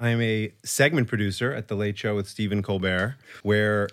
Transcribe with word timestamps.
I'm 0.00 0.20
a 0.22 0.52
segment 0.62 1.08
producer 1.08 1.52
at 1.52 1.66
The 1.66 1.74
Late 1.74 1.98
Show 1.98 2.14
with 2.14 2.28
Stephen 2.28 2.62
Colbert, 2.62 3.16
where 3.42 3.88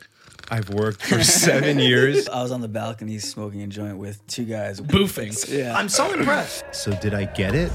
I've 0.52 0.70
worked 0.70 1.02
for 1.04 1.24
seven 1.24 1.80
years. 1.80 2.30
I 2.30 2.44
was 2.44 2.52
on 2.52 2.62
the 2.62 2.68
balcony 2.68 3.18
smoking 3.18 3.64
a 3.64 3.68
joint 3.68 3.98
with 3.98 4.26
two 4.28 4.46
guys. 4.46 4.80
Boofing. 4.80 5.52
Yeah. 5.52 5.76
I'm 5.76 5.90
so 5.90 6.14
impressed. 6.14 6.64
So, 6.74 6.92
did 7.02 7.16
I 7.16 7.26
get 7.26 7.56
it? 7.56 7.72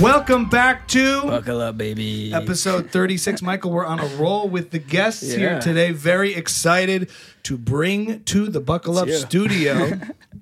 Welcome 0.00 0.48
back 0.48 0.88
to 0.88 1.22
Buckle 1.24 1.60
up, 1.60 1.76
baby. 1.76 2.32
episode 2.32 2.90
36. 2.90 3.42
Michael, 3.50 3.70
we're 3.70 3.84
on 3.84 4.00
a 4.00 4.06
roll 4.16 4.48
with 4.48 4.70
the 4.70 4.78
guests 4.78 5.22
Yeah. 5.22 5.36
here 5.38 5.60
today. 5.60 5.92
Very 5.92 6.32
excited 6.34 7.10
to 7.42 7.58
bring 7.58 8.22
to 8.24 8.48
the 8.48 8.60
Buckle 8.60 8.96
Up 8.96 9.08
you. 9.08 9.16
studio 9.16 10.00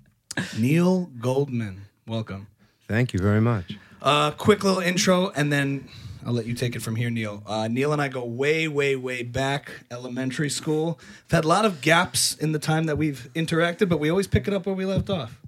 Neil 0.59 1.11
Goldman. 1.21 1.83
Welcome. 2.07 2.47
Thank 2.87 3.13
you 3.13 3.19
very 3.19 3.41
much. 3.41 3.77
Uh, 4.01 4.31
quick 4.31 4.65
little 4.65 4.81
intro, 4.81 5.31
and 5.31 5.53
then 5.53 5.89
I'll 6.25 6.33
let 6.33 6.47
you 6.47 6.55
take 6.55 6.77
it 6.77 6.83
from 6.83 6.97
here, 6.97 7.11
Neil. 7.11 7.43
Uh, 7.47 7.69
Neil 7.69 7.93
and 7.93 8.01
I 8.01 8.09
go 8.09 8.25
way, 8.25 8.69
way, 8.69 8.97
way 8.97 9.23
back, 9.23 9.73
elementary 9.91 10.51
school. 10.51 10.99
We've 11.25 11.33
had 11.33 11.45
a 11.45 11.49
lot 11.49 11.65
of 11.65 11.81
gaps 11.81 12.35
in 12.35 12.53
the 12.53 12.59
time 12.59 12.85
that 12.85 12.97
we've 12.97 13.29
interacted, 13.35 13.89
but 13.89 13.99
we 13.99 14.11
always 14.11 14.27
pick 14.27 14.47
it 14.49 14.55
up 14.55 14.67
where 14.67 14.75
we 14.75 14.85
left 14.85 15.11
off. 15.11 15.41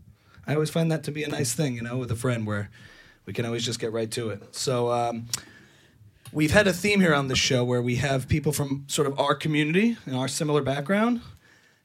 I 0.46 0.54
always 0.54 0.70
find 0.70 0.90
that 0.90 1.04
to 1.04 1.10
be 1.10 1.22
a 1.22 1.28
nice 1.28 1.54
thing, 1.54 1.74
you 1.74 1.82
know, 1.82 1.96
with 1.96 2.10
a 2.10 2.16
friend 2.16 2.46
where 2.46 2.70
we 3.26 3.32
can 3.32 3.46
always 3.46 3.64
just 3.64 3.78
get 3.78 3.92
right 3.92 4.10
to 4.12 4.30
it. 4.30 4.54
So, 4.54 4.90
um, 4.90 5.26
we've 6.32 6.52
had 6.52 6.66
a 6.66 6.72
theme 6.72 7.00
here 7.00 7.14
on 7.14 7.28
the 7.28 7.36
show 7.36 7.64
where 7.64 7.82
we 7.82 7.96
have 7.96 8.28
people 8.28 8.52
from 8.52 8.84
sort 8.86 9.06
of 9.06 9.18
our 9.18 9.34
community 9.34 9.96
and 10.06 10.16
our 10.16 10.28
similar 10.28 10.62
background. 10.62 11.20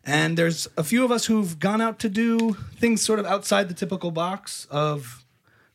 And 0.05 0.37
there's 0.37 0.67
a 0.77 0.83
few 0.83 1.03
of 1.03 1.11
us 1.11 1.25
who've 1.25 1.57
gone 1.59 1.81
out 1.81 1.97
to 1.99 2.09
do 2.09 2.53
things 2.75 3.03
sort 3.03 3.17
of 3.19 3.25
outside 3.25 3.69
the 3.69 3.73
typical 3.73 4.11
box 4.11 4.67
of 4.69 5.25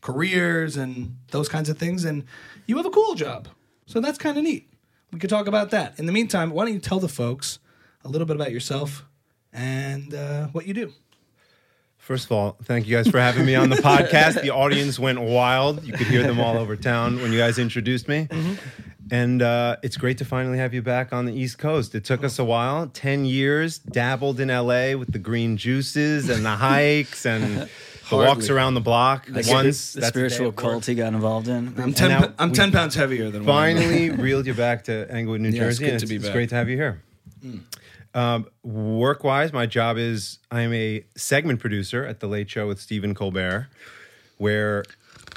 careers 0.00 0.76
and 0.76 1.16
those 1.32 1.48
kinds 1.48 1.68
of 1.68 1.78
things. 1.78 2.04
And 2.04 2.24
you 2.66 2.76
have 2.76 2.86
a 2.86 2.90
cool 2.90 3.14
job. 3.14 3.48
So 3.86 4.00
that's 4.00 4.18
kind 4.18 4.38
of 4.38 4.44
neat. 4.44 4.68
We 5.12 5.18
could 5.18 5.30
talk 5.30 5.48
about 5.48 5.70
that. 5.70 5.98
In 5.98 6.06
the 6.06 6.12
meantime, 6.12 6.50
why 6.52 6.64
don't 6.64 6.74
you 6.74 6.80
tell 6.80 7.00
the 7.00 7.08
folks 7.08 7.58
a 8.04 8.08
little 8.08 8.26
bit 8.26 8.36
about 8.36 8.52
yourself 8.52 9.04
and 9.52 10.14
uh, 10.14 10.46
what 10.48 10.66
you 10.66 10.74
do? 10.74 10.92
First 11.98 12.26
of 12.26 12.32
all, 12.32 12.56
thank 12.62 12.86
you 12.86 12.96
guys 12.96 13.08
for 13.08 13.20
having 13.20 13.44
me 13.44 13.54
on 13.56 13.68
the 13.68 13.76
podcast. 13.82 14.40
The 14.42 14.50
audience 14.50 14.98
went 14.98 15.20
wild. 15.20 15.84
You 15.84 15.92
could 15.92 16.06
hear 16.06 16.22
them 16.22 16.40
all 16.40 16.56
over 16.56 16.76
town 16.76 17.20
when 17.20 17.32
you 17.32 17.38
guys 17.38 17.58
introduced 17.58 18.08
me. 18.08 18.28
And 19.12 19.42
uh, 19.42 19.76
it's 19.82 19.96
great 19.96 20.18
to 20.18 20.24
finally 20.24 20.58
have 20.58 20.72
you 20.72 20.82
back 20.82 21.12
on 21.12 21.24
the 21.26 21.32
East 21.32 21.58
Coast. 21.58 21.94
It 21.96 22.04
took 22.04 22.22
us 22.22 22.38
a 22.38 22.44
while 22.44 22.86
10 22.86 23.24
years, 23.24 23.78
dabbled 23.78 24.38
in 24.38 24.48
LA 24.48 24.92
with 24.96 25.12
the 25.12 25.18
green 25.18 25.56
juices 25.56 26.28
and 26.28 26.44
the 26.44 26.50
hikes 26.56 27.26
and 27.26 27.68
the 28.08 28.16
walks 28.16 28.48
around 28.48 28.74
the 28.74 28.80
block. 28.80 29.26
the, 29.26 29.44
Once, 29.50 29.94
the 29.94 30.00
that's 30.02 30.10
spiritual 30.12 30.52
cult 30.52 30.86
he 30.86 30.94
got 30.94 31.12
involved 31.12 31.48
in. 31.48 31.74
I'm 31.80 31.92
10, 31.92 32.08
now 32.08 32.32
I'm 32.38 32.52
10 32.52 32.70
pounds 32.70 32.94
heavier 32.94 33.30
than 33.30 33.44
what 33.44 33.52
I 33.54 33.68
am. 33.70 33.76
finally 33.78 34.10
reeled 34.22 34.46
you 34.46 34.54
back 34.54 34.84
to 34.84 35.10
Englewood, 35.10 35.40
New 35.40 35.48
Yeah, 35.50 35.64
it's 35.64 35.78
Jersey. 35.78 35.84
good 35.86 35.90
and 35.92 35.98
to 36.00 36.04
it's, 36.04 36.10
be 36.10 36.16
it's 36.16 36.24
back. 36.26 36.32
great 36.34 36.48
to 36.50 36.54
have 36.54 36.68
you 36.68 36.76
here. 36.76 37.02
Um, 38.14 38.46
work 38.62 39.22
wise, 39.24 39.52
my 39.52 39.66
job 39.66 39.96
is 39.96 40.38
I'm 40.50 40.72
a 40.72 41.04
segment 41.16 41.60
producer 41.60 42.04
at 42.04 42.20
The 42.20 42.26
Late 42.26 42.50
Show 42.50 42.66
with 42.68 42.80
Stephen 42.80 43.14
Colbert, 43.14 43.68
where 44.38 44.84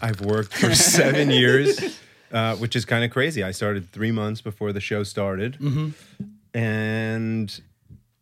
I've 0.01 0.21
worked 0.21 0.53
for 0.55 0.73
seven 0.75 1.29
years, 1.29 1.99
uh, 2.33 2.55
which 2.57 2.75
is 2.75 2.83
kind 2.83 3.05
of 3.05 3.11
crazy. 3.11 3.43
I 3.43 3.51
started 3.51 3.91
three 3.91 4.11
months 4.11 4.41
before 4.41 4.73
the 4.73 4.81
show 4.81 5.03
started. 5.03 5.57
And 6.53 7.61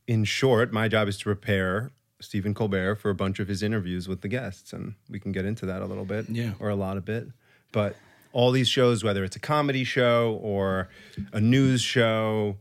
in 0.08 0.23
short, 0.26 0.72
my 0.72 0.88
job 0.88 1.08
is 1.08 1.18
to 1.20 1.23
prepare 1.26 1.92
Stephen 2.22 2.53
Colbert 2.53 2.95
for 2.95 3.09
a 3.09 3.16
bunch 3.16 3.40
of 3.40 3.48
his 3.48 3.64
interviews 3.64 4.08
with 4.08 4.22
the 4.22 4.28
guests. 4.28 4.73
And 4.73 4.94
we 5.09 5.20
can 5.20 5.31
get 5.31 5.45
into 5.45 5.66
that 5.66 5.81
a 5.81 5.86
little 5.86 6.06
bit 6.06 6.30
Yeah. 6.30 6.53
or 6.59 6.70
a 6.70 6.76
lot 6.76 6.98
of 6.98 7.06
bit. 7.06 7.28
But 7.72 7.95
all 8.31 8.52
these 8.52 8.70
shows, 8.70 9.03
whether 9.03 9.23
it's 9.23 9.36
a 9.36 9.40
comedy 9.40 9.84
show 9.84 10.40
or 10.42 10.88
a 11.34 11.42
news 11.42 11.81
show, 11.81 12.58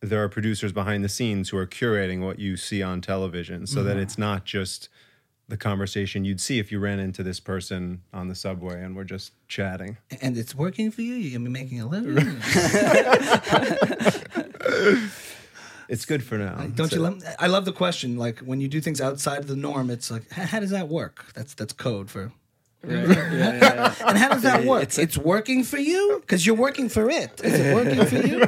there 0.00 0.22
are 0.22 0.28
producers 0.28 0.72
behind 0.72 1.02
the 1.02 1.08
scenes 1.08 1.48
who 1.48 1.56
are 1.56 1.66
curating 1.66 2.20
what 2.20 2.38
you 2.38 2.56
see 2.56 2.82
on 2.82 3.00
television 3.00 3.66
so 3.66 3.82
that 3.82 3.96
it's 3.96 4.18
not 4.18 4.44
just 4.44 4.88
the 5.48 5.56
conversation 5.56 6.24
you'd 6.24 6.40
see 6.40 6.58
if 6.58 6.72
you 6.72 6.78
ran 6.80 6.98
into 6.98 7.22
this 7.22 7.38
person 7.40 8.02
on 8.12 8.28
the 8.28 8.34
subway 8.34 8.82
and 8.82 8.96
we're 8.96 9.04
just 9.04 9.32
chatting. 9.48 9.96
And 10.20 10.36
it's 10.36 10.54
working 10.54 10.90
for 10.90 11.02
you? 11.02 11.14
You're 11.14 11.38
going 11.38 11.44
to 11.44 11.50
be 11.50 11.62
making 11.64 11.80
a 11.80 11.86
living? 11.86 12.40
It's 15.88 16.04
good 16.04 16.24
for 16.24 16.36
now. 16.36 16.56
Don't 16.74 16.88
So- 16.90 16.96
you 16.96 17.02
love? 17.02 17.22
I 17.38 17.46
love 17.46 17.64
the 17.64 17.70
question. 17.72 18.16
Like 18.16 18.40
when 18.40 18.60
you 18.60 18.66
do 18.66 18.80
things 18.80 19.00
outside 19.00 19.38
of 19.38 19.46
the 19.46 19.54
norm, 19.54 19.88
it's 19.88 20.10
like, 20.10 20.28
how, 20.32 20.44
how 20.44 20.58
does 20.58 20.70
that 20.70 20.88
work? 20.88 21.26
That's 21.34 21.54
that's 21.54 21.72
code 21.72 22.10
for. 22.10 22.32
Right. 22.82 23.06
Yeah, 23.08 23.32
yeah, 23.32 23.54
yeah. 23.58 23.94
And 24.08 24.18
how 24.18 24.30
does 24.30 24.42
that 24.42 24.64
work? 24.64 24.82
It's 24.82 24.98
It's, 24.98 25.16
working 25.16 25.62
for 25.62 25.78
you 25.78 26.18
because 26.22 26.44
you're 26.44 26.56
working 26.56 26.88
for 26.88 27.08
it. 27.08 27.40
Is 27.42 27.54
it 27.60 27.72
working 27.72 28.04
for 28.04 28.16
you? 28.26 28.40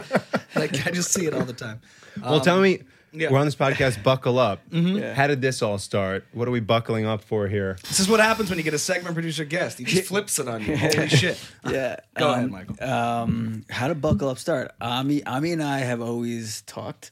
like 0.56 0.84
I 0.84 0.91
just 0.91 1.12
see 1.12 1.26
it 1.26 1.34
all 1.34 1.44
the 1.44 1.53
time. 1.53 1.81
Well, 2.20 2.41
tell 2.41 2.60
me, 2.60 2.78
Um, 2.81 2.87
yeah. 3.12 3.26
Mm-hmm. 3.26 3.34
we're 3.34 3.41
on 3.41 3.46
this 3.46 3.54
podcast, 3.54 4.02
Buckle 4.04 4.38
Up. 4.38 4.60
How 4.72 5.26
did 5.26 5.41
this 5.41 5.62
all 5.62 5.78
start? 5.78 6.24
What 6.32 6.48
are 6.48 6.50
we 6.50 6.60
buckling 6.60 7.06
up 7.06 7.22
for 7.22 7.48
here? 7.48 7.78
This 7.82 8.00
is 8.00 8.08
what 8.08 8.20
happens 8.20 8.50
when 8.50 8.58
you 8.58 8.64
get 8.64 8.74
a 8.74 8.78
segment 8.78 9.14
producer 9.14 9.44
guest. 9.44 9.78
He 9.78 9.84
just 9.84 10.08
flips 10.08 10.38
it 10.38 10.48
on 10.48 10.64
you. 10.64 10.76
Holy 10.76 11.08
shit! 11.08 11.38
Yeah. 11.69 11.96
Go 12.16 12.28
um, 12.30 12.34
ahead, 12.34 12.50
Michael. 12.50 12.84
Um, 12.84 13.64
how 13.69 13.88
did 13.88 14.00
Buckle 14.00 14.28
Up 14.28 14.38
start? 14.38 14.72
Ami, 14.80 15.22
Ami 15.24 15.52
and 15.52 15.62
I 15.62 15.80
have 15.80 16.00
always 16.00 16.62
talked. 16.62 17.10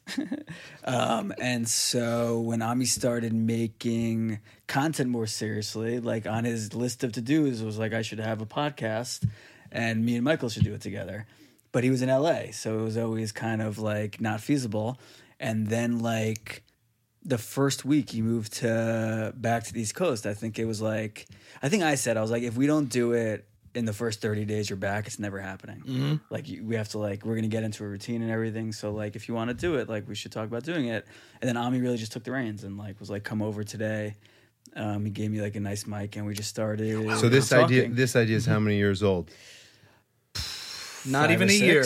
um, 0.85 1.35
and 1.39 1.69
so 1.69 2.41
when 2.41 2.63
Ami 2.63 2.87
started 2.87 3.33
making 3.33 4.39
content 4.67 5.11
more 5.11 5.27
seriously, 5.27 6.01
like 6.01 6.27
on 6.27 6.45
his 6.45 6.75
list 6.75 7.05
of 7.05 7.13
to 7.13 7.21
dos 7.21 7.61
was 7.61 7.79
like, 7.79 7.93
I 7.93 8.03
should 8.03 8.19
have 8.19 8.41
a 8.41 8.47
podcast 8.47 9.29
and 9.73 10.05
me 10.05 10.17
and 10.17 10.25
Michael 10.25 10.49
should 10.49 10.65
do 10.65 10.75
it 10.75 10.81
together. 10.81 11.27
But 11.73 11.85
he 11.85 11.91
was 11.91 12.01
in 12.01 12.09
LA, 12.09 12.53
so 12.53 12.79
it 12.79 12.83
was 12.83 12.97
always 12.97 13.33
kind 13.33 13.61
of 13.61 13.79
like 13.79 14.21
not 14.21 14.41
feasible. 14.41 14.99
And 15.39 15.67
then 15.69 15.99
like 16.01 16.63
the 17.25 17.39
first 17.39 17.85
week 17.85 18.11
he 18.11 18.23
moved 18.23 18.53
to 18.55 19.33
back 19.37 19.65
to 19.65 19.73
the 19.73 19.81
East 19.81 19.95
Coast, 19.95 20.27
I 20.27 20.35
think 20.35 20.59
it 20.59 20.65
was 20.65 20.81
like 20.81 21.27
I 21.63 21.69
think 21.69 21.83
I 21.83 21.95
said 21.97 22.17
I 22.17 22.21
was 22.23 22.31
like, 22.31 22.43
if 22.43 22.57
we 22.57 22.67
don't 22.67 22.89
do 22.89 23.13
it 23.13 23.45
in 23.75 23.85
the 23.85 23.93
first 23.93 24.23
thirty 24.23 24.45
days 24.47 24.71
you're 24.71 24.79
back, 24.79 25.07
it's 25.07 25.19
never 25.19 25.39
happening. 25.39 26.21
Like 26.31 26.49
you, 26.49 26.65
we 26.65 26.77
have 26.77 26.89
to 26.91 26.99
like 26.99 27.25
we're 27.27 27.35
gonna 27.35 27.49
get 27.49 27.63
into 27.63 27.85
a 27.85 27.89
routine 27.89 28.23
and 28.23 28.31
everything. 28.31 28.73
So 28.73 28.93
like 28.93 29.17
if 29.17 29.29
you 29.29 29.35
want 29.35 29.49
to 29.51 29.55
do 29.55 29.75
it, 29.77 29.89
like 29.89 30.09
we 30.09 30.15
should 30.15 30.33
talk 30.33 30.47
about 30.47 30.63
doing 30.63 30.87
it. 30.87 31.07
And 31.41 31.49
then 31.49 31.57
Ami 31.57 31.81
really 31.81 31.99
just 31.99 32.13
took 32.13 32.25
the 32.25 32.33
reins 32.33 32.65
and 32.65 32.79
like 32.79 32.99
was 33.01 33.11
like, 33.11 33.25
come 33.25 33.43
over 33.43 33.65
today. 33.65 34.15
Um, 34.75 35.05
he 35.05 35.11
gave 35.11 35.31
me 35.31 35.41
like 35.41 35.57
a 35.57 35.61
nice 35.61 35.87
mic 35.87 36.17
and 36.17 36.27
we 36.27 36.35
just 36.35 36.49
started. 36.51 37.19
So 37.19 37.29
this 37.29 37.53
idea, 37.53 37.89
this 37.89 38.17
idea 38.17 38.37
is 38.37 38.47
how 38.47 38.59
many 38.59 38.77
years 38.77 39.03
old? 39.03 39.31
Not 41.07 41.27
Five 41.27 41.31
even 41.33 41.49
or 41.49 41.53
a 41.53 41.55
year. 41.55 41.85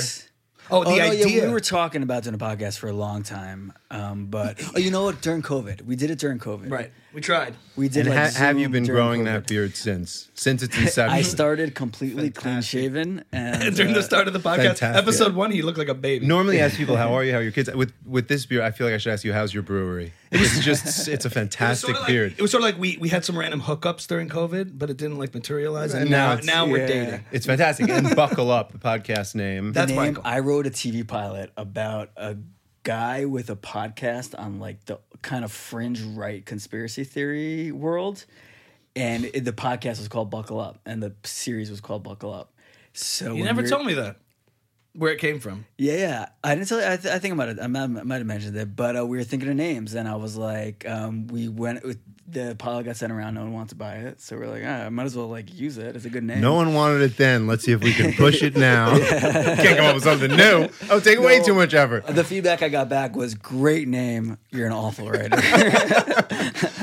Oh, 0.71 0.85
the 0.85 0.91
oh, 0.91 0.97
no, 0.97 1.03
idea. 1.11 1.27
Yeah, 1.27 1.47
we 1.47 1.53
were 1.53 1.61
talking 1.61 2.03
about 2.03 2.23
doing 2.23 2.35
a 2.35 2.39
podcast 2.39 2.79
for 2.79 2.89
a 2.89 2.93
long 2.93 3.23
time, 3.23 3.73
um, 3.91 4.27
but 4.27 4.61
oh, 4.75 4.79
you 4.79 4.91
know 4.91 5.05
what? 5.05 5.21
During 5.21 5.43
COVID, 5.43 5.83
we 5.83 5.97
did 5.97 6.11
it 6.11 6.19
during 6.19 6.39
COVID. 6.39 6.71
right. 6.71 6.93
We 7.13 7.21
tried. 7.21 7.55
We 7.77 7.89
did. 7.89 8.07
And 8.07 8.15
like, 8.15 8.33
ha- 8.35 8.39
have 8.39 8.59
you 8.59 8.69
been 8.69 8.85
growing 8.87 9.23
COVID. 9.23 9.25
that 9.25 9.47
beard 9.49 9.75
since? 9.75 10.29
Since 10.35 10.63
its 10.63 10.77
inception? 10.79 11.11
I 11.19 11.23
started 11.23 11.75
completely 11.75 12.31
clean 12.31 12.63
shaven, 12.63 13.25
and 13.33 13.75
During 13.75 13.95
the 13.95 13.99
uh, 13.99 14.03
start 14.03 14.29
of 14.29 14.33
the 14.33 14.39
podcast, 14.39 14.79
fantastic. 14.79 15.03
episode 15.03 15.35
one, 15.35 15.51
he 15.51 15.63
looked 15.63 15.79
like 15.79 15.89
a 15.89 15.95
baby. 15.95 16.27
Normally, 16.27 16.61
ask 16.61 16.77
people 16.77 16.97
how 17.05 17.13
are 17.15 17.25
you, 17.25 17.33
how 17.33 17.39
are 17.39 17.43
your 17.43 17.51
kids. 17.53 17.69
With 17.75 17.93
with 18.07 18.29
this 18.29 18.47
beard, 18.47 18.63
I 18.63 18.71
feel 18.71 18.87
like 18.87 18.95
I 18.95 18.99
should 18.99 19.13
ask 19.13 19.25
you 19.25 19.33
how's 19.33 19.53
your 19.53 19.65
brewery. 19.65 20.13
It's 20.31 20.61
just 20.65 21.09
it's 21.09 21.25
a 21.25 21.29
It 21.29 21.33
fantastic 21.33 21.87
sort 21.89 21.97
of 21.97 22.03
like, 22.03 22.09
beard. 22.09 22.35
it 22.39 22.43
was 22.43 22.53
sort 22.53 22.63
of 22.63 22.67
like 22.67 22.79
we, 22.79 22.97
we 23.01 23.09
had 23.09 23.25
some 23.25 23.37
random 23.37 23.61
hookups 23.63 24.07
during 24.07 24.29
COVID, 24.29 24.79
but 24.79 24.89
it 24.89 24.97
didn't 24.97 25.19
like 25.19 25.35
materialize. 25.35 25.93
And 25.93 26.03
And 26.03 26.11
now 26.13 26.27
now 26.29 26.33
it's- 26.35 26.47
now 26.47 26.67
we're 26.67 26.79
yeah. 26.79 26.87
dating. 26.87 27.25
It's 27.33 27.47
fantastic. 27.47 27.89
And 27.91 28.15
buckle 28.15 28.53
up, 28.53 28.71
the 28.71 28.79
podcast 28.79 29.35
name. 29.35 29.73
That's 29.73 29.89
name, 29.91 29.97
Michael. 29.97 30.23
I 30.25 30.39
wrote 30.39 30.69
a 30.69 30.71
TV 30.71 31.05
pilot 31.07 31.51
about 31.57 32.11
a 32.17 32.37
guy 32.85 33.25
with 33.27 33.51
a 33.51 33.57
podcast 33.57 34.39
on 34.39 34.59
like 34.61 34.85
the 34.87 35.01
kind 35.23 35.45
of 35.45 35.53
fringe 35.53 36.01
right 36.03 36.45
conspiracy 36.45 37.05
theory 37.05 37.73
world, 37.73 38.25
and 38.97 39.25
it, 39.27 39.45
the 39.45 39.53
podcast 39.53 39.99
was 39.99 40.09
called 40.09 40.31
Buckle 40.31 40.61
Up, 40.61 40.79
and 40.87 41.03
the 41.03 41.15
series 41.25 41.71
was 41.71 41.81
called 41.81 42.03
Buckle 42.03 42.33
Up. 42.33 42.53
So 42.93 43.35
You 43.35 43.45
never 43.45 43.67
told 43.67 43.87
me 43.87 43.95
that. 43.95 44.17
Where 44.95 45.13
it 45.13 45.19
came 45.19 45.39
from. 45.39 45.67
Yeah, 45.79 45.95
yeah. 45.95 46.29
I 46.43 46.55
didn't 46.55 46.69
tell 46.69 46.81
you. 46.81 46.87
I, 46.87 46.97
th- 46.97 47.15
I 47.15 47.19
think 47.19 47.33
I 47.33 47.37
might 47.37 47.49
have. 47.49 47.61
I 47.61 47.67
might, 47.69 47.87
might 47.87 48.19
have 48.19 48.27
mentioned 48.27 48.57
it, 48.57 48.75
but 48.75 48.99
uh, 48.99 49.07
we 49.07 49.19
were 49.19 49.25
thinking 49.25 49.49
of 49.49 49.55
names, 49.55 49.95
and 49.95 50.09
I 50.09 50.17
was 50.17 50.37
like, 50.37 50.89
um, 50.89 51.29
we 51.29 51.49
went 51.49 51.85
with 51.85 51.99
the 52.27 52.55
pilot 52.59 52.87
got 52.87 52.97
sent 52.97 53.13
around. 53.13 53.35
No 53.35 53.43
one 53.43 53.53
wants 53.53 53.71
to 53.71 53.77
buy 53.77 53.95
it, 53.95 54.21
so 54.21 54.37
we're 54.37 54.49
like, 54.49 54.63
ah, 54.65 54.87
I 54.87 54.89
might 54.89 55.05
as 55.05 55.17
well 55.17 55.29
like 55.29 55.55
use 55.55 55.79
it. 55.79 55.95
It's 55.95 56.05
a 56.05 56.11
good 56.11 56.25
name. 56.25 56.41
No 56.41 56.55
one 56.55 56.75
wanted 56.75 57.03
it 57.03 57.17
then. 57.17 57.47
Let's 57.47 57.65
see 57.65 57.73
if 57.73 57.83
we 57.83 57.93
can 57.93 58.13
push 58.15 58.43
it 58.43 58.57
now. 58.57 58.97
Can't 59.09 59.77
come 59.77 59.87
up 59.87 59.95
with 59.95 60.05
something 60.05 60.31
new. 60.37 60.69
Oh, 60.91 61.01
take 61.01 61.21
way 61.21 61.41
too 61.43 61.55
much 61.55 61.75
effort. 61.75 62.07
The 62.07 62.25
feedback 62.25 62.63
I 62.63 62.69
got 62.69 62.89
back 62.89 63.15
was 63.15 63.35
great 63.35 63.89
name. 63.89 64.39
You're 64.51 64.67
an 64.67 64.73
awful 64.73 65.11
writer. 65.11 65.37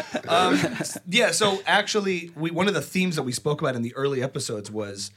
Yeah, 1.09 1.31
so 1.31 1.61
actually, 1.65 2.31
we 2.35 2.51
one 2.51 2.67
of 2.67 2.73
the 2.73 2.81
themes 2.81 3.15
that 3.15 3.23
we 3.23 3.31
spoke 3.31 3.61
about 3.61 3.75
in 3.75 3.81
the 3.81 3.95
early 3.95 4.21
episodes 4.21 4.69
was 4.69 5.11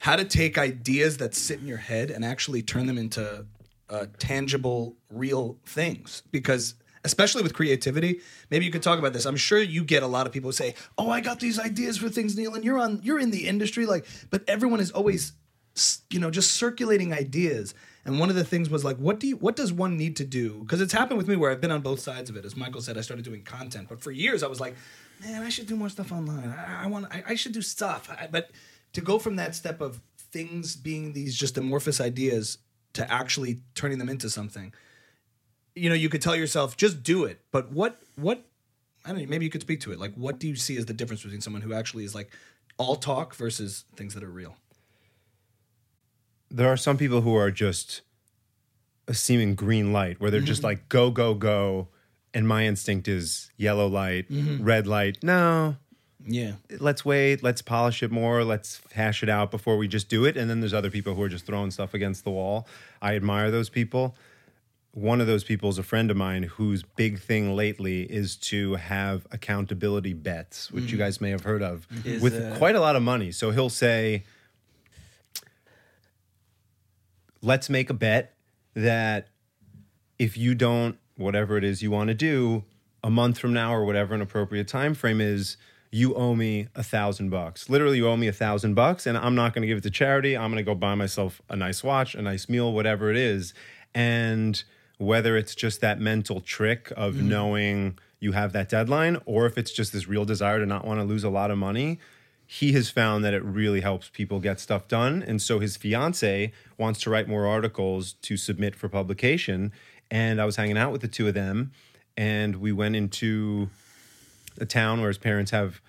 how 0.00 0.16
to 0.16 0.24
take 0.24 0.58
ideas 0.58 1.18
that 1.18 1.34
sit 1.34 1.60
in 1.60 1.66
your 1.66 1.78
head 1.78 2.10
and 2.10 2.24
actually 2.24 2.62
turn 2.62 2.86
them 2.86 2.98
into 2.98 3.46
uh, 3.88 4.06
tangible, 4.18 4.96
real 5.10 5.58
things. 5.64 6.22
Because 6.30 6.74
especially 7.04 7.42
with 7.42 7.54
creativity. 7.54 8.20
Maybe 8.50 8.66
you 8.66 8.70
could 8.70 8.82
talk 8.82 8.98
about 8.98 9.14
this. 9.14 9.24
I'm 9.24 9.36
sure 9.36 9.58
you 9.60 9.84
get 9.84 10.02
a 10.02 10.06
lot 10.06 10.26
of 10.26 10.32
people 10.32 10.48
who 10.48 10.52
say, 10.52 10.74
"Oh, 10.98 11.10
I 11.10 11.20
got 11.20 11.40
these 11.40 11.58
ideas 11.58 11.96
for 11.96 12.08
things, 12.08 12.36
Neil, 12.36 12.54
and 12.54 12.64
you're 12.64 12.78
on, 12.78 13.00
you're 13.02 13.18
in 13.18 13.30
the 13.30 13.48
industry." 13.48 13.86
Like, 13.86 14.06
but 14.30 14.42
everyone 14.46 14.80
is 14.80 14.90
always, 14.90 15.32
you 16.10 16.20
know, 16.20 16.30
just 16.30 16.52
circulating 16.52 17.12
ideas. 17.14 17.74
And 18.04 18.18
one 18.18 18.30
of 18.30 18.34
the 18.34 18.44
things 18.44 18.70
was 18.70 18.84
like, 18.84 18.96
what 18.96 19.20
do 19.20 19.26
you, 19.26 19.36
what 19.36 19.56
does 19.56 19.72
one 19.72 19.98
need 19.98 20.16
to 20.16 20.24
do? 20.24 20.60
Because 20.60 20.80
it's 20.80 20.92
happened 20.92 21.18
with 21.18 21.28
me 21.28 21.36
where 21.36 21.50
I've 21.50 21.60
been 21.60 21.70
on 21.70 21.82
both 21.82 22.00
sides 22.00 22.30
of 22.30 22.36
it. 22.36 22.46
As 22.46 22.56
Michael 22.56 22.80
said, 22.80 22.96
I 22.96 23.02
started 23.02 23.24
doing 23.24 23.42
content, 23.42 23.88
but 23.90 24.00
for 24.00 24.10
years 24.10 24.42
I 24.42 24.46
was 24.46 24.58
like, 24.58 24.74
man, 25.22 25.42
I 25.42 25.50
should 25.50 25.66
do 25.66 25.76
more 25.76 25.90
stuff 25.90 26.10
online. 26.10 26.48
I, 26.48 26.84
I 26.84 26.86
want, 26.86 27.06
I, 27.10 27.22
I 27.28 27.34
should 27.34 27.52
do 27.52 27.60
stuff. 27.60 28.08
I, 28.10 28.26
but 28.26 28.50
to 28.92 29.00
go 29.00 29.18
from 29.18 29.36
that 29.36 29.54
step 29.54 29.80
of 29.80 30.00
things 30.16 30.76
being 30.76 31.12
these 31.12 31.36
just 31.36 31.58
amorphous 31.58 32.00
ideas 32.00 32.58
to 32.92 33.10
actually 33.12 33.60
turning 33.74 33.98
them 33.98 34.08
into 34.08 34.28
something, 34.28 34.72
you 35.74 35.88
know, 35.88 35.94
you 35.94 36.08
could 36.08 36.22
tell 36.22 36.36
yourself, 36.36 36.76
just 36.76 37.02
do 37.02 37.24
it. 37.24 37.40
But 37.52 37.72
what, 37.72 38.00
what, 38.16 38.44
I 39.04 39.10
don't 39.10 39.18
know, 39.18 39.26
maybe 39.28 39.44
you 39.44 39.50
could 39.50 39.62
speak 39.62 39.80
to 39.82 39.92
it. 39.92 40.00
Like, 40.00 40.14
what 40.14 40.38
do 40.38 40.48
you 40.48 40.56
see 40.56 40.76
as 40.76 40.86
the 40.86 40.94
difference 40.94 41.22
between 41.22 41.40
someone 41.40 41.62
who 41.62 41.72
actually 41.72 42.04
is 42.04 42.14
like 42.14 42.30
all 42.78 42.96
talk 42.96 43.34
versus 43.34 43.84
things 43.96 44.14
that 44.14 44.22
are 44.22 44.30
real? 44.30 44.56
there 46.50 46.70
are 46.70 46.76
some 46.76 46.96
people 46.96 47.20
who 47.20 47.34
are 47.36 47.50
just 47.50 48.02
a 49.06 49.14
seeming 49.14 49.54
green 49.54 49.92
light 49.92 50.20
where 50.20 50.30
they're 50.30 50.40
just 50.40 50.60
mm-hmm. 50.60 50.68
like 50.68 50.88
go 50.88 51.10
go 51.10 51.34
go 51.34 51.88
and 52.34 52.46
my 52.46 52.66
instinct 52.66 53.08
is 53.08 53.50
yellow 53.56 53.86
light 53.86 54.30
mm-hmm. 54.30 54.62
red 54.62 54.86
light 54.86 55.18
no 55.22 55.76
Yeah. 56.26 56.52
let's 56.78 57.04
wait 57.04 57.42
let's 57.42 57.62
polish 57.62 58.02
it 58.02 58.10
more 58.10 58.44
let's 58.44 58.80
hash 58.92 59.22
it 59.22 59.28
out 59.28 59.50
before 59.50 59.76
we 59.76 59.88
just 59.88 60.08
do 60.08 60.24
it. 60.24 60.36
And 60.36 60.50
then 60.50 60.60
there's 60.60 60.74
other 60.74 60.90
people 60.90 61.14
who 61.14 61.22
are 61.22 61.28
just 61.28 61.46
throwing 61.46 61.70
stuff 61.70 61.94
against 61.94 62.24
the 62.24 62.30
wall. 62.30 62.66
I 63.00 63.16
admire 63.16 63.50
those 63.50 63.68
people. 63.68 64.14
One 64.92 65.20
of 65.20 65.26
those 65.26 65.44
people 65.44 65.70
is 65.70 65.78
a 65.78 65.84
friend 65.84 66.10
of 66.10 66.16
mine 66.16 66.42
whose 66.42 66.82
big 66.82 67.20
thing 67.20 67.54
lately 67.54 68.02
is 68.02 68.36
to 68.36 68.74
have 68.74 69.26
accountability 69.30 70.14
bets 70.14 70.70
which 70.72 70.90
you 70.90 70.98
guys 70.98 71.20
may 71.20 71.30
have 71.30 71.44
heard 71.44 71.62
of 71.62 71.86
Is, 72.04 72.20
with 72.20 72.34
uh, 72.34 72.56
quite 72.56 72.74
a 72.74 72.80
lot 72.80 72.96
of 72.96 73.02
money. 73.02 73.30
So 73.32 73.50
he'll 73.52 73.70
say 73.70 74.24
let's 77.42 77.70
make 77.70 77.88
a 77.88 77.94
bet 77.94 78.34
that 78.74 79.28
if 80.18 80.36
you 80.36 80.54
don't 80.54 80.98
whatever 81.16 81.56
it 81.56 81.64
is 81.64 81.82
you 81.82 81.90
want 81.90 82.08
to 82.08 82.14
do 82.14 82.64
a 83.02 83.10
month 83.10 83.38
from 83.38 83.52
now 83.52 83.74
or 83.74 83.84
whatever 83.84 84.14
an 84.14 84.20
appropriate 84.20 84.68
time 84.68 84.94
frame 84.94 85.20
is 85.20 85.56
you 85.90 86.14
owe 86.14 86.34
me 86.34 86.68
a 86.74 86.82
thousand 86.82 87.30
bucks 87.30 87.68
literally 87.68 87.96
you 87.98 88.08
owe 88.08 88.16
me 88.16 88.28
a 88.28 88.32
thousand 88.32 88.74
bucks 88.74 89.06
and 89.06 89.18
i'm 89.18 89.34
not 89.34 89.54
going 89.54 89.62
to 89.62 89.68
give 89.68 89.78
it 89.78 89.82
to 89.82 89.90
charity 89.90 90.36
i'm 90.36 90.50
going 90.50 90.64
to 90.64 90.68
go 90.68 90.74
buy 90.74 90.94
myself 90.94 91.40
a 91.48 91.56
nice 91.56 91.82
watch 91.82 92.14
a 92.14 92.22
nice 92.22 92.48
meal 92.48 92.72
whatever 92.72 93.10
it 93.10 93.16
is 93.16 93.54
and 93.94 94.64
whether 94.98 95.36
it's 95.36 95.54
just 95.54 95.80
that 95.80 95.98
mental 95.98 96.40
trick 96.40 96.92
of 96.96 97.14
mm-hmm. 97.14 97.28
knowing 97.28 97.98
you 98.20 98.32
have 98.32 98.52
that 98.52 98.68
deadline 98.68 99.16
or 99.24 99.46
if 99.46 99.56
it's 99.56 99.72
just 99.72 99.92
this 99.92 100.06
real 100.06 100.24
desire 100.24 100.58
to 100.58 100.66
not 100.66 100.84
want 100.84 101.00
to 101.00 101.04
lose 101.04 101.24
a 101.24 101.30
lot 101.30 101.50
of 101.50 101.58
money 101.58 101.98
he 102.52 102.72
has 102.72 102.90
found 102.90 103.24
that 103.24 103.32
it 103.32 103.44
really 103.44 103.80
helps 103.80 104.08
people 104.08 104.40
get 104.40 104.58
stuff 104.58 104.88
done. 104.88 105.22
And 105.22 105.40
so 105.40 105.60
his 105.60 105.76
fiance 105.76 106.50
wants 106.76 107.00
to 107.02 107.10
write 107.10 107.28
more 107.28 107.46
articles 107.46 108.14
to 108.22 108.36
submit 108.36 108.74
for 108.74 108.88
publication. 108.88 109.70
And 110.10 110.40
I 110.40 110.44
was 110.44 110.56
hanging 110.56 110.76
out 110.76 110.90
with 110.90 111.00
the 111.00 111.06
two 111.06 111.28
of 111.28 111.34
them, 111.34 111.70
and 112.16 112.56
we 112.56 112.72
went 112.72 112.96
into 112.96 113.70
a 114.60 114.66
town 114.66 115.00
where 115.00 115.08
his 115.08 115.18
parents 115.18 115.50
have 115.50 115.80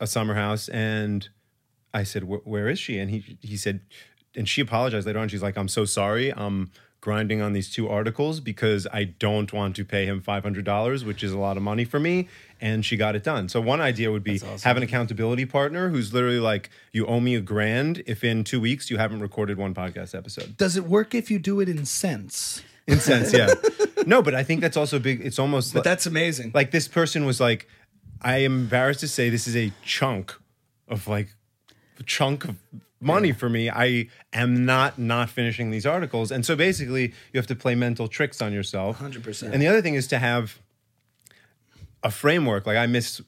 a 0.00 0.06
summer 0.06 0.34
house. 0.34 0.68
And 0.68 1.28
I 1.94 2.02
said, 2.02 2.24
"Where 2.24 2.68
is 2.68 2.78
she?" 2.78 2.98
And 2.98 3.10
he 3.10 3.38
he 3.40 3.56
said, 3.56 3.80
and 4.34 4.48
she 4.48 4.60
apologized 4.60 5.06
later 5.06 5.18
on. 5.18 5.28
She's 5.28 5.42
like, 5.42 5.56
"I'm 5.56 5.68
so 5.68 5.84
sorry. 5.84 6.32
I'm 6.32 6.70
grinding 7.00 7.40
on 7.40 7.52
these 7.52 7.70
two 7.70 7.88
articles 7.88 8.40
because 8.40 8.86
I 8.92 9.04
don't 9.04 9.52
want 9.52 9.76
to 9.76 9.84
pay 9.84 10.04
him 10.04 10.20
five 10.20 10.42
hundred 10.42 10.64
dollars, 10.64 11.04
which 11.04 11.22
is 11.22 11.32
a 11.32 11.38
lot 11.38 11.56
of 11.56 11.62
money 11.62 11.84
for 11.84 11.98
me." 12.00 12.28
And 12.60 12.84
she 12.84 12.96
got 12.96 13.14
it 13.14 13.22
done. 13.22 13.48
So 13.48 13.60
one 13.60 13.80
idea 13.80 14.10
would 14.10 14.24
be 14.24 14.36
awesome. 14.36 14.58
have 14.60 14.76
an 14.76 14.82
accountability 14.82 15.46
partner 15.46 15.90
who's 15.90 16.12
literally 16.12 16.40
like, 16.40 16.70
"You 16.92 17.06
owe 17.06 17.20
me 17.20 17.34
a 17.34 17.40
grand 17.40 18.02
if 18.06 18.22
in 18.24 18.44
two 18.44 18.60
weeks 18.60 18.90
you 18.90 18.98
haven't 18.98 19.20
recorded 19.20 19.58
one 19.58 19.74
podcast 19.74 20.14
episode." 20.14 20.56
Does 20.56 20.76
it 20.76 20.84
work 20.84 21.14
if 21.14 21.30
you 21.30 21.38
do 21.38 21.60
it 21.60 21.68
in 21.68 21.84
cents? 21.84 22.62
In 22.88 23.00
sense, 23.00 23.32
yeah. 23.32 23.52
no, 24.06 24.22
but 24.22 24.34
I 24.34 24.42
think 24.42 24.60
that's 24.60 24.76
also 24.76 24.98
big. 24.98 25.20
It's 25.24 25.38
almost 25.38 25.74
But 25.74 25.84
that's 25.84 26.06
amazing. 26.06 26.52
like 26.54 26.70
this 26.70 26.88
person 26.88 27.26
was 27.26 27.40
like, 27.40 27.68
I 28.20 28.38
am 28.38 28.62
embarrassed 28.62 29.00
to 29.00 29.08
say 29.08 29.30
this 29.30 29.46
is 29.46 29.54
a 29.54 29.72
chunk 29.84 30.34
of 30.88 31.06
like 31.06 31.28
a 32.00 32.02
chunk 32.02 32.44
of 32.44 32.56
money 33.00 33.32
for 33.32 33.48
me. 33.48 33.70
I 33.70 34.08
am 34.32 34.64
not 34.64 34.98
not 34.98 35.30
finishing 35.30 35.70
these 35.70 35.86
articles, 35.86 36.30
and 36.32 36.44
so 36.44 36.56
basically 36.56 37.12
you 37.32 37.38
have 37.38 37.46
to 37.48 37.54
play 37.54 37.74
mental 37.74 38.08
tricks 38.08 38.42
on 38.42 38.52
yourself. 38.52 38.98
100%. 38.98 39.52
And 39.52 39.62
the 39.62 39.68
other 39.68 39.82
thing 39.82 39.94
is 39.94 40.06
to 40.08 40.18
have 40.18 40.58
a 42.02 42.10
framework. 42.10 42.66
Like 42.66 42.78
I 42.78 42.86
miss 42.86 43.20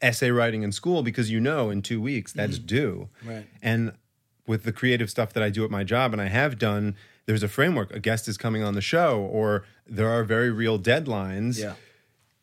essay 0.00 0.30
writing 0.30 0.62
in 0.62 0.72
school 0.72 1.02
because 1.02 1.30
you 1.30 1.40
know 1.40 1.70
in 1.70 1.80
two 1.82 2.00
weeks 2.00 2.32
that's 2.32 2.58
mm. 2.58 2.66
due. 2.66 3.08
Right. 3.24 3.46
And 3.60 3.92
with 4.46 4.64
the 4.64 4.72
creative 4.72 5.10
stuff 5.10 5.32
that 5.34 5.42
I 5.42 5.50
do 5.50 5.64
at 5.64 5.70
my 5.70 5.84
job 5.84 6.12
and 6.12 6.20
I 6.20 6.26
have 6.26 6.58
done, 6.58 6.96
there's 7.26 7.42
a 7.42 7.48
framework. 7.48 7.94
A 7.94 8.00
guest 8.00 8.28
is 8.28 8.36
coming 8.36 8.62
on 8.62 8.74
the 8.74 8.80
show, 8.80 9.20
or 9.20 9.64
there 9.86 10.08
are 10.08 10.24
very 10.24 10.50
real 10.50 10.78
deadlines. 10.78 11.58
yeah. 11.58 11.74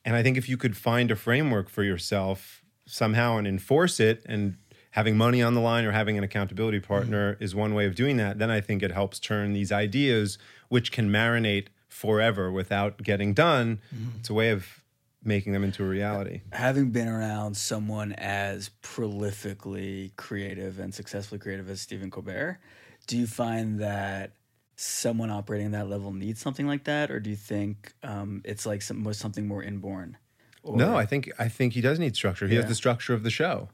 And 0.06 0.16
I 0.16 0.24
think 0.24 0.38
if 0.38 0.48
you 0.48 0.58
could 0.58 0.78
find 0.78 1.12
a 1.12 1.16
framework 1.16 1.70
for 1.70 1.84
yourself 1.84 2.64
somehow 2.86 3.38
and 3.38 3.46
enforce 3.46 4.00
it, 4.00 4.24
and 4.26 4.56
having 4.92 5.16
money 5.16 5.42
on 5.42 5.54
the 5.54 5.62
line 5.62 5.86
or 5.86 5.92
having 5.92 6.18
an 6.18 6.24
accountability 6.24 6.80
partner 6.80 7.34
mm-hmm. 7.34 7.44
is 7.44 7.54
one 7.54 7.74
way 7.74 7.86
of 7.86 7.96
doing 7.96 8.18
that, 8.18 8.40
then 8.40 8.50
I 8.50 8.62
think 8.62 8.82
it 8.82 8.92
helps 8.92 9.20
turn 9.20 9.54
these 9.54 9.72
ideas, 9.72 10.38
which 10.70 10.92
can 10.92 11.10
marinate 11.10 11.68
forever 11.88 12.52
without 12.52 13.04
getting 13.04 13.34
done, 13.34 13.82
mm-hmm. 13.94 14.18
it's 14.20 14.30
a 14.30 14.34
way 14.34 14.50
of 14.50 14.84
making 15.24 15.52
them 15.52 15.64
into 15.64 15.84
a 15.84 15.88
reality. 15.88 16.42
having 16.54 16.92
been 16.92 17.10
around 17.10 17.58
someone 17.58 18.14
as 18.14 18.72
prolifically 18.82 20.16
creative 20.16 20.80
and 20.80 20.94
successfully 20.94 21.38
creative 21.38 21.70
as 21.70 21.82
Stephen 21.82 22.10
Colbert, 22.10 22.58
do 23.06 23.18
you 23.18 23.28
find 23.28 23.80
that 23.80 24.32
someone 24.80 25.30
operating 25.30 25.72
that 25.72 25.90
level 25.90 26.14
needs 26.14 26.40
something 26.40 26.66
like 26.66 26.86
that, 26.86 27.12
or 27.12 27.20
do 27.20 27.30
you 27.30 27.36
think 27.36 27.94
um, 28.02 28.42
it's 28.46 28.66
like 28.66 28.82
some, 28.82 29.04
was 29.04 29.18
something 29.18 29.46
more 29.46 29.62
inborn? 29.62 30.18
Or, 30.64 30.78
No, 30.78 30.96
I 30.96 31.06
think 31.06 31.30
I 31.38 31.50
think 31.50 31.74
he 31.74 31.82
does 31.82 32.00
need 32.00 32.16
structure. 32.16 32.48
He 32.48 32.56
has 32.56 32.66
the 32.66 32.76
structure 32.76 33.14
of 33.14 33.24
the 33.24 33.30
show. 33.30 33.70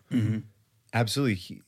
Absolutely, 0.94 1.36
he, 1.36 1.62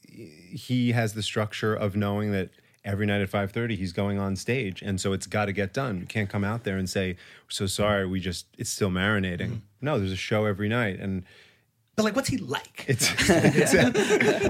he 0.51 0.91
has 0.93 1.13
the 1.13 1.21
structure 1.21 1.75
of 1.75 1.95
knowing 1.95 2.31
that 2.31 2.49
every 2.83 3.05
night 3.05 3.21
at 3.21 3.29
five 3.29 3.51
thirty 3.51 3.75
he's 3.75 3.93
going 3.93 4.17
on 4.17 4.35
stage, 4.35 4.81
and 4.81 4.99
so 4.99 5.13
it's 5.13 5.27
got 5.27 5.45
to 5.45 5.51
get 5.51 5.73
done. 5.73 5.99
You 5.99 6.05
can't 6.07 6.29
come 6.29 6.43
out 6.43 6.63
there 6.63 6.77
and 6.77 6.89
say, 6.89 7.17
so 7.47 7.67
sorry, 7.67 8.07
we 8.07 8.19
just 8.19 8.47
it's 8.57 8.71
still 8.71 8.89
marinating." 8.89 9.61
No, 9.81 9.99
there's 9.99 10.11
a 10.11 10.15
show 10.15 10.45
every 10.45 10.69
night, 10.69 10.99
and 10.99 11.23
But 11.97 12.03
like, 12.03 12.15
what's 12.15 12.29
he 12.29 12.37
like? 12.37 12.85
it's. 12.87 13.09
it's 13.29 13.73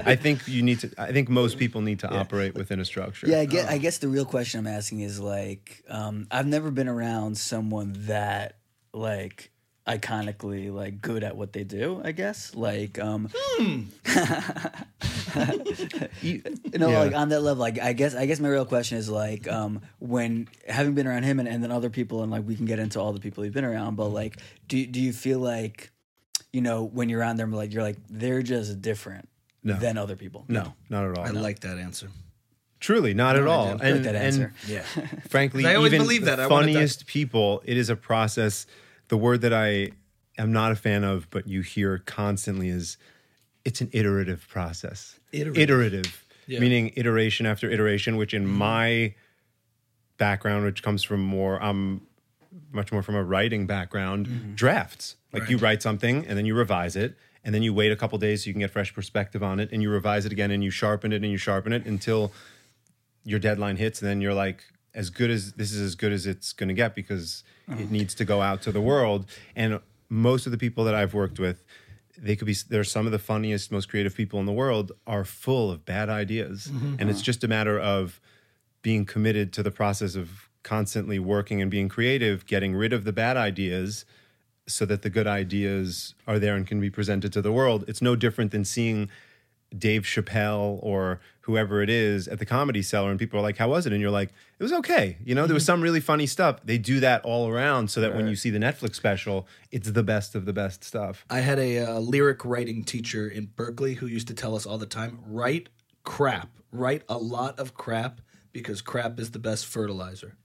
I 0.05 0.17
think 0.17 0.45
you 0.49 0.61
need 0.61 0.81
to. 0.81 0.91
I 0.97 1.13
think 1.13 1.29
most 1.29 1.57
people 1.57 1.79
need 1.79 1.99
to 1.99 2.09
operate 2.13 2.55
within 2.55 2.81
a 2.81 2.85
structure. 2.85 3.25
Yeah, 3.25 3.39
I 3.39 3.45
guess, 3.45 3.67
I 3.69 3.77
guess 3.77 3.99
the 3.99 4.09
real 4.09 4.25
question 4.25 4.59
I'm 4.59 4.67
asking 4.67 4.99
is 4.99 5.17
like, 5.21 5.81
um, 5.87 6.27
I've 6.29 6.45
never 6.45 6.71
been 6.71 6.89
around 6.89 7.37
someone 7.37 7.93
that 8.07 8.57
like 8.93 9.51
iconically 9.87 10.73
like 10.73 11.01
good 11.01 11.23
at 11.23 11.37
what 11.37 11.53
they 11.53 11.63
do. 11.63 12.01
I 12.03 12.11
guess 12.11 12.53
like, 12.53 12.99
um, 12.99 13.29
You- 16.21 16.41
you 16.73 16.79
know, 16.79 16.89
Yeah. 16.89 16.99
like 16.99 17.13
on 17.15 17.29
that 17.29 17.39
level. 17.41 17.61
Like, 17.61 17.79
I 17.79 17.93
guess, 17.93 18.13
I 18.13 18.25
guess 18.25 18.41
my 18.41 18.49
real 18.49 18.65
question 18.65 18.97
is 18.97 19.07
like, 19.09 19.47
um, 19.47 19.79
when 19.99 20.49
having 20.67 20.95
been 20.95 21.07
around 21.07 21.23
him 21.23 21.39
and, 21.39 21.47
and 21.47 21.63
then 21.63 21.71
other 21.71 21.89
people, 21.89 22.23
and 22.23 22.29
like 22.31 22.45
we 22.45 22.57
can 22.57 22.65
get 22.65 22.79
into 22.79 22.99
all 22.99 23.13
the 23.13 23.21
people 23.21 23.45
you've 23.45 23.53
been 23.53 23.63
around, 23.63 23.95
but 23.95 24.07
like, 24.09 24.35
do 24.67 24.85
do 24.85 24.99
you 24.99 25.13
feel 25.13 25.39
like, 25.39 25.91
you 26.57 26.61
know, 26.61 26.85
when 26.85 27.07
you're 27.07 27.23
on 27.23 27.35
them, 27.35 27.51
like 27.51 27.71
you're 27.71 27.83
like 27.83 27.97
they're 28.09 28.41
just 28.41 28.81
different 28.81 29.29
No. 29.63 29.75
than 29.75 29.95
other 29.95 30.15
people? 30.15 30.43
no, 30.47 30.73
not 30.89 31.05
at 31.05 31.15
all. 31.15 31.23
I 31.23 31.29
like 31.29 31.59
that 31.59 31.77
answer. 31.77 32.09
Truly, 32.79 33.13
not 33.13 33.35
at 33.35 33.43
I 33.43 33.51
all. 33.51 33.67
I 33.67 33.71
And, 33.73 33.79
like 33.79 34.03
that 34.03 34.15
and 34.15 34.25
answer. 34.25 34.53
Yeah. 34.67 34.81
frankly, 35.29 35.67
I 35.67 35.75
always 35.75 35.93
even 35.93 36.03
believe 36.05 36.21
the 36.21 36.31
that. 36.31 36.39
I 36.39 36.47
wanted 36.47 36.69
that- 36.69 36.73
funniest 36.73 37.05
people, 37.05 37.61
it 37.63 37.77
is 37.77 37.91
a 37.91 37.95
process. 37.95 38.65
The 39.09 39.17
word 39.17 39.41
that 39.41 39.53
I 39.53 39.91
am 40.39 40.51
not 40.51 40.71
a 40.71 40.75
fan 40.75 41.03
of, 41.03 41.29
but 41.29 41.47
you 41.47 41.61
hear 41.61 41.99
constantly 41.99 42.69
is 42.69 42.97
it's 43.63 43.79
an 43.81 43.89
iterative 43.93 44.47
process. 44.49 45.19
Iterative. 45.31 45.61
Iterative, 45.61 46.25
Yeah. 46.47 46.59
meaning 46.59 46.91
iteration 46.95 47.45
after 47.45 47.69
iteration, 47.69 48.17
which 48.17 48.33
in 48.33 48.45
mm-hmm. 48.45 48.57
my 48.57 49.13
background, 50.17 50.65
which 50.65 50.81
comes 50.81 51.03
from 51.03 51.21
more, 51.21 51.61
I'm 51.61 52.01
much 52.71 52.91
more 52.91 53.01
from 53.01 53.15
a 53.15 53.23
writing 53.23 53.67
background, 53.67 54.27
mm-hmm. 54.27 54.53
drafts. 54.55 55.15
Like 55.33 55.49
you 55.49 55.57
write 55.57 55.81
something 55.81 56.25
and 56.25 56.37
then 56.37 56.45
you 56.45 56.55
revise 56.55 56.95
it. 56.95 57.17
And 57.43 57.55
then 57.55 57.63
you 57.63 57.73
wait 57.73 57.93
a 57.93 57.95
couple 57.95 58.17
days 58.17 58.43
so 58.43 58.47
you 58.47 58.53
can 58.53 58.59
get 58.59 58.71
fresh 58.71 58.93
perspective 58.93 59.41
on 59.41 59.61
it, 59.61 59.71
and 59.71 59.81
you 59.81 59.89
revise 59.89 60.25
it 60.25 60.33
again, 60.33 60.51
and 60.51 60.61
you 60.61 60.69
sharpen 60.69 61.13
it, 61.13 61.23
and 61.23 61.31
you 61.31 61.37
sharpen 61.37 61.71
it 61.71 61.85
until 61.85 62.33
your 63.23 63.39
deadline 63.39 63.77
hits, 63.77 64.01
and 64.01 64.09
then 64.09 64.19
you're 64.19 64.33
like, 64.33 64.65
as 64.93 65.09
good 65.09 65.29
as 65.29 65.53
this 65.53 65.71
is 65.71 65.79
as 65.79 65.95
good 65.95 66.11
as 66.11 66.25
it's 66.25 66.51
going 66.51 66.67
to 66.67 66.73
get 66.73 66.93
because 66.93 67.43
it 67.67 67.73
uh-huh. 67.73 67.83
needs 67.89 68.15
to 68.15 68.25
go 68.25 68.41
out 68.41 68.61
to 68.63 68.71
the 68.71 68.81
world. 68.81 69.27
And 69.55 69.79
most 70.09 70.45
of 70.45 70.51
the 70.51 70.57
people 70.57 70.83
that 70.85 70.95
I've 70.95 71.13
worked 71.13 71.39
with, 71.39 71.63
they 72.17 72.35
could 72.35 72.47
be 72.47 72.55
they're 72.67 72.83
some 72.83 73.05
of 73.05 73.13
the 73.13 73.19
funniest, 73.19 73.71
most 73.71 73.87
creative 73.87 74.15
people 74.15 74.41
in 74.41 74.45
the 74.45 74.51
world 74.51 74.91
are 75.05 75.23
full 75.23 75.71
of 75.71 75.85
bad 75.85 76.09
ideas, 76.09 76.67
mm-hmm. 76.67 76.95
and 76.99 77.09
it's 77.09 77.19
uh-huh. 77.19 77.23
just 77.23 77.43
a 77.45 77.47
matter 77.47 77.79
of 77.79 78.19
being 78.81 79.05
committed 79.05 79.53
to 79.53 79.63
the 79.63 79.71
process 79.71 80.15
of 80.15 80.46
constantly 80.67 81.17
working 81.17 81.61
and 81.61 81.71
being 81.71 81.87
creative, 81.87 82.45
getting 82.45 82.75
rid 82.75 82.91
of 82.91 83.05
the 83.05 83.13
bad 83.13 83.37
ideas 83.37 84.03
so 84.67 84.85
that 84.85 85.01
the 85.01 85.09
good 85.09 85.25
ideas 85.25 86.13
are 86.27 86.39
there 86.39 86.57
and 86.57 86.67
can 86.67 86.81
be 86.81 86.89
presented 86.89 87.31
to 87.31 87.41
the 87.41 87.53
world. 87.53 87.85
It's 87.87 88.01
no 88.01 88.17
different 88.17 88.51
than 88.51 88.65
seeing 88.65 89.09
Dave 89.77 90.01
Chappelle 90.01 90.77
or 90.83 91.21
whoever 91.41 91.81
it 91.81 91.89
is 91.89 92.27
at 92.27 92.39
the 92.39 92.45
comedy 92.45 92.81
cellar 92.81 93.09
and 93.09 93.17
people 93.17 93.39
are 93.39 93.41
like, 93.41 93.55
How 93.55 93.69
was 93.69 93.85
it? 93.85 93.93
And 93.93 94.01
you're 94.01 94.11
like, 94.11 94.33
It 94.59 94.63
was 94.63 94.73
okay. 94.73 95.17
You 95.23 95.35
know, 95.35 95.47
there 95.47 95.53
was 95.53 95.63
some 95.63 95.81
really 95.81 96.01
funny 96.01 96.25
stuff. 96.25 96.59
They 96.65 96.77
do 96.77 96.99
that 96.99 97.23
all 97.23 97.47
around 97.47 97.89
so 97.89 98.01
that 98.01 98.13
when 98.13 98.27
you 98.27 98.35
see 98.35 98.49
the 98.49 98.59
Netflix 98.59 98.95
special, 98.95 99.47
it's 99.71 99.91
the 99.91 100.03
best 100.03 100.35
of 100.35 100.43
the 100.43 100.53
best 100.53 100.83
stuff. 100.83 101.25
I 101.29 101.39
had 101.39 101.59
a 101.59 101.79
uh, 101.79 101.99
lyric 101.99 102.43
writing 102.43 102.83
teacher 102.83 103.25
in 103.25 103.47
Berklee 103.47 103.95
who 103.95 104.07
used 104.07 104.27
to 104.27 104.33
tell 104.33 104.53
us 104.53 104.65
all 104.65 104.77
the 104.77 104.85
time 104.85 105.19
write 105.25 105.69
crap, 106.03 106.49
write 106.73 107.03
a 107.07 107.17
lot 107.17 107.57
of 107.57 107.73
crap 107.73 108.19
because 108.51 108.81
crap 108.81 109.17
is 109.17 109.31
the 109.31 109.39
best 109.39 109.65
fertilizer. 109.65 110.35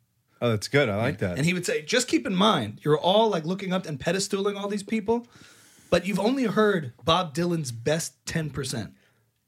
Oh, 0.42 0.50
that's 0.50 0.66
good. 0.66 0.88
I 0.88 0.96
like 0.96 1.18
that. 1.18 1.37
And 1.38 1.46
he 1.46 1.54
would 1.54 1.64
say, 1.64 1.82
just 1.82 2.08
keep 2.08 2.26
in 2.26 2.34
mind, 2.34 2.80
you're 2.82 2.99
all 2.99 3.30
like 3.30 3.44
looking 3.46 3.72
up 3.72 3.87
and 3.87 3.99
pedestaling 3.99 4.58
all 4.61 4.66
these 4.68 4.82
people, 4.82 5.25
but 5.88 6.04
you've 6.04 6.18
only 6.18 6.44
heard 6.44 6.92
Bob 7.04 7.32
Dylan's 7.32 7.70
best 7.70 8.22
10%. 8.26 8.92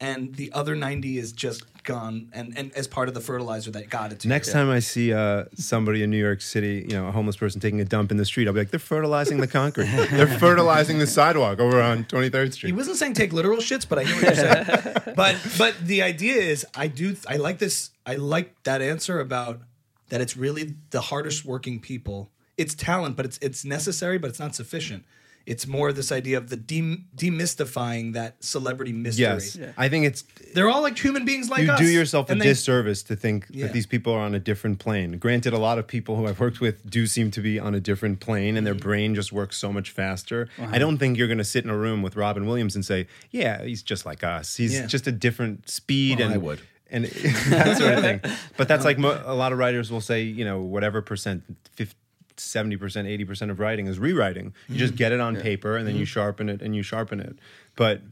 And 0.00 0.34
the 0.34 0.52
other 0.52 0.76
90 0.76 1.18
is 1.18 1.32
just 1.32 1.64
gone 1.82 2.30
and, 2.32 2.56
and 2.56 2.72
as 2.74 2.86
part 2.86 3.08
of 3.08 3.14
the 3.14 3.20
fertilizer 3.20 3.70
that 3.72 3.90
got 3.90 4.12
it 4.12 4.20
to 4.20 4.28
Next 4.28 4.48
you. 4.48 4.52
time 4.54 4.70
I 4.70 4.78
see 4.78 5.12
uh, 5.12 5.44
somebody 5.54 6.02
in 6.02 6.10
New 6.10 6.18
York 6.18 6.40
City, 6.40 6.86
you 6.88 6.96
know, 6.96 7.08
a 7.08 7.12
homeless 7.12 7.36
person 7.36 7.60
taking 7.60 7.80
a 7.80 7.84
dump 7.84 8.10
in 8.10 8.16
the 8.16 8.24
street, 8.24 8.46
I'll 8.46 8.54
be 8.54 8.60
like, 8.60 8.70
they're 8.70 8.80
fertilizing 8.80 9.38
the 9.40 9.46
concrete. 9.46 9.86
they're 10.10 10.26
fertilizing 10.38 10.98
the 10.98 11.06
sidewalk 11.06 11.58
over 11.58 11.80
on 11.80 12.04
23rd 12.04 12.52
Street. 12.52 12.70
He 12.70 12.72
wasn't 12.72 12.96
saying 12.96 13.14
take 13.14 13.32
literal 13.32 13.58
shits, 13.58 13.88
but 13.88 13.98
I 13.98 14.04
hear 14.04 14.14
what 14.16 14.24
you're 14.24 14.34
saying. 14.34 14.66
but 15.16 15.36
but 15.58 15.74
the 15.80 16.02
idea 16.02 16.36
is, 16.36 16.64
I 16.74 16.86
do 16.86 17.16
I 17.28 17.36
like 17.36 17.58
this. 17.58 17.90
I 18.06 18.14
like 18.16 18.62
that 18.64 18.80
answer 18.82 19.20
about 19.20 19.60
that. 20.08 20.20
It's 20.20 20.37
really 20.37 20.75
the 20.90 21.00
hardest 21.00 21.44
working 21.44 21.80
people. 21.80 22.30
It's 22.56 22.75
talent, 22.75 23.16
but 23.16 23.25
it's 23.26 23.38
it's 23.38 23.64
necessary, 23.64 24.18
but 24.18 24.30
it's 24.30 24.38
not 24.40 24.54
sufficient. 24.54 25.04
It's 25.46 25.66
more 25.66 25.92
this 25.92 26.11
idea 26.11 26.38
of 26.38 26.49
the 26.49 26.56
dem- 26.56 27.04
demystifying 27.14 28.14
that 28.14 28.42
celebrity 28.42 28.92
mystery. 28.94 29.25
Yes. 29.25 29.58
I 29.76 29.90
think 29.90 30.06
it's, 30.06 30.25
They're 30.54 30.70
all 30.70 30.80
like 30.80 30.99
human 30.99 31.26
beings 31.26 31.50
like 31.50 31.64
you 31.64 31.70
us. 31.70 31.80
You 31.80 31.87
do 31.87 31.92
yourself 31.92 32.30
a 32.30 32.34
they- 32.34 32.44
disservice 32.44 33.02
to 33.04 33.16
think 33.16 33.46
Yeah. 33.50 33.66
that 33.66 33.75
these 33.75 33.84
people 33.87 34.14
are 34.14 34.20
on 34.20 34.34
a 34.34 34.38
different 34.38 34.78
plane. 34.78 35.18
Granted, 35.18 35.52
a 35.52 35.58
lot 35.58 35.78
of 35.78 35.87
people 35.87 36.16
who 36.16 36.26
I've 36.26 36.40
worked 36.40 36.61
with 36.62 36.88
do 36.88 37.06
seem 37.06 37.30
to 37.32 37.42
be 37.42 37.58
on 37.58 37.75
a 37.75 37.80
different 37.80 38.20
plane 38.20 38.56
and 38.56 38.66
their 38.66 38.75
Mm-hmm. 38.75 38.82
brain 38.88 39.14
just 39.14 39.32
works 39.32 39.58
so 39.58 39.70
much 39.70 39.90
faster. 39.90 40.49
Uh-huh. 40.58 40.70
I 40.73 40.78
don't 40.78 40.96
think 40.96 41.18
you're 41.18 41.28
going 41.28 41.37
to 41.38 41.44
sit 41.44 41.62
in 41.62 41.68
a 41.68 41.76
room 41.76 42.00
with 42.00 42.16
Robin 42.16 42.46
Williams 42.46 42.75
and 42.75 42.82
say, 42.84 43.06
yeah, 43.30 43.62
he's 43.62 43.82
just 43.82 44.06
like 44.06 44.25
us. 44.25 44.56
He's 44.56 44.73
Yeah. 44.73 44.87
just 44.87 45.06
a 45.06 45.12
different 45.12 45.68
speed. 45.68 46.20
Well, 46.20 46.28
and 46.28 46.34
I 46.34 46.38
would. 46.38 46.61
And 46.94 47.04
that 47.50 47.76
sort 47.76 47.94
of 47.94 48.00
thing. 48.00 48.20
But 48.56 48.68
that's 48.68 48.84
like 48.84 48.98
mo- 48.98 49.20
a 49.26 49.34
lot 49.34 49.52
of 49.52 49.58
writers 49.58 49.90
will 49.90 50.00
say, 50.00 50.22
you 50.22 50.44
know, 50.44 50.60
whatever 50.60 51.02
percent, 51.02 51.42
50, 51.72 51.96
70%, 52.36 52.78
80% 52.78 53.50
of 53.50 53.58
writing 53.58 53.86
is 53.86 53.98
rewriting. 53.98 54.54
You 54.68 54.76
just 54.76 54.96
get 54.96 55.12
it 55.12 55.20
on 55.20 55.36
paper 55.36 55.76
and 55.76 55.86
then 55.86 55.96
you 55.96 56.02
mm-hmm. 56.02 56.06
sharpen 56.06 56.48
it 56.48 56.62
and 56.62 56.74
you 56.74 56.82
sharpen 56.82 57.20
it. 57.20 57.36
But 57.76 58.02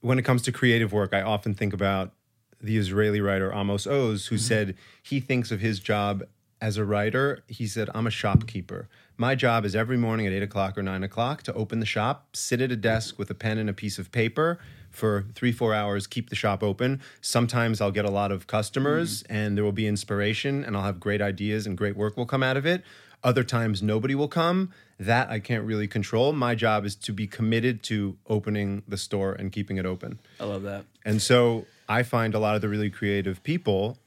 when 0.00 0.18
it 0.18 0.22
comes 0.22 0.42
to 0.42 0.52
creative 0.52 0.92
work, 0.92 1.12
I 1.14 1.22
often 1.22 1.54
think 1.54 1.72
about 1.72 2.12
the 2.60 2.76
Israeli 2.76 3.20
writer 3.20 3.52
Amos 3.52 3.86
Oz, 3.86 4.26
who 4.26 4.36
mm-hmm. 4.36 4.42
said 4.42 4.76
he 5.02 5.20
thinks 5.20 5.50
of 5.50 5.60
his 5.60 5.80
job 5.80 6.24
as 6.60 6.76
a 6.76 6.84
writer. 6.84 7.42
He 7.46 7.66
said, 7.66 7.88
I'm 7.94 8.06
a 8.06 8.10
shopkeeper. 8.10 8.88
My 9.16 9.34
job 9.34 9.64
is 9.64 9.74
every 9.76 9.96
morning 9.96 10.26
at 10.26 10.32
eight 10.32 10.42
o'clock 10.42 10.76
or 10.76 10.82
nine 10.82 11.02
o'clock 11.02 11.42
to 11.44 11.54
open 11.54 11.80
the 11.80 11.86
shop, 11.86 12.34
sit 12.34 12.60
at 12.60 12.72
a 12.72 12.76
desk 12.76 13.18
with 13.18 13.30
a 13.30 13.34
pen 13.34 13.58
and 13.58 13.68
a 13.68 13.74
piece 13.74 13.98
of 13.98 14.12
paper 14.12 14.58
for 14.90 15.24
three, 15.34 15.52
four 15.52 15.74
hours, 15.74 16.06
keep 16.06 16.30
the 16.30 16.36
shop 16.36 16.62
open. 16.62 17.00
Sometimes 17.20 17.80
I'll 17.80 17.90
get 17.90 18.04
a 18.04 18.10
lot 18.10 18.32
of 18.32 18.46
customers 18.46 19.22
mm. 19.22 19.26
and 19.30 19.56
there 19.56 19.64
will 19.64 19.72
be 19.72 19.86
inspiration 19.86 20.64
and 20.64 20.76
I'll 20.76 20.84
have 20.84 21.00
great 21.00 21.22
ideas 21.22 21.66
and 21.66 21.76
great 21.76 21.96
work 21.96 22.16
will 22.16 22.26
come 22.26 22.42
out 22.42 22.56
of 22.56 22.66
it. 22.66 22.82
Other 23.22 23.44
times 23.44 23.82
nobody 23.82 24.14
will 24.14 24.28
come. 24.28 24.72
That 24.98 25.30
I 25.30 25.40
can't 25.40 25.64
really 25.64 25.88
control. 25.88 26.32
My 26.32 26.54
job 26.54 26.84
is 26.84 26.94
to 26.96 27.12
be 27.12 27.26
committed 27.26 27.82
to 27.84 28.16
opening 28.26 28.82
the 28.88 28.96
store 28.96 29.32
and 29.32 29.52
keeping 29.52 29.76
it 29.76 29.86
open. 29.86 30.18
I 30.38 30.44
love 30.44 30.62
that. 30.62 30.84
And 31.04 31.22
so 31.22 31.66
I 31.88 32.02
find 32.02 32.34
a 32.34 32.38
lot 32.38 32.54
of 32.54 32.60
the 32.60 32.68
really 32.68 32.90
creative 32.90 33.42
people, 33.42 33.98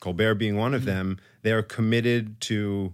Colbert 0.00 0.36
being 0.36 0.56
one 0.56 0.74
of 0.74 0.82
mm. 0.82 0.86
them, 0.86 1.20
they 1.42 1.52
are 1.52 1.62
committed 1.62 2.40
to 2.42 2.92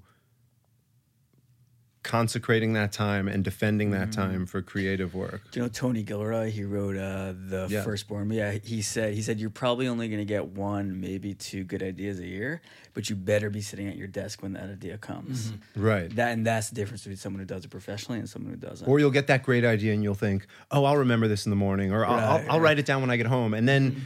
consecrating 2.03 2.73
that 2.75 2.93
time 2.93 3.29
and 3.29 3.45
defending 3.45 3.91
that 3.91 4.09
mm. 4.09 4.15
time 4.15 4.47
for 4.47 4.63
creative 4.63 5.15
work. 5.15 5.43
Do 5.51 5.61
you 5.61 5.65
know 5.65 5.69
Tony 5.69 6.03
Gilroy? 6.03 6.51
He 6.51 6.65
wrote 6.65 6.97
uh, 6.97 7.35
the 7.37 7.67
Yeah. 7.69 7.83
first 7.83 8.09
Bourne. 8.09 8.31
Yeah, 8.31 8.53
he 8.63 8.83
said 8.83 9.15
he 9.15 9.23
said 9.23 9.41
you're 9.41 9.51
probably 9.51 9.89
only 9.89 10.09
going 10.09 10.21
to 10.21 10.25
get 10.25 10.47
one, 10.49 11.01
maybe 11.01 11.35
two 11.35 11.65
good 11.65 11.83
ideas 11.83 12.19
a 12.21 12.27
year, 12.27 12.61
but 12.95 13.11
you 13.11 13.17
better 13.17 13.51
be 13.51 13.61
sitting 13.61 13.89
at 13.89 13.97
your 13.97 14.07
desk 14.07 14.43
when 14.43 14.53
that 14.55 14.71
idea 14.71 14.99
comes. 14.99 15.51
Mm-hmm. 15.51 15.83
Right. 15.83 16.17
That 16.17 16.33
and 16.33 16.47
that's 16.47 16.69
the 16.71 16.75
difference 16.77 17.03
between 17.03 17.17
someone 17.17 17.41
who 17.41 17.47
does 17.47 17.65
it 17.65 17.69
professionally 17.69 18.19
and 18.21 18.29
someone 18.29 18.53
who 18.53 18.59
doesn't. 18.59 18.89
or 18.89 18.99
you'll 18.99 19.11
get 19.11 19.27
that 19.27 19.43
great 19.43 19.65
idea 19.65 19.93
and 19.93 20.03
you'll 20.03 20.15
think, 20.15 20.47
"Oh, 20.71 20.85
I'll 20.85 20.97
remember 20.97 21.29
this 21.29 21.47
in 21.47 21.51
the 21.51 21.57
morning," 21.57 21.93
or 21.93 22.05
"I'll, 22.07 22.15
I'll, 22.15 22.39
Right, 22.39 22.47
I'll 22.51 22.61
write 22.61 22.79
it 22.79 22.87
down 22.87 23.01
when 23.01 23.11
I 23.11 23.17
get 23.17 23.27
home," 23.27 23.55
and 23.55 23.69
then 23.69 23.91
mm-hmm. 23.91 24.01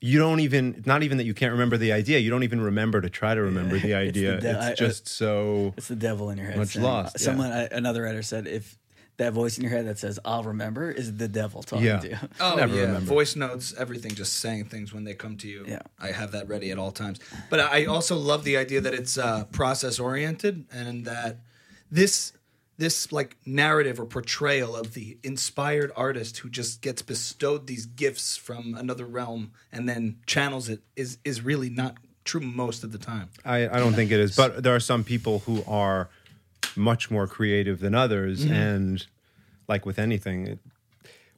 You 0.00 0.18
don't 0.18 0.40
even 0.40 0.82
not 0.86 1.02
even 1.02 1.18
that 1.18 1.24
you 1.24 1.34
can't 1.34 1.52
remember 1.52 1.76
the 1.76 1.92
idea. 1.92 2.18
You 2.18 2.30
don't 2.30 2.44
even 2.44 2.60
remember 2.60 3.00
to 3.00 3.10
try 3.10 3.34
to 3.34 3.42
remember 3.42 3.70
the 3.70 3.76
It's 3.76 3.84
the 3.86 3.94
idea. 3.94 4.34
It's, 4.34 4.42
de- 4.44 4.58
I- 4.58 4.70
I- 4.70 4.74
just 4.74 5.08
so. 5.08 5.74
it's 5.76 5.88
the 5.88 5.96
devil 5.96 6.30
in 6.30 6.38
your 6.38 6.46
head. 6.48 6.56
Much 6.58 6.68
saying- 6.74 6.84
lost, 6.84 7.16
yeah. 7.18 7.24
Someone, 7.24 7.50
I, 7.52 7.64
another 7.72 8.02
writer 8.02 8.22
said, 8.22 8.46
if 8.46 8.78
that 9.16 9.32
voice 9.32 9.58
in 9.58 9.64
your 9.64 9.72
head 9.72 9.84
that 9.88 9.98
says 9.98 10.20
"I'll 10.24 10.44
remember" 10.44 10.92
is 10.92 11.16
the 11.16 11.26
devil 11.26 11.64
talking 11.64 11.84
Yeah. 11.86 11.98
to 11.98 12.08
you. 12.10 12.16
Oh 12.40 12.54
Never 12.54 12.76
yeah, 12.76 12.82
remember. 12.82 13.00
voice 13.06 13.34
notes, 13.34 13.74
everything, 13.76 14.14
just 14.14 14.34
saying 14.34 14.66
things 14.66 14.92
when 14.94 15.02
they 15.02 15.14
come 15.14 15.36
to 15.38 15.48
you. 15.48 15.64
Yeah. 15.66 15.80
I 15.98 16.12
have 16.12 16.30
that 16.30 16.46
ready 16.46 16.70
at 16.70 16.78
all 16.78 16.92
times. 16.92 17.18
But 17.50 17.58
I 17.58 17.86
also 17.86 18.16
love 18.16 18.44
the 18.44 18.56
idea 18.56 18.80
that 18.80 18.94
it's 18.94 19.18
uh, 19.18 19.46
process 19.46 19.98
oriented 19.98 20.66
and 20.72 21.04
that 21.06 21.38
this 21.90 22.32
this 22.78 23.12
like 23.12 23.36
narrative 23.44 24.00
or 24.00 24.06
portrayal 24.06 24.76
of 24.76 24.94
the 24.94 25.18
inspired 25.22 25.90
artist 25.96 26.38
who 26.38 26.48
just 26.48 26.80
gets 26.80 27.02
bestowed 27.02 27.66
these 27.66 27.86
gifts 27.86 28.36
from 28.36 28.74
another 28.74 29.04
realm 29.04 29.50
and 29.72 29.88
then 29.88 30.16
channels 30.26 30.68
it 30.68 30.80
is 30.96 31.18
is 31.24 31.42
really 31.42 31.68
not 31.68 31.96
true 32.24 32.40
most 32.40 32.84
of 32.84 32.92
the 32.92 32.98
time. 32.98 33.30
I, 33.44 33.68
I 33.68 33.78
don't 33.78 33.94
think 33.94 34.12
it 34.12 34.20
is, 34.20 34.36
but 34.36 34.62
there 34.62 34.74
are 34.74 34.80
some 34.80 35.02
people 35.02 35.40
who 35.40 35.64
are 35.66 36.08
much 36.76 37.10
more 37.10 37.26
creative 37.26 37.80
than 37.80 37.94
others, 37.94 38.44
mm-hmm. 38.44 38.54
and 38.54 39.06
like 39.66 39.84
with 39.84 39.98
anything, 39.98 40.46
it, 40.46 40.58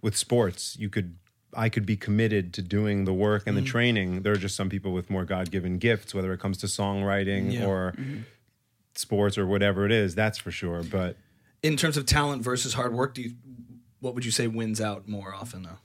with 0.03 0.17
sports, 0.17 0.77
you 0.79 0.91
could 0.91 1.17
I 1.57 1.69
could 1.69 1.87
be 1.87 1.97
committed 1.97 2.53
to 2.55 2.63
doing 2.63 3.07
the 3.07 3.13
work 3.13 3.45
and 3.47 3.57
the 3.57 3.63
mm-hmm. 3.63 3.71
training. 3.71 4.23
There 4.23 4.33
are 4.33 4.37
just 4.37 4.55
some 4.55 4.69
people 4.69 4.93
with 4.93 5.11
more 5.11 5.25
God 5.25 5.51
given 5.51 5.79
gifts, 5.79 6.15
whether 6.15 6.33
it 6.33 6.39
comes 6.39 6.59
to 6.59 6.67
songwriting 6.67 7.53
Yeah. 7.53 7.67
or 7.67 7.95
mm-hmm. 7.97 8.21
sports 8.95 9.39
or 9.39 9.47
whatever 9.47 9.87
it 9.87 9.93
is. 9.93 10.15
That's 10.15 10.39
for 10.39 10.51
sure. 10.51 10.83
But 10.83 11.17
In 11.63 11.77
terms 11.77 11.97
of 11.97 12.07
talent 12.07 12.43
versus 12.43 12.75
hard 12.75 12.93
work, 12.95 13.15
do 13.15 13.23
you 13.23 13.33
what 14.01 14.15
would 14.15 14.25
you 14.25 14.31
say 14.31 14.47
wins 14.47 14.81
out 14.81 15.07
more 15.09 15.35
often 15.35 15.63
though? 15.63 15.79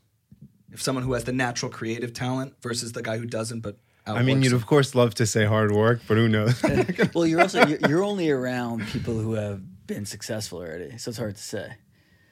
If 0.72 0.82
someone 0.82 1.04
who 1.04 1.14
has 1.14 1.24
the 1.26 1.34
natural 1.34 1.72
creative 1.72 2.14
talent 2.14 2.54
versus 2.62 2.92
the 2.94 3.02
guy 3.02 3.18
who 3.18 3.26
doesn't 3.26 3.62
but 3.62 3.78
I 4.08 4.22
mean, 4.22 4.44
you'd 4.44 4.54
of 4.54 4.68
course 4.68 4.94
love 4.94 5.16
to 5.16 5.26
say 5.26 5.46
hard 5.46 5.72
work, 5.72 6.02
but 6.08 6.16
who 6.18 6.28
knows? 6.30 6.62
well, 7.16 7.26
you're 7.26 7.42
also 7.42 7.66
you're, 7.66 7.80
you're 7.90 8.04
only 8.04 8.30
around 8.30 8.86
people 8.88 9.18
who 9.18 9.34
have 9.34 9.62
been 9.88 10.06
successful 10.06 10.60
already, 10.60 10.98
so 11.00 11.10
it's 11.10 11.18
hard 11.18 11.36
to 11.36 11.42
say. 11.42 11.74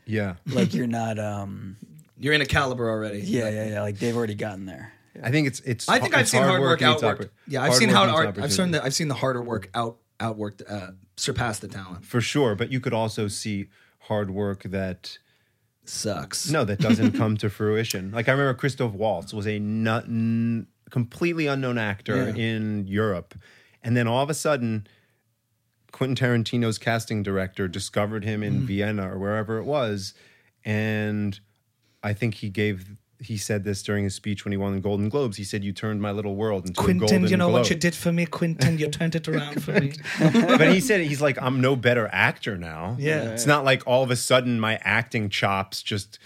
yeah. 0.05 0.35
Like 0.45 0.73
you're 0.75 0.85
not. 0.87 1.17
um 1.17 1.77
You're 2.19 2.33
in 2.33 2.41
a 2.41 2.45
caliber 2.45 2.89
already. 2.89 3.19
Yeah, 3.21 3.49
yeah, 3.49 3.67
yeah. 3.69 3.81
Like 3.81 3.97
they've 3.97 4.15
already 4.15 4.35
gotten 4.35 4.65
there. 4.67 4.93
I 5.23 5.31
think 5.31 5.47
it's 5.47 5.59
it's. 5.61 5.89
I 5.89 5.99
think 5.99 6.15
I've 6.15 6.29
seen 6.29 6.43
hard 6.43 6.61
work 6.61 6.79
meets 6.81 7.01
outworked. 7.01 7.17
oppor- 7.17 7.29
Yeah, 7.47 7.61
I've 7.63 7.69
hard 7.69 7.79
seen 7.79 7.89
work 7.89 7.97
how 7.97 8.05
meets 8.05 8.17
art, 8.17 8.27
I've 8.27 8.33
seen 8.35 8.43
opportunity. 8.43 8.71
the 8.77 8.83
I've 8.85 8.93
seen 8.93 9.07
the 9.07 9.13
harder 9.15 9.41
work 9.41 9.69
out 9.73 9.97
outworked 10.27 10.61
uh, 10.69 10.91
surpass 11.17 11.59
the 11.59 11.67
talent. 11.67 12.05
for 12.05 12.21
sure. 12.21 12.55
But 12.55 12.71
you 12.71 12.79
could 12.79 12.93
also 12.93 13.27
see 13.27 13.67
hard 13.99 14.29
work 14.31 14.63
that 14.63 15.17
Sucks. 15.85 16.49
no, 16.49 16.63
that 16.63 16.79
doesn't 16.79 17.11
come 17.21 17.35
to 17.37 17.49
fruition. 17.49 18.11
Like 18.11 18.27
I 18.29 18.31
remember 18.31 18.53
Christoph 18.53 18.93
Waltz 18.93 19.33
was 19.33 19.45
a 19.47 19.59
nut, 19.59 20.05
n- 20.05 20.67
completely 20.89 21.47
unknown 21.47 21.77
actor 21.77 22.29
Yeah. 22.29 22.43
in 22.43 22.87
Europe, 22.87 23.35
and 23.83 23.95
then 23.97 24.07
all 24.07 24.23
of 24.23 24.29
a 24.29 24.33
sudden, 24.33 24.87
Quentin 25.91 26.15
Tarantino's 26.15 26.77
casting 26.77 27.21
director 27.21 27.67
discovered 27.67 28.23
him 28.23 28.41
Mm. 28.41 28.47
in 28.47 28.65
Vienna 28.65 29.13
or 29.13 29.19
wherever 29.19 29.57
it 29.59 29.65
was, 29.65 30.13
and 30.65 31.39
I 32.01 32.13
think 32.13 32.35
he 32.35 32.49
gave. 32.49 32.95
He 33.23 33.37
said 33.37 33.63
this 33.63 33.81
during 33.81 34.03
his 34.03 34.15
speech 34.15 34.43
when 34.43 34.51
he 34.51 34.57
won 34.57 34.73
the 34.73 34.81
Golden 34.81 35.09
Globes. 35.09 35.37
He 35.37 35.43
said, 35.43 35.63
"You 35.63 35.71
turned 35.71 36.01
my 36.01 36.11
little 36.11 36.35
world 36.35 36.67
into 36.67 36.79
a 36.79 36.83
Quentin, 36.83 37.07
golden 37.07 37.27
you 37.27 37.37
know 37.37 37.49
globe." 37.49 37.61
what 37.61 37.69
you 37.69 37.75
did 37.75 37.95
for 37.95 38.11
me, 38.11 38.25
Quentin. 38.25 38.77
You 38.77 38.89
turned 38.89 39.15
it 39.15 39.27
around 39.27 39.63
for 39.63 39.71
me. 39.71 39.93
but 40.19 40.73
he 40.73 40.79
said 40.79 41.01
he's 41.01 41.21
like 41.21 41.41
I'm 41.41 41.61
no 41.61 41.75
better 41.75 42.09
actor 42.11 42.57
now. 42.57 42.97
Yeah. 42.99 43.31
it's 43.31 43.45
not 43.45 43.63
like 43.63 43.83
all 43.87 44.03
of 44.03 44.11
a 44.11 44.15
sudden 44.15 44.59
my 44.59 44.79
acting 44.83 45.29
chops 45.29 45.81
just 45.81 46.19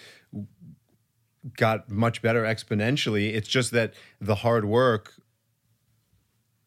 got 1.56 1.90
much 1.90 2.22
better 2.22 2.44
exponentially. 2.44 3.34
It's 3.34 3.48
just 3.48 3.72
that 3.72 3.94
the 4.20 4.36
hard 4.36 4.66
work 4.66 5.14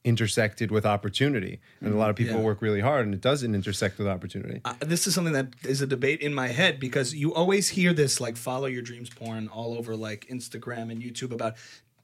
intersected 0.04 0.71
with 0.71 0.87
opportunity, 0.87 1.61
and 1.80 1.92
a 1.92 1.97
lot 1.97 2.11
of 2.11 2.16
people 2.16 2.37
Yeah. 2.38 2.42
work 2.42 2.62
really 2.62 2.80
hard, 2.80 3.04
and 3.04 3.14
it 3.14 3.21
doesn't 3.21 3.54
intersect 3.54 3.99
with 3.99 4.07
opportunity. 4.09 4.61
Uh, 4.64 4.75
this 4.80 5.07
is 5.07 5.14
something 5.14 5.35
that 5.35 5.49
is 5.64 5.83
a 5.83 5.87
debate 5.87 6.21
in 6.21 6.33
my 6.35 6.49
head 6.49 6.80
because 6.80 7.14
you 7.14 7.35
always 7.35 7.69
hear 7.71 7.92
this 7.92 8.21
like 8.21 8.37
follow 8.37 8.66
your 8.66 8.83
dreams 8.83 9.11
porn 9.11 9.49
all 9.49 9.75
over 9.76 9.95
like 9.97 10.26
Instagram 10.28 10.90
and 10.90 11.02
YouTube 11.02 11.33
about 11.33 11.57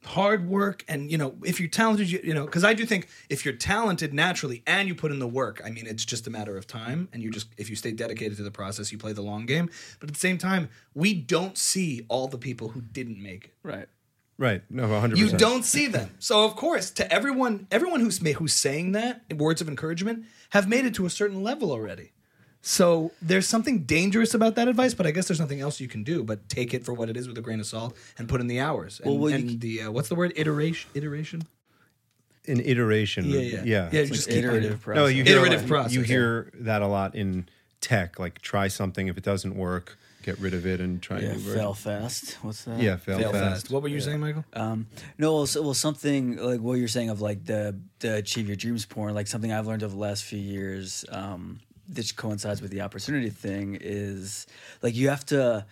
hard 0.05 0.49
work 0.49 0.85
and 0.87 1.11
you 1.11 1.19
know 1.19 1.35
if 1.45 1.59
you're 1.59 1.69
talented 1.69 2.09
you, 2.09 2.21
you 2.23 2.33
know 2.33 2.45
because 2.45 2.63
i 2.63 2.73
do 2.73 2.87
think 2.87 3.09
if 3.29 3.45
you're 3.45 3.55
talented 3.55 4.15
naturally 4.15 4.63
and 4.65 4.87
you 4.87 4.95
put 4.95 5.11
in 5.11 5.19
the 5.19 5.27
work 5.27 5.61
i 5.65 5.71
mean 5.71 5.85
it's 5.85 6.05
just 6.05 6.29
a 6.29 6.31
matter 6.31 6.57
of 6.57 6.65
time 6.65 7.09
and 7.13 7.25
you 7.25 7.31
just 7.31 7.49
if 7.57 7.69
you 7.69 7.75
stay 7.75 7.91
dedicated 7.91 8.37
to 8.37 8.45
the 8.45 8.51
process 8.53 8.93
you 8.93 8.99
play 8.99 9.13
the 9.13 9.23
long 9.23 9.47
game 9.47 9.69
but 9.99 10.09
at 10.09 10.15
the 10.15 10.21
same 10.21 10.39
time 10.39 10.69
we 10.95 11.13
don't 11.13 11.59
see 11.59 12.07
all 12.09 12.29
the 12.29 12.39
people 12.39 12.69
who 12.69 12.81
didn't 12.83 13.21
make 13.21 13.47
it 13.47 13.53
Right. 13.65 13.89
Right. 14.39 14.63
No, 14.69 14.85
100%. 14.87 15.17
you 15.17 15.29
don't 15.31 15.65
see 15.65 15.87
them 15.87 16.11
so 16.19 16.45
of 16.45 16.57
course 16.57 16.91
to 16.91 17.11
everyone 17.11 17.67
everyone 17.71 18.01
who's 18.01 18.21
ma- 18.21 18.33
who's 18.33 18.53
saying 18.53 18.93
that 18.93 19.23
words 19.35 19.61
of 19.63 19.69
encouragement 19.69 20.27
have 20.51 20.69
made 20.69 20.85
it 20.85 20.95
to 20.97 21.07
a 21.07 21.11
certain 21.11 21.43
level 21.43 21.73
already 21.73 22.13
so 22.61 23.13
there's 23.23 23.47
something 23.47 23.85
dangerous 23.85 24.35
about 24.35 24.57
that 24.57 24.67
advice, 24.67 24.93
but 24.93 25.07
I 25.07 25.13
guess 25.13 25.29
there's 25.29 25.39
nothing 25.39 25.61
else 25.61 25.79
you 25.79 25.87
can 25.87 26.03
do 26.03 26.25
but 26.25 26.49
take 26.49 26.75
it 26.75 26.85
for 26.85 26.93
what 26.93 27.09
it 27.09 27.17
is 27.17 27.29
with 27.29 27.39
a 27.39 27.41
grain 27.41 27.61
of 27.61 27.67
salt 27.67 27.97
and 28.19 28.29
put 28.29 28.41
in 28.41 28.49
the 28.49 28.59
hours. 28.59 28.99
And, 28.99 29.09
Well, 29.09 29.19
well, 29.21 29.31
you 29.31 29.37
and 29.51 29.61
the 29.61 29.83
uh, 29.83 29.91
what's 29.93 30.09
the 30.09 30.17
word 30.17 30.33
iteration? 30.35 30.91
Iteration? 30.95 31.43
An 32.49 32.61
iteration. 32.61 33.25
Yeah, 33.27 33.39
yeah, 33.41 33.63
Yeah. 33.65 33.89
yeah. 33.93 34.01
It's 34.01 34.11
just 34.11 34.27
like 34.29 34.35
keep 34.37 34.45
iterative 34.45 34.81
process. 34.81 34.97
No, 35.01 35.07
you 35.07 35.23
hear 35.23 35.37
Iterative 35.39 35.61
lot- 35.63 35.69
process, 35.69 35.93
You 35.93 36.01
yeah. 36.01 36.07
hear 36.07 36.51
that 36.55 36.83
a 36.83 36.89
lot 36.89 37.15
in 37.15 37.49
tech. 37.81 38.19
Like, 38.19 38.41
try 38.43 38.67
something. 38.67 39.07
If 39.07 39.17
it 39.17 39.23
doesn't 39.25 39.55
work, 39.55 39.97
get 40.27 40.39
rid 40.41 40.53
of 40.53 40.67
it 40.67 40.81
and 40.81 41.01
try 41.01 41.19
yeah, 41.21 41.29
a 41.29 41.33
new 41.33 41.39
version. 41.39 41.61
fail 41.61 41.73
fast. 41.75 42.35
What's 42.43 42.65
that? 42.65 42.81
Yeah, 42.81 42.97
fail, 42.97 43.19
Fail 43.19 43.33
fast. 43.33 43.45
fast. 43.63 43.71
What 43.71 43.81
were 43.83 43.89
you 43.89 44.01
saying, 44.01 44.21
Michael? 44.21 44.45
Um, 44.53 44.89
no, 45.17 45.33
well, 45.35 45.47
so, 45.47 45.63
well, 45.63 45.73
something 45.73 46.37
like 46.37 46.61
what 46.61 46.75
you're 46.75 46.89
saying 46.89 47.09
of 47.11 47.21
like 47.23 47.45
the 47.47 47.79
the 48.01 48.17
achieve 48.17 48.47
your 48.49 48.57
dreams 48.57 48.85
porn, 48.85 49.15
like 49.15 49.29
something 49.29 49.53
I've 49.53 49.67
learned 49.67 49.83
over 49.85 49.95
the 49.95 50.01
last 50.01 50.25
few 50.25 50.39
years, 50.41 51.05
um, 51.11 51.61
that 51.89 52.15
coincides 52.17 52.61
with 52.61 52.73
the 52.73 52.81
opportunity 52.83 53.31
thing 53.31 53.79
is 53.81 54.47
like 54.83 54.95
you 54.95 55.09
have 55.09 55.25
to. 55.27 55.65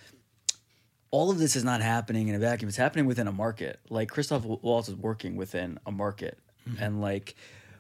All 1.11 1.31
of 1.31 1.39
this 1.39 1.55
is 1.55 1.63
not 1.63 1.81
happening 1.81 2.27
in 2.27 2.35
a 2.35 2.41
vacuum. 2.41 2.69
It's 2.69 2.77
happening 2.77 3.07
within 3.07 3.29
a 3.29 3.33
market. 3.33 3.79
Like 3.89 4.09
Christoph 4.09 4.45
Waltz 4.45 4.89
is 4.89 4.97
working 4.97 5.37
within 5.37 5.79
a 5.87 5.93
market, 5.93 6.39
and 6.81 7.01
like 7.01 7.35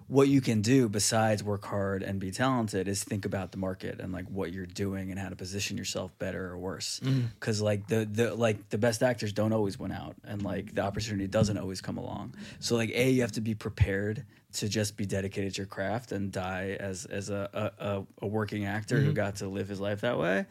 what 0.06 0.28
you 0.28 0.40
can 0.40 0.60
do 0.60 0.88
besides 0.88 1.42
work 1.42 1.64
hard 1.64 2.02
and 2.02 2.20
be 2.20 2.30
talented 2.30 2.88
is 2.88 3.02
think 3.02 3.24
about 3.24 3.52
the 3.52 3.58
market 3.58 4.00
and 4.00 4.12
like 4.12 4.26
what 4.28 4.52
you're 4.52 4.66
doing 4.66 5.10
and 5.10 5.18
how 5.18 5.30
to 5.30 5.36
position 5.36 5.78
yourself 5.78 6.16
better 6.18 6.46
or 6.46 6.58
worse. 6.58 7.00
Mm-hmm. 7.02 7.26
Because 7.34 7.62
like 7.62 7.86
the 7.88 8.04
the 8.04 8.34
like 8.34 8.68
the 8.68 8.76
best 8.76 9.02
actors 9.02 9.32
don't 9.32 9.52
always 9.52 9.78
win 9.78 9.92
out 9.92 10.14
and 10.24 10.42
like 10.42 10.74
the 10.74 10.82
opportunity 10.82 11.26
doesn't 11.26 11.56
always 11.56 11.80
come 11.80 11.96
along. 11.96 12.34
So 12.60 12.76
like 12.76 12.90
a 12.90 13.10
you 13.10 13.22
have 13.22 13.32
to 13.32 13.40
be 13.40 13.54
prepared 13.54 14.24
to 14.54 14.68
just 14.68 14.96
be 14.96 15.06
dedicated 15.06 15.54
to 15.54 15.58
your 15.62 15.66
craft 15.66 16.12
and 16.12 16.30
die 16.30 16.76
as 16.78 17.06
as 17.06 17.30
a 17.30 17.72
a, 17.80 17.84
a, 17.84 18.06
a 18.22 18.26
working 18.26 18.66
actor 18.66 18.96
who 18.96 19.06
mm-hmm. 19.06 19.14
got 19.14 19.36
to 19.36 19.48
live 19.48 19.68
his 19.68 19.80
life 19.80 20.02
that 20.02 20.18
way. 20.18 20.46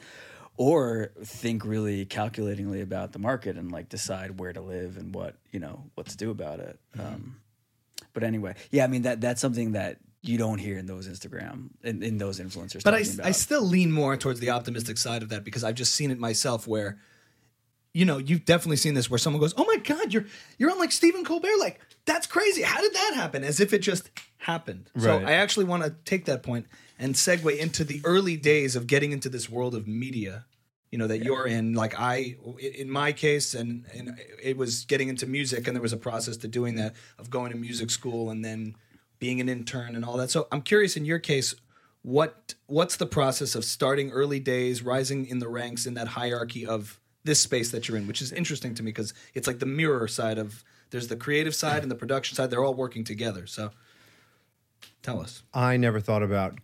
Or 0.55 1.12
think 1.24 1.65
really 1.65 2.05
calculatingly 2.05 2.81
about 2.81 3.12
the 3.12 3.17
market 3.17 3.57
and 3.57 3.72
like 3.72 3.89
decide 3.89 4.39
where 4.39 4.53
to 4.53 4.62
live 4.62 4.98
and 4.98 5.13
what 5.13 5.36
you 5.51 5.60
know 5.60 5.86
what 5.93 6.07
to 6.07 6.17
do 6.17 6.31
about 6.31 6.60
it. 6.60 6.79
Mm-hmm. 6.95 7.07
Um, 7.07 7.36
but 8.13 8.24
anyway, 8.24 8.55
yeah, 8.72 8.84
I 8.84 8.88
mean 8.88 9.03
that 9.03 9.22
that's 9.22 9.41
something 9.41 9.74
that 9.74 9.98
you 10.22 10.38
don't 10.38 10.58
hear 10.58 10.77
in 10.77 10.86
those 10.86 11.08
Instagram 11.08 11.70
in, 11.84 12.01
in 12.01 12.17
those 12.17 12.39
influencers. 12.39 12.84
But 12.84 12.93
I, 12.93 13.00
about. 13.00 13.25
I 13.25 13.32
still 13.32 13.62
lean 13.62 13.91
more 13.91 14.15
towards 14.15 14.39
the 14.39 14.51
optimistic 14.51 14.98
side 14.98 15.22
of 15.22 15.29
that 15.29 15.43
because 15.43 15.63
I've 15.63 15.75
just 15.75 15.93
seen 15.93 16.12
it 16.12 16.20
myself 16.20 16.65
where, 16.65 16.98
you 17.93 18.05
know, 18.05 18.17
you've 18.17 18.46
definitely 18.46 18.77
seen 18.77 18.93
this 18.93 19.10
where 19.10 19.17
someone 19.17 19.41
goes, 19.41 19.53
"Oh 19.58 19.65
my 19.65 19.77
God, 19.77 20.13
you're 20.13 20.25
you're 20.58 20.72
on 20.72 20.79
like 20.79 20.91
Stephen 20.91 21.25
Colbert, 21.25 21.58
like 21.60 21.79
that's 22.05 22.25
crazy. 22.25 22.62
How 22.62 22.82
did 22.82 22.93
that 22.93 23.12
happen?" 23.15 23.43
As 23.43 23.60
if 23.60 23.74
it 23.74 23.79
just 23.79 24.10
happened. 24.38 24.89
So 24.98 25.20
I 25.20 25.34
actually 25.34 25.65
want 25.65 25.84
to 25.84 25.91
take 26.05 26.25
that 26.25 26.43
point 26.43 26.67
and 27.00 27.15
segue 27.15 27.58
into 27.58 27.84
the 27.84 28.01
early 28.03 28.38
days 28.38 28.75
of 28.75 28.88
getting 28.88 29.12
into 29.12 29.29
this 29.29 29.50
world 29.50 29.75
of 29.75 29.88
media. 29.88 30.46
You 30.93 31.00
know 31.00 31.07
that 31.07 31.23
you're 31.23 31.47
in. 31.47 31.73
Like 31.73 32.00
I, 32.00 32.35
in 32.59 32.88
my 32.88 33.13
case, 33.13 33.55
and 33.55 33.83
and 33.95 34.15
it 34.39 34.57
was 34.57 34.85
getting 34.85 35.09
into 35.09 35.25
music, 35.25 35.65
and 35.65 35.75
there 35.75 35.81
was 35.81 35.91
a 35.91 35.97
process 35.97 36.38
to 36.38 36.47
doing 36.47 36.75
that 36.75 36.93
of 37.17 37.31
going 37.31 37.51
to 37.51 37.57
music 37.57 37.89
school 37.89 38.29
and 38.29 38.45
then 38.45 38.75
being 39.17 39.41
an 39.41 39.50
intern 39.50 39.95
and 39.95 40.05
all 40.05 40.17
that. 40.17 40.29
So 40.29 40.47
I'm 40.51 40.62
curious 40.62 40.95
in 40.95 41.03
your 41.03 41.17
case, 41.17 41.55
what 42.03 42.53
what's 42.67 42.97
the 42.97 43.07
process 43.07 43.55
of 43.55 43.65
starting 43.65 44.12
early 44.12 44.39
days, 44.39 44.83
rising 44.83 45.25
in 45.25 45.39
the 45.39 45.50
ranks 45.50 45.88
in 45.88 45.95
that 45.95 46.09
hierarchy 46.09 46.63
of 46.63 47.00
this 47.23 47.39
space 47.39 47.71
that 47.71 47.88
you're 47.88 47.97
in, 47.97 48.05
which 48.05 48.21
is 48.21 48.31
interesting 48.31 48.75
to 48.75 48.83
me 48.83 48.91
because 48.91 49.15
it's 49.33 49.47
like 49.47 49.57
the 49.57 49.65
mirror 49.65 50.07
side 50.07 50.38
of 50.38 50.63
there's 50.91 51.07
the 51.07 51.15
creative 51.15 51.55
side 51.55 51.81
and 51.81 51.89
the 51.89 51.96
production 51.96 52.35
side. 52.35 52.51
They're 52.51 52.63
all 52.63 52.75
working 52.75 53.03
together. 53.03 53.48
So 53.48 53.72
tell 55.01 55.20
us. 55.20 55.41
I 55.55 55.75
never 55.75 56.00
thought 56.00 56.22
about. 56.22 56.59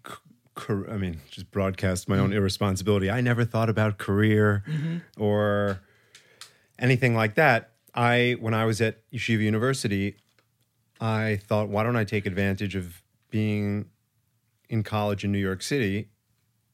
I 0.70 0.98
mean, 0.98 1.22
just 1.30 1.52
broadcast 1.52 2.10
my 2.10 2.18
own 2.18 2.30
mm-hmm. 2.30 2.38
irresponsibility. 2.38 3.10
I 3.10 3.22
never 3.22 3.46
thought 3.46 3.70
about 3.70 3.98
career 3.98 4.64
mm-hmm. 4.68 4.98
or 5.22 5.82
anything 6.78 7.16
like 7.16 7.36
that. 7.36 7.72
I 7.94 8.38
when 8.40 8.54
I 8.54 8.66
was 8.66 8.82
at 8.82 9.10
Yeshiva 9.12 9.42
University, 9.42 10.16
I 11.00 11.40
thought, 11.44 11.70
why 11.70 11.84
don't 11.84 11.96
I 11.96 12.04
take 12.04 12.26
advantage 12.26 12.76
of 12.76 13.02
being 13.30 13.90
in 14.70 14.84
college 14.84 15.24
in 15.24 15.32
New 15.32 15.40
York 15.40 15.62
City, 15.62 16.10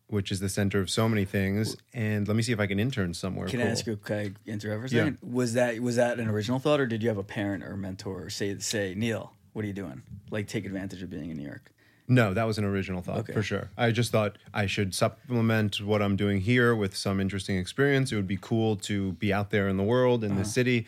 which 0.08 0.32
is 0.32 0.39
the 0.39 0.50
center 0.50 0.80
of 0.80 0.89
so 0.89 1.08
many 1.08 1.26
things, 1.26 1.78
and 1.93 2.28
let 2.28 2.36
me 2.36 2.43
see 2.43 2.52
if 2.52 2.60
I 2.60 2.67
can 2.67 2.80
intern 2.80 3.13
somewhere. 3.13 3.48
can 3.48 3.60
cool. 3.60 3.67
I 3.67 3.71
ask 3.71 3.88
you? 3.88 3.98
Can 3.98 4.17
I 4.17 4.50
interrupt 4.50 4.89
for 4.89 4.95
a 4.95 5.06
Yeah. 5.06 5.12
Was 5.21 5.54
that 5.54 5.80
was 5.80 5.95
that 5.95 6.19
an 6.19 6.28
original 6.28 6.60
thought, 6.60 6.80
or 6.80 6.86
did 6.86 7.02
you 7.02 7.10
have 7.10 7.17
a 7.17 7.24
parent 7.24 7.63
or 7.63 7.74
a 7.74 7.78
mentor 7.78 8.30
say 8.30 8.58
say 8.60 8.93
Neil, 8.95 9.34
what 9.54 9.63
are 9.63 9.67
you 9.67 9.74
doing? 9.74 10.02
Like 10.32 10.48
take 10.48 10.65
advantage 10.65 11.02
of 11.02 11.10
being 11.10 11.30
in 11.30 11.38
New 11.38 11.43
York. 11.45 11.71
No, 12.08 12.34
that 12.34 12.44
was 12.44 12.58
an 12.58 12.65
original 12.65 13.02
thought 13.02 13.20
Okay. 13.20 13.34
for 13.34 13.41
sure. 13.41 13.70
I 13.78 13.91
just 13.91 14.12
thought 14.12 14.38
I 14.54 14.68
should 14.68 14.94
supplement 14.94 15.82
what 15.82 16.02
I'm 16.02 16.15
doing 16.15 16.41
here 16.41 16.76
with 16.76 16.96
some 16.96 17.20
interesting 17.20 17.58
experience. 17.58 18.12
It 18.12 18.15
would 18.15 18.28
be 18.28 18.38
cool 18.39 18.76
to 18.78 19.13
be 19.13 19.34
out 19.34 19.50
there 19.50 19.68
in 19.68 19.78
the 19.78 19.84
world, 19.84 20.24
in 20.24 20.36
the 20.36 20.41
uh-huh. 20.41 20.50
city. 20.50 20.88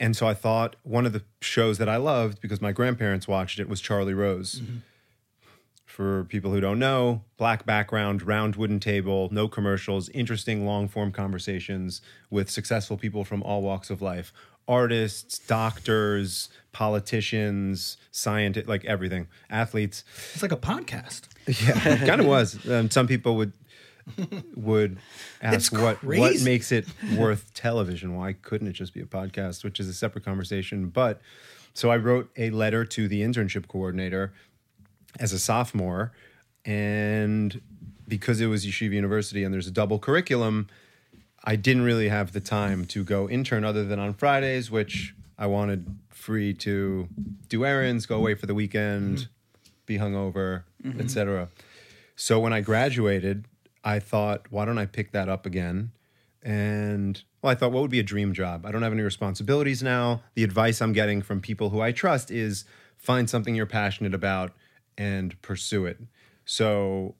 And 0.00 0.16
so 0.16 0.26
I 0.26 0.34
thought 0.34 0.76
one 0.82 1.06
of 1.06 1.12
the 1.12 1.22
shows 1.40 1.78
that 1.78 1.88
I 1.88 1.98
loved 1.98 2.40
because 2.40 2.60
my 2.60 2.72
grandparents 2.72 3.28
watched 3.28 3.60
it 3.60 3.68
was 3.68 3.80
Charlie 3.80 4.14
Rose. 4.14 4.60
Mm-hmm. 4.60 4.76
For 5.84 6.24
people 6.24 6.52
who 6.52 6.60
don't 6.60 6.78
know, 6.78 7.24
black 7.36 7.66
background, 7.66 8.22
round 8.22 8.56
wooden 8.56 8.80
table, 8.80 9.28
no 9.30 9.48
commercials, 9.48 10.08
interesting 10.10 10.64
long 10.64 10.88
form 10.88 11.12
conversations 11.12 12.00
with 12.30 12.48
successful 12.48 12.96
people 12.96 13.24
from 13.24 13.42
all 13.42 13.60
walks 13.60 13.90
of 13.90 14.00
life 14.00 14.32
artists, 14.68 15.38
doctors, 15.38 16.48
politicians, 16.72 17.96
scientists, 18.10 18.68
like 18.68 18.84
everything, 18.84 19.28
athletes. 19.48 20.04
It's 20.34 20.42
like 20.42 20.52
a 20.52 20.56
podcast. 20.56 21.22
Yeah, 21.46 21.94
it 21.94 22.06
kind 22.06 22.20
of 22.20 22.26
was. 22.26 22.68
Um, 22.70 22.90
some 22.90 23.06
people 23.08 23.36
would 23.36 23.52
would 24.56 24.98
ask 25.42 25.72
what 25.72 26.02
what 26.04 26.40
makes 26.42 26.72
it 26.72 26.86
worth 27.16 27.52
television. 27.54 28.14
Why 28.14 28.34
couldn't 28.34 28.68
it 28.68 28.72
just 28.72 28.94
be 28.94 29.00
a 29.00 29.06
podcast, 29.06 29.64
which 29.64 29.80
is 29.80 29.88
a 29.88 29.94
separate 29.94 30.24
conversation? 30.24 30.88
But 30.88 31.20
so 31.74 31.90
I 31.90 31.96
wrote 31.96 32.30
a 32.36 32.50
letter 32.50 32.84
to 32.84 33.08
the 33.08 33.22
internship 33.22 33.68
coordinator 33.68 34.32
as 35.18 35.32
a 35.32 35.38
sophomore, 35.38 36.12
and 36.64 37.60
because 38.06 38.40
it 38.40 38.46
was 38.46 38.66
Yeshiva 38.66 38.92
University 38.92 39.44
and 39.44 39.54
there's 39.54 39.66
a 39.66 39.72
double 39.72 39.98
curriculum, 39.98 40.68
I 41.42 41.56
didn't 41.56 41.82
really 41.82 42.08
have 42.08 42.32
the 42.32 42.40
time 42.40 42.84
to 42.86 43.04
go 43.04 43.28
intern 43.28 43.64
other 43.64 43.84
than 43.84 43.98
on 43.98 44.14
Fridays, 44.14 44.70
which 44.70 45.14
I 45.38 45.46
wanted 45.46 45.98
free 46.10 46.52
to 46.54 47.08
do 47.48 47.64
errands, 47.64 48.06
go 48.06 48.16
away 48.16 48.34
for 48.34 48.46
the 48.46 48.54
weekend, 48.54 49.18
mm-hmm. 49.18 49.70
be 49.86 49.98
hungover, 49.98 50.64
mm-hmm. 50.84 51.00
etc. 51.00 51.48
So 52.14 52.38
when 52.38 52.52
I 52.52 52.60
graduated, 52.60 53.46
I 53.82 53.98
thought, 53.98 54.46
why 54.50 54.66
don't 54.66 54.76
I 54.76 54.84
pick 54.84 55.12
that 55.12 55.30
up 55.30 55.46
again? 55.46 55.92
And 56.42 57.22
well, 57.40 57.50
I 57.50 57.54
thought, 57.54 57.72
what 57.72 57.80
would 57.80 57.90
be 57.90 58.00
a 58.00 58.04
dream 58.04 58.34
job? 58.34 58.66
I 58.66 58.70
don't 58.70 58.82
have 58.82 58.92
any 58.92 59.02
responsibilities 59.02 59.82
now. 59.82 60.22
The 60.34 60.44
advice 60.44 60.82
I'm 60.82 60.92
getting 60.92 61.22
from 61.22 61.40
people 61.40 61.70
who 61.70 61.80
I 61.80 61.92
trust 61.92 62.30
is 62.30 62.64
find 62.96 63.28
something 63.30 63.54
you're 63.54 63.66
passionate 63.66 64.14
about 64.14 64.52
and 64.98 65.40
pursue 65.40 65.86
it. 65.86 65.98
So 66.44 67.14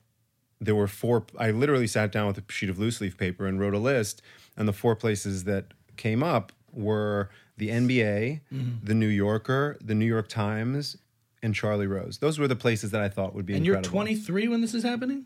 there 0.61 0.75
were 0.75 0.87
four 0.87 1.25
i 1.37 1.49
literally 1.51 1.87
sat 1.87 2.11
down 2.11 2.27
with 2.27 2.37
a 2.37 2.43
sheet 2.51 2.69
of 2.69 2.77
loose 2.79 3.01
leaf 3.01 3.17
paper 3.17 3.45
and 3.47 3.59
wrote 3.59 3.73
a 3.73 3.79
list 3.79 4.21
and 4.55 4.67
the 4.67 4.73
four 4.73 4.95
places 4.95 5.43
that 5.45 5.65
came 5.97 6.21
up 6.23 6.51
were 6.71 7.29
the 7.57 7.69
nba 7.69 8.39
mm-hmm. 8.53 8.85
the 8.85 8.93
new 8.93 9.07
yorker 9.07 9.77
the 9.81 9.95
new 9.95 10.05
york 10.05 10.27
times 10.29 10.95
and 11.43 11.55
charlie 11.55 11.87
rose 11.87 12.19
those 12.19 12.37
were 12.39 12.47
the 12.47 12.55
places 12.55 12.91
that 12.91 13.01
i 13.01 13.09
thought 13.09 13.33
would 13.33 13.45
be 13.45 13.55
And 13.55 13.65
you're 13.65 13.81
23 13.81 14.47
when 14.47 14.61
this 14.61 14.73
is 14.73 14.83
happening? 14.83 15.25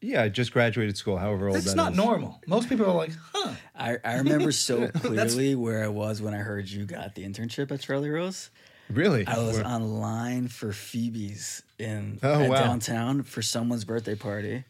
yeah 0.00 0.22
i 0.22 0.28
just 0.28 0.52
graduated 0.52 0.96
school 0.96 1.18
however 1.18 1.48
old 1.48 1.56
That's 1.56 1.66
that 1.66 1.76
not 1.76 1.92
is. 1.92 1.98
normal. 1.98 2.40
Most 2.46 2.68
people 2.68 2.86
are 2.86 2.94
like, 2.94 3.12
huh. 3.32 3.52
I, 3.74 3.96
I 4.04 4.16
remember 4.16 4.52
so 4.52 4.88
clearly 4.94 5.54
where 5.54 5.82
I 5.84 5.88
was 5.88 6.20
when 6.20 6.34
I 6.34 6.38
heard 6.38 6.68
you 6.68 6.84
got 6.84 7.14
the 7.14 7.24
internship 7.24 7.70
at 7.70 7.80
Charlie 7.80 8.10
Rose. 8.10 8.50
Really 8.90 9.26
I 9.26 9.38
was 9.38 9.56
Where- 9.56 9.66
online 9.66 10.48
for 10.48 10.72
Phoebe's 10.72 11.62
in 11.78 12.18
Oh, 12.22 12.48
wow. 12.48 12.54
downtown 12.62 13.22
for 13.22 13.42
someone's 13.42 13.84
birthday 13.84 14.14
party. 14.14 14.64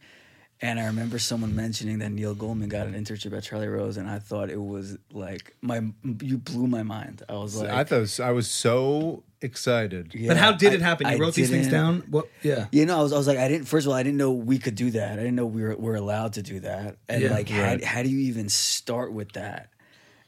And 0.62 0.80
I 0.80 0.86
remember 0.86 1.18
someone 1.18 1.54
mentioning 1.54 1.98
that 1.98 2.10
Neil 2.10 2.34
Goldman 2.34 2.70
got 2.70 2.86
an 2.86 2.94
internship 2.94 3.36
at 3.36 3.42
Charlie 3.42 3.68
Rose, 3.68 3.98
and 3.98 4.08
I 4.08 4.18
thought 4.18 4.48
it 4.48 4.56
was 4.60 4.96
like 5.12 5.54
my 5.60 5.82
you 6.22 6.38
blew 6.38 6.66
my 6.66 6.82
mind. 6.82 7.22
I 7.28 7.34
was 7.34 7.56
like, 7.56 7.68
i 7.68 7.84
thought 7.84 8.00
was- 8.00 8.20
i 8.20 8.30
was 8.30 8.48
so 8.48 9.22
excited 9.42 10.12
yeah, 10.14 10.28
but 10.28 10.38
how 10.38 10.52
did 10.52 10.72
it 10.72 10.80
I- 10.80 10.84
happen? 10.84 11.06
You 11.08 11.12
I 11.12 11.18
wrote 11.18 11.34
these 11.34 11.50
things 11.50 11.68
down? 11.68 12.04
What? 12.08 12.30
Yeah. 12.42 12.68
You 12.72 12.86
know, 12.86 12.98
I 12.98 13.02
was, 13.02 13.12
I 13.12 13.18
was 13.18 13.26
like, 13.26 13.36
I 13.36 13.48
didn't. 13.48 13.66
First 13.66 13.86
of 13.86 13.90
all, 13.90 13.98
I 13.98 14.02
didn't 14.02 14.16
know 14.16 14.32
we 14.32 14.58
could 14.58 14.76
do 14.76 14.90
that. 14.92 15.12
I 15.12 15.16
didn't 15.16 15.34
know 15.34 15.44
we 15.44 15.62
were, 15.62 15.76
were 15.76 15.94
allowed 15.94 16.32
to 16.32 16.42
do 16.42 16.60
that. 16.60 16.96
And 17.06 17.22
Yeah. 17.22 17.30
like, 17.32 17.50
Right. 17.50 17.84
how, 17.84 17.96
how 17.96 18.02
do 18.02 18.08
you 18.08 18.20
even 18.20 18.48
start 18.48 19.12
with 19.12 19.32
that? 19.32 19.68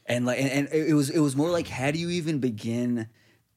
and 0.05 0.25
like 0.27 0.39
and, 0.39 0.49
and 0.49 0.67
it 0.73 0.93
was 0.93 1.09
it 1.11 1.19
was 1.19 1.35
more 1.35 1.49
like 1.51 1.67
how 1.67 1.89
do 1.91 1.99
you 1.99 2.09
even 2.11 2.37
begin 2.39 3.07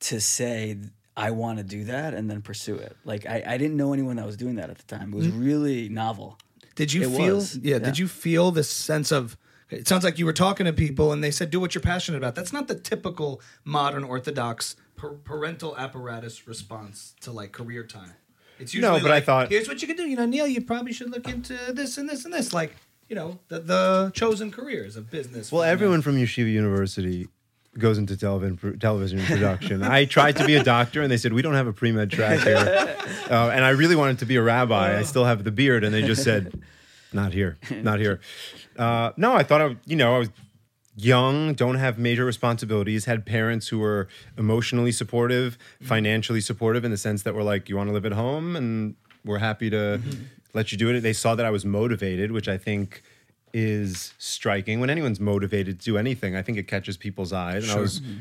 to 0.03 0.21
say 0.21 0.79
I 1.17 1.31
want 1.31 1.59
to 1.59 1.65
do 1.65 1.85
that 1.85 2.15
and 2.15 2.31
then 2.31 2.43
pursue 2.43 2.77
it? 2.77 2.97
Like 3.05 3.27
I, 3.27 3.43
I 3.47 3.59
didn't 3.59 3.77
know 3.77 3.93
anyone 3.93 4.17
that 4.17 4.27
was 4.27 4.37
doing 4.37 4.57
that 4.57 4.71
at 4.71 4.79
the 4.79 4.85
time. 4.85 5.12
It 5.12 5.17
was 5.17 5.27
mm-hmm. 5.27 5.45
really 5.45 5.88
novel. 5.88 6.38
Did 6.75 6.93
you 6.93 7.03
It 7.03 7.11
feel? 7.17 7.37
was, 7.37 7.57
Yeah, 7.57 7.75
yeah. 7.75 7.79
Did 7.81 7.99
you 7.99 8.09
feel 8.09 8.51
this 8.51 8.69
sense 8.71 9.11
of? 9.12 9.37
It 9.71 9.88
sounds 9.88 10.05
like 10.05 10.19
you 10.19 10.27
were 10.27 10.35
talking 10.35 10.67
to 10.67 10.73
people 10.73 11.12
and 11.12 11.25
they 11.25 11.31
said, 11.31 11.51
"Do 11.51 11.59
what 11.61 11.75
you're 11.75 11.83
passionate 11.83 12.19
about." 12.19 12.35
That's 12.35 12.53
not 12.53 12.69
the 12.69 12.75
typical 12.75 13.41
modern 13.65 14.05
Orthodox 14.05 14.77
par- 14.97 15.15
parental 15.25 15.77
apparatus 15.79 16.47
response 16.47 17.15
to 17.23 17.33
like 17.33 17.53
career 17.53 17.85
time. 17.85 18.12
It's 18.59 18.75
usually 18.75 18.88
No, 18.88 18.95
usually 18.97 19.11
but 19.11 19.17
I 19.17 19.21
thought- 19.25 19.49
here's 19.51 19.69
what 19.69 19.81
you 19.81 19.88
can 19.88 19.97
do. 19.97 20.05
You 20.05 20.17
know, 20.17 20.27
Neil, 20.27 20.47
you 20.47 20.61
probably 20.61 20.93
should 20.93 21.11
look 21.11 21.27
into 21.29 21.55
this 21.73 21.97
and 21.99 22.09
this 22.09 22.25
and 22.27 22.33
this. 22.35 22.53
Like, 22.53 22.77
you 23.09 23.17
know, 23.17 23.38
the, 23.49 23.61
the 23.61 24.12
chosen 24.15 24.51
careers 24.51 24.95
of 24.97 25.11
business. 25.11 25.51
Well, 25.51 25.62
finance. 25.62 25.73
everyone 25.73 26.03
from 26.03 26.17
Yeshiva 26.17 26.53
University 26.53 27.29
goes 27.79 27.99
into 27.99 28.17
television 28.17 28.79
television 28.79 29.21
production. 29.25 29.83
I 29.83 30.05
tried 30.05 30.37
to 30.37 30.45
be 30.45 30.55
a 30.55 30.63
doctor, 30.63 31.03
and 31.03 31.11
they 31.11 31.17
said 31.17 31.33
we 31.33 31.43
don't 31.43 31.55
have 31.55 31.67
a 31.67 31.73
pre 31.73 31.93
med 31.93 32.11
track 32.11 32.41
here. 32.41 32.97
Uh, 33.31 33.51
and 33.55 33.65
I 33.65 33.71
really 33.71 33.97
wanted 33.97 34.19
to 34.19 34.27
be 34.27 34.37
a 34.37 34.43
rabbi. 34.43 34.99
I 34.99 35.03
still 35.03 35.25
have 35.25 35.43
the 35.43 35.51
beard, 35.51 35.85
and 35.85 35.95
they 35.95 36.03
just 36.03 36.23
said, 36.23 36.61
"Not 37.13 37.33
here, 37.33 37.57
not 37.83 37.99
here." 37.99 38.21
Uh, 38.77 39.13
no, 39.17 39.33
I 39.33 39.43
thought 39.43 39.63
I, 39.63 39.77
you 39.87 39.97
know, 39.97 40.17
I 40.17 40.19
was 40.19 40.29
young, 40.97 41.55
don't 41.55 41.77
have 41.77 41.99
major 41.99 42.25
responsibilities, 42.27 43.07
had 43.07 43.25
parents 43.25 43.69
who 43.69 43.79
were 43.79 44.09
emotionally 44.37 44.93
supportive, 44.93 45.57
financially 45.81 46.41
supportive 46.43 46.85
in 46.85 46.91
the 46.91 46.97
sense 46.99 47.23
that 47.23 47.35
were 47.35 47.43
like, 47.43 47.69
"You 47.71 47.77
want 47.77 47.89
to 47.89 47.95
live 47.95 48.05
at 48.05 48.13
home, 48.13 48.55
and 48.55 48.97
we're 49.25 49.39
happy 49.39 49.71
to 49.71 50.01
let 50.53 50.73
you 50.73 50.79
do 50.79 50.91
it." 50.91 51.01
They 51.01 51.15
saw 51.15 51.35
that 51.35 51.47
I 51.47 51.51
was 51.51 51.65
motivated, 51.65 52.33
which 52.33 52.49
I 52.49 52.59
think 52.59 53.03
is 53.53 54.15
striking. 54.19 54.81
When 54.81 54.91
anyone's 54.91 55.21
motivated 55.21 55.81
to 55.81 55.85
do 55.85 55.99
anything, 55.99 56.37
I 56.37 56.43
think 56.43 56.59
it 56.59 56.69
catches 56.69 56.97
people's 56.97 57.33
eyes. 57.33 57.69
And 57.69 57.79
I 57.79 57.81
was 57.81 58.01
mm-hmm. 58.01 58.19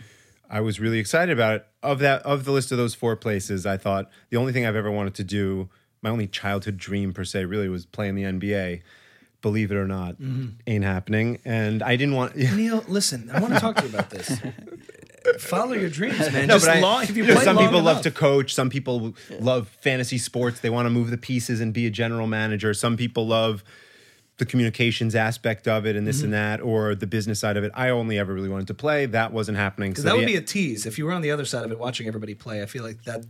I 0.49 0.59
was 0.61 0.79
really 0.79 0.99
excited 0.99 1.31
about 1.31 1.55
it. 1.55 1.67
Of 1.81 1.99
that 1.99 2.21
of 2.23 2.45
the 2.45 2.51
list 2.51 2.71
of 2.71 2.77
those 2.77 2.93
four 2.93 3.15
places, 3.15 3.65
I 3.65 3.77
thought 3.77 4.09
the 4.29 4.37
only 4.37 4.53
thing 4.53 4.65
I've 4.65 4.75
ever 4.75 4.91
wanted 4.91 5.15
to 5.15 5.23
do, 5.23 5.69
my 6.01 6.09
only 6.09 6.27
childhood 6.27 6.77
dream 6.77 7.13
per 7.13 7.23
se, 7.23 7.45
really 7.45 7.69
was 7.69 7.85
playing 7.85 8.15
the 8.15 8.23
NBA. 8.23 8.81
Believe 9.41 9.71
it 9.71 9.75
or 9.75 9.87
not, 9.87 10.21
mm-hmm. 10.21 10.49
ain't 10.67 10.83
happening. 10.83 11.39
And 11.45 11.81
I 11.81 11.95
didn't 11.95 12.15
want 12.15 12.35
Neil, 12.35 12.83
listen, 12.87 13.31
I 13.33 13.39
want 13.39 13.53
to 13.53 13.59
talk 13.59 13.77
to 13.77 13.83
you 13.83 13.89
about 13.89 14.09
this. 14.09 14.39
Follow 15.39 15.73
your 15.73 15.89
dreams, 15.89 16.19
man. 16.31 16.47
No, 16.47 16.55
Just 16.55 16.65
but 16.65 16.77
I, 16.77 16.79
long, 16.79 17.05
you 17.07 17.23
know, 17.27 17.35
some 17.35 17.57
people 17.57 17.81
love 17.81 18.01
to 18.03 18.11
coach. 18.11 18.53
Some 18.53 18.69
people 18.69 19.13
love 19.39 19.67
fantasy 19.81 20.17
sports. 20.17 20.59
They 20.59 20.69
want 20.69 20.87
to 20.87 20.89
move 20.89 21.11
the 21.11 21.17
pieces 21.17 21.61
and 21.61 21.73
be 21.73 21.85
a 21.85 21.91
general 21.91 22.27
manager. 22.27 22.73
Some 22.73 22.97
people 22.97 23.27
love 23.27 23.63
the 24.41 24.45
communications 24.47 25.13
aspect 25.13 25.67
of 25.67 25.85
it 25.85 25.95
and 25.95 26.05
this 26.07 26.17
Mm-hmm. 26.17 26.25
and 26.25 26.33
that, 26.33 26.61
or 26.61 26.95
the 26.95 27.05
business 27.05 27.39
side 27.39 27.57
of 27.57 27.63
it. 27.63 27.71
I 27.75 27.89
only 27.89 28.17
ever 28.17 28.33
really 28.33 28.49
wanted 28.49 28.67
to 28.67 28.73
play. 28.73 29.05
That 29.05 29.31
wasn't 29.31 29.57
happening. 29.57 29.91
Because 29.91 30.03
that 30.03 30.15
would 30.15 30.25
be 30.25 30.35
a 30.35 30.41
tease. 30.41 30.87
If 30.87 30.97
you 30.97 31.05
were 31.05 31.13
on 31.13 31.21
the 31.21 31.29
other 31.29 31.45
side 31.45 31.63
of 31.63 31.71
it 31.71 31.77
watching 31.77 32.07
everybody 32.07 32.33
play, 32.33 32.63
I 32.63 32.65
feel 32.65 32.83
like 32.83 33.03
that 33.03 33.23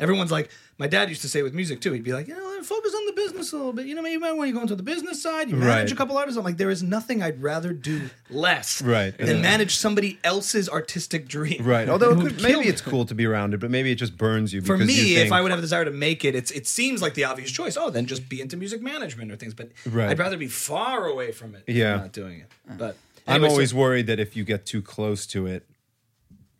everyone's 0.00 0.32
like 0.32 0.50
my 0.78 0.86
dad 0.86 1.08
used 1.08 1.22
to 1.22 1.28
say 1.28 1.42
with 1.42 1.54
music 1.54 1.80
too. 1.80 1.92
He'd 1.92 2.04
be 2.04 2.12
like, 2.12 2.28
you 2.28 2.34
know, 2.36 2.62
focus 2.62 2.92
on 2.94 3.06
the 3.06 3.12
business 3.12 3.52
a 3.52 3.56
little 3.56 3.72
bit. 3.72 3.86
You 3.86 3.94
know, 3.94 4.02
maybe 4.02 4.14
you 4.14 4.20
might 4.20 4.32
want 4.32 4.48
to 4.48 4.52
go 4.52 4.60
into 4.60 4.74
the 4.74 4.82
business 4.82 5.22
side. 5.22 5.48
You 5.48 5.56
manage 5.56 5.68
Right. 5.90 5.92
a 5.92 5.94
couple 5.94 6.18
artists. 6.18 6.36
I'm 6.36 6.44
like, 6.44 6.56
there 6.56 6.68
is 6.70 6.82
nothing 6.82 7.22
I'd 7.22 7.40
rather 7.40 7.72
do 7.72 8.10
less 8.28 8.82
Right. 8.96 9.16
than 9.16 9.36
Yeah. 9.36 9.42
manage 9.42 9.76
somebody 9.76 10.18
else's 10.24 10.68
artistic 10.68 11.28
dream. 11.28 11.62
right. 11.64 11.88
Although 11.88 12.10
it 12.12 12.20
could, 12.20 12.42
maybe 12.42 12.66
it's 12.68 12.80
cool 12.80 13.04
to 13.06 13.14
be 13.14 13.24
around 13.24 13.54
it, 13.54 13.60
but 13.60 13.70
maybe 13.70 13.90
it 13.92 13.94
just 13.94 14.16
burns 14.18 14.52
you. 14.52 14.60
For 14.62 14.76
me, 14.76 15.14
you 15.14 15.20
if 15.20 15.32
I 15.32 15.40
would 15.40 15.50
have 15.50 15.58
a 15.60 15.62
desire 15.62 15.84
to 15.84 15.90
make 15.90 16.24
it, 16.24 16.34
it's 16.34 16.50
it 16.50 16.66
seems 16.66 17.00
like 17.00 17.14
the 17.14 17.24
obvious 17.24 17.50
choice. 17.50 17.76
Oh, 17.76 17.88
then 17.90 18.06
just 18.06 18.28
be 18.28 18.40
into 18.40 18.56
music 18.56 18.82
management 18.82 19.30
or 19.30 19.36
things. 19.36 19.54
But 19.54 19.70
Right. 19.86 20.10
I'd 20.10 20.18
rather 20.18 20.36
be 20.36 20.48
far 20.48 21.06
away 21.06 21.30
from 21.32 21.54
it. 21.54 21.64
Yeah. 21.68 21.94
I'm 21.94 22.00
not 22.00 22.12
doing 22.12 22.40
it. 22.40 22.50
But 22.76 22.96
I'm 23.28 23.36
anyway, 23.36 23.48
so- 23.48 23.52
always 23.52 23.72
worried 23.74 24.06
that 24.08 24.18
if 24.20 24.36
you 24.36 24.44
get 24.44 24.66
too 24.66 24.82
close 24.82 25.24
to 25.28 25.46
it, 25.46 25.66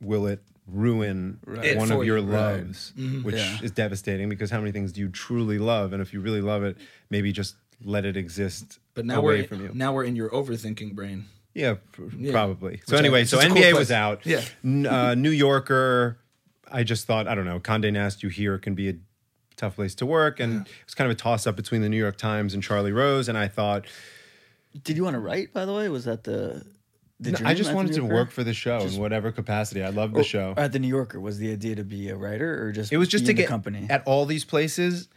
will 0.01 0.27
it 0.27 0.41
ruin 0.67 1.39
It 1.63 1.77
one 1.79 1.91
of 1.93 2.05
your 2.05 2.19
you, 2.19 2.25
right. 2.25 2.57
loves, 2.57 2.93
which 3.23 3.37
Yeah. 3.37 3.59
is 3.63 3.71
devastating 3.71 4.29
because 4.29 4.51
how 4.51 4.59
many 4.59 4.73
things 4.73 4.93
do 4.93 5.01
you 5.01 5.09
truly 5.09 5.59
love? 5.59 5.93
And 5.93 6.03
if 6.03 6.13
you 6.13 6.21
really 6.21 6.41
love 6.41 6.63
it, 6.65 6.77
maybe 7.11 7.33
just 7.33 7.55
let 7.85 8.05
it 8.05 8.17
exist 8.17 8.79
But 8.95 9.07
now 9.07 9.19
away 9.19 9.43
we're 9.43 9.47
from 9.49 9.61
you. 9.63 9.71
now 9.75 9.93
we're 9.93 10.05
in 10.05 10.17
your 10.17 10.29
overthinking 10.31 10.95
brain. 10.95 11.27
yeah, 11.55 11.75
pr- 11.93 12.03
probably. 12.31 12.81
So 12.87 12.93
Which 12.97 13.01
anyway, 13.01 13.23
it's 13.23 13.31
so 13.31 13.39
NBA 13.39 13.71
cool 13.71 13.79
was 13.79 13.93
out. 13.93 14.25
Yeah. 14.27 14.43
Uh, 14.65 15.15
New 15.15 15.31
Yorker. 15.31 16.19
I 16.71 16.83
just 16.83 17.07
thought 17.07 17.29
I 17.29 17.35
don't 17.37 17.45
know. 17.45 17.61
Condé 17.61 17.93
Nast, 17.93 18.23
you 18.25 18.29
hear, 18.29 18.59
can 18.59 18.75
be 18.75 18.89
a 18.89 18.95
tough 19.57 19.77
place 19.77 19.95
to 19.97 20.05
work, 20.07 20.41
and 20.41 20.67
it 20.67 20.73
was 20.85 20.95
kind 20.95 21.09
of 21.11 21.17
a 21.17 21.19
toss 21.19 21.47
up 21.47 21.55
between 21.55 21.81
the 21.81 21.89
New 21.89 21.97
York 21.97 22.17
Times 22.17 22.55
and 22.55 22.63
Charlie 22.63 22.93
Rose. 22.93 23.29
And 23.29 23.39
I 23.39 23.47
thought 23.49 23.85
Did 24.83 24.97
you 24.97 25.05
want 25.05 25.15
to 25.15 25.21
write? 25.21 25.53
By 25.55 25.65
the 25.65 25.73
way, 25.73 25.89
was 25.89 26.05
that 26.07 26.25
the? 26.25 26.67
No, 27.19 27.39
I 27.45 27.55
just 27.55 27.73
wanted 27.73 27.95
to 27.95 28.05
work 28.05 28.31
for 28.31 28.45
the 28.45 28.53
show 28.53 28.81
in 28.81 28.97
whatever 28.99 29.33
capacity. 29.33 29.83
I 29.83 29.89
love 29.89 30.13
the 30.13 30.21
oh, 30.21 30.23
show. 30.23 30.55
At 30.57 30.73
the 30.73 30.79
New 30.79 30.89
Yorker, 30.89 31.19
was 31.19 31.39
the 31.39 31.51
idea 31.53 31.75
to 31.77 31.85
be 31.85 32.09
a 32.11 32.17
writer 32.17 32.63
or 32.63 32.73
just 32.73 32.93
It 32.93 32.99
was 32.99 33.09
just 33.09 33.25
be 33.25 33.29
to 33.29 33.35
get 33.35 33.49
company? 33.49 33.87
at 33.89 34.03
all 34.07 34.27
these 34.27 34.45
places. 34.45 35.09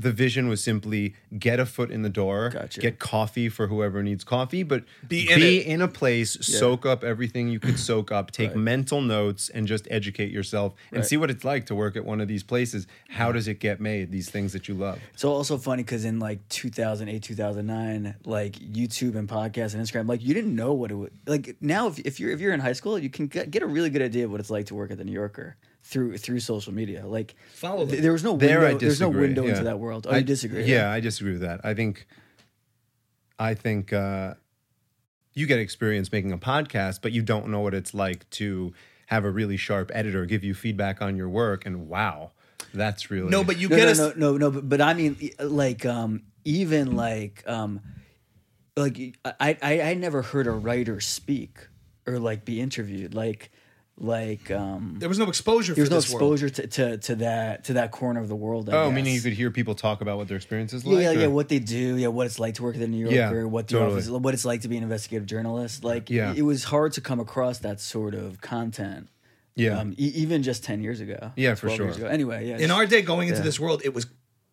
The 0.00 0.12
vision 0.12 0.48
was 0.48 0.62
simply 0.62 1.14
get 1.38 1.60
a 1.60 1.66
foot 1.66 1.90
in 1.90 2.00
the 2.02 2.08
door, 2.08 2.48
Gotcha. 2.50 2.80
get 2.80 2.98
coffee 2.98 3.48
for 3.50 3.66
whoever 3.66 4.02
needs 4.02 4.24
coffee, 4.24 4.62
but 4.62 4.84
Be 5.06 5.30
in 5.30 5.42
it. 5.42 5.66
in 5.66 5.82
a 5.82 5.88
place, 5.88 6.38
soak 6.40 6.86
up 6.86 7.04
everything 7.04 7.48
you 7.48 7.60
could 7.60 7.78
soak 7.78 8.10
up, 8.10 8.30
take 8.30 8.50
Right. 8.50 8.56
mental 8.58 9.02
notes, 9.02 9.50
and 9.50 9.66
just 9.66 9.86
educate 9.90 10.30
yourself 10.30 10.74
and 10.90 10.98
Right. 11.00 11.06
see 11.06 11.16
what 11.18 11.30
it's 11.30 11.44
like 11.44 11.66
to 11.66 11.74
work 11.74 11.96
at 11.96 12.04
one 12.06 12.20
of 12.22 12.28
these 12.28 12.42
places. 12.42 12.86
How 13.10 13.30
does 13.30 13.46
it 13.46 13.60
get 13.60 13.78
made? 13.80 14.10
These 14.10 14.30
things 14.30 14.52
that 14.54 14.68
you 14.68 14.74
love. 14.74 14.98
It's 15.12 15.24
also 15.24 15.58
funny 15.58 15.82
because 15.82 16.04
in 16.06 16.18
like 16.18 16.48
2008, 16.48 17.22
2009, 17.22 18.14
like 18.24 18.52
YouTube 18.54 19.16
and 19.16 19.28
podcasts 19.28 19.74
and 19.74 19.84
Instagram, 19.84 20.08
like 20.08 20.22
you 20.22 20.32
didn't 20.32 20.54
know 20.54 20.72
what 20.72 20.90
it 20.90 20.94
would 20.94 21.12
like. 21.26 21.56
Now, 21.60 21.88
if, 21.88 21.98
if 22.00 22.18
you're 22.18 22.30
if 22.30 22.40
you're 22.40 22.54
in 22.54 22.60
high 22.60 22.72
school, 22.72 22.98
you 22.98 23.10
can 23.10 23.26
get, 23.26 23.50
get 23.50 23.62
a 23.62 23.66
really 23.66 23.90
good 23.90 24.02
idea 24.02 24.24
of 24.24 24.30
what 24.30 24.40
it's 24.40 24.50
like 24.50 24.66
to 24.66 24.74
work 24.74 24.90
at 24.90 24.96
the 24.98 25.04
New 25.04 25.12
Yorker 25.12 25.56
through 25.90 26.16
through 26.18 26.40
social 26.40 26.72
media. 26.72 27.06
Like, 27.06 27.34
Follow 27.54 27.80
them. 27.80 27.90
th- 27.90 28.02
there 28.02 28.12
was 28.12 28.22
no 28.22 28.36
There, 28.36 28.60
window. 28.60 28.76
I 28.76 28.78
There's 28.78 29.00
no 29.00 29.08
window 29.08 29.42
yeah. 29.42 29.50
into 29.50 29.64
that 29.64 29.78
world. 29.78 30.06
Oh, 30.08 30.12
I 30.12 30.18
you 30.18 30.24
disagree? 30.24 30.64
Yeah, 30.64 30.90
I 30.90 31.00
disagree 31.00 31.32
with 31.32 31.42
that. 31.42 31.60
I 31.64 31.74
think, 31.74 32.06
I 33.38 33.54
think 33.54 33.92
uh, 33.92 34.34
you 35.34 35.46
get 35.46 35.58
experience 35.58 36.12
making 36.12 36.32
a 36.32 36.38
podcast, 36.38 37.00
but 37.02 37.12
you 37.12 37.22
don't 37.22 37.48
know 37.48 37.60
what 37.60 37.74
it's 37.74 37.92
like 37.92 38.28
to 38.30 38.72
have 39.06 39.24
a 39.24 39.30
really 39.30 39.56
sharp 39.56 39.90
editor 39.92 40.24
give 40.26 40.44
you 40.44 40.54
feedback 40.54 41.02
on 41.02 41.16
your 41.16 41.28
work. 41.28 41.66
And 41.66 41.88
wow, 41.88 42.30
that's 42.72 43.10
really 43.10 43.28
No, 43.28 43.42
but 43.42 43.58
you 43.58 43.68
no, 43.68 43.76
get 43.76 43.84
no, 43.86 43.90
us. 43.90 43.98
no, 43.98 44.12
no, 44.16 44.36
no, 44.36 44.50
but, 44.52 44.68
but 44.68 44.80
I 44.80 44.94
mean, 44.94 45.16
like, 45.40 45.84
um, 45.84 46.22
even 46.44 46.94
like, 46.94 47.42
um, 47.48 47.80
like 48.76 49.18
I, 49.24 49.58
I, 49.60 49.80
I 49.82 49.94
never 49.94 50.22
heard 50.22 50.46
a 50.46 50.52
writer 50.52 51.00
speak 51.00 51.66
or 52.06 52.20
like 52.20 52.44
be 52.44 52.60
interviewed, 52.60 53.12
like, 53.14 53.50
like, 54.00 54.50
um, 54.50 54.96
There 54.98 55.08
was 55.08 55.18
no 55.18 55.28
exposure 55.28 55.74
There 55.74 55.84
for 55.84 55.90
no 55.90 55.96
this 55.96 56.10
world. 56.12 56.32
exposure 56.32 56.48
to, 56.48 56.66
to, 56.66 56.96
to 56.98 57.14
that 57.16 57.64
to 57.64 57.74
that 57.74 57.90
corner 57.92 58.18
of 58.20 58.28
the 58.28 58.34
world. 58.36 58.68
I 58.70 58.72
Oh, 58.72 58.86
guess. 58.88 58.94
meaning 58.96 59.14
you 59.14 59.20
could 59.20 59.34
hear 59.34 59.50
people 59.50 59.74
talk 59.74 60.00
about 60.00 60.16
what 60.16 60.26
their 60.28 60.36
experience 60.38 60.72
is 60.72 60.84
Yeah, 60.84 60.94
like. 60.94 61.02
yeah, 61.02 61.10
yeah. 61.12 61.26
or- 61.26 61.30
What 61.30 61.48
they 61.50 61.58
do, 61.58 61.96
yeah, 61.96 62.08
what 62.08 62.26
it's 62.26 62.38
like 62.38 62.54
to 62.54 62.62
work 62.62 62.74
at 62.76 62.80
the 62.80 62.88
New 62.88 63.08
Yeah, 63.10 63.30
Yorker, 63.30 63.46
what 63.48 63.68
the 63.68 63.74
totally. 63.74 63.92
office, 63.98 64.08
what 64.08 64.32
it's 64.34 64.44
like 64.46 64.62
to 64.62 64.68
be 64.68 64.76
an 64.78 64.82
investigative 64.82 65.26
journalist. 65.26 65.84
Like, 65.84 66.08
Yeah. 66.10 66.32
it 66.34 66.42
was 66.42 66.64
hard 66.64 66.92
to 66.94 67.00
come 67.02 67.20
across 67.20 67.58
that 67.58 67.78
sort 67.80 68.14
of 68.14 68.40
content. 68.40 69.08
Yeah. 69.56 69.78
um, 69.78 69.92
e- 69.98 70.12
even 70.14 70.42
just 70.42 70.64
ten 70.64 70.80
years 70.82 71.00
ago. 71.00 71.32
Yeah, 71.36 71.54
for 71.54 71.66
12 71.66 71.80
years 71.80 71.96
sure. 71.96 72.06
ago. 72.06 72.14
Anyway, 72.14 72.46
yeah. 72.48 72.54
in 72.54 72.60
just- 72.60 72.70
our 72.72 72.86
day 72.86 73.02
going 73.02 73.28
into 73.28 73.40
Yeah. 73.40 73.44
this 73.44 73.60
world 73.60 73.82
it 73.84 73.92
was 73.92 74.06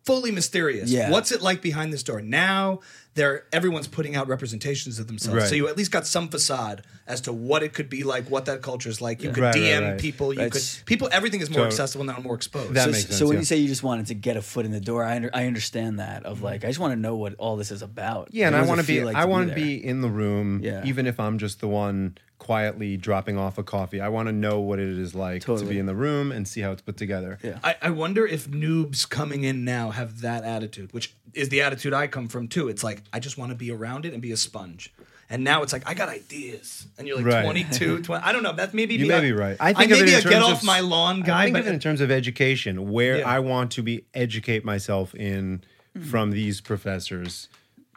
fully 0.08 0.30
mysterious 0.32 0.88
Yeah. 0.90 1.10
what's 1.10 1.30
it 1.32 1.40
like 1.42 1.60
behind 1.70 1.92
this 1.92 2.02
door 2.02 2.20
now 2.22 2.80
they're 3.14 3.44
everyone's 3.52 3.88
putting 3.88 4.14
out 4.16 4.26
representations 4.28 4.98
of 4.98 5.06
themselves 5.06 5.40
Right. 5.42 5.48
so 5.50 5.54
you 5.54 5.68
at 5.68 5.76
least 5.76 5.90
got 5.90 6.06
some 6.06 6.28
facade 6.28 6.82
as 7.06 7.20
to 7.22 7.32
what 7.32 7.62
it 7.62 7.72
could 7.76 7.88
be 7.96 8.04
like 8.04 8.24
what 8.30 8.44
that 8.46 8.62
culture 8.62 8.88
is 8.88 9.00
like 9.00 9.22
you 9.22 9.30
could 9.32 9.42
Right, 9.42 9.54
right, 9.54 9.62
dm 9.82 9.82
right. 9.90 10.00
people 10.00 10.32
you 10.32 10.40
Right. 10.40 10.52
could 10.52 10.62
people 10.86 11.08
everything 11.12 11.40
is 11.42 11.50
more 11.50 11.60
So- 11.62 11.66
accessible 11.66 12.04
now 12.06 12.18
more 12.28 12.34
exposed 12.36 12.72
That 12.74 12.84
so, 12.86 12.90
makes 12.92 13.16
so 13.18 13.26
when 13.26 13.34
yeah. 13.34 13.40
you 13.40 13.44
say 13.44 13.56
you 13.58 13.68
just 13.68 13.82
wanted 13.82 14.06
to 14.06 14.14
get 14.14 14.36
a 14.36 14.42
foot 14.42 14.64
in 14.64 14.72
the 14.72 14.80
door, 14.90 15.04
I 15.04 15.16
under, 15.16 15.30
I 15.34 15.46
understand 15.46 15.98
that. 15.98 16.24
Of 16.24 16.42
like, 16.42 16.64
I 16.64 16.68
just 16.68 16.78
want 16.78 16.92
to 16.92 17.00
know 17.06 17.14
what 17.16 17.34
all 17.38 17.56
this 17.56 17.70
is 17.70 17.82
about. 17.82 18.28
Yeah, 18.32 18.46
and 18.48 18.56
Like, 18.56 18.64
I 18.64 18.68
want 18.68 18.80
to 18.80 18.86
be. 18.86 19.04
like 19.04 19.16
I 19.16 19.24
want 19.26 19.48
to 19.48 19.54
there? 19.54 19.64
be 19.64 19.84
in 19.92 20.00
the 20.00 20.08
room, 20.22 20.60
Yeah. 20.62 20.82
even 20.90 21.06
if 21.06 21.18
I'm 21.20 21.36
just 21.38 21.60
the 21.60 21.68
one 21.68 22.16
quietly 22.48 22.96
dropping 22.96 23.36
off 23.36 23.58
a 23.58 23.62
coffee. 23.62 24.00
I 24.00 24.08
want 24.08 24.26
to 24.28 24.32
know 24.32 24.58
what 24.58 24.78
it 24.78 24.88
is 24.88 25.14
like 25.14 25.44
to 25.44 25.66
be 25.66 25.78
in 25.78 25.84
the 25.84 25.94
room 25.94 26.32
and 26.32 26.48
see 26.48 26.62
how 26.62 26.72
it's 26.72 26.80
put 26.80 26.96
together. 26.96 27.38
Yeah. 27.42 27.58
I, 27.62 27.76
I 27.82 27.90
wonder 27.90 28.26
if 28.26 28.48
noobs 28.48 29.06
coming 29.06 29.44
in 29.44 29.66
now 29.66 29.90
have 29.90 30.22
that 30.22 30.44
attitude, 30.44 30.94
which 30.94 31.12
is 31.34 31.50
the 31.50 31.60
attitude 31.60 31.92
I 31.92 32.06
come 32.06 32.26
from 32.26 32.48
too. 32.48 32.70
It's 32.70 32.82
like 32.82 33.02
I 33.12 33.20
just 33.20 33.36
want 33.36 33.50
to 33.50 33.54
be 33.54 33.70
around 33.70 34.06
it 34.06 34.14
and 34.14 34.22
be 34.22 34.32
a 34.32 34.36
sponge. 34.38 34.94
And 35.28 35.44
now 35.44 35.62
it's 35.62 35.74
like 35.74 35.86
I 35.86 35.92
got 35.92 36.08
ideas, 36.08 36.86
and 36.96 37.06
you're 37.06 37.18
like 37.18 37.26
Right. 37.26 37.44
22, 37.44 38.00
20. 38.02 38.24
I 38.24 38.32
don't 38.32 38.42
know. 38.42 38.54
That 38.54 38.72
maybe 38.72 38.94
You 38.94 39.00
be 39.00 39.08
may 39.08 39.18
a- 39.18 39.20
be 39.20 39.32
right. 39.32 39.58
I, 39.60 39.68
I 39.68 39.72
think 39.74 39.90
may 39.90 40.00
of 40.00 40.06
it 40.06 40.08
in 40.08 40.18
a 40.18 40.22
terms 40.22 40.32
get 40.32 40.42
of 40.42 40.48
off 40.48 40.64
my 40.64 40.80
lawn 40.80 41.22
I 41.24 41.26
guy, 41.26 41.44
think 41.44 41.54
but 41.54 41.60
of 41.60 41.66
it 41.66 41.74
in 41.74 41.80
terms 41.80 42.00
of 42.00 42.10
education, 42.10 42.90
where 42.90 43.18
Yeah. 43.18 43.28
I 43.28 43.40
want 43.40 43.72
to 43.72 43.82
be 43.82 44.06
educate 44.14 44.64
myself 44.64 45.14
in 45.14 45.60
from 45.92 46.30
mm-hmm. 46.30 46.36
these 46.36 46.62
professors 46.62 47.48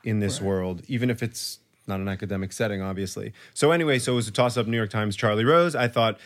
in 0.03 0.19
this 0.19 0.41
world, 0.41 0.81
even 0.89 1.09
if 1.09 1.23
it's 1.23 1.59
not 1.87 1.99
an 1.99 2.07
academic 2.07 2.53
setting, 2.53 2.81
obviously. 2.81 3.33
So 3.53 3.71
anyway, 3.71 3.99
so 3.99 4.13
it 4.13 4.15
was 4.15 4.27
a 4.27 4.31
toss 4.31 4.57
up. 4.57 4.67
New 4.67 4.77
York 4.77 4.89
Times, 4.89 5.15
Charlie 5.15 5.45
Rose. 5.45 5.75
I 5.75 5.87
thought 5.87 6.19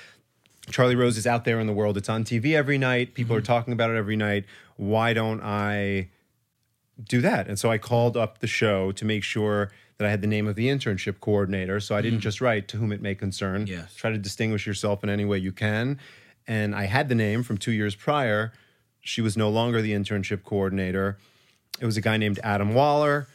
Charlie 0.69 0.95
Rose 0.95 1.17
is 1.17 1.27
out 1.27 1.45
there 1.45 1.59
in 1.59 1.67
the 1.67 1.73
world. 1.73 1.97
It's 1.97 2.09
on 2.09 2.23
TV 2.23 2.53
every 2.53 2.77
night. 2.77 3.13
People 3.13 3.35
are 3.35 3.39
mm-hmm. 3.39 3.45
talking 3.45 3.73
about 3.73 3.89
it 3.89 3.95
every 3.95 4.15
night. 4.15 4.45
Why 4.77 5.13
don't 5.13 5.41
I 5.41 6.09
do 7.03 7.21
that? 7.21 7.47
And 7.47 7.59
so 7.59 7.69
I 7.71 7.77
called 7.77 8.17
up 8.17 8.39
the 8.39 8.47
show 8.47 8.91
to 8.93 9.05
make 9.05 9.23
sure 9.23 9.71
that 9.97 10.07
I 10.07 10.09
had 10.09 10.21
the 10.21 10.27
name 10.27 10.47
of 10.47 10.55
the 10.55 10.67
internship 10.67 11.19
coordinator. 11.19 11.79
So 11.79 11.95
I 11.95 12.01
didn't 12.01 12.19
mm-hmm. 12.19 12.23
just 12.23 12.41
write 12.41 12.67
to 12.69 12.77
whom 12.77 12.91
it 12.91 13.01
may 13.01 13.15
concern. 13.15 13.67
Yes. 13.67 13.95
Try 13.95 14.11
to 14.11 14.17
distinguish 14.17 14.67
yourself 14.67 15.03
in 15.03 15.09
any 15.09 15.25
way 15.25 15.37
you 15.37 15.51
can. 15.51 15.99
And 16.47 16.75
I 16.75 16.85
had 16.85 17.09
the 17.09 17.15
name 17.15 17.43
from 17.43 17.57
two 17.57 17.71
years 17.71 17.95
prior. 17.95 18.51
She 19.01 19.21
was 19.21 19.37
no 19.37 19.49
longer 19.49 19.81
the 19.81 19.93
internship 19.93 20.43
coordinator. 20.43 21.17
It 21.79 21.85
was 21.85 21.97
a 21.97 22.01
guy 22.01 22.17
named 22.17 22.39
Adam 22.43 22.73
Waller. 22.73 23.27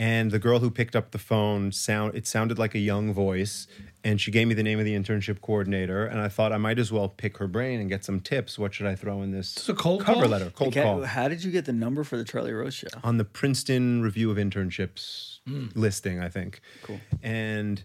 And 0.00 0.30
the 0.30 0.38
girl 0.38 0.60
who 0.60 0.70
picked 0.70 0.94
up 0.94 1.10
the 1.10 1.18
phone 1.18 1.72
sound 1.72 2.14
it 2.14 2.26
sounded 2.26 2.58
like 2.58 2.74
a 2.74 2.78
young 2.78 3.12
voice. 3.12 3.66
And 4.04 4.20
she 4.20 4.30
gave 4.30 4.46
me 4.46 4.54
the 4.54 4.62
name 4.62 4.78
of 4.78 4.84
the 4.84 4.94
internship 4.94 5.40
coordinator. 5.40 6.06
And 6.06 6.20
I 6.20 6.28
thought 6.28 6.52
I 6.52 6.56
might 6.58 6.78
as 6.78 6.92
well 6.92 7.08
pick 7.08 7.38
her 7.38 7.48
brain 7.48 7.80
and 7.80 7.88
get 7.88 8.04
some 8.04 8.20
tips. 8.20 8.56
What 8.56 8.72
should 8.72 8.86
I 8.86 8.94
throw 8.94 9.22
in 9.22 9.32
this 9.32 9.56
It's 9.56 9.68
a 9.68 9.74
cold 9.74 10.04
cover 10.04 10.20
call? 10.20 10.28
letter? 10.30 10.50
Cold 10.54 10.68
Okay, 10.68 10.82
call 10.82 11.02
How 11.02 11.26
did 11.26 11.42
you 11.42 11.50
get 11.50 11.64
the 11.64 11.72
number 11.72 12.04
for 12.04 12.16
the 12.16 12.24
Charlie 12.24 12.52
Rose 12.52 12.74
show? 12.74 12.86
on 13.02 13.18
the 13.18 13.24
Princeton 13.24 14.02
Review 14.02 14.30
of 14.30 14.36
Internships 14.36 15.40
Hmm. 15.46 15.66
listing, 15.74 16.20
I 16.20 16.28
think. 16.28 16.60
Cool. 16.84 17.00
And 17.22 17.82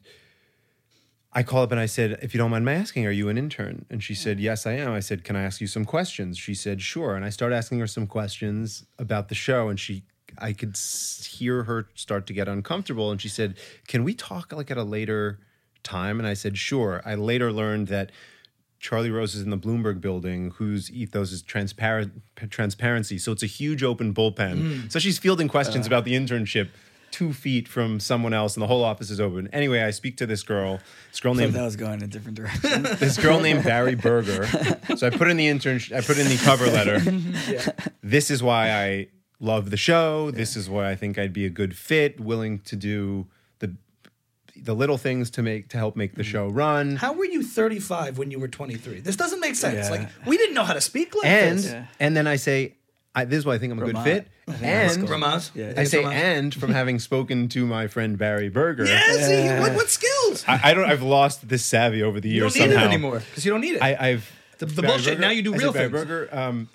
I 1.36 1.42
called 1.42 1.64
up 1.64 1.72
and 1.72 1.80
I 1.80 1.88
said, 1.88 2.20
if 2.22 2.36
you 2.36 2.38
don't 2.38 2.52
mind 2.52 2.64
my 2.66 2.74
asking, 2.74 3.08
are 3.08 3.12
you 3.12 3.28
an 3.30 3.38
intern? 3.40 3.86
And 3.90 4.04
she 4.04 4.14
said, 4.14 4.40
yes, 4.40 4.68
I 4.68 4.74
am. 4.74 4.92
I 4.92 5.00
said, 5.00 5.24
can 5.24 5.36
I 5.36 5.42
ask 5.42 5.60
you 5.62 5.68
some 5.68 5.84
questions? 5.84 6.38
She 6.38 6.54
said, 6.54 6.80
sure. 6.82 7.16
And 7.16 7.26
I 7.26 7.30
started 7.30 7.56
asking 7.56 7.80
her 7.80 7.88
some 7.88 8.06
questions 8.06 8.86
about 9.00 9.30
the 9.30 9.36
show, 9.36 9.68
and 9.68 9.80
she, 9.80 10.04
I 10.38 10.54
could 10.54 10.78
hear 10.78 11.64
her 11.64 11.88
start 11.96 12.28
to 12.28 12.34
get 12.34 12.48
uncomfortable. 12.48 13.12
And 13.12 13.22
she 13.22 13.30
said, 13.30 13.58
can 13.88 14.04
we 14.04 14.14
talk 14.14 14.52
like 14.52 14.72
at 14.72 14.78
a 14.78 14.84
later 14.84 15.40
time? 15.84 16.20
And 16.20 16.28
I 16.28 16.34
said, 16.34 16.58
sure. 16.58 17.02
I 17.06 17.16
later 17.16 17.52
learned 17.52 17.88
that 17.88 18.12
Charlie 18.80 19.12
Rose 19.12 19.34
is 19.34 19.42
in 19.42 19.50
the 19.50 19.58
Bloomberg 19.58 20.02
building, 20.02 20.52
whose 20.52 20.92
ethos 20.92 21.32
is 21.32 21.42
transparent 21.42 22.22
transparency. 22.50 23.18
So 23.18 23.32
it's 23.32 23.44
a 23.44 23.48
huge 23.48 23.82
open 23.82 24.14
bullpen. 24.14 24.62
Mm. 24.62 24.92
So 24.92 25.00
she's 25.00 25.18
fielding 25.18 25.48
questions 25.48 25.86
uh. 25.86 25.90
about 25.90 26.04
the 26.04 26.14
internship 26.14 26.70
two 27.14 27.32
feet 27.32 27.68
from 27.68 28.00
someone 28.00 28.34
else, 28.34 28.56
and 28.56 28.64
the 28.64 28.68
whole 28.68 28.84
office 28.84 29.12
is 29.12 29.22
open. 29.22 29.48
Anyway, 29.54 29.82
I 29.82 29.92
speak 29.92 30.18
to 30.18 30.26
this 30.26 30.42
girl. 30.42 30.80
This 31.12 31.20
girl 31.20 31.36
So 31.36 31.42
named 31.42 31.54
that 31.54 31.64
was 31.64 31.76
going 31.76 31.94
in 31.94 32.04
a 32.04 32.08
different 32.08 32.36
direction. 32.36 32.84
this 33.00 33.18
girl 33.18 33.40
named 33.40 33.64
Barry 33.64 33.94
Berger. 33.94 34.48
So 34.98 35.06
I 35.08 35.12
put 35.12 35.30
in 35.30 35.38
the 35.38 35.48
intern. 35.48 35.80
I 35.96 36.02
put 36.02 36.18
in 36.18 36.28
the 36.28 36.38
cover 36.44 36.66
letter. 36.66 37.00
This 38.06 38.30
is 38.30 38.44
why 38.44 38.72
I 38.72 39.08
love 39.40 39.70
the 39.70 39.78
show. 39.78 40.32
This 40.32 40.56
is 40.56 40.70
why 40.70 40.90
I 40.90 40.96
think 40.96 41.18
I'd 41.18 41.34
be 41.34 41.46
a 41.46 41.50
good 41.50 41.76
fit. 41.78 42.20
Willing 42.20 42.60
to 42.60 42.76
do 42.76 43.28
the 43.60 43.76
the 44.56 44.74
little 44.74 44.98
things 44.98 45.30
to 45.32 45.42
make 45.42 45.70
to 45.70 45.78
help 45.78 45.96
make 45.96 46.16
the 46.16 46.24
show 46.24 46.48
run. 46.48 46.96
How 46.98 47.14
were 47.14 47.26
you 47.26 47.44
35 47.44 48.18
when 48.18 48.32
you 48.32 48.40
were 48.40 48.48
23? 48.48 49.00
This 49.02 49.16
doesn't 49.16 49.40
make 49.40 49.56
sense. 49.56 49.86
Yeah. 49.88 49.92
Like 49.92 50.10
we 50.26 50.38
didn't 50.38 50.56
know 50.56 50.64
how 50.64 50.74
to 50.74 50.82
speak 50.82 51.16
like 51.16 51.26
and 51.26 51.58
this. 51.60 51.66
Yeah. 51.72 51.86
and 52.00 52.16
then 52.16 52.28
I 52.28 52.36
say, 52.38 52.76
I, 53.16 53.26
this 53.26 53.38
is 53.40 53.46
why 53.46 53.54
I 53.56 53.58
think 53.60 53.72
I'm 53.74 53.80
a 53.82 53.86
good 53.86 53.98
fit. 54.00 54.28
I 54.48 54.52
think 54.54 54.64
And. 54.64 55.08
Ramaz? 55.08 55.52
Yeah. 55.56 55.74
I 55.78 55.84
say, 55.86 56.02
Ramaz? 56.04 56.14
and 56.14 56.54
from 56.54 56.72
having 56.82 57.00
spoken 57.00 57.48
to 57.50 57.66
my 57.66 57.88
friend 57.88 58.18
Barry 58.18 58.50
Berger, 58.50 58.86
Yeah, 58.86 59.14
see, 59.18 59.48
what, 59.62 59.74
what 59.76 59.90
skills? 59.90 60.44
I, 60.48 60.60
I 60.72 60.74
don't. 60.74 60.86
I've 60.86 61.04
lost 61.04 61.48
this 61.48 61.64
savvy 61.64 62.02
over 62.04 62.20
the 62.20 62.28
you 62.30 62.42
years 62.42 62.54
don't 62.56 62.68
need 62.68 62.74
somehow. 62.74 62.86
it 62.86 62.94
anymore 62.94 63.20
because 63.20 63.46
you 63.46 63.52
don't 63.52 63.62
need 63.62 63.76
it. 63.76 63.82
I, 63.84 64.10
I've 64.10 64.32
The- 64.58 64.66
the 64.66 64.82
Barry 64.82 64.94
bullshit, 64.96 65.20
now 65.20 65.30
you 65.30 65.42
do 65.44 65.54
I 65.54 65.58
real 65.58 65.74
said, 65.74 65.92
Barry 65.92 66.06
things. 66.06 66.10
Berger, 66.30 66.30
um, 66.38 66.70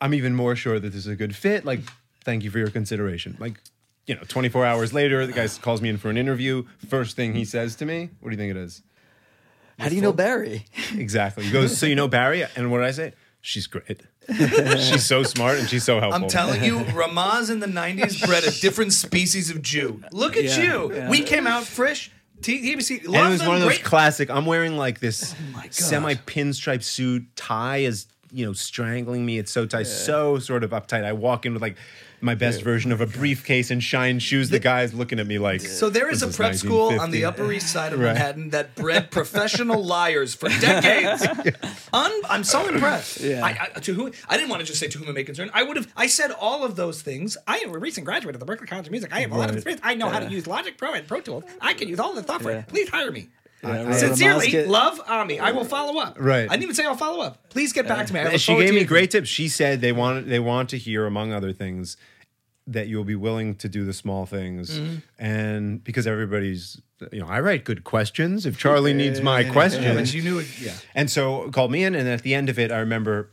I'm 0.00 0.14
even 0.14 0.34
more 0.34 0.56
sure 0.56 0.78
that 0.80 0.88
this 0.90 0.96
is 1.00 1.06
a 1.06 1.16
good 1.16 1.34
fit. 1.36 1.64
Like, 1.64 1.80
thank 2.24 2.42
you 2.44 2.50
for 2.50 2.58
your 2.58 2.70
consideration. 2.70 3.36
Like, 3.38 3.60
you 4.06 4.14
know, 4.14 4.22
24 4.26 4.64
hours 4.64 4.92
later, 4.92 5.26
the 5.26 5.32
guy 5.32 5.46
calls 5.48 5.80
me 5.82 5.88
in 5.88 5.98
for 5.98 6.10
an 6.10 6.16
interview. 6.16 6.64
First 6.88 7.16
thing 7.16 7.34
he 7.34 7.44
says 7.44 7.76
to 7.76 7.86
me, 7.86 8.10
"What 8.20 8.30
do 8.30 8.34
you 8.34 8.38
think 8.38 8.50
it 8.50 8.56
is?" 8.56 8.82
How 9.78 9.88
do 9.88 9.94
you 9.94 10.02
know 10.02 10.12
Barry? 10.12 10.66
Exactly. 10.96 11.44
He 11.44 11.50
goes, 11.52 11.76
"So 11.78 11.86
you 11.86 11.94
know 11.94 12.08
Barry?" 12.08 12.44
And 12.56 12.70
what 12.70 12.78
did 12.78 12.86
I 12.86 12.90
say? 12.92 13.12
She's 13.42 13.66
great. 13.66 14.02
she's 14.28 15.06
so 15.06 15.22
smart 15.22 15.58
and 15.58 15.68
she's 15.68 15.84
so 15.84 15.98
helpful. 16.00 16.22
I'm 16.24 16.28
telling 16.28 16.62
you, 16.62 16.80
Ramaz 16.80 17.50
in 17.50 17.60
the 17.60 17.66
90s 17.66 18.26
bred 18.26 18.44
a 18.44 18.50
different 18.50 18.92
species 18.92 19.48
of 19.50 19.62
Jew. 19.62 20.02
Look 20.12 20.36
at 20.36 20.44
Yeah, 20.44 20.62
you. 20.62 20.94
yeah. 20.94 21.08
We 21.10 21.22
came 21.22 21.46
out 21.46 21.64
fresh. 21.64 22.10
T- 22.42 22.74
TBC, 22.74 23.06
love 23.06 23.14
and 23.16 23.26
it 23.28 23.30
was 23.30 23.42
one 23.46 23.56
of 23.56 23.60
those 23.62 23.72
great. 23.78 23.84
classic. 23.84 24.30
I'm 24.30 24.44
wearing 24.46 24.76
like 24.76 25.00
this 25.00 25.34
oh 25.34 25.52
my 25.56 25.68
semi 25.70 26.14
pinstripe 26.14 26.82
suit. 26.82 27.24
Tie 27.36 27.78
is 27.78 28.06
you 28.32 28.46
know 28.46 28.52
strangling 28.52 29.24
me. 29.26 29.38
It's 29.38 29.52
so 29.52 29.66
tight, 29.66 29.86
so 29.86 30.38
sort 30.38 30.64
of 30.64 30.70
uptight. 30.70 31.04
I 31.04 31.12
walk 31.12 31.46
in 31.46 31.52
with 31.52 31.62
like 31.62 31.76
my 32.22 32.34
best 32.34 32.60
version 32.62 32.92
of 32.92 33.00
a 33.00 33.06
briefcase 33.06 33.70
and 33.70 33.82
shine 33.82 34.18
shoes. 34.18 34.50
The 34.50 34.58
guy's 34.58 34.92
looking 34.92 35.18
at 35.18 35.26
me 35.26 35.38
like. 35.38 35.62
So 35.62 35.88
there 35.88 36.10
is 36.10 36.22
a 36.22 36.28
prep 36.28 36.54
school 36.54 37.00
on 37.00 37.10
the 37.10 37.24
Upper 37.24 37.50
East 37.50 37.68
Side 37.72 37.92
of 37.94 37.98
Right. 38.00 38.08
Manhattan 38.12 38.50
that 38.50 38.74
bred 38.74 39.10
professional 39.10 39.82
liars 39.82 40.34
for 40.34 40.48
decades. 40.48 41.26
Un- 41.92 42.12
I'm 42.28 42.44
so 42.44 42.68
impressed. 42.68 43.20
Yeah. 43.20 43.44
I, 43.44 43.68
I, 43.74 43.80
to 43.80 43.94
whom 43.94 44.12
I 44.28 44.36
didn't 44.36 44.50
want 44.50 44.60
to 44.60 44.66
just 44.66 44.78
say 44.80 44.88
to 44.88 44.98
whom 44.98 45.08
it 45.08 45.12
may 45.14 45.24
concern. 45.24 45.50
I 45.54 45.62
would 45.62 45.76
have. 45.76 45.90
I 45.96 46.06
said 46.08 46.30
all 46.30 46.62
of 46.62 46.76
those 46.76 47.00
things. 47.02 47.38
I 47.46 47.56
am 47.58 47.74
a 47.74 47.78
recent 47.78 48.04
graduate 48.04 48.34
of 48.34 48.40
the 48.40 48.46
Berklee 48.46 48.68
College 48.68 48.86
of 48.86 48.92
Music. 48.92 49.12
I 49.14 49.20
have 49.20 49.32
a 49.32 49.38
lot 49.38 49.48
of 49.48 49.56
experience. 49.56 49.80
I 49.82 49.94
know 49.94 50.08
how 50.10 50.20
to 50.20 50.28
use 50.30 50.46
Logic 50.46 50.76
Pro 50.76 50.92
and 50.92 51.08
Pro 51.08 51.20
Tools. 51.20 51.44
I 51.60 51.72
can 51.74 51.88
use 51.88 51.98
all 51.98 52.14
the 52.14 52.22
software. 52.22 52.56
Yeah. 52.56 52.62
Please 52.62 52.88
hire 52.90 53.10
me. 53.10 53.30
Yeah, 53.62 53.92
Sincerely, 53.92 54.46
Ramaz 54.46 54.50
get- 54.50 54.68
love 54.68 55.00
Ami. 55.06 55.38
I 55.38 55.50
will 55.52 55.64
follow 55.64 56.00
up. 56.00 56.16
Right. 56.18 56.44
I 56.44 56.48
didn't 56.48 56.62
even 56.64 56.74
say 56.74 56.84
I'll 56.86 56.96
follow 56.96 57.22
up. 57.22 57.50
Please 57.50 57.72
get 57.72 57.86
back 57.86 58.06
to 58.06 58.14
me. 58.14 58.20
I 58.20 58.36
she 58.36 58.52
gave 58.52 58.60
me 58.60 58.70
hearing 58.72 58.86
great 58.86 59.10
tips. 59.10 59.28
She 59.28 59.48
said 59.48 59.80
they 59.80 59.92
want 59.92 60.28
they 60.28 60.38
want 60.38 60.70
to 60.70 60.78
hear, 60.78 61.04
among 61.06 61.32
other 61.32 61.52
things, 61.52 61.96
that 62.66 62.88
you'll 62.88 63.04
be 63.04 63.14
willing 63.16 63.54
to 63.56 63.68
do 63.68 63.84
the 63.84 63.92
small 63.92 64.24
things, 64.26 64.78
Mm-hmm. 64.78 64.94
and 65.18 65.84
because 65.84 66.06
everybody's, 66.06 66.80
you 67.12 67.20
know, 67.20 67.26
I 67.26 67.40
write 67.40 67.64
good 67.64 67.84
questions. 67.84 68.46
If 68.46 68.56
Charlie 68.58 68.94
needs 68.94 69.20
my 69.20 69.40
you. 69.40 69.46
Yeah, 69.46 69.52
questions, 69.52 69.94
but 69.94 70.14
you 70.14 70.22
knew 70.22 70.38
it. 70.38 70.46
Yeah. 70.60 70.72
And 70.94 71.10
so 71.10 71.50
called 71.50 71.70
me 71.72 71.84
in, 71.84 71.94
and 71.94 72.08
at 72.08 72.22
the 72.22 72.34
end 72.34 72.48
of 72.48 72.58
it, 72.58 72.70
I 72.72 72.78
remember 72.78 73.30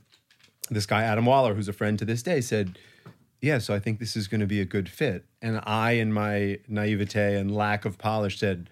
this 0.70 0.86
guy 0.86 1.04
Adam 1.04 1.26
Waller, 1.26 1.54
who's 1.54 1.68
a 1.70 1.74
friend 1.74 1.98
to 2.00 2.06
this 2.06 2.22
day, 2.24 2.42
said, 2.42 2.78
"Yeah, 3.42 3.60
so 3.60 3.74
I 3.74 3.80
think 3.80 4.00
this 4.00 4.18
is 4.18 4.28
going 4.28 4.42
to 4.42 4.48
be 4.48 4.60
a 4.60 4.66
good 4.66 4.90
fit." 4.90 5.24
And 5.42 5.62
I, 5.66 5.92
in 5.92 6.12
my 6.12 6.60
naivete 6.68 7.36
and 7.38 7.56
lack 7.56 7.86
of 7.86 7.98
polish, 7.98 8.40
said, 8.40 8.70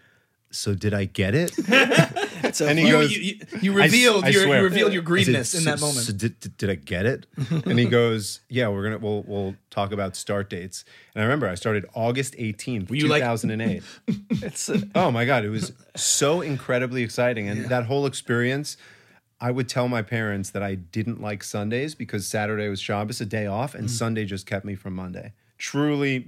"So 0.56 0.74
did 0.74 0.94
I 0.94 1.06
get 1.06 1.34
it?" 1.36 1.52
So 2.54 2.68
And 2.68 2.78
he 2.78 2.86
You, 2.88 2.91
goes, 2.91 3.12
you, 3.18 3.22
you, 3.24 3.36
you 3.62 3.82
I 3.82 3.86
s- 3.86 3.91
revealed 3.91 4.24
I 4.24 4.30
your 4.30 4.44
swear. 4.44 4.58
you 4.60 4.63
revealed 4.63 4.94
your 4.94 5.02
I 5.02 5.04
said, 5.04 5.06
greenness 5.26 5.56
in 5.56 5.62
"So- 5.62 5.70
that 5.72 5.80
moment. 5.82 6.06
So 6.06 6.13
did, 6.13 6.39
did, 6.39 6.56
did 6.58 6.70
I 6.70 6.76
get 6.76 7.06
it? 7.06 7.26
and 7.65 7.78
he 7.80 7.86
goes, 7.86 8.41
"Yeah, 8.50 8.68
we're 8.70 8.84
gonna 8.84 9.00
we'll 9.00 9.24
we'll 9.24 9.56
talk 9.72 9.91
about 9.91 10.15
start 10.15 10.50
dates." 10.50 10.86
And 11.15 11.22
I 11.22 11.26
remember 11.26 11.50
I 11.50 11.56
started 11.56 11.86
August 11.96 12.36
eighteenth, 12.38 12.91
you 12.91 13.02
two 13.02 13.08
like- 13.08 13.24
thousand 13.24 13.50
and 13.52 13.62
eight. 13.62 13.84
it's 14.30 14.70
uh, 14.70 14.80
Oh 14.94 15.10
my 15.12 15.26
god, 15.26 15.44
it 15.44 15.50
was 15.50 15.74
so 15.96 16.41
incredibly 16.41 17.02
exciting, 17.04 17.50
and 17.50 17.65
that 17.65 17.86
whole 17.86 18.06
experience. 18.06 18.78
I 19.41 19.52
would 19.52 19.68
tell 19.68 19.89
my 19.89 20.02
parents 20.02 20.52
that 20.52 20.63
I 20.63 20.76
didn't 20.76 21.20
like 21.22 21.44
Sundays 21.44 21.94
because 21.94 22.26
Saturday 22.26 22.70
was 22.70 22.80
Shabbos, 22.80 23.20
a 23.20 23.26
day 23.26 23.48
off, 23.48 23.74
Mm. 23.74 23.80
and 23.80 23.91
Sunday 23.91 24.24
just 24.24 24.46
kept 24.46 24.63
me 24.65 24.76
from 24.76 24.94
Monday. 24.96 25.34
Truly, 25.58 26.28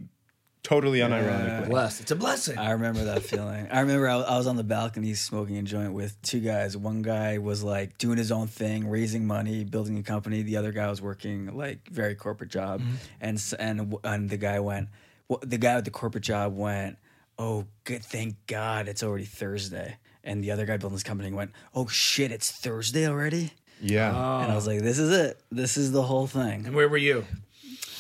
totally 0.64 1.00
unironically. 1.00 1.70
Blessed. 1.70 2.02
It's 2.02 2.12
a 2.12 2.16
blessing. 2.16 2.58
I 2.58 2.72
remember 2.72 3.04
that 3.06 3.24
feeling. 3.24 3.68
I 3.72 3.80
remember 3.82 4.08
I, 4.08 4.16
I 4.18 4.38
was 4.38 4.48
on 4.48 4.56
the 4.56 4.64
balcony 4.64 5.14
smoking 5.14 5.58
a 5.58 5.62
joint 5.64 5.94
with 5.94 6.22
two 6.22 6.40
guys. 6.40 6.76
One 6.76 7.02
guy 7.02 7.38
was 7.38 7.64
like 7.64 7.98
doing 7.98 8.18
his 8.18 8.32
own 8.32 8.48
thing, 8.48 8.90
raising 8.90 9.26
money, 9.26 9.64
building 9.64 9.98
a 9.98 10.04
company. 10.04 10.42
The 10.42 10.58
other 10.58 10.72
guy 10.72 10.90
was 10.90 11.02
working 11.02 11.56
like 11.56 11.88
very 11.90 12.16
corporate 12.16 12.50
job, 12.50 12.82
mm-hmm. 12.82 12.96
and 13.22 13.38
s- 13.38 13.54
and 13.54 13.96
and 14.04 14.30
the 14.30 14.38
guy 14.38 14.60
went. 14.60 14.90
Well, 15.28 15.40
the 15.42 15.58
guy 15.58 15.76
with 15.76 15.86
the 15.86 15.92
corporate 15.92 16.24
job 16.24 16.56
went. 16.56 16.98
Oh, 17.40 17.66
good! 17.84 18.04
Thank 18.04 18.36
God, 18.48 18.88
it's 18.88 19.04
already 19.04 19.26
Thursday. 19.26 19.98
And 20.24 20.44
the 20.44 20.52
other 20.52 20.66
guy 20.66 20.78
building 20.78 20.96
his 20.96 21.04
company 21.04 21.32
went. 21.32 21.52
Oh 21.74 21.88
shit! 21.88 22.32
It's 22.32 22.52
Thursday 22.52 23.08
already. 23.08 23.54
Yeah. 23.82 24.12
Oh. 24.12 24.44
And 24.44 24.52
I 24.52 24.56
was 24.56 24.68
like, 24.68 24.82
this 24.82 24.98
is 25.00 25.16
it. 25.16 25.40
This 25.52 25.78
is 25.78 25.92
the 25.92 26.02
whole 26.02 26.28
thing. 26.28 26.66
And 26.66 26.76
where 26.76 26.90
were 26.90 26.98
you? 26.98 27.26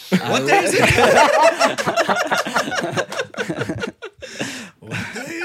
What 0.10 0.48
day 0.48 0.64
is 0.64 0.74
it? 0.74 0.82
what 4.80 5.14
day 5.14 5.22
is 5.22 5.32
it? 5.32 5.37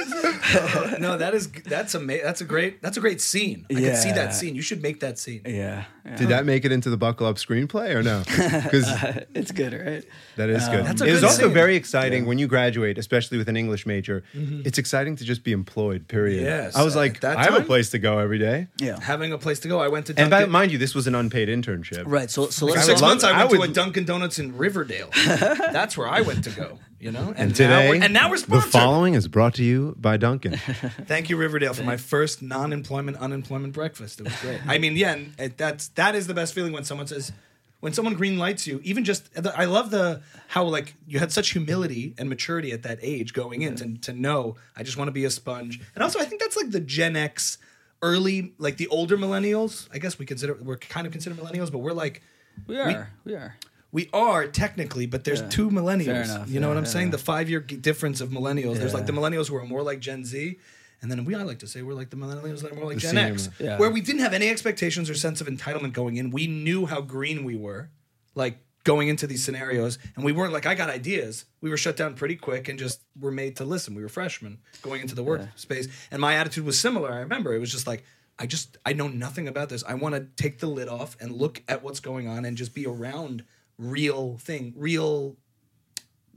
No, 0.98 1.16
that 1.18 1.32
is 1.34 1.50
that's 1.50 1.94
amazing. 1.94 2.24
That's 2.24 2.40
a 2.40 2.44
great 2.44 2.82
that's 2.82 2.96
a 2.96 3.00
great 3.00 3.20
scene. 3.20 3.66
I 3.70 3.74
can 3.74 3.96
see 3.96 4.12
that 4.12 4.34
scene. 4.34 4.54
You 4.54 4.62
should 4.62 4.82
make 4.82 5.00
that 5.00 5.18
scene. 5.18 5.42
Yeah, 5.46 5.84
yeah. 6.04 6.16
Did 6.16 6.28
that 6.28 6.44
make 6.46 6.64
it 6.64 6.72
into 6.72 6.90
the 6.90 6.96
Buckle 6.96 7.26
Up 7.26 7.36
screenplay 7.36 7.94
or 7.94 8.02
no? 8.02 8.22
Because 8.62 8.86
it's 9.34 9.50
good, 9.52 9.72
right? 9.72 10.04
that 10.36 10.48
is 10.48 10.66
good. 10.68 10.84
That's 10.86 11.00
a 11.00 11.04
it 11.06 11.12
good 11.12 11.24
also 11.24 11.42
scene. 11.44 11.52
very 11.54 11.76
exciting 11.76 12.26
when 12.26 12.38
you 12.38 12.46
graduate, 12.46 12.98
especially 12.98 13.38
with 13.38 13.48
an 13.48 13.56
English 13.56 13.86
major. 13.86 14.22
Mm-hmm. 14.34 14.62
It's 14.64 14.78
exciting 14.78 15.16
to 15.16 15.24
just 15.24 15.44
be 15.44 15.52
employed. 15.52 16.08
Period. 16.08 16.42
Yes, 16.42 16.76
I 16.76 16.82
was 16.84 16.94
at 16.96 16.98
like, 16.98 17.20
that 17.20 17.36
I 17.38 17.44
have 17.44 17.54
a 17.54 17.62
place 17.64 17.90
to 17.90 17.98
go 17.98 18.18
every 18.18 18.38
day. 18.38 18.68
Yeah. 18.78 18.98
Having 19.00 19.32
a 19.32 19.38
place 19.38 19.60
to 19.60 19.68
go. 19.68 19.80
I 19.80 19.88
went 19.88 20.06
to 20.06 20.14
And 20.16 20.30
by, 20.30 20.38
Dunkin'. 20.40 20.52
mind 20.52 20.72
you, 20.72 20.78
this 20.78 20.94
was 20.94 21.06
an 21.06 21.14
unpaid 21.14 21.48
internship. 21.48 22.04
Right. 22.06 22.30
So 22.30 22.48
so 22.50 22.66
For 22.66 22.72
let's 22.74 22.86
six 22.86 23.00
months, 23.00 23.24
I 23.24 23.32
went 23.32 23.42
I 23.42 23.48
to 23.52 23.58
would- 23.58 23.70
a 23.70 23.72
Dunkin' 23.72 24.04
Donuts 24.04 24.38
in 24.38 24.56
Riverdale. 24.56 25.10
That's 25.26 25.96
where 25.96 26.08
I 26.08 26.20
went 26.20 26.44
to 26.44 26.50
go. 26.50 26.78
You 27.02 27.10
know, 27.10 27.34
And 27.36 27.50
now 27.50 27.56
today, 27.56 27.88
we're, 27.88 28.00
and 28.04 28.12
now 28.12 28.30
we're 28.30 28.36
sponsored. 28.36 28.68
the 28.68 28.78
following 28.78 29.14
is 29.14 29.26
brought 29.26 29.54
to 29.54 29.64
you 29.64 29.96
by 29.98 30.16
Dunkin'. 30.16 30.56
Thank 30.56 31.30
you, 31.30 31.36
Riverdale, 31.36 31.74
for 31.74 31.82
my 31.82 31.96
first 31.96 32.42
non-employment 32.42 33.16
unemployment 33.16 33.72
breakfast. 33.72 34.20
It 34.20 34.26
was 34.26 34.36
great. 34.40 34.60
I 34.68 34.78
mean, 34.78 34.96
yeah, 34.96 35.14
and 35.14 35.32
it, 35.36 35.58
that's 35.58 35.88
that 35.88 36.14
is 36.14 36.28
the 36.28 36.34
best 36.34 36.54
feeling 36.54 36.70
when 36.70 36.84
someone 36.84 37.08
says, 37.08 37.32
when 37.80 37.92
someone 37.92 38.14
green 38.14 38.38
lights 38.38 38.68
you. 38.68 38.80
Even 38.84 39.02
just, 39.02 39.34
the, 39.34 39.52
I 39.58 39.64
love 39.64 39.90
the 39.90 40.22
how 40.46 40.62
like 40.62 40.94
you 41.08 41.18
had 41.18 41.32
such 41.32 41.50
humility 41.50 42.14
and 42.18 42.28
maturity 42.28 42.70
at 42.70 42.84
that 42.84 43.00
age 43.02 43.32
going 43.32 43.62
in 43.62 43.74
to, 43.74 43.98
to 43.98 44.12
know 44.12 44.54
I 44.76 44.84
just 44.84 44.96
want 44.96 45.08
to 45.08 45.12
be 45.12 45.24
a 45.24 45.30
sponge. 45.30 45.80
And 45.96 46.04
also, 46.04 46.20
I 46.20 46.24
think 46.24 46.40
that's 46.40 46.56
like 46.56 46.70
the 46.70 46.78
Gen 46.78 47.16
X, 47.16 47.58
early 48.00 48.52
like 48.58 48.76
the 48.76 48.86
older 48.86 49.18
millennials. 49.18 49.88
I 49.92 49.98
guess 49.98 50.20
we 50.20 50.24
consider 50.24 50.56
we're 50.62 50.76
kind 50.76 51.08
of 51.08 51.12
considered 51.12 51.36
millennials, 51.40 51.72
but 51.72 51.78
we're 51.78 51.94
like 51.94 52.22
we 52.68 52.78
are 52.78 53.10
we 53.24 53.34
are. 53.34 53.56
We 53.92 54.08
are 54.14 54.46
technically, 54.46 55.04
but 55.06 55.24
there's 55.24 55.42
Yeah. 55.42 55.48
two 55.48 55.70
millennials. 55.70 56.24
Enough, 56.24 56.48
you 56.50 56.60
know 56.60 56.68
yeah, 56.68 56.70
what 56.70 56.76
I'm 56.78 56.84
yeah. 56.84 56.90
saying? 56.90 57.10
The 57.10 57.18
five 57.18 57.50
year 57.50 57.60
difference 57.60 58.20
of 58.22 58.30
millennials. 58.30 58.78
There's 58.78 58.94
like 58.94 59.06
the 59.06 59.12
millennials 59.12 59.48
who 59.48 59.56
are 59.56 59.66
more 59.66 59.82
like 59.82 60.00
Gen 60.00 60.24
Z, 60.24 60.58
and 61.02 61.10
then 61.10 61.24
we 61.26 61.34
I 61.34 61.42
like 61.42 61.58
to 61.60 61.66
say 61.66 61.82
we're 61.82 61.92
like 61.94 62.10
the 62.10 62.16
millennials 62.16 62.62
that 62.62 62.72
are 62.72 62.74
more 62.74 62.86
like 62.86 62.96
The 62.96 63.00
Gen 63.02 63.18
X, 63.18 63.50
where 63.58 63.90
we 63.90 64.00
didn't 64.00 64.22
have 64.22 64.32
any 64.32 64.48
expectations 64.48 65.10
or 65.10 65.14
sense 65.14 65.40
of 65.42 65.46
entitlement 65.46 65.92
going 65.92 66.16
in. 66.16 66.30
We 66.30 66.46
knew 66.46 66.86
how 66.86 67.00
green 67.02 67.44
we 67.44 67.54
were, 67.56 67.90
like 68.34 68.58
going 68.84 69.08
into 69.08 69.26
these 69.26 69.44
scenarios, 69.44 69.98
and 70.16 70.24
we 70.24 70.32
weren't 70.32 70.52
like 70.54 70.64
I 70.64 70.74
got 70.74 70.88
ideas. 70.88 71.44
We 71.60 71.68
were 71.68 71.76
shut 71.76 71.96
down 71.96 72.14
pretty 72.14 72.36
quick 72.36 72.68
and 72.68 72.78
just 72.78 73.00
were 73.20 73.30
made 73.30 73.56
to 73.56 73.64
listen. 73.64 73.94
We 73.94 74.02
were 74.02 74.08
freshmen 74.08 74.58
going 74.80 75.02
into 75.02 75.14
the 75.14 75.22
workspace, 75.22 75.88
and 76.10 76.20
my 76.20 76.34
attitude 76.34 76.64
was 76.64 76.80
similar. 76.80 77.12
I 77.12 77.18
remember 77.18 77.54
it 77.54 77.58
was 77.58 77.70
just 77.70 77.86
like. 77.86 78.04
I 78.38 78.46
just 78.46 78.78
I 78.84 78.94
know 78.94 79.08
nothing 79.08 79.46
about 79.46 79.68
this. 79.68 79.84
I 79.86 79.94
want 79.94 80.14
to 80.14 80.26
take 80.42 80.58
the 80.58 80.66
lid 80.66 80.88
off 80.88 81.16
and 81.20 81.30
look 81.32 81.62
at 81.68 81.82
what's 81.84 82.00
going 82.00 82.26
on 82.26 82.46
and 82.46 82.56
just 82.56 82.74
be 82.74 82.86
around 82.86 83.44
real 83.78 84.38
thing, 84.38 84.74
real 84.76 85.36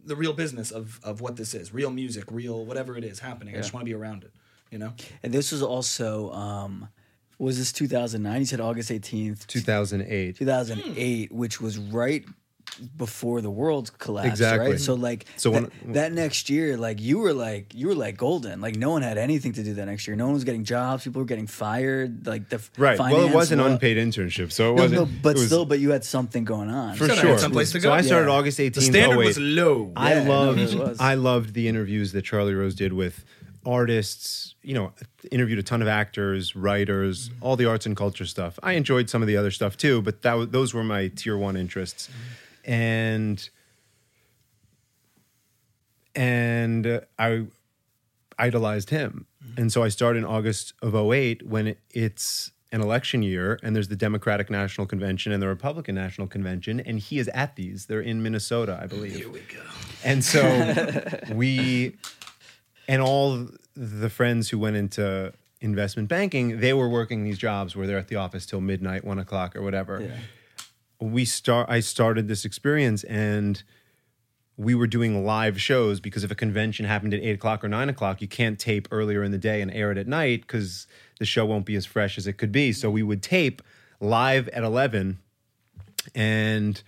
the 0.04 0.15
real 0.15 0.34
business 0.34 0.71
of 0.71 1.00
of 1.04 1.21
what 1.21 1.36
this 1.36 1.54
is, 1.54 1.74
real 1.74 1.89
music, 1.89 2.26
real 2.32 2.65
whatever 2.65 2.98
it 2.98 3.04
is 3.04 3.19
happening. 3.19 3.56
I 3.56 3.58
just 3.58 3.74
want 3.74 3.82
to 3.82 3.89
be 3.89 3.95
around 3.95 4.24
it, 4.24 4.32
you 4.71 4.78
know. 4.78 4.93
And 5.24 5.34
this 5.34 5.52
was 5.52 5.62
also 5.62 6.32
um, 6.32 6.89
was 7.39 7.58
this 7.58 7.71
2009? 7.71 8.39
You 8.39 8.45
said 8.45 8.62
August 8.62 8.89
18th, 8.89 9.48
2008. 9.48 10.38
2008, 10.38 11.32
which 11.32 11.60
was 11.60 11.78
right 11.78 12.26
before 12.98 13.42
the 13.42 13.50
world 13.50 13.92
collapsed, 14.00 14.30
Exactly. 14.32 14.72
right? 14.72 14.80
So 14.80 14.94
like 14.96 15.26
So 15.38 15.52
that, 15.52 15.62
when- 15.84 15.94
that 15.94 16.14
next 16.14 16.50
year, 16.50 16.78
like 16.78 17.00
you 17.02 17.20
were 17.20 17.34
like 17.34 17.74
you 17.74 17.88
were 17.88 17.96
like 17.96 18.18
golden. 18.18 18.62
Like 18.62 18.76
no 18.76 18.92
one 18.92 19.02
had 19.02 19.18
anything 19.18 19.54
to 19.54 19.64
do 19.64 19.74
that 19.76 19.86
next 19.86 20.08
year. 20.08 20.16
No 20.16 20.26
one 20.26 20.34
was 20.34 20.44
getting 20.44 20.64
jobs. 20.64 21.04
People 21.04 21.22
were 21.22 21.26
getting 21.28 21.48
fired. 21.48 22.26
Like 22.28 22.50
the 22.50 22.58
f- 22.58 22.72
Right. 22.78 23.00
Well, 23.00 23.28
it 23.28 23.34
was 23.34 23.52
an 23.52 23.60
law- 23.60 23.68
unpaid 23.68 23.98
internship, 23.98 24.52
so 24.52 24.74
it 24.74 24.76
No, 24.78 24.84
wasn't. 24.84 25.02
no, 25.02 25.10
but 25.22 25.30
it 25.30 25.36
was- 25.40 25.46
still, 25.48 25.66
but 25.66 25.80
you 25.80 25.92
had 25.92 26.04
something 26.04 26.44
going 26.44 26.70
on. 26.70 26.96
for 26.96 27.08
sure. 27.08 27.16
had 27.32 27.40
someplace 27.40 27.72
to 27.72 27.80
go. 27.80 27.90
So. 27.90 27.94
I 27.94 28.02
started 28.02 28.28
Yeah. 28.30 28.36
August 28.38 28.60
18th. 28.60 28.74
The 28.76 28.82
standard 28.82 29.20
08. 29.20 29.26
was 29.26 29.38
low. 29.40 29.92
I 29.96 30.14
Yeah, 30.14 30.24
no, 30.24 30.30
loved 30.30 30.60
it 30.60 30.76
was. 30.80 30.98
I 31.00 31.14
loved 31.16 31.54
the 31.54 31.68
interviews 31.68 32.12
that 32.12 32.24
Charlie 32.24 32.54
Rose 32.54 32.76
did 32.76 32.94
with 32.94 33.24
artists, 33.66 34.54
you 34.62 34.74
know, 34.76 34.92
interviewed 35.32 35.58
a 35.60 35.64
ton 35.64 35.82
of 35.82 35.88
actors, 35.88 36.56
writers, 36.56 37.32
all 37.42 37.56
the 37.56 37.66
arts 37.66 37.86
and 37.88 37.98
culture 37.98 38.26
stuff. 38.26 38.60
I 38.62 38.74
enjoyed 38.74 39.10
some 39.10 39.22
of 39.24 39.28
the 39.28 39.38
other 39.38 39.50
stuff 39.52 39.76
too, 39.76 40.02
but 40.04 40.22
that 40.22 40.52
those 40.52 40.74
were 40.74 40.84
my 40.84 41.08
tier 41.08 41.36
1 41.38 41.58
interests. 41.58 42.10
And 42.65 43.47
and 46.15 47.01
I 47.19 47.45
idolized 48.39 48.89
him. 48.89 49.28
Mm-hmm. 49.43 49.62
And 49.62 49.71
so 49.71 49.84
I 49.84 49.89
started 49.89 50.19
in 50.19 50.25
August 50.25 50.73
of 50.82 50.95
08 50.95 51.45
when 51.45 51.67
it, 51.67 51.80
it's 51.91 52.51
an 52.71 52.82
election 52.82 53.21
year 53.21 53.60
and 53.63 53.75
there's 53.75 53.88
the 53.88 53.95
Democratic 53.95 54.49
National 54.49 54.88
Convention 54.88 55.32
and 55.32 55.41
the 55.41 55.47
Republican 55.47 55.95
National 55.95 56.28
Convention 56.28 56.80
and 56.80 56.99
he 56.99 57.19
is 57.19 57.28
at 57.30 57.56
these. 57.56 57.86
They're 57.86 58.01
in 58.01 58.23
Minnesota, 58.23 58.80
I 58.82 58.88
believe. 58.88 59.15
Here 59.15 59.30
we 59.30 59.39
go. 59.41 59.62
And 60.04 60.23
so 60.23 61.04
we 61.34 61.95
and 62.88 63.01
all 63.01 63.47
the 63.75 64.10
friends 64.10 64.49
who 64.49 64.60
went 64.60 64.75
into 64.75 65.34
investment 65.62 66.10
banking, 66.10 66.60
they 66.60 66.73
were 66.73 66.89
working 66.89 67.23
these 67.23 67.38
jobs 67.38 67.75
where 67.75 67.88
they're 67.88 67.97
at 67.97 68.08
the 68.08 68.15
office 68.15 68.45
till 68.45 68.62
midnight, 68.62 69.04
one 69.04 69.19
o'clock 69.19 69.56
or 69.56 69.62
whatever. 69.62 70.01
Yeah. 70.01 70.17
We 71.06 71.26
start 71.26 71.70
I 71.70 71.80
started 71.80 72.28
this 72.28 72.46
experience 72.46 73.04
and 73.04 73.62
we 74.58 74.74
were 74.74 74.88
doing 74.88 75.26
live 75.26 75.60
shows 75.60 76.00
because 76.00 76.24
if 76.24 76.32
a 76.32 76.36
convention 76.36 76.86
happened 76.86 77.13
at 77.13 77.20
eight 77.20 77.36
o'clock 77.36 77.63
or 77.63 77.68
nine 77.68 77.89
o'clock, 77.89 78.22
you 78.22 78.28
can't 78.28 78.58
tape 78.58 78.88
earlier 78.89 79.22
in 79.24 79.32
the 79.32 79.38
day 79.38 79.62
and 79.62 79.70
air 79.72 79.91
it 79.91 79.98
at 79.98 80.08
night 80.08 80.41
because 80.41 80.88
the 81.20 81.26
show 81.26 81.46
won't 81.46 81.65
be 81.65 81.76
as 81.76 81.86
fresh 81.86 82.18
as 82.18 82.26
it 82.26 82.34
could 82.34 82.52
be. 82.52 82.72
So 82.72 82.89
we 82.89 83.04
would 83.04 83.22
tape 83.22 83.62
live 84.00 84.48
at 84.50 84.63
11 84.63 85.20
and 86.13 86.82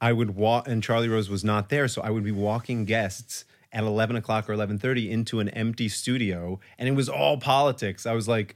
I 0.00 0.12
would 0.12 0.36
walk, 0.36 0.68
and 0.68 0.82
Charlie 0.82 1.08
Rose 1.08 1.30
was 1.30 1.44
not 1.44 1.70
there, 1.70 1.88
so 1.88 2.02
I 2.02 2.10
would 2.10 2.24
be 2.24 2.30
walking 2.30 2.84
guests 2.84 3.46
at 3.72 3.84
eleven 3.84 4.16
o'clock 4.16 4.48
or 4.50 4.52
eleven 4.52 4.78
thirty 4.78 5.10
into 5.10 5.40
an 5.40 5.48
empty 5.48 5.88
studio, 5.88 6.60
and 6.78 6.88
it 6.88 6.92
was 6.92 7.08
all 7.08 7.38
politics. 7.38 8.04
I 8.04 8.12
was 8.12 8.28
like, 8.28 8.54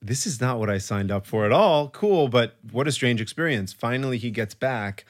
"This 0.00 0.26
is 0.26 0.40
not 0.40 0.58
what 0.58 0.70
I 0.70 0.78
signed 0.78 1.10
up 1.10 1.26
for 1.26 1.44
at 1.44 1.52
all." 1.52 1.88
Cool, 1.90 2.28
but 2.28 2.56
what 2.70 2.88
a 2.88 2.92
strange 2.92 3.20
experience. 3.20 3.72
Finally, 3.72 4.18
he 4.18 4.30
gets 4.30 4.54
back, 4.54 5.04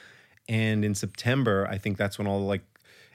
and 0.47 0.83
in 0.83 0.95
September, 0.95 1.67
I 1.69 1.77
think 1.77 1.97
that's 1.97 2.17
when 2.17 2.27
all 2.27 2.41
like 2.41 2.63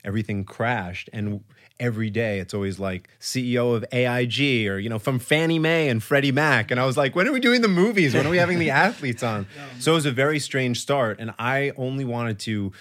everything 0.04 0.44
crashed, 0.44 1.08
and 1.12 1.42
every 1.80 2.08
day 2.08 2.38
it's 2.38 2.54
always 2.54 2.78
like 2.78 3.08
CEO 3.18 3.74
of 3.74 3.84
AIG 3.90 4.68
or 4.68 4.78
you 4.78 4.88
know 4.88 4.98
from 4.98 5.18
Fannie 5.18 5.58
Mae 5.58 5.88
and 5.88 6.02
Freddie 6.02 6.32
Mac, 6.32 6.70
and 6.70 6.78
I 6.78 6.86
was 6.86 6.96
like, 6.96 7.16
"When 7.16 7.26
are 7.26 7.32
we 7.32 7.40
doing 7.40 7.62
the 7.62 7.68
movies? 7.68 8.14
When 8.14 8.26
are 8.26 8.30
we 8.30 8.38
having 8.38 8.58
the 8.58 8.70
athletes 8.86 9.22
on?" 9.22 9.46
So 9.80 9.92
it 9.92 9.96
was 9.96 10.06
a 10.06 10.12
very 10.12 10.38
strange 10.38 10.80
start, 10.80 11.18
and 11.18 11.34
I 11.38 11.72
only 11.76 12.04
wanted 12.04 12.38
to 12.40 12.72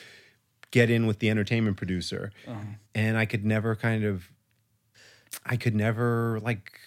get 0.72 0.90
in 0.90 1.06
with 1.06 1.20
the 1.20 1.30
entertainment 1.30 1.78
producer, 1.78 2.32
uh-huh. 2.48 2.60
and 2.96 3.18
I 3.18 3.26
could 3.26 3.46
never 3.46 3.76
kind 3.76 4.04
of, 4.04 4.30
I 5.46 5.56
could 5.56 5.76
never 5.76 6.40
like 6.42 6.80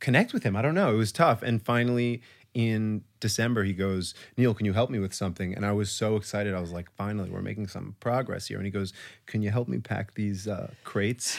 connect 0.00 0.32
with 0.32 0.42
him. 0.42 0.56
I 0.56 0.62
don't 0.62 0.74
know. 0.74 0.92
It 0.92 0.96
was 0.96 1.12
tough, 1.12 1.42
and 1.42 1.62
finally 1.62 2.22
in 2.52 3.04
December 3.20 3.62
he 3.64 3.72
goes, 3.72 4.14
"Neil, 4.36 4.54
can 4.54 4.66
you 4.66 4.72
help 4.72 4.90
me 4.90 4.98
with 4.98 5.14
something?" 5.14 5.54
And 5.54 5.64
I 5.64 5.72
was 5.72 5.90
so 5.90 6.16
excited. 6.16 6.54
I 6.54 6.60
was 6.60 6.72
like, 6.72 6.90
"Finally, 6.96 7.30
we're 7.30 7.42
making 7.42 7.68
some 7.68 7.94
progress 8.00 8.48
here." 8.48 8.56
And 8.56 8.66
he 8.66 8.72
goes, 8.72 8.92
"Can 9.26 9.42
you 9.42 9.50
help 9.50 9.68
me 9.68 9.78
pack 9.78 10.14
these 10.14 10.48
uh, 10.48 10.72
crates?" 10.84 11.38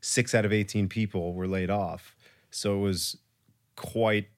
Six 0.00 0.34
out 0.34 0.44
of 0.44 0.52
eighteen 0.52 0.88
people 0.88 1.32
were 1.32 1.46
laid 1.46 1.70
off, 1.70 2.16
so 2.50 2.76
it 2.76 2.80
was 2.80 3.16
quite 3.76 4.28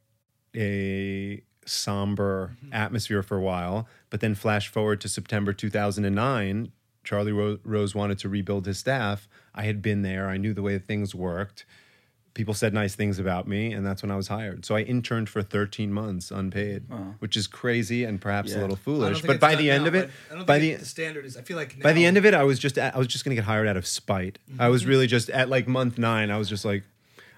a 0.55 1.43
somber 1.67 2.57
atmosphere 2.73 3.23
for 3.23 3.37
a 3.37 3.41
while. 3.41 3.89
But 4.11 4.21
then 4.21 4.35
flash 4.35 4.69
forward 4.69 5.01
to 5.01 5.09
September 5.09 5.53
2009, 5.53 6.71
Charlie 7.03 7.33
Ro- 7.33 7.59
Rose 7.65 7.95
wanted 7.95 8.19
to 8.19 8.29
rebuild 8.29 8.67
his 8.67 8.79
staff. 8.79 9.29
I 9.55 9.63
had 9.65 9.83
been 9.83 10.03
there, 10.03 10.29
I 10.29 10.37
knew 10.37 10.55
the 10.55 10.63
way 10.63 10.79
things 10.79 11.15
worked. 11.15 11.65
People 12.35 12.53
said 12.53 12.75
nice 12.75 12.97
things 12.97 13.21
about 13.21 13.47
me, 13.47 13.73
and 13.73 13.87
that's 13.87 14.03
when 14.03 14.11
I 14.11 14.17
was 14.17 14.27
hired. 14.27 14.65
So 14.65 14.75
I 14.75 14.81
interned 14.81 15.29
for 15.29 15.41
13 15.41 15.93
months 15.93 16.33
unpaid, 16.33 16.83
which 17.21 17.37
is 17.37 17.47
crazy 17.47 18.03
and 18.03 18.21
perhaps 18.21 18.51
Yeah. 18.51 18.59
a 18.59 18.63
little 18.63 18.75
foolish. 18.77 19.23
But 19.23 19.39
by 19.39 19.55
the 19.55 19.71
end 19.71 19.85
now, 19.85 19.89
of 19.89 19.95
it, 19.95 20.11
I 20.31 20.35
don't 20.35 20.45
by 20.47 20.59
think 20.59 20.79
the 20.79 20.81
the 20.83 20.89
standard 20.89 21.25
is. 21.25 21.37
I 21.37 21.43
feel 21.43 21.57
like 21.57 21.81
by 21.81 21.93
the 21.93 22.05
end 22.05 22.17
of 22.17 22.27
it, 22.27 22.35
I 22.35 22.43
was 22.43 22.59
just 22.59 22.77
I 22.77 22.99
was 22.99 23.07
just 23.07 23.25
gonna 23.25 23.37
get 23.37 23.45
hired 23.45 23.69
out 23.69 23.77
of 23.77 23.87
spite. 23.87 24.39
I 24.59 24.65
Mm-hmm. 24.65 24.71
was 24.73 24.85
really 24.85 25.07
just 25.07 25.31
at 25.31 25.49
like 25.49 25.69
month 25.69 25.97
nine. 25.97 26.31
I 26.33 26.37
was 26.39 26.49
just 26.49 26.65
like, 26.65 26.83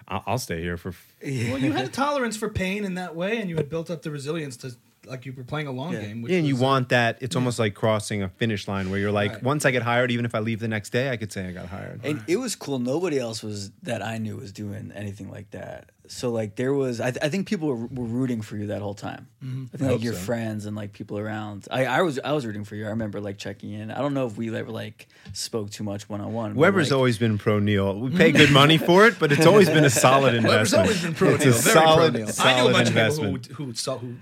I'll, 0.08 0.22
I'll 0.26 0.38
stay 0.38 0.62
here 0.62 0.78
for 0.78 0.94
well, 1.22 1.58
you 1.58 1.72
had 1.72 1.84
a 1.88 1.88
tolerance 1.90 2.36
for 2.38 2.48
pain 2.48 2.84
in 2.84 2.94
that 2.94 3.14
way, 3.14 3.38
and 3.38 3.50
you 3.50 3.56
had 3.56 3.68
built 3.68 3.90
up 3.90 4.00
the 4.02 4.10
resilience 4.10 4.56
to 4.58 4.76
like 5.06 5.24
you 5.26 5.32
were 5.32 5.44
playing 5.44 5.66
a 5.66 5.72
long 5.72 5.92
Yeah. 5.92 6.00
game. 6.02 6.22
Which 6.22 6.32
Yeah, 6.32 6.38
and 6.38 6.46
you 6.46 6.54
was- 6.54 6.62
want 6.62 6.88
that. 6.90 7.18
It's 7.20 7.36
almost 7.36 7.58
like 7.58 7.74
crossing 7.74 8.22
a 8.22 8.28
finish 8.28 8.66
line 8.68 8.90
where 8.90 8.98
you're 8.98 9.12
like, 9.12 9.32
Right. 9.34 9.42
once 9.42 9.64
I 9.64 9.70
get 9.70 9.82
hired, 9.82 10.10
even 10.10 10.24
if 10.24 10.34
I 10.34 10.40
leave 10.40 10.60
the 10.60 10.68
next 10.68 10.90
day, 10.90 11.10
I 11.10 11.16
could 11.16 11.32
say 11.32 11.46
I 11.46 11.52
got 11.52 11.66
hired. 11.66 12.00
And 12.04 12.22
it 12.26 12.36
was 12.38 12.54
cool. 12.56 12.78
Nobody 12.78 13.18
else 13.18 13.42
was 13.42 13.70
that 13.82 14.02
I 14.04 14.18
knew 14.18 14.36
was 14.36 14.52
doing 14.52 14.92
anything 14.94 15.30
like 15.30 15.50
that. 15.52 15.90
So 16.08 16.30
like 16.30 16.54
there 16.54 16.72
was, 16.72 17.00
I, 17.00 17.10
th- 17.10 17.24
I 17.24 17.28
think 17.28 17.48
people 17.48 17.66
were, 17.66 17.86
were 17.86 18.04
rooting 18.06 18.40
for 18.40 18.56
you 18.56 18.68
that 18.68 18.80
whole 18.80 18.94
time. 18.94 19.26
Mm-hmm. 19.44 19.64
I 19.74 19.76
think 19.76 19.90
I 19.90 19.92
like 19.94 20.04
your 20.04 20.12
so. 20.12 20.20
friends 20.20 20.64
and 20.64 20.76
like 20.76 20.92
people 20.92 21.18
around. 21.18 21.66
I, 21.68 21.84
I 21.86 22.02
was 22.02 22.20
I 22.24 22.30
was 22.30 22.46
rooting 22.46 22.62
for 22.62 22.76
you. 22.76 22.86
I 22.86 22.90
remember 22.90 23.20
like 23.20 23.38
checking 23.38 23.72
in. 23.72 23.90
I 23.90 23.98
don't 23.98 24.14
know 24.14 24.24
if 24.26 24.36
we 24.36 24.54
ever 24.56 24.70
like 24.70 25.08
spoke 25.32 25.70
too 25.70 25.82
much 25.82 26.08
one 26.08 26.20
on 26.20 26.32
one. 26.32 26.54
Weber's 26.54 26.92
always 26.92 27.18
been 27.18 27.38
pro 27.38 27.58
Neil. 27.58 27.98
We 27.98 28.10
pay 28.16 28.30
good 28.40 28.52
money 28.52 28.78
for 28.78 29.08
it, 29.08 29.18
but 29.18 29.32
it's 29.32 29.46
always 29.46 29.68
been 29.68 29.84
a 29.84 29.90
solid 29.90 30.36
investment. 30.36 30.46
Weber's 30.46 30.72
investment. 30.74 30.86
always 30.86 31.02
been 31.02 31.14
pro 31.14 31.30
it's 31.34 31.44
Neil, 31.44 31.54
a 31.54 31.58
very 31.58 31.74
solid, 31.74 32.12
pro 32.14 32.20
Neil. 32.22 32.28
solid 32.32 32.48
I 32.48 32.56
know 32.62 32.68
a 32.68 32.72
bunch 32.72 32.88
investment. 32.88 33.36
of 33.36 33.42
people 33.42 33.56
who 33.56 33.64
who, 33.64 33.74
saw, 33.74 33.98
who 33.98 34.14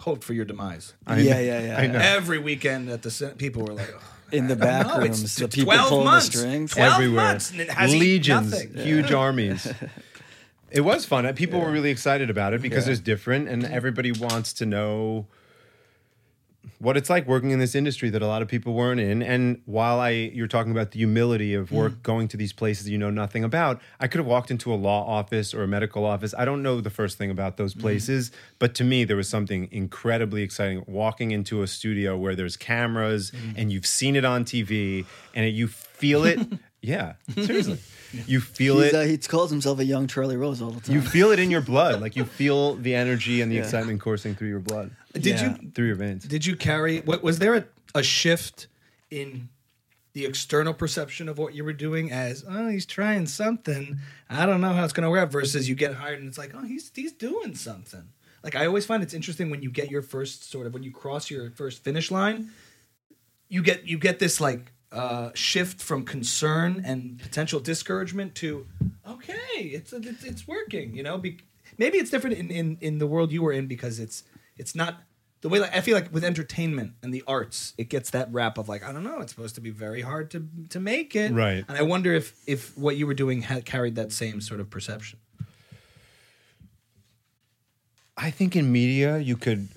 hoped 0.00 0.24
for 0.24 0.32
your 0.34 0.44
demise. 0.44 0.94
I 1.06 1.18
yeah, 1.20 1.34
know. 1.34 1.40
yeah, 1.40 1.60
yeah. 1.60 1.78
I 1.78 1.86
know. 1.86 1.98
Every 1.98 2.38
weekend 2.38 2.88
at 2.90 3.02
the 3.02 3.10
Sen- 3.10 3.34
people 3.36 3.62
were 3.64 3.74
like, 3.74 3.92
"Ugh, 3.94 4.02
In 4.32 4.46
the 4.48 4.54
I 4.54 4.56
back 4.56 4.86
know, 4.86 4.98
rooms, 4.98 5.22
it's 5.22 5.36
the 5.36 5.48
people 5.48 5.72
12 5.72 5.88
pulling 5.88 6.04
months. 6.04 6.28
the 6.30 6.38
strings. 6.38 6.72
12 6.72 6.92
everywhere. 6.94 7.24
months, 7.24 7.50
and 7.50 7.60
it 7.60 7.70
has 7.70 7.90
Legions, 7.94 8.50
nothing. 8.50 8.74
huge 8.74 9.12
armies. 9.12 9.66
It 10.72 10.82
was 10.82 11.04
fun. 11.04 11.32
People 11.34 11.58
were 11.60 11.70
really 11.72 11.90
excited 11.90 12.30
about 12.30 12.54
it 12.54 12.62
because 12.62 12.86
Yeah. 12.86 12.92
it's 12.92 13.00
different, 13.00 13.48
and 13.48 13.64
everybody 13.64 14.12
wants 14.12 14.52
to 14.54 14.66
know 14.66 15.26
what 16.78 16.96
it's 16.96 17.08
like 17.10 17.26
working 17.26 17.50
in 17.50 17.58
this 17.58 17.74
industry 17.74 18.08
that 18.10 18.22
a 18.22 18.26
lot 18.26 18.42
of 18.42 18.48
people 18.48 18.72
weren't 18.74 19.00
in. 19.00 19.22
And 19.22 19.60
while 19.66 19.98
I, 20.00 20.10
you're 20.10 20.46
talking 20.46 20.72
about 20.72 20.90
the 20.92 20.98
humility 20.98 21.54
of 21.54 21.70
work, 21.72 21.92
Mm. 21.92 22.02
going 22.02 22.28
to 22.28 22.36
these 22.36 22.52
places 22.52 22.88
you 22.88 22.98
know 22.98 23.10
nothing 23.10 23.44
about, 23.44 23.80
I 23.98 24.08
could 24.08 24.18
have 24.18 24.26
walked 24.26 24.50
into 24.50 24.72
a 24.72 24.76
law 24.76 25.06
office 25.06 25.52
or 25.54 25.62
a 25.62 25.68
medical 25.68 26.04
office. 26.04 26.34
I 26.36 26.44
don't 26.44 26.62
know 26.62 26.80
the 26.80 26.90
first 26.90 27.18
thing 27.18 27.30
about 27.30 27.56
those 27.56 27.74
Mm. 27.74 27.80
places, 27.80 28.30
but 28.58 28.74
to 28.76 28.84
me, 28.84 29.04
there 29.04 29.16
was 29.16 29.28
something 29.28 29.68
incredibly 29.70 30.42
exciting 30.42 30.82
walking 30.86 31.30
into 31.32 31.62
a 31.62 31.66
studio 31.66 32.16
where 32.16 32.34
there's 32.34 32.56
cameras 32.56 33.30
Mm. 33.30 33.54
and 33.56 33.72
you've 33.72 33.86
seen 33.86 34.16
it 34.16 34.24
on 34.24 34.44
TV 34.44 35.04
and 35.34 35.44
it, 35.46 35.50
you 35.54 35.66
feel 35.68 36.24
it. 36.24 36.40
yeah, 36.82 37.14
seriously. 37.34 37.78
You 38.26 38.40
feel 38.40 38.80
He's, 38.80 38.92
it. 38.92 38.94
uh, 38.94 39.02
he 39.02 39.16
calls 39.18 39.50
himself 39.50 39.78
a 39.78 39.84
young 39.84 40.06
Charlie 40.08 40.36
Rose 40.36 40.60
all 40.60 40.70
the 40.72 40.80
time. 40.80 40.96
You 40.96 41.00
feel 41.02 41.30
it 41.30 41.38
in 41.38 41.50
your 41.50 41.60
blood. 41.72 42.00
Like 42.00 42.16
you 42.16 42.24
feel 42.24 42.74
the 42.74 42.94
energy 42.94 43.40
and 43.40 43.50
the 43.52 43.56
Yeah. 43.56 43.62
excitement 43.62 44.00
coursing 44.00 44.34
through 44.34 44.48
your 44.48 44.58
blood, 44.60 44.90
Did 45.12 45.26
Yeah. 45.26 45.56
you 45.60 45.70
through 45.70 45.86
your 45.86 45.96
veins. 45.96 46.24
Did 46.24 46.46
you 46.46 46.56
carry? 46.56 47.00
What 47.00 47.22
was 47.22 47.38
there 47.38 47.54
a, 47.54 47.64
a 47.94 48.02
shift 48.02 48.68
in 49.10 49.48
the 50.12 50.24
external 50.26 50.74
perception 50.74 51.28
of 51.28 51.38
what 51.38 51.54
you 51.54 51.64
were 51.64 51.72
doing 51.72 52.10
as? 52.12 52.44
Oh, 52.48 52.68
he's 52.68 52.86
trying 52.86 53.26
something. 53.26 53.98
I 54.28 54.46
don't 54.46 54.60
know 54.60 54.72
how 54.72 54.84
it's 54.84 54.92
going 54.92 55.04
to 55.04 55.10
work. 55.10 55.30
Versus 55.30 55.68
you 55.68 55.74
get 55.74 55.94
hired 55.94 56.18
and 56.20 56.28
it's 56.28 56.38
like, 56.38 56.52
oh, 56.54 56.62
he's 56.64 56.90
he's 56.94 57.12
doing 57.12 57.54
something. 57.54 58.04
Like 58.44 58.54
I 58.54 58.66
always 58.66 58.86
find 58.86 59.02
it's 59.02 59.14
interesting 59.14 59.50
when 59.50 59.62
you 59.62 59.70
get 59.70 59.90
your 59.90 60.02
first 60.02 60.50
sort 60.50 60.66
of 60.66 60.74
when 60.74 60.82
you 60.82 60.92
cross 60.92 61.30
your 61.30 61.50
first 61.50 61.82
finish 61.84 62.10
line. 62.10 62.50
you 63.48 63.62
get 63.62 63.86
you 63.86 63.98
get 63.98 64.18
this 64.20 64.40
like 64.40 64.72
uh, 64.92 65.30
shift 65.34 65.80
from 65.80 66.04
concern 66.04 66.82
and 66.84 67.18
potential 67.18 67.60
discouragement 67.60 68.34
to 68.36 68.66
okay, 69.08 69.56
it's 69.58 69.92
it's, 69.92 70.24
it's 70.24 70.48
working. 70.48 70.94
You 70.96 71.02
know, 71.02 71.18
Be- 71.18 71.38
maybe 71.78 71.98
it's 71.98 72.10
different 72.10 72.36
in, 72.38 72.50
in 72.50 72.78
in 72.80 72.98
the 72.98 73.06
world 73.06 73.30
you 73.32 73.42
were 73.42 73.52
in 73.52 73.66
because 73.66 73.98
it's 74.00 74.22
it's 74.60 74.74
not 74.74 75.02
the 75.40 75.48
way 75.48 75.58
like 75.58 75.74
I 75.74 75.80
feel 75.80 75.94
like 75.94 76.12
with 76.12 76.22
entertainment 76.22 76.92
and 77.02 77.14
the 77.14 77.24
arts, 77.26 77.72
it 77.78 77.88
gets 77.88 78.10
that 78.10 78.30
rap 78.30 78.58
of 78.58 78.68
like 78.68 78.84
I 78.84 78.92
don't 78.92 79.02
know, 79.02 79.20
it's 79.20 79.32
supposed 79.32 79.54
to 79.54 79.60
be 79.60 79.70
very 79.70 80.02
hard 80.02 80.30
to 80.32 80.46
to 80.68 80.78
make 80.78 81.16
it, 81.16 81.32
Right. 81.32 81.64
And 81.66 81.78
I 81.78 81.82
wonder 81.82 82.12
if 82.12 82.34
if 82.46 82.76
what 82.76 82.96
you 82.96 83.06
were 83.06 83.14
doing 83.14 83.42
had 83.42 83.64
carried 83.64 83.94
that 83.96 84.12
same 84.12 84.40
sort 84.40 84.60
of 84.60 84.68
perception. 84.68 85.18
I 88.16 88.30
think 88.30 88.54
in 88.54 88.70
media 88.70 89.18
you 89.18 89.36
could 89.36 89.68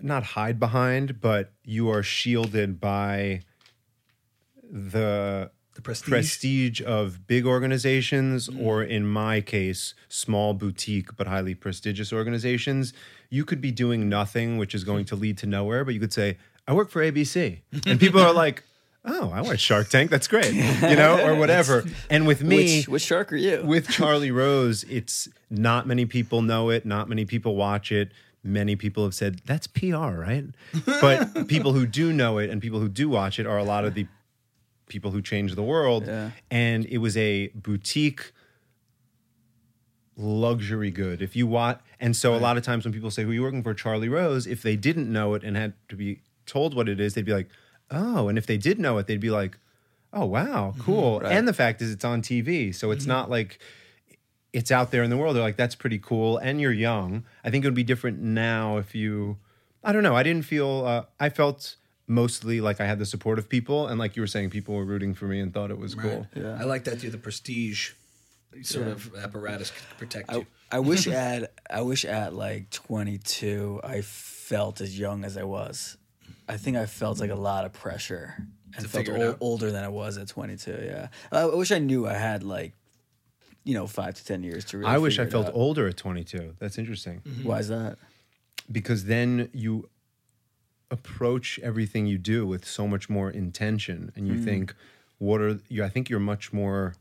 not 0.00 0.24
hide 0.24 0.58
behind, 0.58 1.20
but 1.20 1.52
you 1.62 1.88
are 1.88 2.02
shielded 2.02 2.80
by 2.80 3.42
the 4.70 5.52
The 5.74 5.82
prestige. 5.82 6.08
prestige 6.08 6.82
of 6.82 7.26
big 7.26 7.46
organizations, 7.46 8.48
mm. 8.48 8.64
or 8.64 8.82
in 8.82 9.06
my 9.06 9.40
case, 9.40 9.94
small 10.08 10.54
boutique 10.54 11.16
but 11.16 11.26
highly 11.26 11.54
prestigious 11.54 12.12
organizations. 12.12 12.92
You 13.30 13.44
could 13.44 13.60
be 13.60 13.72
doing 13.72 14.08
nothing, 14.08 14.58
which 14.58 14.74
is 14.74 14.84
going 14.84 15.04
to 15.06 15.16
lead 15.16 15.36
to 15.38 15.46
nowhere, 15.46 15.84
but 15.84 15.94
you 15.94 16.00
could 16.00 16.12
say, 16.12 16.36
I 16.68 16.72
work 16.74 16.90
for 16.90 17.02
ABC. 17.02 17.58
And 17.86 17.98
people 17.98 18.20
are 18.20 18.32
like, 18.32 18.62
oh, 19.04 19.30
I 19.30 19.40
watch 19.40 19.60
Shark 19.60 19.88
Tank. 19.88 20.10
That's 20.10 20.28
great. 20.28 20.54
You 20.90 20.96
know, 20.96 21.26
or 21.26 21.34
whatever. 21.34 21.84
And 22.08 22.26
with 22.26 22.42
me, 22.42 22.78
Which 22.78 22.88
which 22.88 23.02
shark 23.02 23.32
are 23.32 23.36
you? 23.36 23.62
with 23.64 23.88
Charlie 23.96 24.30
Rose, 24.30 24.84
it's 24.84 25.28
not 25.50 25.86
many 25.86 26.06
people 26.06 26.40
know 26.42 26.70
it, 26.70 26.86
not 26.86 27.08
many 27.08 27.24
people 27.24 27.56
watch 27.56 27.90
it. 27.90 28.12
Many 28.46 28.76
people 28.76 29.04
have 29.04 29.14
said 29.14 29.40
that's 29.46 29.66
PR, 29.66 30.12
right? 30.28 30.44
But 30.84 31.48
people 31.48 31.72
who 31.72 31.86
do 31.86 32.12
know 32.12 32.36
it 32.36 32.50
and 32.50 32.60
people 32.60 32.78
who 32.78 32.90
do 32.90 33.08
watch 33.08 33.38
it 33.38 33.46
are 33.46 33.56
a 33.56 33.64
lot 33.64 33.86
of 33.86 33.94
the 33.94 34.06
people 34.94 35.10
who 35.10 35.20
change 35.20 35.54
the 35.56 35.62
world. 35.62 36.06
Yeah. 36.06 36.30
And 36.50 36.86
it 36.86 36.98
was 36.98 37.16
a 37.16 37.48
boutique 37.48 38.32
luxury 40.16 40.92
good. 40.92 41.20
If 41.20 41.34
you 41.34 41.46
watch, 41.46 41.80
and 41.98 42.14
so 42.14 42.34
a 42.34 42.38
lot 42.38 42.56
of 42.56 42.62
times 42.62 42.84
when 42.84 42.94
people 42.94 43.10
say, 43.10 43.24
"Who 43.24 43.30
are 43.30 43.34
you 43.34 43.42
working 43.42 43.64
for?" 43.64 43.74
Charlie 43.74 44.08
Rose, 44.08 44.46
if 44.46 44.62
they 44.62 44.76
didn't 44.76 45.12
know 45.12 45.34
it 45.34 45.42
and 45.42 45.56
had 45.56 45.74
to 45.88 45.96
be 45.96 46.20
told 46.46 46.74
what 46.74 46.88
it 46.88 47.00
is, 47.00 47.14
they'd 47.14 47.24
be 47.24 47.32
like, 47.34 47.48
"Oh," 47.90 48.28
and 48.28 48.38
if 48.38 48.46
they 48.46 48.56
did 48.56 48.78
know 48.78 48.96
it, 48.98 49.08
they'd 49.08 49.20
be 49.20 49.30
like, 49.30 49.58
"Oh, 50.12 50.24
wow, 50.24 50.74
cool." 50.78 51.20
Right. 51.20 51.32
And 51.32 51.48
the 51.48 51.52
fact 51.52 51.82
is, 51.82 51.90
it's 51.90 52.04
on 52.04 52.22
TV, 52.22 52.72
so 52.72 52.92
it's 52.92 53.06
not 53.06 53.28
like 53.28 53.58
it's 54.52 54.70
out 54.70 54.92
there 54.92 55.02
in 55.02 55.10
the 55.10 55.16
world. 55.16 55.34
They're 55.34 55.42
like, 55.42 55.56
"That's 55.56 55.74
pretty 55.74 55.98
cool," 55.98 56.38
and 56.38 56.60
you're 56.60 56.72
young. 56.72 57.24
I 57.42 57.50
think 57.50 57.64
it 57.64 57.66
would 57.66 57.74
be 57.74 57.82
different 57.82 58.20
now 58.20 58.78
if 58.78 58.94
you. 58.94 59.38
I 59.82 59.92
don't 59.92 60.04
know. 60.04 60.14
I 60.14 60.22
didn't 60.22 60.44
feel. 60.44 60.84
Uh, 60.86 61.02
I 61.18 61.28
felt 61.28 61.76
mostly 62.06 62.60
like 62.60 62.80
I 62.80 62.86
had 62.86 62.98
the 62.98 63.06
support 63.06 63.38
of 63.38 63.48
people, 63.48 63.86
and 63.88 63.98
like 63.98 64.16
you 64.16 64.22
were 64.22 64.26
saying, 64.26 64.50
people 64.50 64.74
were 64.74 64.84
rooting 64.84 65.14
for 65.14 65.26
me 65.26 65.40
and 65.40 65.52
thought 65.52 65.70
it 65.70 65.78
was 65.78 65.94
cool. 65.94 66.26
Yeah. 66.34 66.58
I 66.60 66.64
like 66.64 66.84
that 66.84 67.00
too. 67.00 67.10
The 67.10 67.18
prestige 67.18 67.92
sort 68.62 68.86
of 68.88 69.14
apparatus 69.16 69.70
to 69.70 69.94
protect 69.98 70.30
you. 70.32 70.46
I, 70.72 70.76
I 70.76 70.78
wish 70.80 71.06
at 71.26 71.52
I 71.70 71.80
wish 71.82 72.04
at 72.04 72.34
like 72.34 72.70
22 72.70 73.80
I 73.82 74.00
felt 74.02 74.80
as 74.80 74.98
young 74.98 75.24
as 75.24 75.36
I 75.36 75.42
was. 75.44 75.96
I 76.48 76.56
think 76.58 76.76
I 76.76 76.86
felt 76.86 77.20
like 77.20 77.30
a 77.30 77.34
lot 77.36 77.64
of 77.64 77.72
pressure 77.72 78.34
and 78.76 78.84
To 78.84 78.88
felt 78.88 79.06
figure 79.06 79.16
it 79.16 79.22
ol- 79.24 79.30
out. 79.30 79.38
older 79.40 79.70
than 79.72 79.82
I 79.82 79.88
was 79.88 80.18
at 80.18 80.28
22. 80.28 80.70
Yeah, 80.84 81.08
I, 81.32 81.40
I 81.40 81.54
wish 81.54 81.72
I 81.72 81.78
knew 81.78 82.06
I 82.06 82.14
had 82.14 82.42
like 82.42 82.74
you 83.64 83.72
know 83.74 83.86
five 83.86 84.14
to 84.14 84.24
ten 84.24 84.42
years 84.42 84.64
to. 84.66 84.78
really 84.78 84.90
I 84.90 84.98
wish 84.98 85.18
I 85.18 85.24
felt 85.26 85.46
out. 85.46 85.54
older 85.54 85.88
at 85.88 85.96
22. 85.96 86.54
That's 86.58 86.76
interesting. 86.78 87.22
Mm-hmm. 87.24 87.48
Why 87.48 87.58
is 87.60 87.68
that? 87.68 87.96
because 88.72 89.04
then 89.04 89.50
you 89.52 89.88
approach 90.94 91.58
everything 91.60 92.06
you 92.06 92.16
do 92.16 92.46
with 92.46 92.64
so 92.64 92.86
much 92.86 93.10
more 93.10 93.28
intention 93.28 94.12
and 94.14 94.28
you 94.28 94.34
hmm. 94.34 94.44
think 94.44 94.74
what 95.18 95.40
are 95.40 95.58
you 95.68 95.82
i 95.82 95.88
think 95.88 96.08
you're 96.08 96.20
much 96.20 96.52
more 96.52 96.94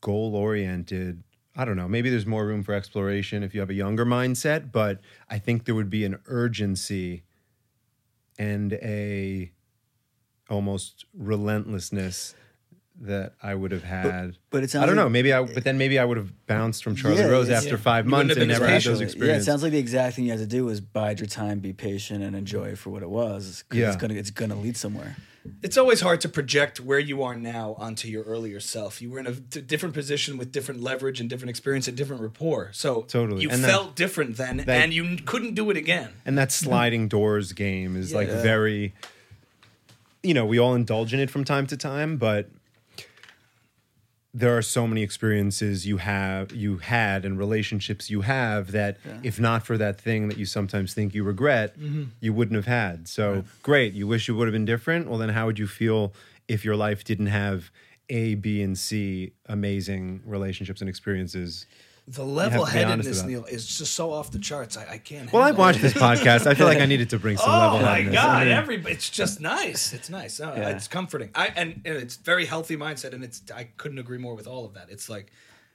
goal 0.00 0.34
oriented 0.34 1.22
i 1.54 1.66
don't 1.66 1.76
know 1.76 1.86
maybe 1.86 2.08
there's 2.08 2.24
more 2.24 2.46
room 2.46 2.62
for 2.62 2.72
exploration 2.72 3.42
if 3.42 3.54
you 3.54 3.60
have 3.60 3.68
a 3.68 3.74
younger 3.74 4.06
mindset 4.06 4.72
but 4.72 5.00
i 5.28 5.38
think 5.38 5.66
there 5.66 5.74
would 5.74 5.90
be 5.90 6.04
an 6.06 6.18
urgency 6.26 7.24
and 8.38 8.72
a 8.72 9.52
almost 10.48 11.04
relentlessness 11.12 12.34
that 13.00 13.34
I 13.42 13.54
would 13.54 13.70
have 13.70 13.84
had. 13.84 14.36
but 14.50 14.64
it 14.64 14.70
sounds 14.70 14.82
I 14.82 14.86
don't 14.86 14.96
like- 14.96 15.04
know. 15.04 15.08
Maybe 15.08 15.32
I, 15.32 15.42
but 15.42 15.62
then 15.64 15.78
maybe 15.78 15.98
I 15.98 16.04
would 16.04 16.16
have 16.16 16.32
bounced 16.46 16.82
from 16.82 16.96
Charlie 16.96 17.18
Yeah, 17.18 17.26
Rose 17.26 17.48
after 17.48 17.70
Yeah. 17.70 17.76
five 17.76 18.06
You 18.06 18.10
months 18.10 18.36
and 18.36 18.48
never 18.48 18.64
as 18.66 18.84
had 18.84 18.92
those 18.92 19.00
experiences. 19.00 19.28
Yeah, 19.28 19.36
it 19.40 19.44
sounds 19.44 19.62
like 19.62 19.72
the 19.72 19.78
exact 19.78 20.16
thing 20.16 20.24
you 20.24 20.32
have 20.32 20.40
to 20.40 20.46
do 20.46 20.68
is 20.68 20.80
bide 20.80 21.20
your 21.20 21.28
time, 21.28 21.60
be 21.60 21.72
patient, 21.72 22.24
and 22.24 22.34
enjoy 22.34 22.74
for 22.74 22.90
what 22.90 23.02
it 23.02 23.08
was. 23.10 23.62
'cause 23.68 23.78
Yeah. 23.78 23.88
it's 23.88 23.96
gonna 23.96 24.14
it's 24.14 24.30
gonna 24.30 24.56
lead 24.58 24.76
somewhere. 24.76 25.16
It's 25.62 25.78
always 25.78 26.00
hard 26.02 26.20
to 26.22 26.28
project 26.28 26.78
where 26.80 26.98
you 26.98 27.22
are 27.22 27.34
now 27.36 27.74
onto 27.78 28.06
your 28.08 28.22
earlier 28.24 28.60
self. 28.60 29.00
You 29.00 29.10
were 29.10 29.18
in 29.20 29.26
a 29.26 29.32
d- 29.32 29.60
different 29.62 29.94
position 29.94 30.36
with 30.36 30.52
different 30.52 30.82
leverage 30.82 31.20
and 31.20 31.30
different 31.30 31.48
experience 31.50 31.88
and 31.88 31.96
different 31.96 32.20
rapport. 32.20 32.70
So 32.72 33.02
Totally. 33.08 33.42
you 33.42 33.48
And 33.48 33.64
that- 33.64 33.68
felt 33.70 33.96
different 33.96 34.36
then, 34.36 34.58
that- 34.58 34.68
and 34.68 34.92
you 34.92 35.16
couldn't 35.24 35.54
do 35.54 35.70
it 35.70 35.76
again. 35.78 36.10
And 36.26 36.36
that 36.36 36.52
sliding 36.52 37.08
doors 37.08 37.52
game 37.52 37.96
is 37.96 38.12
like 38.12 38.28
very, 38.28 38.92
you 40.22 40.34
know, 40.34 40.44
we 40.44 40.58
all 40.58 40.74
indulge 40.74 41.14
in 41.14 41.20
it 41.20 41.30
from 41.30 41.44
time 41.44 41.66
to 41.68 41.76
time, 41.78 42.16
but 42.18 42.50
there 44.34 44.56
are 44.56 44.62
so 44.62 44.86
many 44.86 45.02
experiences 45.02 45.86
you 45.86 45.96
have, 45.96 46.52
you 46.52 46.78
had, 46.78 47.24
and 47.24 47.38
relationships 47.38 48.10
you 48.10 48.20
have 48.20 48.72
that 48.72 48.98
if 49.22 49.40
not 49.40 49.64
for 49.64 49.78
that 49.78 50.00
thing 50.00 50.28
that 50.28 50.36
you 50.36 50.44
sometimes 50.44 50.92
think 50.92 51.14
you 51.14 51.24
regret, 51.24 51.78
mm-hmm. 51.78 52.04
you 52.20 52.32
wouldn't 52.32 52.56
have 52.56 52.66
had. 52.66 53.08
So 53.08 53.44
great. 53.62 53.94
You 53.94 54.06
wish 54.06 54.28
you 54.28 54.36
would 54.36 54.46
have 54.46 54.52
been 54.52 54.66
different. 54.66 55.08
Well, 55.08 55.18
then 55.18 55.30
how 55.30 55.46
would 55.46 55.58
you 55.58 55.66
feel 55.66 56.12
if 56.46 56.64
your 56.64 56.76
life 56.76 57.04
didn't 57.04 57.26
have 57.26 57.70
A, 58.10 58.34
B, 58.34 58.62
and 58.62 58.76
C 58.78 59.32
amazing 59.46 60.20
relationships 60.26 60.80
and 60.80 60.90
experiences? 60.90 61.66
The 62.10 62.24
level-headedness, 62.24 63.20
about 63.20 63.28
it. 63.28 63.32
Neil, 63.32 63.44
is 63.44 63.66
just 63.66 63.92
so 63.94 64.12
off 64.12 64.30
the 64.30 64.38
charts. 64.38 64.78
I, 64.78 64.92
I 64.92 64.98
can't. 64.98 65.30
Well, 65.30 65.42
I've 65.42 65.56
it. 65.56 65.58
watched 65.58 65.82
this 65.82 65.92
podcast. 65.92 66.46
I 66.46 66.54
feel 66.54 66.66
like 66.66 66.78
I 66.80 66.86
needed 66.86 67.10
to 67.10 67.18
bring 67.18 67.36
some 67.36 67.50
Oh 67.50 67.58
level 67.58 67.78
headedness. 67.80 67.84
Oh 67.84 68.26
my 68.28 68.38
headedness. 68.38 68.48
god! 68.48 68.48
Everybody, 68.48 68.94
it's 68.94 69.10
just 69.10 69.40
nice. 69.40 69.92
It's 69.92 70.08
nice. 70.08 70.40
Uh, 70.40 70.54
Yeah. 70.56 70.70
It's 70.70 70.88
comforting. 70.88 71.28
I 71.34 71.48
and, 71.48 71.82
and 71.84 71.96
it's 71.96 72.16
very 72.16 72.46
healthy 72.46 72.78
mindset, 72.78 73.12
and 73.12 73.22
it's 73.22 73.42
I 73.54 73.64
couldn't 73.76 73.98
agree 73.98 74.16
more 74.18 74.34
with 74.34 74.46
all 74.46 74.64
of 74.64 74.72
that. 74.74 74.88
It's 74.90 75.10
like, 75.10 75.30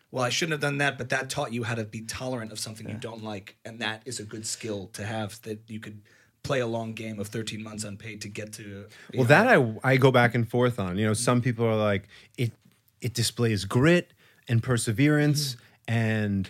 well, 0.09 0.23
I 0.23 0.29
shouldn't 0.29 0.53
have 0.53 0.61
done 0.61 0.79
that, 0.79 0.97
but 0.97 1.09
that 1.09 1.29
taught 1.29 1.53
you 1.53 1.63
how 1.63 1.75
to 1.75 1.83
be 1.83 2.01
tolerant 2.01 2.51
of 2.51 2.57
something 2.57 2.89
you 2.89 2.95
don't 2.95 3.23
like, 3.23 3.55
and 3.63 3.79
that 3.81 4.01
is 4.05 4.19
a 4.19 4.23
good 4.23 4.47
skill 4.47 4.87
to 4.93 5.05
have. 5.05 5.39
That 5.43 5.59
you 5.67 5.79
could 5.79 6.01
play 6.41 6.61
a 6.61 6.67
long 6.67 6.93
game 6.93 7.19
of 7.19 7.27
13 7.27 7.63
months 7.63 7.83
unpaid 7.83 8.21
to 8.21 8.27
get 8.27 8.53
to. 8.53 8.87
Well, 9.13 9.23
know, 9.23 9.27
that 9.27 9.47
I 9.47 9.75
I 9.83 9.97
go 9.97 10.11
back 10.11 10.33
and 10.33 10.49
forth 10.49 10.79
on. 10.79 10.97
You 10.97 11.05
know, 11.05 11.13
some 11.13 11.41
people 11.41 11.65
are 11.65 11.75
like 11.75 12.07
it 12.39 12.53
it 13.01 13.13
displays 13.13 13.65
grit 13.65 14.13
and 14.47 14.63
perseverance 14.63 15.57
and 15.87 16.49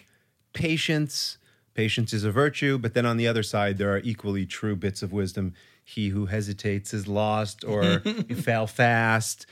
patience. 0.53 1.37
Patience 1.73 2.13
is 2.13 2.23
a 2.23 2.31
virtue, 2.31 2.77
but 2.77 2.93
then 2.93 3.05
on 3.05 3.17
the 3.17 3.27
other 3.27 3.43
side 3.43 3.77
there 3.77 3.91
are 3.93 3.99
equally 3.99 4.45
true 4.45 4.75
bits 4.75 5.01
of 5.01 5.11
wisdom. 5.11 5.53
He 5.83 6.09
who 6.09 6.27
hesitates 6.27 6.93
is 6.93 7.07
lost 7.07 7.63
or 7.65 8.01
you 8.27 8.35
fail 8.35 8.67
fast. 8.67 9.47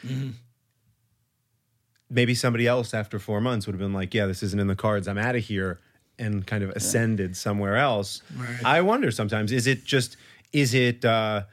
Maybe 2.10 2.36
somebody 2.36 2.68
else 2.68 2.94
after 2.94 3.20
4 3.20 3.42
months 3.42 3.66
would 3.66 3.74
have 3.74 3.80
been 3.80 3.94
like, 3.94 4.14
"Yeah, 4.14 4.28
this 4.28 4.44
isn't 4.44 4.60
in 4.60 4.68
the 4.68 4.76
cards. 4.76 5.08
I'm 5.08 5.18
out 5.18 5.36
of 5.36 5.44
here." 5.44 5.80
And 6.20 6.46
kind 6.46 6.64
of 6.64 6.70
ascended 6.72 7.36
somewhere 7.36 7.78
else. 7.78 8.22
Right. 8.38 8.64
I 8.64 8.82
wonder 8.82 9.10
sometimes 9.10 9.52
is 9.52 9.66
it 9.66 9.84
just 9.86 10.18
is 10.54 10.76
it 10.76 11.04
uh 11.04 11.44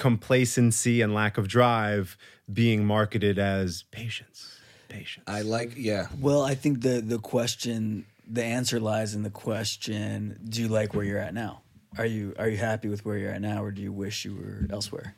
complacency 0.00 1.02
and 1.02 1.12
lack 1.12 1.36
of 1.36 1.46
drive 1.46 2.16
being 2.50 2.86
marketed 2.86 3.38
as 3.38 3.84
patience. 3.90 4.49
Patience. 4.90 5.24
I 5.26 5.42
like. 5.42 5.72
Yeah. 5.76 6.08
Well, 6.20 6.42
I 6.42 6.54
think 6.54 6.82
the 6.82 7.00
the 7.00 7.18
question, 7.18 8.04
the 8.28 8.44
answer 8.44 8.78
lies 8.78 9.14
in 9.14 9.22
the 9.22 9.30
question: 9.30 10.38
Do 10.48 10.60
you 10.60 10.68
like 10.68 10.92
where 10.94 11.04
you're 11.04 11.18
at 11.18 11.32
now? 11.32 11.62
Are 11.96 12.06
you 12.06 12.34
are 12.38 12.48
you 12.48 12.58
happy 12.58 12.88
with 12.88 13.04
where 13.04 13.16
you're 13.16 13.32
at 13.32 13.40
now, 13.40 13.64
or 13.64 13.70
do 13.72 13.80
you 13.82 13.92
wish 13.92 14.24
you 14.24 14.36
were 14.36 14.66
elsewhere? 14.70 15.14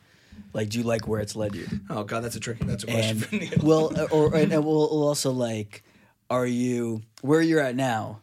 Like, 0.55 0.69
do 0.71 0.79
you 0.79 0.85
like 0.85 1.07
where 1.09 1.21
it's 1.21 1.35
led 1.37 1.55
you? 1.55 1.67
Oh 1.91 2.05
god, 2.05 2.23
that's 2.25 2.37
a 2.37 2.41
tricky. 2.41 2.65
That's 2.65 2.85
a 2.85 2.87
question 2.87 3.11
And 3.11 3.25
for 3.27 3.35
Neil. 3.37 3.51
well, 3.63 3.99
uh, 3.99 4.07
or 4.11 4.35
and, 4.35 4.53
and 4.53 4.65
we'll, 4.65 4.89
we'll 4.91 5.07
also 5.09 5.31
like, 5.31 5.83
are 6.31 6.47
you 6.47 7.03
where 7.23 7.41
you're 7.43 7.61
at 7.61 7.75
now? 7.77 8.21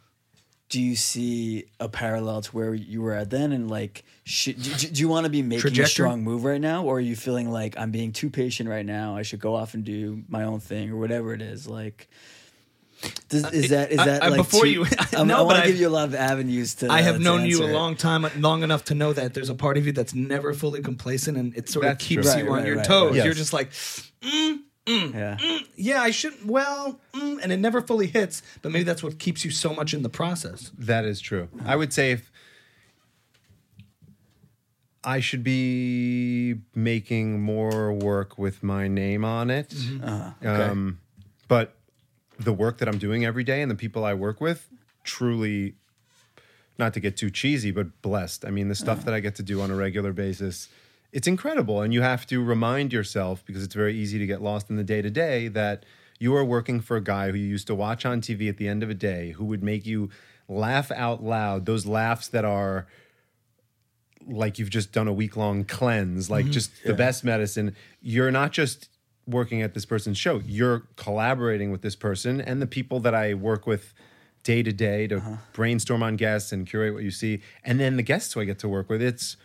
Do 0.70 0.80
you 0.80 0.96
see 0.96 1.66
a 1.80 1.90
parallel 1.90 2.42
to 2.44 2.52
where 2.52 2.74
you 2.76 3.02
were 3.02 3.14
at 3.14 3.32
then? 3.32 3.52
And 3.52 3.70
like, 3.72 4.04
should, 4.24 4.62
do, 4.62 4.72
do 4.90 5.02
you 5.02 5.08
want 5.10 5.24
to 5.24 5.30
be 5.32 5.42
making 5.42 5.80
a 5.80 5.86
strong 5.88 6.24
move 6.24 6.44
right 6.44 6.62
now, 6.62 6.84
or 6.86 6.98
are 6.98 7.02
you 7.02 7.16
feeling 7.16 7.50
like 7.50 7.76
I'm 7.78 7.90
being 7.90 8.12
too 8.12 8.30
patient 8.30 8.70
right 8.70 8.86
now? 8.86 9.16
I 9.18 9.24
should 9.24 9.40
go 9.40 9.56
off 9.56 9.74
and 9.74 9.84
do 9.84 10.24
my 10.30 10.44
own 10.44 10.60
thing, 10.60 10.92
or 10.92 10.98
whatever 10.98 11.34
it 11.34 11.42
is. 11.42 11.68
Like, 11.68 12.08
does, 13.30 13.46
uh, 13.46 13.50
is 13.52 13.70
that 13.70 13.92
is 13.92 13.98
that 13.98 14.22
I- 14.24 14.28
like 14.28 14.38
before 14.38 14.66
too- 14.66 14.70
you- 14.70 14.86
I'm- 15.16 15.28
no, 15.28 15.40
I 15.40 15.42
want 15.42 15.64
to 15.64 15.68
give 15.72 15.80
you 15.80 15.88
a 15.88 15.90
lot 15.90 16.08
of 16.08 16.14
avenues 16.14 16.76
to. 16.76 16.92
I 16.92 17.02
have 17.02 17.16
to 17.18 17.22
known 17.24 17.46
you 17.48 17.64
a 17.64 17.72
long 17.74 17.96
time, 17.96 18.28
long 18.40 18.62
enough 18.62 18.86
to 18.86 18.94
know 18.94 19.12
that 19.14 19.34
there's 19.34 19.50
a 19.50 19.56
part 19.56 19.78
of 19.78 19.88
you 19.88 19.92
that's 19.92 20.14
never 20.14 20.54
fully 20.54 20.82
complacent, 20.84 21.36
and 21.36 21.56
it 21.58 21.68
sort 21.70 21.86
That's 21.86 22.04
of 22.04 22.08
keeps 22.08 22.32
true. 22.32 22.44
you 22.44 22.48
Right, 22.48 22.52
on 22.52 22.58
right, 22.60 22.68
your 22.68 22.76
right, 22.78 22.86
toes. 22.86 23.08
right. 23.08 23.16
Yes. 23.16 23.26
You're 23.26 23.34
just 23.34 23.54
like, 23.54 23.72
mm, 23.72 24.60
Yeah, 24.90 25.38
yeah, 25.76 26.02
I 26.02 26.12
should. 26.12 26.34
Well, 26.48 27.00
mm, 27.14 27.40
and 27.42 27.52
it 27.52 27.58
never 27.58 27.82
fully 27.82 28.08
hits, 28.08 28.42
but 28.62 28.72
maybe 28.72 28.84
that's 28.84 29.04
what 29.04 29.20
keeps 29.20 29.46
you 29.46 29.52
so 29.52 29.74
much 29.74 29.94
in 29.94 30.02
the 30.02 30.10
process. 30.10 30.72
that 30.78 31.06
is 31.06 31.22
true. 31.22 31.48
I 31.66 31.76
would 31.76 31.94
say 31.94 32.12
if 32.12 32.32
I 35.04 35.20
should 35.22 35.44
be 35.44 36.56
making 36.76 37.42
more 37.42 37.94
work 37.94 38.38
with 38.38 38.64
my 38.64 38.88
name 38.88 39.24
on 39.24 39.50
it. 39.50 39.74
Uh, 40.04 40.32
okay. 40.44 40.64
Um, 40.64 41.00
but 41.48 41.76
the 42.38 42.54
work 42.54 42.80
that 42.80 42.88
I'm 42.88 42.98
doing 42.98 43.26
every 43.26 43.44
day 43.44 43.62
and 43.62 43.72
the 43.72 43.76
people 43.76 44.04
I 44.04 44.14
work 44.14 44.42
with, 44.42 44.68
truly, 45.04 45.76
not 46.78 46.94
to 46.96 47.00
get 47.00 47.16
too 47.18 47.30
cheesy, 47.30 47.72
but 47.72 48.02
blessed. 48.02 48.46
I 48.46 48.50
mean, 48.52 48.68
the 48.68 48.76
stuff 48.76 49.06
that 49.06 49.14
I 49.14 49.20
get 49.20 49.36
to 49.36 49.44
do 49.44 49.62
on 49.62 49.72
a 49.72 49.76
regular 49.76 50.14
basis, 50.14 50.68
it's 51.12 51.28
incredible. 51.28 51.82
And 51.82 51.94
you 51.94 52.02
have 52.02 52.26
to 52.28 52.44
remind 52.44 52.94
yourself, 52.94 53.44
because 53.46 53.64
it's 53.64 53.76
very 53.76 53.96
easy 53.96 54.20
to 54.20 54.26
get 54.26 54.42
lost 54.42 54.70
in 54.70 54.76
the 54.76 54.84
day 54.84 55.02
to 55.02 55.10
day, 55.10 55.48
that 55.50 55.86
you 56.20 56.36
are 56.36 56.44
working 56.44 56.82
for 56.82 56.98
a 56.98 57.04
guy 57.04 57.32
who 57.32 57.38
you 57.38 57.48
used 57.48 57.68
to 57.68 57.76
watch 57.76 58.06
on 58.06 58.22
TV 58.22 58.50
at 58.50 58.58
the 58.58 58.68
end 58.68 58.84
of 58.84 58.90
a 58.90 58.94
day, 58.94 59.32
who 59.32 59.46
would 59.46 59.64
make 59.64 59.86
you 59.86 60.10
laugh 60.48 60.92
out 60.92 61.24
loud, 61.24 61.66
those 61.66 61.86
laughs 61.86 62.28
that 62.28 62.44
are 62.44 62.88
like 64.28 64.60
you've 64.60 64.70
just 64.70 64.92
done 64.92 65.08
a 65.08 65.14
week 65.14 65.38
long 65.38 65.64
cleanse, 65.64 66.30
like 66.30 66.46
mm-hmm. 66.46 66.52
just 66.52 66.72
the 66.84 66.94
best 66.94 67.24
medicine. 67.24 67.76
You're 68.02 68.32
not 68.32 68.52
just 68.52 68.90
working 69.26 69.62
at 69.62 69.74
this 69.74 69.86
person's 69.86 70.18
show, 70.18 70.42
you're 70.46 70.88
collaborating 70.96 71.72
with 71.72 71.82
this 71.82 71.96
person 71.96 72.42
and 72.42 72.62
the 72.62 72.68
people 72.68 73.00
that 73.00 73.14
I 73.14 73.34
work 73.36 73.68
with 73.68 73.94
day 74.44 74.64
to 74.64 74.72
day 74.72 75.08
to 75.08 75.40
brainstorm 75.54 76.02
on 76.02 76.16
guests 76.16 76.52
and 76.52 76.66
curate 76.66 76.94
what 76.94 77.04
you 77.04 77.12
see. 77.12 77.42
And 77.64 77.80
then 77.80 77.96
the 77.96 78.04
guests 78.04 78.34
who 78.34 78.42
I 78.42 78.46
get 78.46 78.60
to 78.60 78.70
work 78.70 78.90
with, 78.90 79.02
it's 79.02 79.38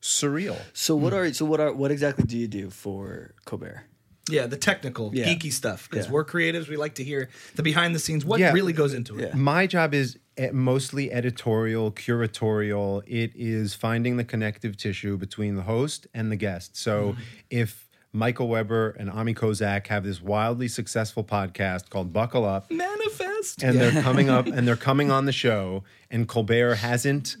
surreal. 0.00 0.56
so 0.72 0.94
what 0.96 1.12
are 1.12 1.32
so 1.32 1.44
what 1.44 1.60
are 1.60 1.72
what 1.72 1.90
exactly 1.90 2.24
do 2.24 2.36
you 2.38 2.48
do 2.48 2.70
for 2.70 3.34
Colbert? 3.44 3.82
Yeah, 4.30 4.46
the 4.46 4.58
technical, 4.58 5.10
Yeah. 5.14 5.24
geeky 5.26 5.50
stuff. 5.50 5.88
Because 5.88 6.04
Yeah. 6.06 6.12
we're 6.12 6.24
creatives, 6.24 6.68
we 6.68 6.76
like 6.76 6.96
to 6.96 7.04
hear 7.04 7.30
the 7.54 7.62
behind 7.62 7.94
the 7.94 7.98
scenes, 7.98 8.26
what 8.26 8.38
Yeah. 8.40 8.52
really 8.52 8.74
goes 8.74 8.92
into 8.92 9.18
it. 9.18 9.28
Yeah. 9.30 9.34
My 9.34 9.66
job 9.66 9.94
is 9.94 10.18
eh, 10.36 10.50
mostly 10.52 11.10
editorial, 11.10 11.90
curatorial. 11.90 13.02
It 13.06 13.32
is 13.34 13.74
finding 13.74 14.18
the 14.18 14.24
connective 14.24 14.76
tissue 14.76 15.16
between 15.16 15.56
the 15.56 15.62
host 15.62 16.06
and 16.14 16.30
the 16.30 16.36
guest. 16.36 16.76
So 16.76 17.16
if 17.50 17.88
Michael 18.12 18.48
Weber 18.48 18.90
and 18.98 19.10
Ami 19.10 19.34
Kozak 19.34 19.86
have 19.88 20.04
this 20.04 20.20
wildly 20.22 20.68
successful 20.68 21.24
podcast 21.24 21.90
called 21.90 22.12
Buckle 22.12 22.44
Up, 22.44 22.70
Manifest. 22.70 23.62
and 23.62 23.80
they're 23.80 24.02
coming 24.02 24.28
up 24.28 24.46
and 24.54 24.68
they're 24.68 24.76
coming 24.76 25.10
on 25.10 25.24
the 25.26 25.32
show, 25.32 25.84
and 26.10 26.28
Colbert 26.28 26.76
hasn't 26.76 27.36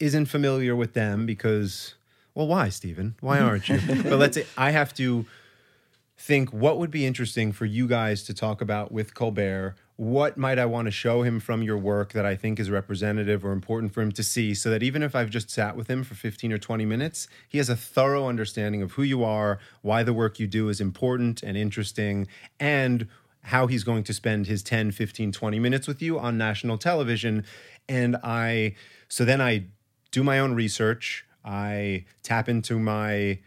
isn't 0.00 0.26
familiar 0.26 0.74
with 0.74 0.94
them 0.94 1.26
because 1.26 1.94
well, 2.34 2.46
why, 2.46 2.68
Stephen? 2.68 3.16
Why 3.20 3.40
aren't 3.40 3.68
you? 3.68 3.80
but 4.02 4.18
let's 4.18 4.36
say 4.36 4.46
I 4.56 4.70
have 4.70 4.94
to 4.94 5.26
think 6.16 6.52
what 6.52 6.78
would 6.78 6.90
be 6.90 7.06
interesting 7.06 7.52
for 7.52 7.64
you 7.64 7.86
guys 7.86 8.22
to 8.24 8.34
talk 8.34 8.60
about 8.60 8.92
with 8.92 9.14
Colbert. 9.14 9.74
What 9.96 10.38
might 10.38 10.58
I 10.58 10.64
want 10.64 10.86
to 10.86 10.90
show 10.90 11.22
him 11.22 11.40
from 11.40 11.62
your 11.62 11.76
work 11.76 12.12
that 12.12 12.24
I 12.24 12.36
think 12.36 12.58
is 12.58 12.70
representative 12.70 13.44
or 13.44 13.52
important 13.52 13.92
for 13.92 14.00
him 14.00 14.12
to 14.12 14.22
see 14.22 14.54
so 14.54 14.70
that 14.70 14.82
even 14.82 15.02
if 15.02 15.14
I've 15.14 15.28
just 15.28 15.50
sat 15.50 15.76
with 15.76 15.88
him 15.88 16.04
for 16.04 16.14
15 16.14 16.52
or 16.52 16.58
20 16.58 16.86
minutes, 16.86 17.28
he 17.48 17.58
has 17.58 17.68
a 17.68 17.76
thorough 17.76 18.26
understanding 18.26 18.80
of 18.80 18.92
who 18.92 19.02
you 19.02 19.24
are, 19.24 19.58
why 19.82 20.02
the 20.02 20.14
work 20.14 20.38
you 20.38 20.46
do 20.46 20.68
is 20.70 20.80
important 20.80 21.42
and 21.42 21.56
interesting, 21.56 22.26
and 22.58 23.08
how 23.42 23.66
he's 23.66 23.84
going 23.84 24.04
to 24.04 24.14
spend 24.14 24.46
his 24.46 24.62
10, 24.62 24.92
15, 24.92 25.32
20 25.32 25.58
minutes 25.58 25.86
with 25.86 26.00
you 26.00 26.18
on 26.18 26.38
national 26.38 26.78
television. 26.78 27.44
And 27.88 28.16
I, 28.22 28.76
so 29.08 29.24
then 29.24 29.40
I 29.40 29.64
do 30.10 30.22
my 30.22 30.38
own 30.38 30.54
research. 30.54 31.24
I 31.44 32.04
tap 32.22 32.48
into 32.48 32.78
my 32.78 33.38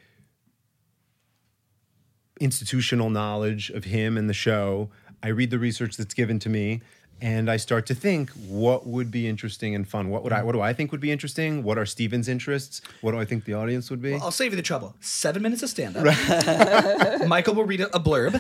institutional 2.40 3.10
knowledge 3.10 3.70
of 3.70 3.86
him 3.86 4.18
and 4.18 4.30
the 4.30 4.34
show. 4.34 4.90
I 5.22 5.30
read 5.30 5.52
the 5.52 5.60
research 5.60 5.98
that's 5.98 6.14
given 6.14 6.40
to 6.40 6.50
me 6.50 6.82
and 7.24 7.50
I 7.50 7.56
start 7.56 7.86
to 7.86 7.96
think 7.96 8.32
what 8.32 8.86
would 8.86 9.10
be 9.10 9.30
interesting 9.30 9.74
and 9.74 9.88
fun. 9.88 10.10
What 10.10 10.24
would 10.24 10.34
I 10.34 10.44
what 10.44 10.52
do 10.52 10.60
I 10.60 10.74
think 10.74 10.92
would 10.92 11.00
be 11.00 11.10
interesting? 11.10 11.64
What 11.64 11.78
are 11.78 11.86
Stephen's 11.86 12.28
interests? 12.28 12.82
What 13.00 13.14
do 13.14 13.20
I 13.20 13.24
think 13.24 13.46
the 13.46 13.54
audience 13.54 13.90
would 13.90 14.02
be? 14.02 14.16
I'll 14.16 14.30
save 14.30 14.52
you 14.52 14.58
the 14.58 14.62
trouble. 14.62 14.94
Seven 15.00 15.42
minutes 15.42 15.64
of 15.64 15.70
stand 15.70 15.96
up. 15.96 16.04
Michael 17.28 17.56
will 17.56 17.64
read 17.64 17.80
a, 17.80 17.88
blurb, 17.88 18.34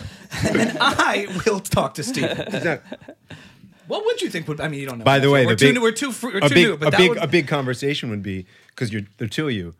and 0.46 0.56
then 0.60 0.78
I 0.82 1.28
will 1.46 1.62
talk 1.62 1.94
to 1.94 2.04
Steve. 2.04 2.26
Exactly. 2.26 2.98
What 3.88 4.06
would 4.06 4.22
you 4.22 4.30
think 4.30 4.48
would? 4.48 4.60
I 4.62 4.68
mean, 4.68 4.80
you 4.80 4.88
don't 4.88 5.00
know. 5.00 5.06
By 5.06 5.20
the 5.20 5.30
way, 5.30 5.46
we're 5.46 5.54
the 5.54 5.58
too 5.58 5.66
big- 5.68 5.76
new. 5.76 5.82
We're 5.82 5.92
too, 5.92 6.12
fr- 6.12 6.28
we're 6.28 6.38
a 6.38 6.42
too 6.50 6.56
big, 6.56 6.68
new. 6.68 6.78
But 6.78 6.88
a 6.90 6.92
that 6.92 6.98
big, 6.98 7.10
would, 7.10 7.18
a 7.20 7.28
big 7.28 7.48
conversation 7.48 8.10
would 8.10 8.24
be 8.24 8.46
because 8.70 8.92
you're 8.94 9.04
there 9.18 9.26
are 9.26 9.30
two 9.30 9.48
of 9.48 9.54
you. 9.54 9.74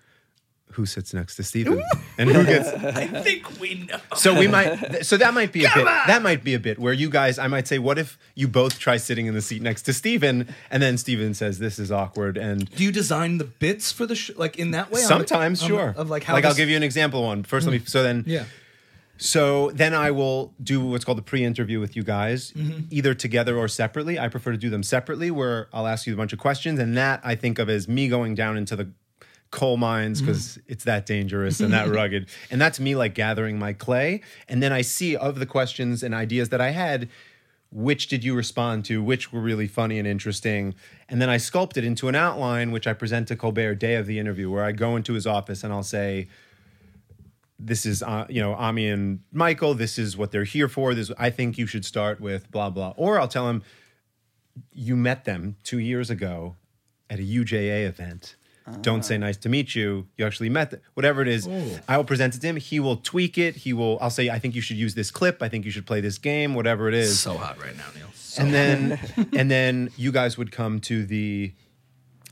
Who 0.78 0.88
sits 0.88 1.14
next 1.14 1.36
to 1.36 1.44
Stephen, 1.44 1.84
and 2.18 2.32
who 2.32 2.44
gets 2.44 2.68
I 2.68 3.06
think 3.22 3.60
we 3.60 3.76
know. 3.88 4.00
So 4.16 4.34
we 4.38 4.48
might. 4.48 5.06
So 5.06 5.18
that 5.18 5.32
might 5.36 5.52
be 5.54 5.66
a 5.66 5.70
Come 5.70 5.84
bit. 5.84 5.88
on! 5.88 6.08
That 6.08 6.24
might 6.24 6.44
be 6.44 6.56
a 6.56 6.60
bit 6.60 6.80
where 6.80 6.94
you 6.94 7.12
guys. 7.12 7.38
I 7.38 7.46
might 7.48 7.68
say, 7.68 7.78
what 7.78 8.00
if 8.00 8.18
you 8.34 8.48
both 8.48 8.80
try 8.80 8.98
sitting 8.98 9.28
in 9.28 9.36
the 9.36 9.42
seat 9.44 9.62
next 9.62 9.84
to 9.84 9.94
Stephen, 9.94 10.52
and 10.72 10.82
then 10.82 10.98
Stephen 10.98 11.36
says 11.36 11.60
this 11.60 11.78
is 11.78 11.92
awkward 11.92 12.38
and. 12.38 12.68
Do 12.72 12.84
you 12.84 12.92
design 12.92 13.38
the 13.38 13.44
bits 13.44 13.92
for 13.92 14.08
the 14.08 14.16
sh- 14.16 14.32
like 14.36 14.58
in 14.58 14.72
that 14.72 14.90
way? 14.90 15.02
The- 15.02 15.08
Sometimes, 15.08 15.60
the- 15.60 15.68
sure. 15.68 15.94
Of 15.96 16.10
like 16.10 16.24
how 16.24 16.34
like 16.34 16.44
I'll 16.44 16.56
give 16.56 16.70
you 16.70 16.76
an 16.78 16.82
example. 16.82 17.22
One 17.22 17.44
first. 17.44 17.68
Let 17.68 17.74
me. 17.74 17.80
Mm. 17.80 17.90
So 17.90 18.02
then. 18.02 18.24
Yeah. 18.26 18.46
So 19.26 19.72
then 19.72 19.94
I 19.94 20.12
will 20.12 20.54
do 20.62 20.82
what's 20.86 21.06
called 21.06 21.18
a 21.18 21.22
pre-interview 21.22 21.80
with 21.80 21.96
you 21.96 22.04
guys, 22.04 22.52
Mm-hmm. 22.52 22.88
either 22.90 23.14
together 23.14 23.58
or 23.58 23.70
separately. 23.70 24.20
I 24.20 24.28
prefer 24.28 24.52
to 24.52 24.58
do 24.58 24.70
them 24.70 24.84
separately, 24.84 25.32
where 25.32 25.70
I'll 25.72 25.88
ask 25.88 26.06
you 26.06 26.14
a 26.14 26.18
bunch 26.18 26.34
of 26.34 26.40
questions, 26.40 26.78
and 26.78 26.98
that 26.98 27.22
I 27.24 27.36
think 27.36 27.58
of 27.58 27.70
as 27.70 27.88
me 27.88 28.10
going 28.10 28.36
down 28.36 28.58
into 28.58 28.76
the 28.76 28.90
coal 29.50 29.78
mines 29.78 30.18
Mm-hmm. 30.18 30.26
because 30.28 30.60
it's 30.68 30.84
that 30.84 31.06
dangerous 31.06 31.62
and 31.62 31.72
that 31.72 31.88
rugged, 32.00 32.28
and 32.52 32.60
that's 32.60 32.82
me 32.82 32.96
like 32.96 33.14
gathering 33.16 33.58
my 33.58 33.72
clay, 33.72 34.22
and 34.50 34.62
then 34.62 34.74
I 34.74 34.82
see 34.82 35.16
of 35.16 35.40
the 35.40 35.46
questions 35.46 36.04
and 36.04 36.14
ideas 36.14 36.50
that 36.50 36.60
I 36.60 36.72
had. 36.72 37.08
Which 37.72 38.06
did 38.08 38.24
you 38.24 38.36
respond 38.36 38.86
to? 38.86 39.02
Which 39.02 39.34
were 39.34 39.42
really 39.42 39.66
funny 39.68 39.98
and 39.98 40.08
interesting? 40.08 40.76
And 41.10 41.20
then 41.20 41.30
I 41.30 41.38
sculpt 41.38 41.76
it 41.76 41.84
into 41.84 42.08
an 42.08 42.14
outline, 42.14 42.72
which 42.72 42.86
I 42.86 42.94
present 42.94 43.28
to 43.30 43.36
Colbert 43.36 43.76
day 43.76 43.96
of 43.96 44.06
the 44.06 44.20
interview, 44.20 44.52
where 44.52 44.64
I 44.64 44.74
go 44.74 44.96
into 44.96 45.14
his 45.14 45.26
office 45.26 45.64
and 45.64 45.74
I'll 45.74 45.82
say, 45.82 46.28
this 47.60 47.86
is 47.86 48.04
uh, 48.04 48.26
you 48.30 48.42
know 48.42 48.54
Ami 48.54 48.88
and 48.90 49.20
Michael. 49.32 49.74
This 49.74 49.98
is 49.98 50.18
what 50.18 50.32
they're 50.32 50.44
here 50.44 50.68
for. 50.68 50.94
This 50.94 51.12
I 51.18 51.30
think 51.30 51.58
you 51.58 51.68
should 51.68 51.86
start 51.86 52.20
with 52.20 52.50
blah 52.52 52.70
blah. 52.70 52.94
Or 52.98 53.20
I'll 53.20 53.28
tell 53.28 53.50
him 53.50 53.64
you 54.72 54.96
met 54.96 55.26
them 55.26 55.56
two 55.64 55.80
years 55.80 56.10
ago 56.10 56.56
at 57.10 57.20
a 57.20 57.24
UJA 57.24 57.88
event. 57.88 58.36
Don't 58.80 59.04
say 59.04 59.18
nice 59.18 59.36
to 59.38 59.50
meet 59.50 59.76
you. 59.76 60.08
You 60.18 60.26
actually 60.26 60.50
met 60.50 60.72
them. 60.72 60.80
Whatever 60.94 61.22
it 61.22 61.28
is, 61.28 61.50
I 61.86 61.98
will 61.98 62.06
present 62.06 62.34
it 62.34 62.40
to 62.40 62.48
him. 62.48 62.56
He 62.56 62.80
will 62.80 62.96
tweak 62.96 63.38
it. 63.38 63.58
He 63.58 63.74
will. 63.74 63.98
I'll 64.00 64.10
say 64.10 64.30
I 64.30 64.40
think 64.40 64.56
you 64.56 64.62
should 64.62 64.78
use 64.78 64.96
this 64.96 65.12
clip. 65.12 65.42
I 65.42 65.50
think 65.50 65.66
you 65.66 65.72
should 65.72 65.86
play 65.86 66.00
this 66.00 66.18
game. 66.18 66.56
Whatever 66.56 66.88
it 66.88 66.94
is 66.94 67.20
So 67.20 67.34
hot 67.38 67.60
right 67.62 67.76
now, 67.76 67.84
Neil. 67.94 68.08
and 68.38 68.54
then 68.54 69.00
and 69.38 69.52
then 69.52 69.90
you 69.98 70.14
guys 70.14 70.38
would 70.38 70.52
come 70.54 70.80
to 70.82 71.06
the 71.06 71.52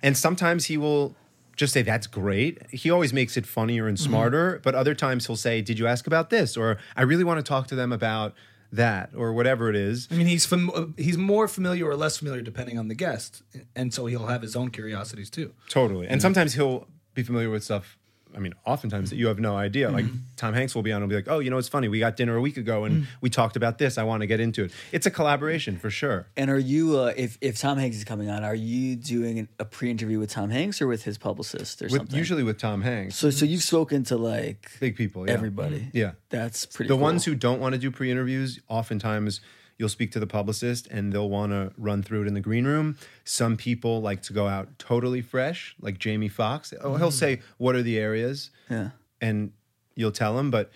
and 0.02 0.16
sometimes 0.18 0.66
he 0.66 0.78
will 0.78 1.16
just 1.62 1.74
say 1.74 1.84
that's 1.84 2.07
great. 2.07 2.57
He 2.72 2.89
always 2.89 3.14
makes 3.14 3.38
it 3.38 3.45
funnier 3.45 3.88
and 3.88 3.97
mm-hmm. 3.97 4.09
smarter 4.09 4.59
but 4.64 4.76
other 4.76 4.95
times 4.95 5.28
he'll 5.28 5.36
say 5.36 5.62
did 5.62 5.78
you 5.80 5.88
ask 5.88 6.07
about 6.07 6.30
this? 6.30 6.57
or 6.57 6.78
i 6.95 7.03
really 7.03 7.24
want 7.24 7.38
to 7.38 7.47
talk 7.47 7.68
to 7.68 7.76
them 7.76 7.91
about 7.93 8.34
that 8.72 9.12
or 9.16 9.34
whatever 9.34 9.70
it 9.70 9.76
is. 9.76 10.07
I 10.09 10.16
mean, 10.16 10.28
he's 10.28 10.45
fam- 10.45 10.93
he's 10.97 11.18
more 11.18 11.47
familiar 11.47 11.86
or 11.88 11.95
less 11.95 12.18
familiar 12.18 12.41
depending 12.41 12.80
on 12.80 12.88
the 12.88 12.95
guest, 12.95 13.43
and 13.76 13.93
so 13.93 14.05
he'll 14.05 14.28
have 14.28 14.41
his 14.41 14.55
own 14.55 14.70
curiosities 14.70 15.30
too. 15.30 15.53
totally. 15.70 16.07
And 16.07 16.22
sometimes 16.22 16.53
he'll 16.53 16.88
be 17.14 17.24
familiar 17.24 17.49
with 17.49 17.64
stuff 17.64 17.97
i 18.36 18.40
mean 18.40 18.54
oftentimes 18.66 19.10
that 19.10 19.16
you 19.16 19.28
have 19.28 19.40
no 19.40 19.56
idea 19.56 19.90
like 19.90 20.06
mm-hmm. 20.06 20.18
tom 20.36 20.54
hanks 20.54 20.74
will 20.74 20.82
be 20.82 20.92
on 20.92 21.02
and 21.02 21.10
be 21.10 21.16
like 21.16 21.28
oh 21.28 21.40
you 21.40 21.50
know 21.50 21.58
it's 21.58 21.68
funny 21.68 21.88
we 21.88 22.00
got 22.00 22.16
dinner 22.16 22.36
a 22.36 22.42
week 22.42 22.58
ago 22.58 22.84
and 22.86 23.04
mm. 23.04 23.08
we 23.22 23.30
talked 23.30 23.56
about 23.56 23.78
this 23.78 23.98
i 23.98 24.04
want 24.04 24.22
to 24.22 24.28
get 24.28 24.40
into 24.40 24.64
it 24.64 24.72
it's 24.92 25.06
a 25.06 25.12
collaboration 25.12 25.78
for 25.78 25.90
sure 25.90 26.28
And 26.38 26.50
are 26.50 26.60
you 26.60 26.98
uh, 27.00 27.14
if 27.18 27.38
if 27.42 27.60
Tom 27.60 27.78
Hanks 27.78 27.98
is 27.98 28.04
coming 28.04 28.30
on, 28.30 28.44
are 28.44 28.56
you 28.56 28.96
doing 28.96 29.40
an, 29.40 29.48
a 29.60 29.66
pre-interview 29.66 30.20
with 30.20 30.30
Tom 30.32 30.50
Hanks 30.50 30.82
or 30.82 30.88
with 30.88 31.04
his 31.04 31.18
publicist 31.18 31.82
or 31.82 31.86
with, 31.86 31.94
something? 31.94 32.18
usually 32.18 32.44
with 32.44 32.58
tom 32.60 32.82
hanks 32.82 33.16
So 33.16 33.30
so 33.30 33.46
you've 33.46 33.64
spoken 33.64 34.04
to 34.06 34.18
like 34.18 34.72
big 34.80 34.96
people 34.96 35.28
yeah. 35.28 35.34
everybody. 35.34 35.80
Mm-hmm. 35.80 35.98
yeah 35.98 36.12
That's 36.30 36.66
pretty. 36.66 36.88
the 36.88 36.96
cool. 36.96 37.04
ones 37.04 37.26
who 37.26 37.36
don't 37.36 37.60
want 37.60 37.74
to 37.74 37.80
do 37.80 37.92
pre-interviews 37.92 38.60
oftentimes 38.68 39.42
you'll 39.82 39.90
speak 39.90 40.12
to 40.12 40.20
the 40.20 40.28
publicist 40.28 40.86
and 40.92 41.12
they'll 41.12 41.28
want 41.28 41.52
to 41.52 41.74
run 41.76 42.04
through 42.04 42.22
it 42.22 42.28
in 42.28 42.36
the 42.36 42.40
green 42.40 42.66
room 42.66 42.96
some 43.26 43.58
people 43.58 44.00
like 44.00 44.22
to 44.22 44.32
go 44.32 44.48
out 44.48 44.70
totally 44.78 45.24
fresh 45.24 45.76
like 45.82 45.98
jamie 45.98 46.28
foxx 46.28 46.72
oh 46.82 46.98
he'll 46.98 47.10
mm. 47.10 47.14
say 47.14 47.42
what 47.58 47.74
are 47.74 47.82
the 47.82 47.98
areas 47.98 48.52
yeah. 48.70 48.92
and 49.20 49.52
you'll 49.96 50.12
tell 50.12 50.38
him 50.38 50.52
but 50.52 50.70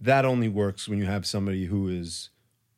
that 0.00 0.24
only 0.24 0.48
works 0.48 0.88
when 0.88 0.98
you 0.98 1.04
have 1.04 1.26
somebody 1.26 1.66
who 1.66 1.86
is 1.86 2.30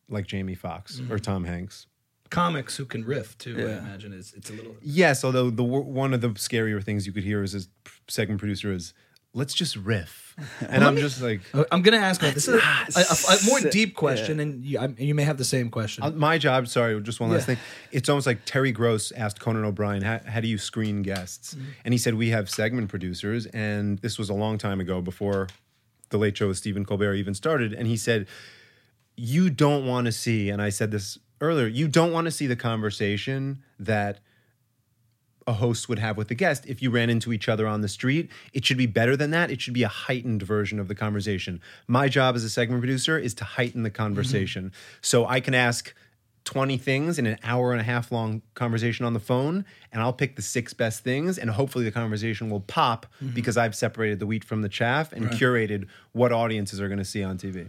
like 0.09 0.27
jamie 0.27 0.57
foxx 0.57 0.99
mm. 0.99 1.09
or 1.09 1.19
tom 1.21 1.45
hanks 1.45 1.87
Comics 2.29 2.77
who 2.77 2.85
can 2.85 3.05
riff 3.05 3.39
too. 3.39 3.55
I 3.57 3.79
imagine 3.79 4.13
is 4.13 4.35
it's 4.37 4.51
a 4.51 4.53
little. 4.53 4.75
yes 4.83 5.23
although 5.23 5.49
the 5.49 5.63
one 5.63 6.13
of 6.13 6.23
the 6.23 6.31
scarier 6.31 6.83
things 6.83 7.07
you 7.07 7.13
could 7.13 7.23
hear 7.23 7.41
is 7.45 7.55
a 7.55 7.61
segment 8.09 8.41
producer 8.41 8.73
is 8.73 8.95
let's 9.37 9.55
just 9.55 9.77
riff 9.77 10.23
and 10.69 10.83
i'm 10.85 10.97
just 10.97 11.21
like 11.23 11.41
Uh, 11.55 11.65
I'm 11.73 11.83
going 11.83 11.99
to 11.99 12.05
ask 12.05 12.21
about 12.21 12.35
this. 12.35 12.47
Is 12.49 12.55
a, 12.55 12.59
a- 12.59 13.35
a- 13.35 13.39
a 13.43 13.47
more 13.47 13.61
deep 13.71 13.95
question, 13.95 14.39
and 14.41 14.65
you, 14.65 14.79
I, 14.79 14.87
you 14.99 15.15
may 15.15 15.25
have 15.25 15.39
the 15.39 15.45
same 15.57 15.71
question. 15.71 16.05
Uh, 16.05 16.11
My 16.11 16.37
job, 16.39 16.69
sorry, 16.69 17.01
just 17.01 17.21
one 17.21 17.31
last 17.31 17.43
Yeah. 17.49 17.55
thing. 17.55 17.59
It's 17.91 18.09
almost 18.11 18.27
like 18.27 18.41
Terry 18.45 18.71
Gross 18.73 19.13
asked 19.13 19.39
Conan 19.41 19.65
O'Brien, 19.65 20.03
how, 20.03 20.21
how 20.27 20.41
do 20.41 20.49
you 20.49 20.59
screen 20.59 21.01
guests? 21.03 21.57
And 21.85 21.95
he 21.95 21.99
said, 21.99 22.15
we 22.15 22.29
have 22.37 22.51
segment 22.51 22.89
producers. 22.91 23.47
And 23.47 23.99
this 24.01 24.19
was 24.19 24.29
a 24.29 24.35
long 24.35 24.59
time 24.59 24.79
ago 24.81 25.01
before 25.01 25.49
The 26.11 26.19
Late 26.19 26.37
Show 26.37 26.49
with 26.49 26.59
Stephen 26.59 26.85
Colbert 26.85 27.15
even 27.15 27.33
started. 27.35 27.73
And 27.73 27.87
he 27.89 27.97
said, 27.97 28.27
you 29.17 29.49
don't 29.49 29.87
want 29.87 30.05
to 30.07 30.13
see, 30.13 30.51
and 30.51 30.61
I 30.61 30.69
said 30.69 30.91
this 30.91 31.19
earlier, 31.41 31.67
you 31.67 31.89
don't 31.89 32.13
want 32.13 32.27
to 32.27 32.31
see 32.31 32.47
the 32.47 32.57
conversation 32.57 33.63
that 33.81 34.19
a 35.47 35.53
host 35.55 35.89
would 35.89 35.99
have 35.99 36.17
with 36.17 36.29
the 36.29 36.35
guest 36.35 36.67
if 36.67 36.83
you 36.83 36.91
ran 36.91 37.09
into 37.09 37.33
each 37.33 37.49
other 37.49 37.67
on 37.67 37.81
the 37.81 37.89
street. 37.89 38.31
It 38.53 38.65
should 38.65 38.77
be 38.79 38.87
better 38.87 39.17
than 39.17 39.31
that. 39.31 39.51
It 39.51 39.61
should 39.61 39.75
be 39.75 39.85
a 39.85 39.89
heightened 39.89 40.43
version 40.43 40.81
of 40.81 40.89
the 40.89 40.95
conversation. 40.95 41.61
My 41.87 42.09
job 42.09 42.35
as 42.35 42.43
a 42.45 42.51
segment 42.51 42.81
producer 42.81 43.17
is 43.19 43.33
to 43.35 43.45
heighten 43.45 43.83
the 43.85 43.91
conversation. 43.91 44.73
So 45.01 45.25
I 45.27 45.39
can 45.41 45.55
ask 45.55 45.95
20 46.47 46.77
things 46.79 47.19
in 47.19 47.27
an 47.27 47.39
hour 47.43 47.73
and 47.73 47.81
a 47.81 47.85
half 47.85 48.11
long 48.13 48.43
conversation 48.55 49.05
on 49.05 49.15
the 49.15 49.21
phone, 49.21 49.65
and 49.93 50.01
I'll 50.03 50.13
pick 50.13 50.37
the 50.37 50.43
six 50.43 50.73
best 50.75 51.03
things, 51.03 51.39
and 51.39 51.51
hopefully 51.51 51.85
the 51.85 51.91
conversation 51.91 52.51
will 52.51 52.61
pop 52.61 53.07
because 53.35 53.57
I've 53.57 53.75
separated 53.75 54.21
the 54.21 54.27
wheat 54.27 54.45
from 54.45 54.63
the 54.63 54.69
chaff 54.69 55.13
and 55.13 55.29
curated 55.31 55.87
what 56.13 56.33
audiences 56.33 56.81
are 56.81 56.87
going 56.89 56.99
to 56.99 57.05
see 57.05 57.23
on 57.25 57.37
TV. 57.39 57.69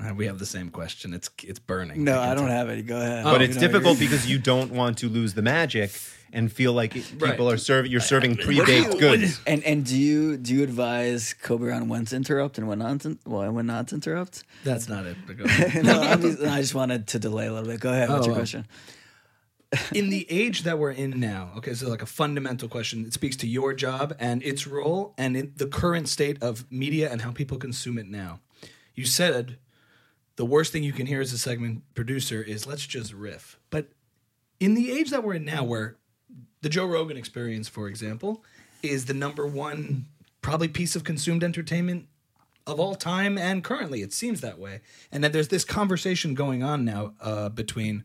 Uh, 0.00 0.14
we 0.14 0.26
have 0.26 0.38
the 0.38 0.46
same 0.46 0.68
question. 0.70 1.14
It's 1.14 1.30
it's 1.42 1.58
burning. 1.58 2.04
No, 2.04 2.12
can 2.20 2.20
I 2.28 2.34
don't 2.34 2.46
tell. 2.48 2.56
have 2.56 2.68
any. 2.68 2.82
Go 2.82 2.98
ahead. 3.00 3.24
but 3.24 3.40
You 3.40 3.46
it's 3.46 3.54
know, 3.54 3.60
difficult 3.62 3.98
because 4.00 4.28
you 4.28 4.38
don't 4.38 4.70
want 4.72 4.98
to 4.98 5.08
lose 5.08 5.32
the 5.34 5.40
magic 5.42 5.90
and 6.32 6.50
feel 6.52 6.72
like 6.72 6.96
it, 6.96 7.04
Right. 7.18 7.30
people 7.32 7.48
are 7.50 7.56
serving 7.56 7.90
you're 7.90 8.00
serving 8.00 8.36
pre-baked 8.36 8.98
goods. 8.98 9.40
And 9.46 9.62
and 9.64 9.84
do 9.84 9.96
you 9.96 10.36
do 10.36 10.54
you 10.54 10.62
advise 10.62 11.34
Kobe 11.34 11.70
on 11.72 11.88
when 11.88 12.04
to 12.06 12.16
interrupt 12.16 12.58
and 12.58 12.66
when 12.68 12.78
not 12.80 13.00
to, 13.02 13.18
well, 13.26 13.50
when 13.52 13.66
not 13.66 13.88
to 13.88 13.94
interrupt? 13.96 14.44
That's 14.64 14.88
not 14.88 15.06
it. 15.06 15.16
but 15.26 15.36
go 15.38 15.44
ahead. 15.46 15.84
no, 15.84 16.00
I'm 16.00 16.20
just, 16.20 16.40
I 16.42 16.60
just 16.60 16.74
wanted 16.74 17.06
to 17.08 17.18
delay 17.18 17.46
a 17.46 17.52
little 17.52 17.68
bit. 17.68 17.80
Go 17.80 17.90
ahead. 17.90 18.08
What's 18.08 18.22
Oh, 18.22 18.26
your 18.26 18.32
well. 18.34 18.40
question? 18.40 18.66
in 19.94 20.10
the 20.10 20.30
age 20.30 20.62
that 20.62 20.78
we're 20.78 20.92
in 20.92 21.18
now, 21.18 21.50
okay, 21.56 21.74
so 21.74 21.88
like 21.88 22.02
a 22.02 22.06
fundamental 22.06 22.68
question. 22.68 23.04
It 23.04 23.12
speaks 23.12 23.36
to 23.38 23.46
your 23.48 23.74
job 23.74 24.14
and 24.20 24.42
its 24.42 24.66
role 24.66 25.12
and 25.18 25.36
in 25.36 25.52
the 25.56 25.66
current 25.66 26.08
state 26.08 26.40
of 26.42 26.70
media 26.70 27.10
and 27.10 27.22
how 27.22 27.32
people 27.32 27.58
consume 27.58 27.98
it 27.98 28.06
now. 28.08 28.40
You 28.94 29.04
said 29.04 29.58
the 30.36 30.46
worst 30.46 30.72
thing 30.72 30.84
you 30.84 30.92
can 30.92 31.06
hear 31.06 31.20
as 31.20 31.32
a 31.32 31.38
segment 31.38 31.82
producer 31.94 32.40
is 32.42 32.66
let's 32.66 32.86
just 32.86 33.12
riff. 33.12 33.58
But 33.70 33.88
in 34.60 34.74
the 34.74 34.92
age 34.92 35.10
that 35.10 35.24
we're 35.24 35.34
in 35.34 35.44
now, 35.44 35.64
where 35.64 35.96
the 36.62 36.68
Joe 36.68 36.86
Rogan 36.86 37.16
experience, 37.16 37.68
for 37.68 37.88
example, 37.88 38.44
is 38.82 39.06
the 39.06 39.14
number 39.14 39.46
one 39.46 40.06
probably 40.42 40.68
piece 40.68 40.96
of 40.96 41.04
consumed 41.04 41.42
entertainment 41.42 42.06
of 42.66 42.80
all 42.80 42.94
time 42.96 43.38
and 43.38 43.62
currently 43.62 44.02
it 44.02 44.12
seems 44.12 44.40
that 44.40 44.58
way. 44.58 44.80
And 45.12 45.22
that 45.22 45.32
there's 45.32 45.48
this 45.48 45.64
conversation 45.64 46.34
going 46.34 46.62
on 46.62 46.84
now 46.84 47.14
uh, 47.20 47.48
between 47.48 48.04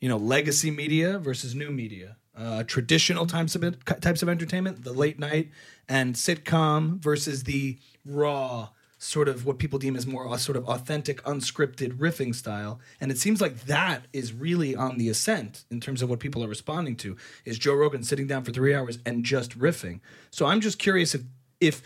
you 0.00 0.08
know 0.08 0.16
legacy 0.16 0.70
media 0.70 1.18
versus 1.18 1.54
new 1.54 1.70
media. 1.70 2.16
Uh, 2.36 2.62
traditional 2.62 3.26
types 3.26 3.56
of 3.56 3.84
types 4.00 4.22
of 4.22 4.28
entertainment 4.28 4.84
the 4.84 4.92
late 4.92 5.18
night 5.18 5.50
and 5.88 6.14
sitcom 6.14 7.00
versus 7.00 7.42
the 7.42 7.76
raw 8.04 8.68
sort 8.98 9.28
of 9.28 9.46
what 9.46 9.58
people 9.58 9.78
deem 9.78 9.94
as 9.96 10.06
more 10.06 10.32
a 10.34 10.38
sort 10.38 10.56
of 10.56 10.68
authentic 10.68 11.22
unscripted 11.22 11.92
riffing 11.98 12.34
style 12.34 12.80
and 13.00 13.10
it 13.10 13.18
seems 13.18 13.40
like 13.40 13.60
that 13.66 14.04
is 14.12 14.32
really 14.32 14.74
on 14.74 14.98
the 14.98 15.08
ascent 15.08 15.64
in 15.70 15.80
terms 15.80 16.02
of 16.02 16.10
what 16.10 16.18
people 16.18 16.42
are 16.44 16.48
responding 16.48 16.96
to 16.96 17.16
is 17.44 17.58
joe 17.58 17.74
rogan 17.74 18.02
sitting 18.02 18.26
down 18.26 18.42
for 18.42 18.50
three 18.50 18.74
hours 18.74 18.98
and 19.06 19.24
just 19.24 19.56
riffing 19.58 20.00
so 20.30 20.46
i'm 20.46 20.60
just 20.60 20.78
curious 20.78 21.14
if 21.14 21.22
if 21.60 21.80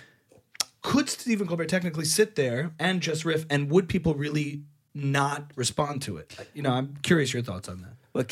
could 0.83 1.09
Stephen 1.09 1.47
Colbert 1.47 1.67
technically 1.67 2.05
sit 2.05 2.35
there 2.35 2.73
and 2.77 3.01
just 3.01 3.25
riff, 3.25 3.47
and 3.49 3.71
would 3.71 3.89
people 3.89 4.15
really 4.17 4.63
not 4.95 5.53
respond 5.55 6.03
to 6.03 6.17
it? 6.17 6.37
You 6.55 6.63
know, 6.63 6.71
I'm 6.73 6.97
curious 7.05 7.33
your 7.33 7.45
thoughts 7.45 7.69
on 7.69 7.83
that. 7.83 7.93
Well, 8.13 8.25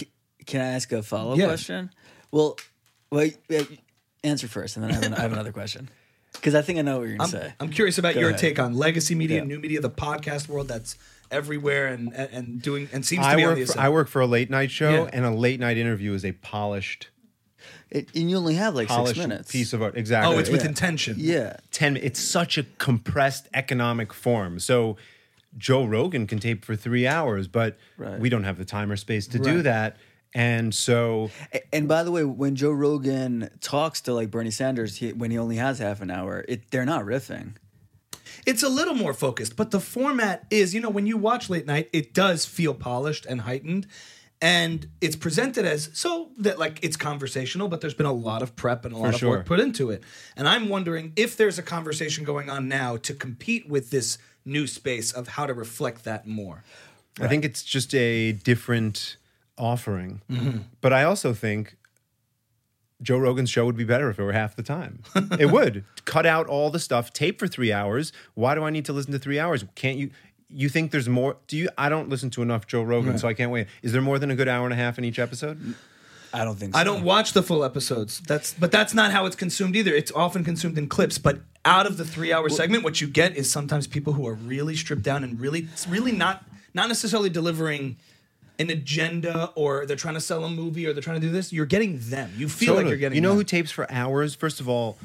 can 0.47 0.61
I 0.61 0.65
ask 0.73 0.91
a 0.91 1.01
follow 1.01 1.31
up 1.35 1.39
Yeah. 1.39 1.47
question? 1.47 1.91
Well, 2.33 2.57
well, 3.13 3.31
answer 4.25 4.49
first, 4.49 4.77
and 4.77 4.83
then 4.85 4.91
I 4.91 4.95
have, 4.95 5.05
an, 5.05 5.15
I 5.15 5.21
have 5.21 5.33
another 5.33 5.53
question 5.53 5.89
because 6.33 6.55
I 6.55 6.63
think 6.63 6.79
I 6.79 6.83
know 6.83 6.99
what 6.99 7.09
you're 7.09 7.17
gonna 7.19 7.25
I'm, 7.25 7.31
say. 7.31 7.53
I'm 7.61 7.71
curious 7.71 7.99
about 7.99 8.15
Go 8.15 8.21
your 8.21 8.29
ahead. 8.31 8.41
take 8.41 8.59
on 8.59 8.75
legacy 8.75 9.15
media, 9.15 9.39
Yeah. 9.39 9.45
new 9.45 9.59
media, 9.59 9.81
the 9.81 9.91
podcast 9.91 10.49
world 10.49 10.69
that's 10.69 10.97
everywhere 11.31 11.87
and 11.89 12.13
and, 12.15 12.29
and 12.33 12.63
doing 12.63 12.89
and 12.93 13.05
seems 13.07 13.25
to 13.25 13.29
I 13.31 13.37
be 13.37 13.45
on 13.45 13.51
work 13.57 13.67
the 13.67 13.73
for. 13.73 13.79
I 13.81 13.89
work 13.89 14.09
for 14.09 14.21
a 14.21 14.27
late 14.27 14.51
night 14.51 14.71
show 14.71 15.05
Yeah. 15.05 15.11
and 15.13 15.25
a 15.25 15.31
late 15.31 15.61
night 15.61 15.77
interview 15.77 16.13
is 16.15 16.25
a 16.25 16.33
polished 16.33 17.09
It, 17.91 18.09
and 18.17 18.31
you 18.31 18.37
only 18.37 18.55
have 18.55 18.75
like 18.75 18.89
polished 18.89 19.15
six 19.17 19.19
minutes. 19.29 19.51
piece 19.53 19.73
of 19.73 19.83
art. 19.83 19.97
Exactly. 19.97 20.35
oh, 20.35 20.39
it's 20.39 20.51
with 20.51 20.63
Yeah. 20.63 20.69
intention. 20.69 21.17
yeah. 21.19 21.57
10 21.73 21.97
it's 21.99 22.21
such 22.21 22.59
a 22.59 22.65
compressed 22.79 23.49
economic 23.55 24.13
form 24.13 24.59
so 24.59 24.97
joe 25.59 25.85
rogan 25.85 26.27
can 26.27 26.39
tape 26.39 26.65
for 26.65 26.75
three 26.77 27.07
hours 27.07 27.47
but 27.49 27.77
Right. 27.97 28.19
we 28.21 28.29
don't 28.29 28.45
have 28.45 28.57
the 28.59 28.65
time 28.65 28.91
or 28.91 28.97
space 28.97 29.27
to 29.29 29.39
do 29.39 29.63
that 29.63 29.97
and 30.35 30.75
so 30.75 31.31
And 31.73 31.89
by 31.89 32.03
the 32.03 32.11
way, 32.13 32.25
when 32.25 32.55
Joe 32.57 32.71
Rogan 32.73 33.51
talks 33.61 34.01
to 34.03 34.15
like 34.15 34.31
Bernie 34.31 34.51
Sanders, 34.51 34.97
he, 34.97 35.13
when 35.13 35.31
he 35.31 35.39
only 35.39 35.57
has 35.57 35.79
half 35.79 36.01
an 36.01 36.11
hour, 36.11 36.45
it, 36.49 36.71
they're 36.71 36.85
not 36.87 37.05
riffing. 37.05 37.55
It's 38.47 38.63
a 38.63 38.69
little 38.69 38.95
more 38.95 39.13
focused, 39.13 39.57
but 39.57 39.71
the 39.71 39.81
format 39.81 40.47
is, 40.51 40.75
you 40.75 40.81
know, 40.81 40.89
when 40.89 41.07
you 41.07 41.17
watch 41.17 41.51
late 41.51 41.67
night, 41.67 41.91
it 41.93 42.15
does 42.15 42.47
feel 42.47 42.73
polished 42.75 43.27
and 43.27 43.43
heightened. 43.43 43.87
And 44.43 44.87
it's 45.03 45.17
presented 45.17 45.67
as 45.67 45.91
so 45.93 46.31
that 46.39 46.59
like 46.59 46.79
it's 46.83 46.97
conversational, 46.97 47.69
but 47.69 47.83
there's 47.83 47.93
been 47.93 48.07
a 48.07 48.13
lot 48.13 48.41
of 48.41 48.57
prep 48.57 48.87
and 48.87 48.95
a 48.95 48.97
lot 48.97 49.09
For 49.11 49.15
of 49.15 49.19
sure. 49.21 49.29
work 49.31 49.47
put 49.47 49.61
into 49.61 49.91
it. 49.91 50.03
And 50.37 50.49
I'm 50.49 50.71
wondering 50.71 51.13
if 51.17 51.37
there's 51.37 51.59
a 51.59 51.63
conversation 51.63 52.25
going 52.25 52.49
on 52.49 52.67
now 52.67 52.97
to 52.99 53.13
compete 53.13 53.69
with 53.69 53.91
this 53.91 54.17
new 54.47 54.67
space 54.67 55.13
of 55.13 55.29
how 55.29 55.45
to 55.45 55.53
reflect 55.53 56.05
that 56.05 56.27
more. 56.27 56.65
i 57.21 57.29
think 57.29 57.45
it's 57.45 57.63
just 57.63 57.95
a 57.95 58.33
different 58.33 59.17
offering 59.61 60.23
Mm-hmm. 60.31 60.59
but 60.81 60.93
i 60.93 61.03
also 61.05 61.33
think 61.35 61.77
joe 63.03 63.19
rogan's 63.19 63.51
show 63.51 63.65
would 63.67 63.77
be 63.77 63.85
better 63.85 64.11
if 64.11 64.19
it 64.19 64.23
were 64.23 64.33
half 64.33 64.57
the 64.57 64.63
time 64.63 65.03
it 65.39 65.51
would 65.53 65.85
cut 66.05 66.27
out 66.27 66.47
all 66.47 66.71
the 66.71 66.79
stuff 66.79 67.13
tape 67.13 67.39
for 67.39 67.47
three 67.47 67.73
hours 67.73 68.13
why 68.35 68.55
do 68.55 68.63
i 68.65 68.71
need 68.71 68.85
to 68.87 68.93
listen 68.93 69.13
to 69.13 69.19
three 69.19 69.39
hours 69.39 69.65
can't 69.75 69.97
you 69.99 70.11
you 70.49 70.69
think 70.69 70.91
there's 70.91 71.09
more 71.09 71.37
do 71.47 71.57
you 71.57 71.69
i 71.79 71.89
don't 71.89 72.09
listen 72.09 72.29
to 72.31 72.43
enough 72.43 72.67
joe 72.67 72.83
rogan 72.83 73.17
so 73.19 73.29
i 73.29 73.35
can't 73.35 73.51
wait 73.53 73.67
is 73.83 73.93
there 73.93 74.03
more 74.03 74.19
than 74.19 74.31
a 74.31 74.35
good 74.37 74.49
hour 74.49 74.65
and 74.65 74.73
a 74.73 74.77
half 74.77 74.99
in 74.99 75.05
each 75.05 75.19
episode 75.19 75.75
I 76.33 76.45
don't 76.45 76.55
think. 76.57 76.75
so. 76.75 76.81
I 76.81 76.85
don't 76.85 77.03
watch 77.03 77.33
the 77.33 77.43
full 77.43 77.65
episodes. 77.65 78.21
That's 78.21 78.55
but 78.55 78.71
that's 78.71 78.95
not 78.95 79.11
how 79.11 79.27
it's 79.27 79.35
consumed 79.35 79.75
either. 79.75 79.93
It's 79.93 80.13
often 80.13 80.45
consumed 80.45 80.79
in 80.79 80.87
clips, 80.89 81.19
but 81.19 81.41
out 81.65 81.87
of 81.87 81.97
the 81.97 82.05
3-hour 82.05 82.49
segment 82.51 82.85
what 82.85 83.01
you 83.01 83.09
get 83.09 83.37
is 83.37 83.51
sometimes 83.51 83.89
people 83.89 84.13
who 84.13 84.29
are 84.29 84.35
really 84.35 84.77
stripped 84.77 85.03
down 85.03 85.25
and 85.25 85.41
really 85.41 85.67
really 85.89 86.13
not 86.13 86.45
not 86.73 86.87
necessarily 86.87 87.31
delivering 87.31 87.97
an 88.61 88.71
agenda 88.71 89.51
or 89.57 89.87
they're 89.87 89.97
trying 89.97 90.15
to 90.15 90.21
sell 90.21 90.45
a 90.45 90.51
movie 90.51 90.87
or 90.87 90.93
they're 90.93 91.03
trying 91.03 91.21
to 91.21 91.27
do 91.27 91.33
this. 91.33 91.53
You're 91.53 91.67
getting 91.67 91.99
them. 92.01 92.31
You 92.37 92.49
feel 92.49 92.75
like 92.75 92.87
you're 92.87 92.97
getting 92.97 93.17
You 93.17 93.21
know 93.23 93.31
them. 93.31 93.39
who 93.39 93.45
tapes 93.45 93.71
for 93.71 93.91
hours? 93.91 94.35
First 94.35 94.61
of 94.61 94.69
all, 94.69 94.99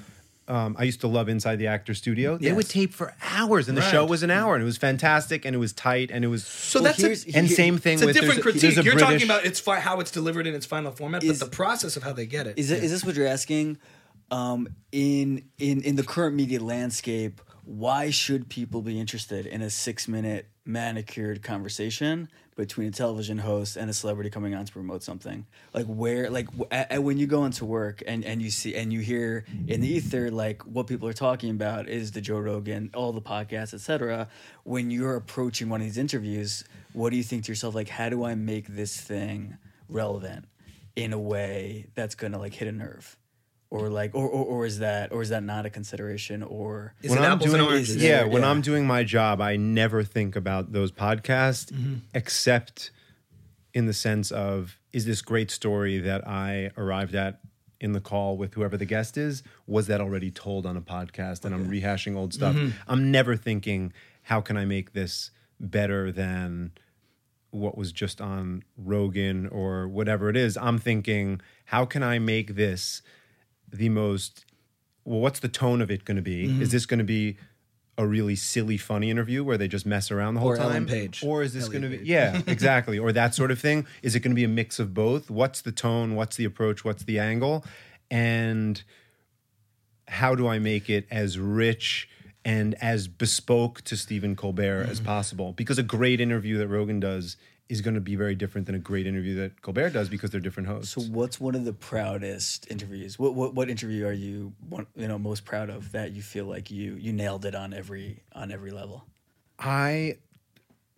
um, 0.48 0.76
I 0.78 0.84
used 0.84 1.02
to 1.02 1.08
love 1.08 1.28
Inside 1.30 1.56
the 1.56 1.68
Actor 1.68 1.96
Studio. 1.96 2.38
They 2.38 2.52
would 2.54 2.70
tape 2.70 2.94
for 2.94 3.16
hours, 3.24 3.68
and 3.68 3.76
the 3.76 3.82
Right. 3.82 3.92
show 3.92 4.06
was 4.06 4.22
an 4.22 4.30
hour, 4.30 4.54
and 4.54 4.62
it 4.62 4.66
was 4.66 4.78
fantastic, 4.78 5.44
and 5.46 5.56
it 5.56 5.58
was 5.58 5.74
tight, 5.74 6.12
and 6.12 6.24
it 6.24 6.28
was 6.28 6.46
so 6.46 6.80
Well, 6.80 6.84
that's 6.92 7.02
here's- 7.02 7.26
a, 7.26 7.36
and 7.36 7.48
Here- 7.48 7.56
same 7.56 7.78
thing 7.80 7.94
it's 7.96 8.04
a 8.04 8.06
with 8.06 8.14
different 8.16 8.36
there's 8.36 8.44
critique. 8.44 8.62
there's 8.62 8.78
a 8.78 8.84
You're 8.84 8.94
British, 8.94 9.10
talking 9.22 9.28
about 9.28 9.46
it's 9.46 9.60
fi- 9.60 9.80
how 9.80 10.00
it's 10.02 10.12
delivered 10.12 10.46
in 10.46 10.54
its 10.54 10.68
final 10.68 10.92
format, 10.92 11.24
Is- 11.24 11.40
but 11.40 11.46
the 11.50 11.56
process 11.56 11.98
of 11.98 12.04
how 12.04 12.14
they 12.14 12.28
get 12.28 12.46
it. 12.46 12.60
Is, 12.60 12.70
it, 12.70 12.84
is 12.84 12.92
this 12.92 13.04
what 13.04 13.16
you're 13.16 13.26
asking? 13.26 13.78
Um, 14.30 14.68
in 14.92 15.46
in 15.58 15.82
in 15.82 15.96
the 15.96 16.04
current 16.04 16.36
media 16.36 16.60
landscape, 16.62 17.42
why 17.64 18.12
should 18.12 18.48
people 18.50 18.82
be 18.84 19.00
interested 19.00 19.46
in 19.48 19.62
a 19.64 19.70
six 19.72 20.08
minute 20.08 20.48
manicured 20.66 21.42
conversation 21.42 22.28
between 22.56 22.88
a 22.88 22.92
television 22.92 23.38
host 23.38 23.76
and 23.78 23.90
a 23.90 23.94
celebrity 23.94 24.30
coming 24.30 24.56
on 24.56 24.66
to 24.66 24.72
promote 24.72 25.04
something? 25.04 25.46
Like 25.74 25.86
where, 25.86 26.30
like 26.30 26.46
w- 26.58 26.68
a- 26.72 27.00
when 27.02 27.18
you 27.18 27.28
go 27.28 27.46
into 27.46 27.66
work 27.66 28.02
and 28.08 28.24
and 28.24 28.42
you 28.42 28.50
see 28.50 28.76
and 28.76 28.92
you 28.94 29.00
hear 29.02 29.46
in 29.68 29.82
the 29.82 29.88
ether 29.88 30.32
like 30.32 30.62
what 30.64 30.88
people 30.88 31.08
are 31.08 31.14
talking 31.14 31.50
about 31.52 31.88
is 31.90 32.12
the 32.12 32.22
Joe 32.22 32.40
Rogan, 32.40 32.92
all 32.94 33.12
the 33.14 33.22
podcasts, 33.22 33.74
etc. 33.74 34.28
When 34.64 34.92
you're 34.92 35.16
approaching 35.16 35.70
one 35.70 35.82
of 35.82 35.86
these 35.88 35.98
interviews, 35.98 36.64
what 36.94 37.10
do 37.12 37.18
you 37.18 37.24
think 37.24 37.44
to 37.46 37.52
yourself? 37.52 37.76
Like, 37.76 37.90
how 37.90 38.10
do 38.10 38.24
I 38.24 38.36
make 38.36 38.68
this 38.68 39.00
thing 39.00 39.58
relevant 39.90 40.46
in 40.96 41.14
a 41.14 41.20
way 41.20 41.88
that's 41.96 42.16
gonna 42.16 42.40
like 42.40 42.54
hit 42.54 42.68
a 42.68 42.72
nerve? 42.72 43.18
Or 43.70 43.90
like 43.90 44.12
or, 44.14 44.28
or 44.28 44.46
or 44.46 44.66
is 44.66 44.80
that 44.80 45.12
or 45.12 45.22
is 45.22 45.30
that 45.30 45.44
not 45.44 45.66
a 45.66 45.70
consideration 45.70 46.44
or 46.44 46.94
Is 47.02 47.10
when 47.12 47.20
it 47.20 47.26
I'm 47.26 47.40
doing, 47.40 47.54
and 47.56 47.64
oranges? 47.64 47.96
Yeah, 47.98 48.22
Yeah. 48.22 48.24
when 48.26 48.42
Yeah. 48.44 48.50
I'm 48.52 48.62
doing 48.62 48.86
my 48.88 49.04
job, 49.04 49.42
I 49.42 49.56
never 49.58 50.04
think 50.04 50.36
about 50.36 50.72
those 50.72 50.92
podcasts, 50.92 51.72
Mm-hmm. 51.72 51.96
except 52.14 52.92
in 53.74 53.86
the 53.88 53.94
sense 53.94 54.32
of 54.32 54.78
is 54.94 55.06
this 55.06 55.22
great 55.22 55.52
story 55.52 56.00
that 56.00 56.26
I 56.28 56.72
arrived 56.78 57.16
at 57.16 57.42
in 57.82 57.92
the 57.92 58.00
call 58.00 58.38
with 58.38 58.54
whoever 58.54 58.78
the 58.78 58.86
guest 58.86 59.18
is? 59.18 59.44
Was 59.68 59.88
that 59.88 60.00
already 60.00 60.32
told 60.32 60.66
on 60.66 60.78
a 60.78 60.82
podcast? 60.82 61.44
And 61.44 61.54
I'm 61.54 61.70
rehashing 61.70 62.16
old 62.16 62.34
stuff. 62.34 62.56
Mm-hmm. 62.56 62.70
I'm 62.88 63.12
never 63.12 63.36
thinking, 63.36 63.92
how 64.24 64.40
can 64.40 64.56
I 64.56 64.64
make 64.64 64.94
this 64.94 65.32
better 65.60 66.10
than 66.12 66.72
what 67.52 67.78
was 67.78 67.92
just 67.92 68.22
on 68.22 68.64
Rogan 68.78 69.48
or 69.48 69.90
whatever 69.90 70.30
it 70.30 70.38
is? 70.38 70.56
I'm 70.56 70.80
thinking, 70.80 71.42
how 71.66 71.84
can 71.86 72.02
I 72.02 72.18
make 72.18 72.56
this 72.56 73.02
the 73.72 73.90
most 73.90 74.46
well, 75.04 75.20
what's 75.20 75.40
the 75.40 75.48
tone 75.50 75.82
of 75.82 75.92
it 75.92 76.04
going 76.06 76.16
to 76.18 76.24
be? 76.24 76.48
Mm-hmm. 76.48 76.62
Is 76.64 76.72
this 76.72 76.86
going 76.88 76.98
to 76.98 77.04
be 77.04 77.38
a 77.98 78.06
really 78.08 78.36
silly, 78.36 78.76
funny 78.76 79.10
interview 79.12 79.44
where 79.44 79.58
they 79.58 79.68
just 79.68 79.86
mess 79.86 80.10
around 80.12 80.34
the 80.34 80.40
whole 80.40 80.50
Or 80.50 80.58
time? 80.58 80.66
Ellen 80.72 80.86
Page. 80.88 81.24
Or 81.24 81.44
is 81.44 81.54
this 81.54 81.70
going 81.70 81.84
to 81.84 81.90
be, 81.90 81.98
Page. 82.00 82.08
yeah, 82.08 82.42
exactly. 82.48 82.98
Or 82.98 83.12
that 83.12 83.36
sort 83.36 83.52
of 83.52 83.60
thing. 83.60 83.86
Is 84.02 84.16
it 84.16 84.22
going 84.22 84.32
to 84.32 84.36
be 84.36 84.44
a 84.44 84.48
mix 84.50 84.80
of 84.80 84.94
both? 84.96 85.30
What's 85.30 85.62
the 85.62 85.72
tone? 85.72 86.16
What's 86.16 86.36
the 86.38 86.44
approach? 86.46 86.84
What's 86.84 87.04
the 87.04 87.20
angle? 87.20 87.64
And 88.10 88.82
how 90.08 90.36
do 90.36 90.48
I 90.48 90.60
make 90.60 90.90
it 90.90 91.08
as 91.12 91.38
rich 91.40 92.10
and 92.44 92.76
as 92.82 93.08
bespoke 93.08 93.82
to 93.84 93.96
Stephen 93.96 94.36
Colbert 94.36 94.88
as 94.90 94.98
Mm-hmm. 94.98 95.06
possible? 95.06 95.54
Because 95.54 95.78
a 95.78 95.84
great 95.84 96.20
interview 96.20 96.58
that 96.58 96.68
Rogan 96.68 97.00
does 97.00 97.38
is 97.68 97.82
going 97.82 97.96
to 97.96 98.02
be 98.02 98.16
very 98.16 98.36
different 98.36 98.68
than 98.68 98.76
a 98.76 98.80
great 98.80 99.08
interview 99.08 99.36
that 99.36 99.62
Colbert 99.62 99.90
does 99.92 100.08
because 100.08 100.30
they're 100.30 100.40
different 100.40 100.70
hosts. 100.70 100.94
So, 100.94 101.02
what's 101.02 101.40
one 101.40 101.56
of 101.56 101.66
the 101.66 101.74
proudest 101.74 102.70
interviews? 102.70 103.18
What 103.18 103.34
what, 103.34 103.54
what 103.56 103.70
interview 103.70 104.06
are 104.06 104.14
you 104.14 104.54
one, 104.70 104.88
you 104.96 105.08
know 105.08 105.18
most 105.18 105.46
proud 105.46 105.70
of 105.70 105.92
that 105.94 106.12
you 106.12 106.22
feel 106.22 106.46
like 106.46 106.70
you 106.70 106.94
you 106.94 107.12
nailed 107.12 107.46
it 107.46 107.56
on 107.56 107.74
every 107.74 108.22
on 108.34 108.52
every 108.52 108.72
level? 108.72 109.06
I 109.58 110.18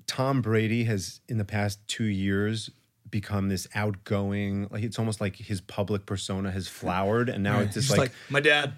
Tom 0.07 0.41
Brady 0.41 0.86
has 0.86 1.22
in 1.28 1.38
the 1.38 1.45
past 1.45 1.80
two 1.88 2.05
years 2.05 2.70
become 3.09 3.47
this 3.47 3.68
outgoing 3.74 4.68
like 4.70 4.84
it's 4.84 4.99
almost 4.99 5.22
like 5.22 5.38
his 5.38 5.61
public 5.61 6.05
persona 6.05 6.51
has 6.51 6.68
flowered 6.68 7.30
and 7.30 7.41
now 7.41 7.59
it's 7.59 7.74
just, 7.74 7.88
Just 7.88 7.97
like, 7.97 8.09
like, 8.09 8.11
my 8.30 8.39
dad. 8.41 8.74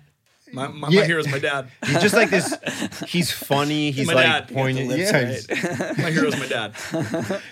My, 0.52 0.68
my, 0.68 0.90
Yeah. 0.90 1.02
my 1.02 1.06
hero's 1.06 1.28
my 1.28 1.40
dad. 1.40 1.70
he's 1.86 2.02
just 2.02 2.16
like 2.16 2.30
this 2.30 2.54
he's 3.08 3.32
funny 3.32 3.92
he's 3.92 4.08
My 4.08 4.14
like 4.14 4.26
dad. 4.26 4.34
You 4.34 4.40
got 4.40 4.48
the 4.48 4.54
poignant 4.56 4.88
lips 4.90 5.12
yeah, 5.12 5.18
right. 5.18 5.28
he's- 5.28 5.98
My 5.98 6.12
hero's 6.12 6.38
my 6.40 6.48
dad. 6.48 6.74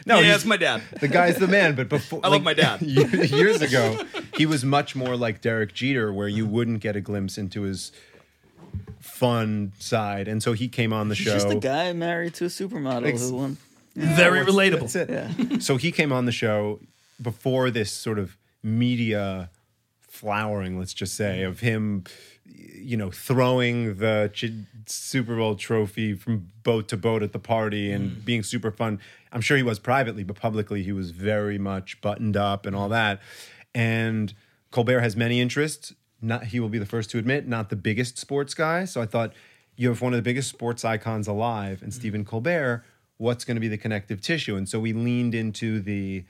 no 0.06 0.16
yeah, 0.18 0.22
he's- 0.24 0.36
it's 0.38 0.46
my 0.46 0.58
dad. 0.58 0.82
the 1.00 1.08
guy's 1.08 1.38
the 1.38 1.48
man 1.48 1.76
but 1.76 1.90
before 1.90 2.22
I 2.24 2.30
love 2.30 2.44
my 2.44 2.54
dad. 2.54 2.82
years 2.82 3.62
ago 3.62 4.04
he 4.38 4.46
was 4.46 4.64
much 4.66 4.96
more 4.96 5.16
like 5.16 5.42
Derek 5.42 5.74
Jeter 5.74 6.12
where 6.14 6.28
you 6.28 6.46
wouldn't 6.46 6.80
get 6.82 6.96
a 6.96 7.02
glimpse 7.02 7.38
into 7.38 7.62
his 7.62 7.92
fun 9.00 9.74
side 9.80 10.28
and 10.28 10.42
so 10.42 10.54
he 10.54 10.68
came 10.68 10.94
on 10.94 11.10
the 11.10 11.16
show. 11.16 11.34
He's 11.34 11.44
show 11.44 11.50
just 11.50 11.58
a 11.58 11.60
guy 11.68 11.94
married 11.94 12.34
to 12.36 12.46
a 12.46 12.50
supermodel 12.50 13.06
Ex- 13.08 13.30
who 13.30 13.36
won. 13.36 13.58
Very 13.96 14.40
That's- 14.40 14.56
relatable. 14.56 14.92
That's 14.92 14.96
it. 14.96 15.10
Yeah. 15.10 15.58
so 15.60 15.78
he 15.78 15.92
came 15.92 16.12
on 16.12 16.26
the 16.26 16.32
show 16.32 16.80
before 17.22 17.72
this 17.72 17.92
sort 17.92 18.20
of 18.20 18.38
media 18.62 19.50
flowering, 20.08 20.78
let's 20.78 20.94
just 20.94 21.16
say, 21.16 21.42
of 21.44 21.62
him, 21.62 22.04
you 22.54 22.96
know, 22.96 23.12
throwing 23.12 23.98
the 23.98 24.32
Ch- 24.34 24.52
Super 24.86 25.36
Bowl 25.36 25.56
trophy 25.56 26.14
from 26.14 26.50
boat 26.64 26.88
to 26.90 26.98
boat 26.98 27.24
at 27.24 27.34
the 27.34 27.40
party 27.40 27.92
and 27.92 28.12
mm. 28.12 28.26
being 28.26 28.44
super 28.44 28.72
fun. 28.72 29.00
I'm 29.32 29.42
sure 29.42 29.58
he 29.58 29.64
was 29.64 29.80
privately, 29.80 30.24
but 30.24 30.38
publicly 30.38 30.84
he 30.84 30.92
was 30.92 31.12
very 31.12 31.58
much 31.58 32.00
buttoned 32.02 32.38
up 32.38 32.66
and 32.66 32.76
all 32.76 32.90
that. 32.90 33.20
And 33.76 34.34
Colbert 34.72 35.02
has 35.02 35.16
many 35.16 35.42
interests. 35.42 35.94
Not 36.22 36.46
he 36.46 36.60
will 36.60 36.70
be 36.70 36.80
the 36.80 36.86
first 36.86 37.10
to 37.12 37.18
admit, 37.18 37.48
not 37.48 37.70
the 37.70 37.76
biggest 37.76 38.18
sports 38.18 38.54
guy. 38.54 38.86
So 38.86 39.02
I 39.02 39.06
thought 39.06 39.34
you 39.76 39.90
have 39.90 40.02
one 40.02 40.14
of 40.14 40.18
the 40.18 40.24
biggest 40.24 40.50
sports 40.50 40.84
icons 40.84 41.28
alive, 41.28 41.82
and 41.82 41.92
mm. 41.92 41.96
Stephen 41.96 42.26
Colbert. 42.26 42.84
What's 43.20 43.46
going 43.46 43.56
to 43.56 43.62
be 43.62 43.68
the 43.68 43.80
connective 43.80 44.22
tissue? 44.22 44.56
And 44.56 44.70
so 44.70 44.80
we 44.80 44.94
leaned 44.94 45.34
into 45.34 45.80
the 45.80 46.24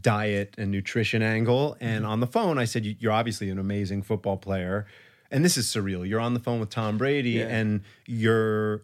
diet 0.00 0.54
and 0.58 0.70
nutrition 0.70 1.22
angle. 1.22 1.76
And 1.80 2.04
on 2.06 2.20
the 2.20 2.26
phone, 2.26 2.58
I 2.58 2.64
said, 2.64 2.84
"You- 2.84 2.96
You're 2.98 3.12
obviously 3.12 3.50
an 3.50 3.58
amazing 3.58 4.02
football 4.02 4.36
player. 4.36 4.86
And 5.30 5.44
this 5.44 5.56
is 5.56 5.66
surreal. 5.66 6.08
You're 6.08 6.20
on 6.20 6.34
the 6.34 6.40
phone 6.40 6.60
with 6.60 6.70
Tom 6.70 6.96
Brady 6.98 7.30
Yeah. 7.30 7.46
and 7.48 7.80
you're 8.06 8.82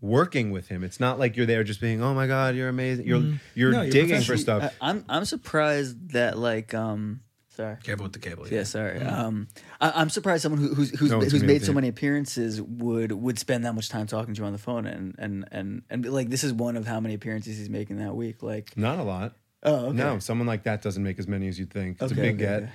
working 0.00 0.50
with 0.50 0.68
him. 0.68 0.82
It's 0.82 0.98
not 0.98 1.18
like 1.18 1.36
you're 1.36 1.46
there 1.46 1.62
just 1.64 1.80
being, 1.80 2.02
oh 2.02 2.14
my 2.14 2.26
God, 2.26 2.56
you're 2.56 2.68
amazing. 2.68 3.06
You're 3.06 3.22
you're 3.54 3.70
No, 3.72 3.82
you're 3.82 3.90
digging 3.92 4.22
for 4.22 4.36
stuff. 4.36 4.74
I, 4.80 4.90
I'm 4.90 5.04
I'm 5.08 5.24
surprised 5.24 6.10
that 6.12 6.38
like 6.38 6.74
um 6.74 7.20
sorry. 7.50 7.76
Careful 7.84 8.04
with 8.04 8.12
the 8.12 8.18
cable. 8.18 8.48
Yeah, 8.48 8.64
sorry. 8.64 8.98
Um, 9.00 9.46
I, 9.80 9.92
I'm 9.94 10.08
surprised 10.10 10.42
someone 10.42 10.60
who, 10.60 10.74
who's 10.74 10.90
who's, 10.98 11.10
No, 11.10 11.20
who's 11.20 11.42
made 11.44 11.64
so 11.64 11.72
many 11.72 11.86
appearances 11.88 12.60
would 12.60 13.12
would 13.12 13.38
spend 13.38 13.64
that 13.64 13.74
much 13.74 13.88
time 13.88 14.06
talking 14.08 14.34
to 14.34 14.40
you 14.40 14.46
on 14.46 14.52
the 14.52 14.58
phone 14.58 14.86
and 14.86 15.14
and 15.18 15.44
and 15.52 15.82
and 15.90 16.06
like 16.06 16.30
this 16.30 16.42
is 16.42 16.52
one 16.52 16.76
of 16.76 16.86
how 16.86 16.98
many 16.98 17.14
appearances 17.14 17.56
he's 17.58 17.70
making 17.70 17.98
that 17.98 18.16
week. 18.16 18.42
Like, 18.42 18.76
not 18.76 18.98
a 18.98 19.02
lot. 19.04 19.36
Oh, 19.62 19.86
okay. 19.86 19.96
No, 19.96 20.18
someone 20.18 20.46
like 20.46 20.62
that 20.64 20.82
doesn't 20.82 21.02
make 21.02 21.18
as 21.18 21.28
many 21.28 21.48
as 21.48 21.58
you'd 21.58 21.72
think. 21.72 22.00
It's 22.00 22.12
a 22.12 22.14
big 22.14 22.34
okay, 22.34 22.36
get. 22.36 22.62
okay. 22.64 22.72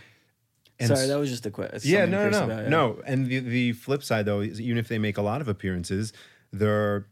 And 0.80 0.88
Sorry, 0.90 1.02
s- 1.02 1.08
that 1.08 1.18
was 1.18 1.30
just 1.32 1.46
a 1.48 1.50
question. 1.52 1.80
Yeah, 1.92 2.06
no, 2.06 2.30
no, 2.30 2.46
no, 2.46 2.68
no. 2.70 3.02
And 3.06 3.26
the 3.26 3.40
the 3.40 3.72
flip 3.74 4.04
side 4.04 4.26
though 4.26 4.42
is 4.42 4.62
even 4.62 4.78
if 4.78 4.88
they 4.88 5.00
make 5.00 5.18
a 5.18 5.24
lot 5.24 5.42
of 5.42 5.48
appearances, 5.48 6.14
there 6.54 6.72
are 6.72 7.08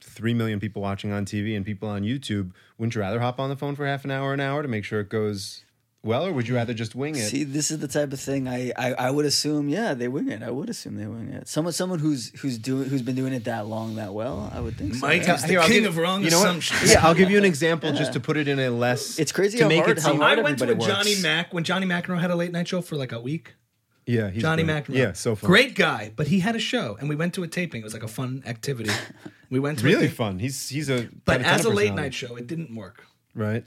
three 0.00 0.32
million 0.32 0.60
people 0.60 0.80
watching 0.80 1.12
on 1.12 1.26
TV 1.26 1.54
and 1.54 1.66
people 1.66 1.90
on 1.90 2.02
YouTube. 2.04 2.52
Wouldn't 2.78 2.94
you 2.94 3.02
rather 3.02 3.20
hop 3.20 3.38
on 3.38 3.50
the 3.50 3.56
phone 3.56 3.76
for 3.76 3.86
half 3.86 4.04
an 4.06 4.10
hour, 4.10 4.32
an 4.32 4.40
hour 4.40 4.62
to 4.62 4.68
make 4.68 4.84
sure 4.84 5.00
it 5.00 5.10
goes 5.10 5.65
well, 6.02 6.24
or 6.24 6.32
would 6.32 6.46
you 6.46 6.54
rather 6.54 6.72
just 6.72 6.94
wing 6.94 7.16
it? 7.16 7.28
See, 7.30 7.42
this 7.42 7.70
is 7.72 7.78
the 7.80 7.88
type 7.88 8.12
of 8.12 8.20
thing 8.20 8.46
I, 8.46 8.70
I, 8.76 8.92
I 8.94 9.10
would 9.10 9.24
assume. 9.24 9.68
Yeah, 9.68 9.94
they 9.94 10.06
wing 10.06 10.28
it. 10.28 10.42
I 10.42 10.50
would 10.50 10.70
assume 10.70 10.96
they 10.96 11.06
wing 11.06 11.30
it. 11.30 11.48
Someone 11.48 11.72
someone 11.72 11.98
who's 11.98 12.30
who's 12.40 12.58
doing 12.58 12.88
who's 12.88 13.02
been 13.02 13.16
doing 13.16 13.32
it 13.32 13.44
that 13.44 13.66
long, 13.66 13.96
that 13.96 14.14
well. 14.14 14.50
I 14.54 14.60
would 14.60 14.76
think. 14.76 14.94
So, 14.94 15.06
Mike 15.06 15.26
yeah. 15.26 15.34
is 15.34 15.42
the 15.42 15.48
Here, 15.48 15.60
I'll 15.60 15.66
king 15.66 15.82
give- 15.82 15.90
of 15.92 15.96
wrong 15.98 16.22
you 16.22 16.30
know 16.30 16.38
what? 16.38 16.46
assumptions. 16.46 16.92
Yeah, 16.92 17.04
I'll 17.04 17.14
give 17.14 17.30
you 17.30 17.38
an 17.38 17.44
example 17.44 17.92
just 17.92 18.12
to 18.12 18.20
put 18.20 18.36
it 18.36 18.46
in 18.46 18.60
a 18.60 18.70
less. 18.70 19.18
It's 19.18 19.32
crazy 19.32 19.58
to 19.58 19.64
how 19.64 19.68
make 19.68 19.84
hard- 19.84 19.98
it 19.98 20.02
how 20.02 20.12
seem. 20.12 20.20
hard 20.20 20.38
I 20.38 20.42
went 20.42 20.58
to 20.58 20.64
a 20.64 20.68
everybody 20.68 20.90
Johnny 20.92 21.10
works. 21.10 21.22
Mac 21.22 21.52
when 21.54 21.64
Johnny 21.64 21.86
McEnroe 21.86 22.20
had 22.20 22.30
a 22.30 22.36
late 22.36 22.52
night 22.52 22.68
show 22.68 22.80
for 22.82 22.94
like 22.96 23.10
a 23.12 23.20
week. 23.20 23.54
Yeah, 24.08 24.30
he's 24.30 24.42
Johnny 24.42 24.62
great. 24.62 24.84
McEnroe. 24.84 24.94
Yeah, 24.94 25.12
so 25.14 25.34
fun. 25.34 25.48
Great 25.48 25.74
guy, 25.74 26.12
but 26.14 26.28
he 26.28 26.38
had 26.38 26.54
a 26.54 26.60
show, 26.60 26.96
and 27.00 27.08
we 27.08 27.16
went 27.16 27.34
to 27.34 27.42
a 27.42 27.48
taping. 27.48 27.80
It 27.80 27.84
was 27.84 27.92
like 27.94 28.04
a 28.04 28.08
fun 28.08 28.44
activity. 28.46 28.90
We 29.50 29.58
went 29.58 29.80
to 29.80 29.84
a 29.84 29.88
really 29.88 30.06
thing- 30.06 30.14
fun. 30.16 30.38
He's 30.38 30.68
he's 30.68 30.88
a 30.88 31.08
but 31.24 31.42
got 31.42 31.46
as 31.60 31.64
a 31.64 31.70
late 31.70 31.92
night 31.94 32.14
show, 32.14 32.36
it 32.36 32.46
didn't 32.46 32.74
work. 32.76 33.04
right? 33.34 33.64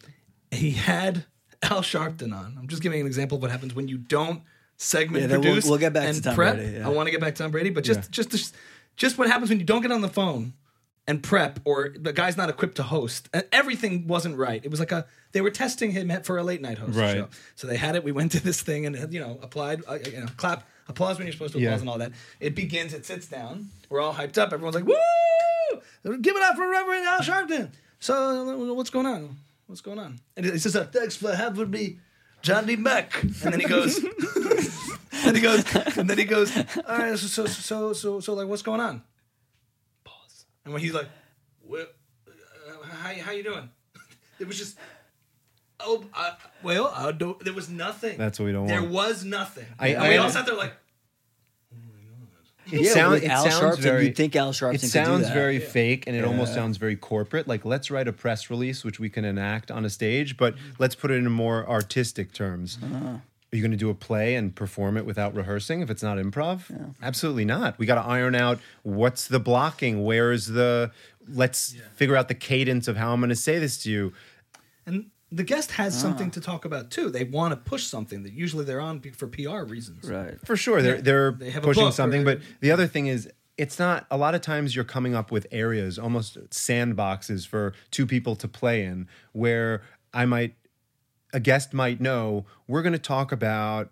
He 0.51 0.71
had 0.71 1.25
Al 1.63 1.81
Sharpton 1.81 2.33
on. 2.33 2.55
I'm 2.57 2.67
just 2.67 2.81
giving 2.81 3.01
an 3.01 3.07
example 3.07 3.35
of 3.37 3.41
what 3.41 3.51
happens 3.51 3.75
when 3.75 3.87
you 3.87 3.97
don't 3.97 4.41
segment 4.77 5.21
Yeah, 5.23 5.27
then 5.27 5.41
we'll- 5.41 5.49
produce. 5.53 5.65
we'll 5.69 5.77
get 5.77 5.93
back 5.93 6.03
to 6.03 6.09
and 6.09 6.23
Tom 6.23 6.35
prep. 6.35 6.55
Brady, 6.55 6.77
yeah. 6.77 6.85
I 6.85 6.89
want 6.89 7.07
to 7.07 7.11
get 7.11 7.19
back 7.19 7.35
to 7.35 7.43
Tom 7.43 7.51
Brady, 7.51 7.69
but 7.69 7.83
just 7.83 7.99
Yeah. 8.01 8.05
just 8.11 8.29
just 8.31 8.55
just 8.95 9.17
what 9.17 9.27
happens 9.27 9.49
when 9.49 9.59
you 9.59 9.65
don't 9.65 9.81
get 9.81 9.91
on 9.91 10.01
the 10.01 10.09
phone 10.09 10.53
and 11.07 11.23
prep, 11.23 11.59
or 11.65 11.89
the 11.97 12.13
guy's 12.13 12.37
not 12.37 12.49
equipped 12.49 12.75
to 12.75 12.83
host. 12.83 13.29
And 13.33 13.43
everything 13.51 14.07
wasn't 14.07 14.37
right. 14.37 14.63
It 14.63 14.69
was 14.71 14.79
like 14.79 14.91
a 14.91 15.05
they 15.31 15.41
were 15.41 15.51
testing 15.51 15.91
him 15.91 16.11
for 16.23 16.37
a 16.37 16.43
late 16.43 16.61
night 16.61 16.77
host 16.77 16.97
Right. 16.97 17.15
show. 17.15 17.27
So 17.55 17.67
they 17.67 17.77
had 17.77 17.95
it. 17.95 18.03
We 18.03 18.11
went 18.11 18.31
to 18.33 18.43
this 18.43 18.61
thing 18.61 18.85
and 18.85 19.11
you 19.13 19.19
know 19.19 19.39
applied, 19.41 19.81
uh, 19.87 19.97
you 20.05 20.19
know, 20.21 20.27
clap, 20.37 20.67
applause 20.87 21.17
when 21.17 21.27
you're 21.27 21.33
supposed 21.33 21.53
to 21.53 21.59
applause 21.63 21.81
and 21.81 21.89
all 21.89 21.97
that. 21.97 22.13
It 22.39 22.55
begins. 22.55 22.93
It 22.93 23.05
sits 23.05 23.27
down. 23.27 23.69
We're 23.89 24.01
all 24.01 24.13
hyped 24.13 24.37
up. 24.37 24.53
Everyone's 24.53 24.75
like, 24.75 24.85
"Woo! 24.85 26.17
Give 26.21 26.35
it 26.35 26.41
up 26.43 26.55
for 26.55 26.69
Reverend 26.69 27.05
Al 27.05 27.19
Sharpton." 27.19 27.69
So 27.99 28.73
what's 28.75 28.89
going 28.89 29.05
on? 29.05 29.35
What's 29.69 29.81
going 29.81 29.99
on? 29.99 30.19
And 30.35 30.47
he 30.47 30.57
says, 30.57 30.75
"Thanks 30.91 31.15
for 31.15 31.31
having 31.35 31.69
me, 31.69 31.99
Johnny 32.41 32.75
Mac." 32.75 33.21
And 33.21 33.31
then 33.53 33.59
he 33.59 33.67
goes, 33.67 33.97
and 35.13 35.35
he 35.35 35.41
goes, 35.43 35.63
and 35.95 36.09
then 36.09 36.17
he 36.17 36.25
goes, 36.25 36.57
"All 36.57 36.97
right, 36.97 37.15
so 37.19 37.27
so 37.27 37.45
so 37.45 37.93
so 37.93 38.19
so 38.19 38.33
like, 38.33 38.47
what's 38.47 38.63
going 38.63 38.81
on?" 38.81 39.03
Pause. 40.03 40.45
And 40.65 40.73
when 40.73 40.81
he's 40.81 40.95
like, 40.95 41.07
well, 41.63 41.85
uh, 42.27 42.83
"How 42.83 43.13
how 43.21 43.31
you 43.31 43.43
doing?" 43.43 43.69
It 44.39 44.47
was 44.47 44.57
just. 44.57 44.75
Oh, 45.81 46.03
uh, 46.15 46.31
well, 46.63 46.91
I 46.93 47.11
don't, 47.11 47.39
there 47.41 47.53
was 47.53 47.69
nothing. 47.69 48.17
That's 48.17 48.39
what 48.39 48.47
we 48.47 48.51
don't 48.51 48.65
There 48.67 48.81
want. 48.81 48.91
There 48.91 48.97
was 48.97 49.23
nothing. 49.23 49.65
I- 49.77 49.89
and 49.89 50.03
I 50.03 50.09
we 50.09 50.17
all 50.17 50.29
sat 50.31 50.47
there 50.47 50.55
like, 50.55 50.73
It 52.71 52.81
Yeah, 52.81 52.93
sound- 52.93 53.23
it 53.23 53.29
Al 53.29 53.49
sounds 53.49 53.77
Sharpton, 53.77 53.81
very- 53.81 54.05
you'd 54.05 54.15
think 54.15 54.35
Al 54.35 54.51
Sharpton 54.53 54.69
It 54.75 54.81
could 54.81 54.81
do 54.81 54.87
sounds 54.87 55.23
that. 55.27 55.33
very 55.33 55.59
fake 55.59 56.05
and 56.07 56.15
it 56.15 56.23
almost 56.25 56.53
sounds 56.53 56.77
very 56.77 56.95
corporate. 56.95 57.47
Like, 57.47 57.65
let's 57.65 57.89
write 57.91 58.07
a 58.07 58.13
press 58.13 58.49
release, 58.49 58.83
which 58.83 58.99
we 58.99 59.09
can 59.09 59.25
enact 59.25 59.71
on 59.71 59.85
a 59.85 59.89
stage, 59.89 60.37
but 60.37 60.55
let's 60.77 60.95
put 60.95 61.11
it 61.11 61.15
in 61.15 61.31
more 61.31 61.67
artistic 61.67 62.31
terms. 62.33 62.77
Uh-huh. 62.83 63.17
Are 63.51 63.55
you 63.55 63.61
going 63.63 63.71
to 63.71 63.77
do 63.77 63.89
a 63.89 63.95
play 63.95 64.35
and 64.35 64.53
perform 64.55 64.95
it 64.95 65.05
without 65.07 65.33
rehearsing 65.33 65.81
if 65.81 65.89
it's 65.89 66.03
not 66.03 66.17
improv? 66.17 66.93
Absolutely 67.01 67.45
not. 67.45 67.79
We 67.79 67.87
got 67.87 67.95
to 67.95 68.07
iron 68.07 68.35
out 68.35 68.59
what's 68.83 69.27
the 69.27 69.39
blocking, 69.39 70.03
where's 70.03 70.45
the. 70.47 70.91
Let's 71.27 71.75
figure 71.95 72.15
out 72.15 72.27
the 72.27 72.35
cadence 72.35 72.87
of 72.87 72.97
how 72.97 73.11
I'm 73.13 73.19
going 73.19 73.29
to 73.29 73.35
say 73.35 73.57
this 73.59 73.81
to 73.83 73.91
you. 73.91 74.13
and 74.85 75.05
the 75.31 75.43
guest 75.43 75.71
has 75.73 75.95
Ah. 75.95 75.99
something 75.99 76.31
to 76.31 76.41
talk 76.41 76.65
about 76.65 76.89
too. 76.89 77.09
They 77.09 77.23
want 77.23 77.51
to 77.53 77.57
push 77.57 77.83
something 77.83 78.23
that 78.23 78.33
usually 78.33 78.65
they're 78.65 78.81
on 78.81 78.99
for 79.01 79.27
PR 79.27 79.63
reasons. 79.63 80.09
right. 80.09 80.37
For 80.45 80.55
sure, 80.57 80.81
they're 80.81 81.01
they're 81.01 81.31
They 81.31 81.51
have 81.51 81.63
pushing 81.63 81.91
something, 81.91 82.21
or- 82.21 82.25
but 82.25 82.41
the 82.61 82.71
other 82.71 82.87
thing 82.87 83.07
is, 83.07 83.29
it's 83.57 83.77
not. 83.77 84.07
A 84.09 84.17
lot 84.17 84.33
of 84.35 84.41
times, 84.41 84.75
you're 84.75 84.85
coming 84.85 85.13
up 85.15 85.31
with 85.31 85.45
areas, 85.51 85.99
almost 85.99 86.37
sandboxes 86.49 87.45
for 87.45 87.73
two 87.91 88.05
people 88.07 88.35
to 88.37 88.47
play 88.47 88.83
in, 88.85 89.07
where 89.33 89.81
I 90.13 90.25
might, 90.25 90.55
a 91.33 91.39
guest 91.39 91.73
might 91.73 91.99
know 92.01 92.45
we're 92.67 92.81
going 92.81 92.93
to 92.93 92.97
talk 92.99 93.31
about 93.31 93.91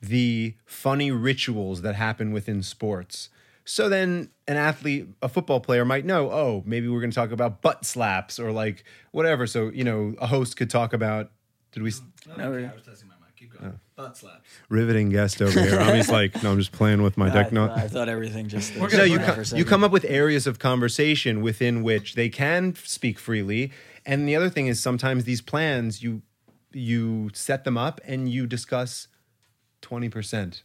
the 0.00 0.54
funny 0.66 1.10
rituals 1.10 1.82
that 1.82 1.94
happen 1.94 2.30
within 2.32 2.62
sports. 2.62 3.30
So 3.64 3.88
then 3.88 4.30
an 4.46 4.56
athlete, 4.56 5.08
a 5.22 5.28
football 5.28 5.60
player 5.60 5.84
might 5.84 6.04
know, 6.04 6.30
oh, 6.30 6.62
maybe 6.66 6.88
we're 6.88 7.00
going 7.00 7.10
to 7.10 7.14
talk 7.14 7.30
about 7.30 7.62
butt 7.62 7.84
slaps 7.86 8.38
or 8.38 8.52
like 8.52 8.84
whatever. 9.12 9.46
So, 9.46 9.70
you 9.70 9.84
know, 9.84 10.14
a 10.20 10.26
host 10.26 10.56
could 10.56 10.68
talk 10.70 10.92
about, 10.92 11.30
did 11.72 11.82
we, 11.82 11.92
No, 12.26 12.34
Okay, 12.34 12.48
we- 12.58 12.64
I 12.66 12.74
was 12.74 12.82
testing 12.82 13.08
my 13.08 13.14
mic. 13.14 13.34
Keep 13.36 13.58
going. 13.58 13.72
Oh. 13.74 13.78
Butt 13.96 14.16
slaps. 14.16 14.48
riveting 14.68 15.08
guest 15.10 15.40
over 15.40 15.58
here. 15.60 15.78
Ami's 15.80 16.10
like, 16.10 16.42
no, 16.42 16.50
I'm 16.52 16.58
just 16.58 16.72
playing 16.72 17.02
with 17.02 17.16
my 17.16 17.30
I, 17.30 17.32
deck. 17.32 17.52
No, 17.52 17.70
I 17.70 17.88
thought 17.88 18.08
everything 18.08 18.48
just. 18.48 18.76
We're 18.76 18.88
gonna 18.90 19.04
you, 19.04 19.18
put 19.18 19.26
co- 19.26 19.44
for 19.44 19.54
a 19.54 19.58
you 19.58 19.64
come 19.64 19.84
up 19.84 19.92
with 19.92 20.04
areas 20.04 20.46
of 20.46 20.58
conversation 20.58 21.42
within 21.42 21.82
which 21.84 22.14
they 22.16 22.28
can 22.28 22.74
speak 22.74 23.18
freely. 23.20 23.70
And 24.04 24.28
the 24.28 24.34
other 24.36 24.50
thing 24.50 24.66
is 24.66 24.82
sometimes 24.82 25.24
these 25.24 25.40
plans 25.40 26.02
you 26.02 26.22
you 26.72 27.30
set 27.34 27.62
them 27.64 27.78
up 27.78 28.00
and 28.04 28.28
you 28.28 28.46
discuss 28.48 29.06
20% 29.84 30.14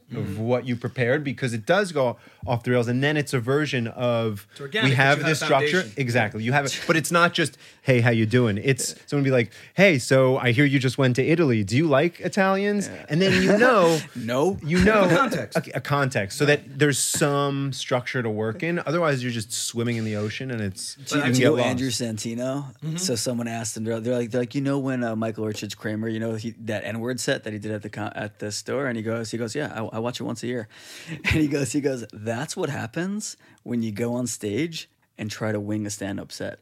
Mm-hmm. 0.10 0.18
of 0.18 0.40
what 0.40 0.66
you 0.66 0.76
prepared 0.76 1.24
because 1.24 1.54
it 1.54 1.66
does 1.66 1.92
go 1.92 2.18
off 2.48 2.64
the 2.64 2.72
rails 2.72 2.88
and 2.88 3.04
then 3.04 3.16
it's 3.18 3.34
a 3.34 3.40
version 3.40 3.86
of 3.88 4.48
organic, 4.60 4.90
we 4.90 4.96
have 4.96 5.18
you 5.20 5.24
have 5.24 5.30
this 5.30 5.40
structure 5.40 5.84
exactly 5.98 6.44
you 6.44 6.52
have 6.52 6.66
it 6.66 6.82
but 6.88 6.96
it's 6.96 7.12
not 7.12 7.34
just 7.34 7.58
hey 7.84 8.00
how 8.02 8.10
you 8.10 8.26
doing 8.26 8.58
it's 8.64 8.96
someone 9.08 9.24
be 9.24 9.30
like 9.30 9.52
hey 9.76 10.00
so 10.00 10.38
i 10.38 10.52
hear 10.52 10.66
you 10.66 10.80
just 10.80 10.98
went 10.98 11.16
to 11.16 11.24
italy 11.24 11.64
do 11.64 11.78
you 11.78 11.88
like 11.88 12.20
italians 12.22 12.90
and 13.10 13.22
then 13.22 13.34
you 13.44 13.56
know 13.58 14.00
No. 14.16 14.58
you 14.64 14.84
know 14.84 15.04
A 15.04 15.16
context. 15.22 15.58
a, 15.58 15.78
a 15.78 15.82
context 15.82 16.38
so 16.40 16.46
that 16.46 16.80
there's 16.80 16.98
some 16.98 17.72
structure 17.74 18.24
to 18.24 18.30
work 18.30 18.64
in 18.64 18.80
otherwise 18.86 19.22
you're 19.22 19.32
just 19.32 19.52
swimming 19.54 19.98
in 19.98 20.06
the 20.06 20.16
ocean 20.16 20.50
and 20.50 20.62
it's 20.62 20.98
you 20.98 21.06
Do 21.06 21.22
can 21.22 21.36
you 21.36 21.46
know. 21.46 21.58
Andrew 21.58 21.90
Santino? 21.90 22.50
Mm-hmm. 22.84 22.98
So 22.98 23.16
someone 23.16 23.48
asked 23.48 23.78
him, 23.78 23.84
they're, 23.84 24.00
they're 24.00 24.18
like, 24.18 24.32
they're 24.32 24.42
like, 24.42 24.56
you 24.56 24.62
know, 24.62 24.80
when 24.80 25.04
uh, 25.04 25.16
Michael 25.16 25.46
Richards 25.46 25.76
Kramer, 25.76 26.08
you 26.08 26.20
know, 26.20 26.34
he, 26.36 26.52
that 26.62 26.84
N 26.84 27.00
word 27.00 27.20
set 27.20 27.44
that 27.44 27.54
he 27.54 27.60
did 27.60 27.72
at 27.72 27.82
the 27.84 28.12
at 28.18 28.40
the 28.40 28.52
store, 28.52 28.88
and 28.88 28.96
he 28.98 29.04
goes, 29.04 29.09
he 29.32 29.38
goes, 29.38 29.56
yeah, 29.56 29.72
I, 29.74 29.98
I 29.98 30.00
watch 30.00 30.20
it 30.20 30.24
once 30.24 30.44
a 30.44 30.48
year, 30.48 30.68
and 31.10 31.26
he 31.26 31.48
goes, 31.48 31.72
he 31.72 31.82
goes, 31.82 32.06
that's 32.14 32.56
what 32.58 32.70
happens 32.70 33.38
when 33.64 33.82
you 33.82 33.92
go 33.92 34.14
on 34.14 34.28
stage 34.28 34.90
and 35.18 35.30
try 35.30 35.52
to 35.52 35.60
wing 35.60 35.86
a 35.86 35.90
stand 35.90 36.20
up 36.20 36.32
set. 36.32 36.60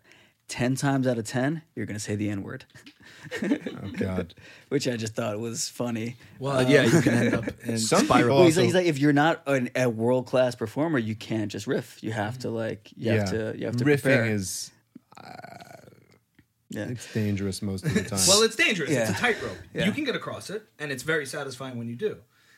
Ten 0.47 0.75
times 0.75 1.05
out 1.07 1.17
of 1.17 1.25
ten, 1.25 1.61
you're 1.75 1.85
gonna 1.85 1.99
say 1.99 2.15
the 2.15 2.29
N 2.29 2.41
word, 2.41 2.63
oh 3.43 3.49
god 3.97 4.33
which 4.69 4.87
I 4.87 4.95
just 4.95 5.13
thought 5.13 5.37
was 5.39 5.67
funny. 5.67 6.15
Well, 6.39 6.69
yeah, 6.69 6.83
you 6.83 7.01
can 7.01 7.13
end 7.13 7.33
up 7.33 7.45
in 7.65 7.77
Some 7.77 8.05
spiral. 8.05 8.37
Well, 8.37 8.45
he's, 8.45 8.57
also- 8.57 8.61
like, 8.61 8.65
he's 8.67 8.75
like, 8.75 8.85
if 8.85 8.97
you're 8.97 9.11
not 9.11 9.43
an, 9.45 9.69
a 9.75 9.89
world 9.89 10.25
class 10.25 10.55
performer, 10.55 10.99
you 10.99 11.15
can't 11.15 11.51
just 11.51 11.67
riff. 11.67 12.01
You 12.01 12.13
have 12.13 12.39
to 12.39 12.49
like, 12.49 12.91
you 12.95 13.11
have 13.11 13.29
to, 13.31 13.55
you 13.57 13.65
have 13.65 13.75
to 13.75 13.83
riffing 13.83 14.01
prepare. 14.03 14.25
is 14.25 14.71
yeah. 16.69 16.83
Uh, 16.83 16.87
it's 16.89 17.13
dangerous 17.13 17.61
most 17.61 17.85
of 17.85 17.93
the 17.93 18.03
time 18.03 18.19
Well, 18.27 18.43
it's 18.43 18.55
dangerous. 18.55 18.89
It's 18.89 19.09
a 19.09 19.13
tightrope. 19.13 19.57
Yeah. 19.73 19.85
You 19.85 19.91
can 19.91 20.03
get 20.03 20.15
across 20.15 20.49
it, 20.49 20.63
and 20.79 20.91
it's 20.91 21.03
very 21.03 21.25
satisfying 21.25 21.77
when 21.77 21.87
you 21.87 21.95
do. 21.95 22.17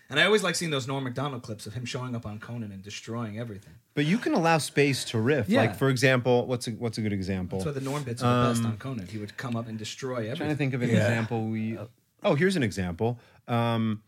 And 0.10 0.20
I 0.20 0.26
always 0.26 0.42
like 0.42 0.56
seeing 0.56 0.72
those 0.72 0.88
Norm 0.88 1.04
Macdonald 1.04 1.44
clips 1.44 1.68
of 1.68 1.74
him 1.74 1.86
showing 1.86 2.16
up 2.16 2.26
on 2.26 2.40
Conan 2.40 2.72
and 2.72 2.82
destroying 2.82 3.38
everything. 3.40 3.74
But 3.94 4.06
you 4.06 4.18
can 4.18 4.34
allow 4.34 4.58
space 4.58 5.04
to 5.06 5.20
riff. 5.20 5.48
Yeah. 5.48 5.62
Like 5.62 5.76
for 5.76 5.90
example, 5.90 6.48
what's 6.48 6.68
a 6.68 6.72
what's 6.72 6.98
a 6.98 7.02
good 7.02 7.14
example? 7.14 7.60
That's 7.60 7.68
why 7.68 7.72
the 7.74 7.82
Norm 7.82 8.04
bits 8.04 8.24
are 8.24 8.48
the 8.48 8.54
best 8.54 8.66
on 8.66 8.78
Conan. 8.78 9.08
He 9.08 9.20
would 9.20 9.38
come 9.38 9.56
up 9.56 9.68
and 9.68 9.78
destroy 9.78 10.30
I'm 10.32 10.36
trying 10.36 10.50
to 10.50 10.56
think 10.56 10.74
of 10.74 10.82
an 10.82 10.90
Yeah. 10.90 10.96
example. 10.96 11.48
We 11.48 11.78
oh, 12.24 12.34
here's 12.36 12.56
an 12.56 12.64
example. 12.64 13.20
Um, 13.48 14.02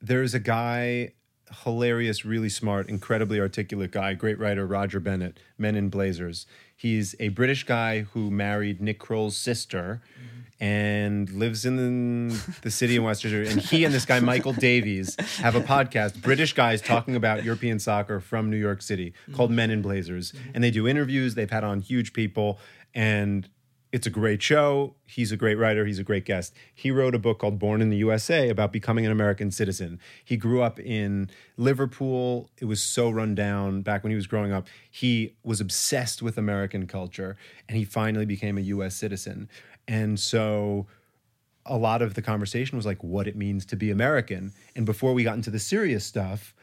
there's 0.00 0.34
a 0.34 0.40
guy, 0.40 1.12
hilarious, 1.64 2.24
really 2.24 2.48
smart, 2.48 2.88
incredibly 2.88 3.38
articulate 3.38 3.92
guy, 3.92 4.14
great 4.14 4.38
writer, 4.38 4.66
Roger 4.66 4.98
Bennett, 5.00 5.38
Men 5.58 5.76
in 5.76 5.90
Blazers. 5.90 6.46
He's 6.74 7.14
a 7.20 7.28
British 7.28 7.64
guy 7.64 8.00
who 8.00 8.30
married 8.30 8.80
Nick 8.80 8.98
Kroll's 8.98 9.36
sister. 9.36 10.02
And 10.62 11.28
lives 11.30 11.64
in 11.64 12.28
the 12.62 12.70
city 12.70 12.94
in 12.94 13.02
Westchester. 13.08 13.42
And 13.42 13.60
he 13.60 13.84
and 13.84 13.92
this 13.92 14.04
guy, 14.04 14.20
Michael 14.20 14.52
Davies, 14.52 15.16
have 15.38 15.56
a 15.56 15.60
podcast, 15.60 16.22
British 16.22 16.52
guys 16.52 16.80
talking 16.80 17.16
about 17.16 17.42
European 17.42 17.80
soccer 17.80 18.20
from 18.20 18.48
New 18.48 18.56
York 18.56 18.80
City 18.80 19.10
mm-hmm. 19.10 19.34
called 19.34 19.50
Men 19.50 19.72
in 19.72 19.82
Blazers. 19.82 20.30
Mm-hmm. 20.30 20.50
And 20.54 20.62
they 20.62 20.70
do 20.70 20.86
interviews. 20.86 21.34
They've 21.34 21.50
had 21.50 21.64
on 21.64 21.80
huge 21.80 22.12
people. 22.12 22.60
And 22.94 23.48
it's 23.92 24.06
a 24.06 24.10
great 24.10 24.42
show. 24.42 24.94
He's 25.04 25.32
a 25.32 25.36
great 25.36 25.56
writer. 25.56 25.84
He's 25.84 25.98
a 25.98 26.04
great 26.04 26.24
guest. 26.24 26.54
He 26.74 26.90
wrote 26.90 27.14
a 27.14 27.18
book 27.18 27.40
called 27.40 27.58
Born 27.58 27.82
in 27.82 27.90
the 27.90 27.98
USA 27.98 28.48
about 28.48 28.72
becoming 28.72 29.04
an 29.04 29.12
American 29.12 29.50
citizen. 29.50 30.00
He 30.24 30.38
grew 30.38 30.62
up 30.62 30.80
in 30.80 31.28
Liverpool. 31.58 32.48
It 32.58 32.64
was 32.64 32.82
so 32.82 33.10
run 33.10 33.34
down 33.34 33.82
back 33.82 34.02
when 34.02 34.10
he 34.10 34.16
was 34.16 34.26
growing 34.26 34.50
up. 34.50 34.66
He 34.90 35.34
was 35.44 35.60
obsessed 35.60 36.22
with 36.22 36.38
American 36.38 36.86
culture 36.86 37.36
and 37.68 37.76
he 37.76 37.84
finally 37.84 38.24
became 38.24 38.56
a 38.56 38.62
US 38.62 38.96
citizen. 38.96 39.50
And 39.88 40.18
so 40.18 40.86
a 41.66 41.76
lot 41.76 42.02
of 42.02 42.14
the 42.14 42.22
conversation 42.22 42.76
was 42.76 42.86
like 42.86 43.02
what 43.02 43.26
it 43.26 43.36
means 43.36 43.64
to 43.66 43.76
be 43.76 43.90
American. 43.90 44.52
And 44.74 44.86
before 44.86 45.12
we 45.12 45.24
got 45.24 45.34
into 45.34 45.50
the 45.50 45.58
serious 45.58 46.04
stuff, 46.04 46.54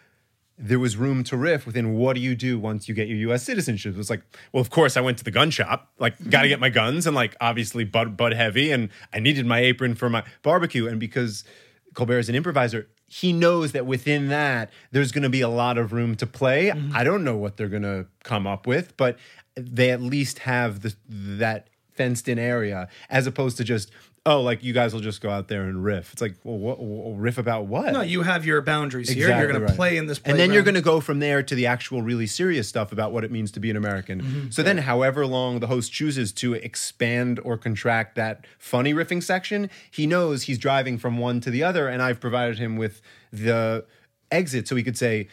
there 0.57 0.79
was 0.79 0.97
room 0.97 1.23
to 1.23 1.37
riff 1.37 1.65
within 1.65 1.95
what 1.95 2.15
do 2.15 2.21
you 2.21 2.35
do 2.35 2.59
once 2.59 2.89
you 2.89 2.93
get 2.93 3.07
your 3.07 3.17
U.S. 3.17 3.43
citizenship. 3.43 3.93
It 3.93 3.97
was 3.97 4.09
like, 4.09 4.21
well, 4.51 4.59
of 4.59 4.69
course, 4.69 4.97
I 4.97 5.01
went 5.01 5.17
to 5.19 5.23
the 5.23 5.31
gun 5.31 5.51
shop, 5.51 5.89
like, 5.99 6.19
mm-hmm. 6.19 6.29
got 6.29 6.41
to 6.41 6.49
get 6.49 6.59
my 6.59 6.67
guns, 6.67 7.07
and 7.07 7.15
like, 7.15 7.35
obviously, 7.39 7.85
bud, 7.85 8.17
bud 8.17 8.33
heavy, 8.33 8.71
and 8.71 8.89
I 9.13 9.19
needed 9.19 9.45
my 9.45 9.59
apron 9.59 9.95
for 9.95 10.09
my 10.09 10.23
barbecue. 10.43 10.85
And 10.85 10.99
because 10.99 11.45
Colbert 11.93 12.19
is 12.19 12.29
an 12.29 12.35
improviser, 12.35 12.89
he 13.07 13.31
knows 13.31 13.71
that 13.71 13.85
within 13.85 14.27
that, 14.27 14.69
there's 14.91 15.13
going 15.13 15.23
to 15.23 15.29
be 15.29 15.41
a 15.41 15.49
lot 15.49 15.77
of 15.77 15.93
room 15.93 16.15
to 16.15 16.27
play. 16.27 16.67
Mm-hmm. 16.67 16.91
I 16.93 17.05
don't 17.05 17.23
know 17.23 17.37
what 17.37 17.55
they're 17.55 17.69
going 17.69 17.83
to 17.83 18.07
come 18.23 18.45
up 18.45 18.67
with, 18.67 18.97
but 18.97 19.17
they 19.55 19.91
at 19.91 20.01
least 20.01 20.39
have 20.39 20.81
the, 20.81 20.93
that 21.07 21.69
fenced 21.99 22.29
in 22.29 22.39
area 22.39 22.87
as 23.09 23.27
opposed 23.27 23.57
to 23.57 23.65
just, 23.65 23.91
oh, 24.25 24.39
like, 24.39 24.63
you 24.63 24.71
guys 24.71 24.93
will 24.93 25.01
just 25.01 25.19
go 25.19 25.29
out 25.29 25.49
there 25.49 25.63
and 25.63 25.83
riff. 25.83 26.13
It's 26.13 26.21
like, 26.21 26.35
well, 26.45 26.57
what, 26.57 26.79
what- 26.79 27.19
riff 27.19 27.37
about 27.37 27.65
what? 27.65 27.91
No, 27.91 27.99
you 27.99 28.21
have 28.21 28.45
your 28.45 28.61
boundaries 28.61 29.09
here. 29.09 29.27
You're 29.27 29.47
going 29.51 29.61
right. 29.61 29.69
to 29.69 29.75
play 29.75 29.97
in 29.97 30.07
this 30.07 30.21
and 30.23 30.39
then 30.39 30.53
you're 30.53 30.63
going 30.63 30.75
to 30.75 30.81
go 30.81 31.01
from 31.01 31.19
there 31.19 31.43
to 31.43 31.55
the 31.55 31.65
actual 31.65 32.01
really 32.01 32.25
serious 32.25 32.69
stuff 32.69 32.93
about 32.93 33.11
what 33.11 33.25
it 33.25 33.31
means 33.31 33.51
to 33.51 33.59
be 33.59 33.69
an 33.69 33.75
American. 33.75 34.21
Mm-hmm. 34.21 34.49
So 34.51 34.63
then, 34.63 34.77
however 34.77 35.25
long 35.25 35.59
the 35.59 35.67
host 35.67 35.91
chooses 35.91 36.31
to 36.33 36.53
expand 36.53 37.41
or 37.43 37.57
contract 37.57 38.15
that 38.15 38.45
funny 38.57 38.93
riffing 38.93 39.21
section, 39.21 39.69
he 39.91 40.07
knows 40.07 40.43
he's 40.43 40.57
driving 40.57 40.97
from 40.97 41.17
one 41.17 41.41
to 41.41 41.51
the 41.51 41.63
other, 41.63 41.89
and 41.89 42.01
I've 42.01 42.21
provided 42.21 42.59
him 42.59 42.77
with 42.77 43.01
the 43.33 43.85
exit 44.31 44.69
so 44.69 44.77
he 44.77 44.83
could 44.83 44.97
say, 44.97 45.27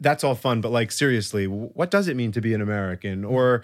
"That's 0.00 0.24
all 0.24 0.34
fun, 0.34 0.60
but 0.60 0.72
like 0.72 0.90
seriously, 0.90 1.46
what 1.46 1.92
does 1.92 2.08
it 2.08 2.16
mean 2.16 2.32
to 2.32 2.40
be 2.40 2.54
an 2.54 2.60
American?" 2.60 3.24
Or 3.24 3.62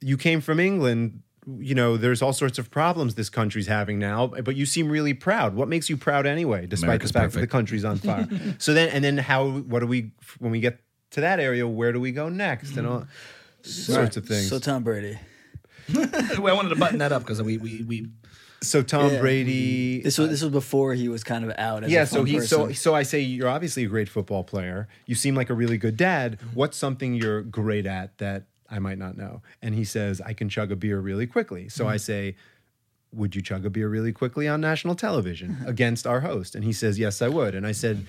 you 0.00 0.16
came 0.16 0.40
from 0.40 0.58
England. 0.58 1.22
You 1.46 1.74
know, 1.74 1.96
there's 1.96 2.22
all 2.22 2.32
sorts 2.32 2.58
of 2.58 2.70
problems 2.70 3.16
this 3.16 3.28
country's 3.28 3.66
having 3.66 3.98
now, 3.98 4.28
but 4.28 4.54
you 4.54 4.64
seem 4.64 4.88
really 4.88 5.12
proud. 5.12 5.54
What 5.56 5.66
makes 5.68 5.90
you 5.90 5.96
proud 5.96 6.24
anyway, 6.24 6.66
despite 6.66 6.88
America's 6.88 7.10
the 7.10 7.18
fact 7.18 7.32
that 7.32 7.40
the 7.40 7.46
country's 7.48 7.84
on 7.84 7.98
fire? 7.98 8.28
so 8.58 8.72
then, 8.72 8.88
and 8.90 9.02
then 9.02 9.18
how? 9.18 9.48
What 9.48 9.80
do 9.80 9.86
we 9.86 10.12
when 10.38 10.52
we 10.52 10.60
get 10.60 10.78
to 11.12 11.20
that 11.20 11.40
area? 11.40 11.66
Where 11.66 11.92
do 11.92 11.98
we 12.00 12.12
go 12.12 12.28
next? 12.28 12.76
And 12.76 12.86
all 12.86 13.06
sorts 13.62 14.16
of 14.16 14.26
things. 14.26 14.48
So 14.48 14.58
So, 14.58 14.60
Tom 14.60 14.84
Brady. 14.84 15.18
I 15.96 16.38
wanted 16.38 16.68
to 16.70 16.76
button 16.76 16.98
that 16.98 17.10
up 17.12 17.22
because 17.22 17.42
we, 17.42 17.58
we, 17.58 17.82
we 17.82 18.06
so 18.62 18.82
Tom 18.82 19.12
Yeah. 19.12 19.20
Brady. 19.20 20.00
This 20.02 20.18
was 20.18 20.30
this 20.30 20.42
was 20.42 20.52
before 20.52 20.94
he 20.94 21.08
was 21.08 21.24
kind 21.24 21.44
of 21.44 21.52
out. 21.58 21.82
As 21.84 21.90
yeah, 21.90 22.02
a 22.02 22.06
so 22.06 22.18
fun 22.18 22.26
he 22.26 22.40
so 22.40 22.58
person. 22.66 22.74
so 22.74 22.94
I 22.94 23.02
say 23.02 23.20
you're 23.20 23.48
obviously 23.48 23.84
a 23.84 23.88
great 23.88 24.08
football 24.08 24.44
player. 24.44 24.86
You 25.06 25.16
seem 25.16 25.34
like 25.34 25.50
a 25.50 25.54
really 25.54 25.76
good 25.76 25.96
dad. 25.96 26.38
Mm-hmm. 26.38 26.48
What's 26.54 26.76
something 26.76 27.14
you're 27.14 27.42
great 27.42 27.84
at 27.86 28.18
that 28.18 28.44
I 28.72 28.78
might 28.80 28.98
not 28.98 29.16
know? 29.16 29.42
And 29.60 29.74
he 29.74 29.84
says 29.84 30.20
I 30.20 30.32
can 30.32 30.48
chug 30.48 30.72
a 30.72 30.76
beer 30.76 30.98
really 30.98 31.26
quickly. 31.26 31.68
So 31.68 31.84
Mm-hmm. 31.84 31.92
I 31.92 31.96
say 31.98 32.36
would 33.14 33.36
you 33.36 33.42
chug 33.42 33.66
a 33.66 33.70
beer 33.70 33.88
really 33.90 34.10
quickly 34.12 34.48
on 34.48 34.60
national 34.62 34.94
television 34.94 35.58
against 35.66 36.06
our 36.06 36.20
host? 36.22 36.54
And 36.54 36.64
he 36.64 36.72
says, 36.72 36.98
Yes, 36.98 37.20
I 37.20 37.28
would. 37.28 37.54
And 37.54 37.66
I 37.66 37.72
said, 37.72 38.06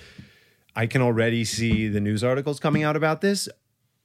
I 0.76 0.88
can 0.88 1.02
already 1.02 1.44
see 1.44 1.90
the 1.90 2.00
news 2.00 2.24
articles 2.24 2.60
coming 2.60 2.84
out 2.84 2.96
about 2.96 3.20
this. 3.22 3.50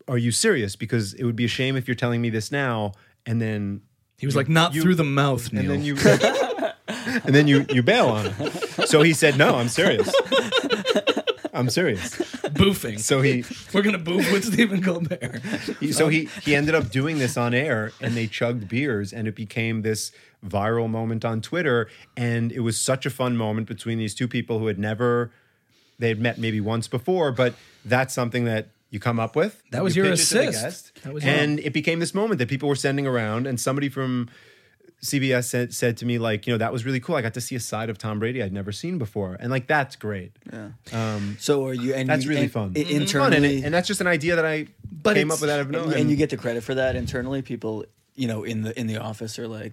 Are 0.08 0.18
you 0.18 0.32
serious? 0.32 0.74
Because 0.76 1.14
it 1.14 1.24
would 1.24 1.36
be 1.36 1.44
a 1.44 1.48
shame 1.48 1.76
if 1.76 1.86
you're 1.86 1.94
telling 1.94 2.20
me 2.20 2.30
this 2.30 2.50
now 2.50 2.92
and 3.26 3.40
then 3.40 3.82
he 4.18 4.26
was 4.26 4.34
like 4.34 4.48
not 4.48 4.74
you- 4.74 4.82
through 4.82 4.96
the 4.96 5.04
mouth, 5.04 5.52
Neil. 5.52 5.60
and 5.60 5.70
then 5.70 5.84
you 5.84 5.94
and 7.24 7.34
then 7.34 7.46
you 7.46 7.64
you 7.70 7.82
bail 7.84 8.08
on 8.08 8.32
him. 8.32 8.50
So 8.86 9.02
he 9.02 9.12
said, 9.12 9.38
"No, 9.38 9.54
I'm 9.56 9.68
serious. 9.68 10.12
I'm 11.54 11.70
serious." 11.70 12.20
Boofing. 12.54 12.98
So 13.00 13.20
he, 13.22 13.44
We're 13.74 13.82
gonna 13.82 13.98
boof 13.98 14.30
with 14.32 14.44
Stephen 14.52 14.82
Colbert. 14.82 15.40
he 15.80 15.92
so 15.92 16.08
he 16.08 16.26
um, 16.26 16.32
he 16.42 16.54
ended 16.54 16.74
up 16.74 16.90
doing 16.90 17.18
this 17.18 17.36
on 17.36 17.54
air, 17.54 17.92
and 18.00 18.14
they 18.16 18.26
chugged 18.26 18.68
beers, 18.68 19.12
and 19.12 19.26
it 19.28 19.34
became 19.34 19.82
this 19.82 20.12
viral 20.46 20.88
moment 20.88 21.24
on 21.24 21.40
Twitter, 21.40 21.88
and 22.16 22.52
it 22.52 22.60
was 22.60 22.78
such 22.78 23.06
a 23.06 23.10
fun 23.10 23.36
moment 23.36 23.66
between 23.66 23.98
these 23.98 24.14
two 24.14 24.28
people 24.28 24.58
who 24.58 24.66
had 24.66 24.78
never 24.78 25.30
they 25.98 26.08
had 26.08 26.20
met 26.20 26.38
maybe 26.38 26.60
once 26.60 26.86
before, 26.88 27.32
but 27.32 27.54
that's 27.84 28.14
something 28.14 28.44
that. 28.44 28.68
You 28.90 28.98
come 28.98 29.20
up 29.20 29.36
with 29.36 29.62
That 29.70 29.84
was 29.84 29.94
you 29.94 30.02
your 30.04 30.12
pitch 30.12 30.22
it 30.22 30.26
to 30.28 30.34
the 30.36 30.48
assist. 30.48 30.62
guest, 30.94 31.04
That 31.04 31.12
was 31.12 31.22
your- 31.22 31.34
and 31.34 31.60
it 31.60 31.74
became 31.74 31.98
this 31.98 32.14
moment 32.14 32.38
that 32.38 32.48
people 32.48 32.70
were 32.70 32.74
sending 32.74 33.06
around, 33.06 33.46
and 33.46 33.60
somebody 33.60 33.90
from 33.90 34.30
CBS 35.02 35.44
said, 35.44 35.72
said 35.72 35.96
to 35.98 36.06
me 36.06 36.18
like, 36.18 36.46
you 36.46 36.52
know, 36.52 36.58
that 36.58 36.72
was 36.72 36.84
really 36.84 36.98
cool. 36.98 37.14
I 37.14 37.22
got 37.22 37.34
to 37.34 37.40
see 37.40 37.54
a 37.54 37.60
side 37.60 37.88
of 37.88 37.98
Tom 37.98 38.18
Brady 38.18 38.42
I'd 38.42 38.52
never 38.52 38.72
seen 38.72 38.98
before, 38.98 39.36
and 39.38 39.50
like 39.50 39.66
that's 39.68 39.94
great. 39.96 40.32
Yeah. 40.52 40.70
So 41.38 41.66
are 41.66 41.72
you? 41.74 41.94
And 41.94 42.08
That's 42.08 42.24
you, 42.24 42.30
really 42.30 42.42
and, 42.42 42.52
fun. 42.52 42.72
i- 42.76 42.82
Fun, 42.82 42.92
and, 42.92 43.02
Internally, 43.02 43.62
and 43.64 43.72
that's 43.74 43.86
just 43.86 44.00
an 44.00 44.06
idea 44.08 44.36
that 44.36 44.44
I 44.46 44.66
But 44.90 45.14
came 45.14 45.30
up 45.30 45.40
with 45.40 45.50
out 45.50 45.60
of 45.60 45.70
no. 45.70 45.84
and, 45.84 45.92
and 45.92 46.10
you 46.10 46.16
get 46.16 46.30
the 46.30 46.36
credit 46.36 46.62
for 46.64 46.74
that 46.74 46.96
internally. 46.96 47.42
People, 47.42 47.84
you 48.16 48.26
know, 48.26 48.42
in 48.44 48.62
the 48.62 48.78
in 48.78 48.86
the 48.88 48.96
office 48.98 49.38
are 49.38 49.46
like, 49.46 49.72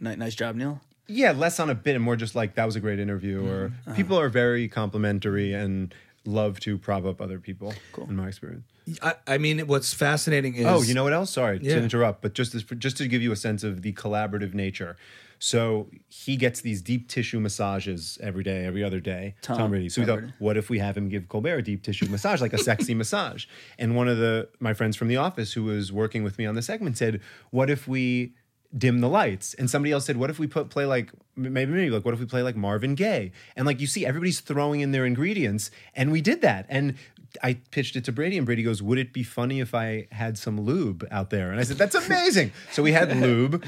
"Nice 0.00 0.34
job, 0.34 0.54
Neil." 0.56 0.80
yeah, 1.10 1.32
less 1.32 1.58
on 1.58 1.70
a 1.70 1.74
bit 1.74 1.94
and 1.96 2.04
more 2.04 2.16
just 2.16 2.34
like 2.34 2.54
that 2.56 2.66
was 2.66 2.76
a 2.76 2.80
great 2.80 2.98
interview. 3.00 3.40
Or 3.46 3.68
Mm-hmm. 3.70 3.94
people 3.94 4.20
are 4.20 4.28
very 4.28 4.68
complimentary 4.68 5.54
and 5.54 5.94
love 6.28 6.60
to 6.60 6.76
prop 6.78 7.04
up 7.04 7.20
other 7.20 7.38
people. 7.38 7.74
Cool. 7.92 8.04
In 8.08 8.16
my 8.16 8.28
experience. 8.28 8.66
I, 9.02 9.14
I 9.26 9.38
mean, 9.38 9.60
what's 9.66 9.92
fascinating 9.94 10.54
is 10.54 10.66
Oh, 10.66 10.82
you 10.82 10.94
know 10.94 11.04
what 11.04 11.12
else? 11.12 11.30
Sorry 11.30 11.58
Yeah. 11.62 11.76
to 11.76 11.82
interrupt, 11.82 12.22
but 12.22 12.34
just 12.34 12.54
as, 12.54 12.62
just 12.64 12.96
to 12.98 13.08
give 13.08 13.22
you 13.22 13.32
a 13.32 13.36
sense 13.36 13.64
of 13.64 13.82
the 13.82 13.92
collaborative 13.94 14.54
nature. 14.54 14.96
So 15.40 15.88
he 16.08 16.36
gets 16.36 16.60
these 16.62 16.82
deep 16.82 17.08
tissue 17.08 17.38
massages 17.38 18.18
every 18.20 18.42
day, 18.42 18.64
every 18.66 18.82
other 18.82 18.98
day. 18.98 19.36
Tom- 19.40 19.56
Tom, 19.58 19.70
Brady. 19.70 19.88
So 19.88 20.00
we 20.02 20.06
Tom 20.06 20.14
thought, 20.16 20.20
Brady. 20.22 20.34
what 20.38 20.56
if 20.56 20.68
we 20.68 20.78
have 20.80 20.96
him 20.96 21.08
give 21.08 21.28
Colbert 21.28 21.58
a 21.58 21.62
deep 21.62 21.82
tissue 21.84 22.06
massage, 22.08 22.40
like 22.40 22.52
a 22.52 22.58
sexy 22.58 22.92
massage? 23.02 23.46
And 23.78 23.94
one 23.94 24.08
of 24.08 24.18
the 24.18 24.48
my 24.58 24.74
friends 24.74 24.96
from 24.96 25.06
the 25.08 25.16
office 25.16 25.52
who 25.52 25.64
was 25.64 25.92
working 25.92 26.24
with 26.24 26.38
me 26.38 26.46
on 26.46 26.54
the 26.56 26.62
segment 26.62 26.98
said, 26.98 27.20
what 27.50 27.70
if 27.70 27.86
we 27.86 28.34
dim 28.76 29.00
the 29.00 29.08
lights. 29.08 29.54
And 29.54 29.70
somebody 29.70 29.92
else 29.92 30.04
said, 30.04 30.16
what 30.16 30.30
if 30.30 30.38
we 30.38 30.46
put 30.46 30.68
play 30.70 30.84
like 30.84 31.10
maybe 31.36 31.70
maybe 31.72 31.90
like 31.90 32.04
what 32.04 32.12
if 32.14 32.20
we 32.20 32.26
play 32.26 32.42
like 32.42 32.56
Marvin 32.56 32.94
Gaye? 32.94 33.32
And 33.56 33.66
like 33.66 33.80
you 33.80 33.86
see 33.86 34.04
everybody's 34.04 34.40
throwing 34.40 34.80
in 34.80 34.92
their 34.92 35.06
ingredients 35.06 35.70
and 35.94 36.12
we 36.12 36.20
did 36.20 36.42
that. 36.42 36.66
And 36.68 36.94
I 37.42 37.58
pitched 37.70 37.94
it 37.94 38.04
to 38.06 38.12
Brady 38.12 38.36
and 38.38 38.46
Brady 38.46 38.62
goes, 38.62 38.82
"Would 38.82 38.98
it 38.98 39.12
be 39.12 39.22
funny 39.22 39.60
if 39.60 39.74
I 39.74 40.08
had 40.10 40.38
some 40.38 40.58
lube 40.60 41.06
out 41.10 41.28
there?" 41.28 41.50
And 41.50 41.60
I 41.60 41.62
said, 41.62 41.76
"That's 41.76 41.94
amazing." 41.94 42.52
so 42.72 42.82
we 42.82 42.92
had 42.92 43.14
lube. 43.20 43.62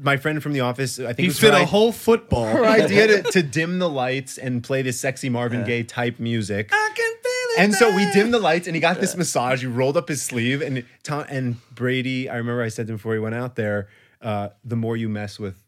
My 0.00 0.16
friend 0.16 0.40
from 0.40 0.52
the 0.52 0.60
office, 0.60 1.00
I 1.00 1.06
think 1.12 1.18
He 1.18 1.26
it 1.26 1.32
fit 1.34 1.54
a 1.54 1.58
i- 1.58 1.64
whole 1.64 1.90
football. 1.90 2.46
her 2.46 2.64
idea 2.64 3.06
to, 3.08 3.22
to 3.32 3.42
dim 3.42 3.80
the 3.80 3.88
lights 3.90 4.38
and 4.38 4.62
play 4.62 4.82
this 4.82 4.98
sexy 5.00 5.28
Marvin 5.28 5.64
Gaye 5.64 5.82
type 5.82 6.20
music. 6.20 6.70
I 6.72 6.90
can 6.94 7.14
feel 7.16 7.64
it 7.64 7.64
And 7.64 7.74
so 7.74 7.94
we 7.94 8.08
dimmed 8.12 8.32
the 8.32 8.38
lights, 8.38 8.68
and 8.68 8.76
he 8.76 8.80
got 8.80 9.00
this 9.00 9.16
massage. 9.16 9.60
He 9.60 9.66
rolled 9.66 9.96
up 9.96 10.08
his 10.08 10.22
sleeve, 10.22 10.62
and 10.62 10.84
Tom, 11.02 11.24
and 11.28 11.56
Brady. 11.74 12.28
I 12.30 12.36
remember 12.36 12.62
I 12.62 12.68
said 12.68 12.86
to 12.86 12.92
him 12.92 12.96
before 12.98 13.14
he 13.14 13.18
went 13.18 13.34
out 13.34 13.56
there, 13.56 13.88
uh, 14.22 14.48
"The 14.64 14.76
more 14.76 14.96
you 14.96 15.08
mess 15.08 15.38
with 15.38 15.62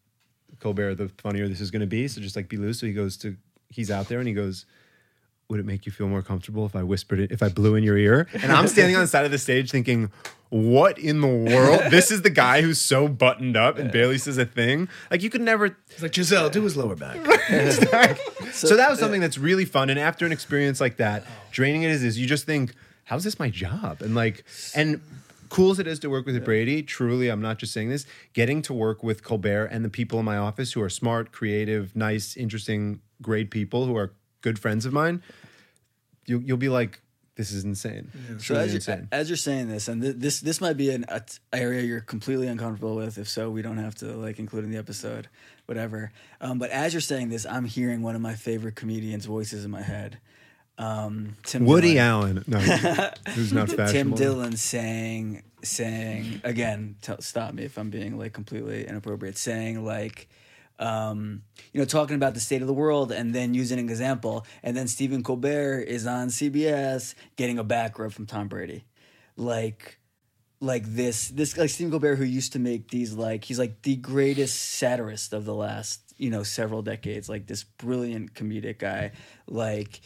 Colbert, 0.59 0.97
the 0.97 1.09
funnier 1.19 1.49
this 1.49 1.61
is 1.61 1.71
going 1.71 1.81
to 1.81 1.87
be." 1.87 2.09
So 2.09 2.21
just 2.21 2.37
like 2.37 2.49
be 2.49 2.57
loose. 2.57 2.81
So 2.81 2.87
he 2.87 2.93
goes 2.93 3.17
to, 3.19 3.37
he's 3.69 3.91
out 3.91 4.09
there, 4.09 4.19
and 4.19 4.29
he 4.29 4.35
goes, 4.35 4.67
"Would 5.49 5.61
it 5.61 5.67
make 5.67 5.87
you 5.87 5.93
feel 5.93 6.09
more 6.09 6.23
comfortable 6.23 6.67
if 6.67 6.75
I 6.77 6.83
whispered 6.83 7.21
it, 7.21 7.33
if 7.33 7.43
I 7.43 7.49
blew 7.49 7.75
in 7.75 7.85
your 7.85 7.97
ear?" 7.97 8.27
And 8.43 8.53
I'm 8.53 8.69
standing 8.69 8.97
on 8.97 9.03
the 9.03 9.09
side 9.09 9.25
of 9.25 9.31
the 9.31 9.39
stage 9.39 9.71
thinking. 9.71 10.11
What 10.53 10.99
in 10.99 11.21
the 11.21 11.29
world? 11.29 11.81
This 11.93 12.11
is 12.11 12.23
the 12.23 12.31
guy 12.31 12.61
who's 12.61 12.81
so 12.81 13.07
buttoned 13.07 13.57
up 13.57 13.79
and 13.79 13.93
barely 13.93 14.19
says 14.19 14.37
a 14.37 14.45
thing. 14.45 14.89
Like 15.09 15.23
you 15.23 15.31
could 15.31 15.43
never 15.43 15.77
It's 15.91 16.03
like 16.03 16.11
Gisele, 16.11 16.51
do 16.51 16.65
his 16.65 16.77
lower 16.77 16.97
back. 16.97 17.19
so, 18.53 18.77
that 18.77 18.91
was 18.91 18.99
something 18.99 19.21
that's 19.21 19.39
really 19.39 19.65
fun. 19.65 19.91
And 19.91 19.99
after 20.01 20.27
an 20.27 20.33
experience 20.33 20.81
like 20.81 20.97
that, 20.97 21.25
draining 21.53 21.83
it 21.85 21.93
is, 21.93 22.03
is 22.03 22.19
you 22.19 22.27
just 22.27 22.47
think, 22.47 22.75
how's 23.05 23.23
this 23.23 23.39
my 23.39 23.49
job? 23.49 24.03
And 24.03 24.17
like, 24.17 24.45
and 24.75 25.01
cool 25.51 25.73
as 25.73 25.79
it 25.79 25.87
is 25.87 25.99
to 26.01 26.09
work 26.09 26.25
with 26.25 26.43
Brady, 26.45 26.83
truly, 26.83 27.29
I'm 27.29 27.43
not 27.43 27.59
just 27.59 27.73
saying 27.73 27.91
this, 27.91 28.07
getting 28.33 28.63
to 28.63 28.73
work 28.73 29.03
with 29.03 29.23
Colbert 29.23 29.67
and 29.67 29.85
the 29.85 29.91
people 29.91 30.19
in 30.19 30.25
my 30.25 30.39
office 30.39 30.73
who 30.73 30.81
are 30.81 30.89
smart, 30.89 31.33
creative, 31.33 31.95
nice, 31.95 32.37
interesting, 32.37 33.01
great 33.21 33.51
people 33.51 33.85
who 33.85 33.97
are 33.97 34.15
good 34.41 34.59
friends 34.59 34.87
of 34.87 34.93
mine, 34.93 35.23
you, 36.27 36.39
you'll 36.39 36.57
be 36.57 36.69
like, 36.69 37.03
this 37.37 37.53
is 37.53 37.65
insane. 37.65 38.11
It's 38.31 38.47
So 38.47 38.55
really 38.55 38.67
as 38.77 38.87
you're, 38.87 39.09
as 39.13 39.31
you're 39.31 39.37
saying 39.37 39.69
this, 39.69 39.89
and 39.89 40.03
th- 40.03 40.17
this 40.19 40.41
this 40.41 40.61
might 40.61 40.77
be 40.77 40.91
an 40.91 41.07
a 41.09 41.21
t- 41.21 41.39
area 41.55 41.81
you're 41.81 42.03
completely 42.03 42.49
uncomfortable 42.49 42.97
with. 42.97 43.17
If 43.17 43.29
so, 43.29 43.49
we 43.49 43.63
don't 43.63 43.79
have 43.79 43.95
to 43.97 44.07
like 44.15 44.39
include 44.39 44.65
in 44.65 44.71
the 44.71 44.77
episode, 44.77 45.29
whatever. 45.65 46.13
Um, 46.43 46.59
but 46.59 46.69
as 46.71 46.93
you're 46.93 47.01
saying 47.01 47.31
this, 47.31 47.47
I'm 47.47 47.65
hearing 47.65 48.03
one 48.03 48.15
of 48.15 48.21
my 48.21 48.35
favorite 48.35 48.75
comedians' 48.75 49.25
voices 49.25 49.65
in 49.65 49.71
my 49.71 49.81
head. 49.81 50.19
Um, 50.81 51.37
Tim 51.43 51.67
Woody 51.67 51.95
Dillon. 51.95 52.43
Allen, 52.43 52.45
no, 52.47 52.59
who's 53.33 53.53
not 53.53 53.69
Tim. 53.69 54.15
Dillon 54.15 54.57
saying 54.57 55.43
saying 55.63 56.41
again. 56.43 56.97
T- 57.03 57.13
stop 57.21 57.53
me 57.53 57.65
if 57.65 57.77
I'm 57.77 57.91
being 57.91 58.19
like 58.19 58.33
completely 58.33 58.87
inappropriate. 58.87 59.37
Saying 59.37 59.85
like. 59.85 60.29
Um, 60.79 61.43
you 61.75 61.79
know, 61.79 61.85
talking 61.85 62.17
about 62.17 62.33
the 62.33 62.41
state 62.41 62.63
of 62.63 62.67
the 62.67 62.73
world 62.73 63.13
and 63.13 63.35
then 63.35 63.53
using 63.53 63.79
an 63.79 63.91
example, 63.91 64.47
and 64.63 64.75
then 64.75 64.89
Stephen 64.89 65.23
Colbert 65.23 65.81
is 65.81 66.07
on 66.07 66.29
CBS 66.29 67.15
getting 67.37 67.59
a 67.59 67.65
back 67.65 67.99
rub 67.99 68.13
from 68.13 68.25
Tom 68.25 68.49
Brady, 68.49 68.87
like, 69.37 69.99
like 70.59 70.87
this, 70.87 71.29
this 71.29 71.59
like 71.59 71.69
Stephen 71.69 71.91
Colbert 71.91 72.17
who 72.17 72.25
used 72.25 72.55
to 72.55 72.59
make 72.59 72.89
these 72.89 73.13
like 73.13 73.45
he's 73.45 73.59
like 73.59 73.83
the 73.83 73.97
greatest 73.97 74.59
satirist 74.59 75.35
of 75.35 75.45
the 75.45 75.55
last 75.55 76.15
you 76.17 76.31
know 76.31 76.43
several 76.43 76.81
decades, 76.81 77.29
like 77.29 77.47
this 77.47 77.63
brilliant 77.63 78.33
comedic 78.33 78.79
guy, 78.79 79.13
like 79.47 80.01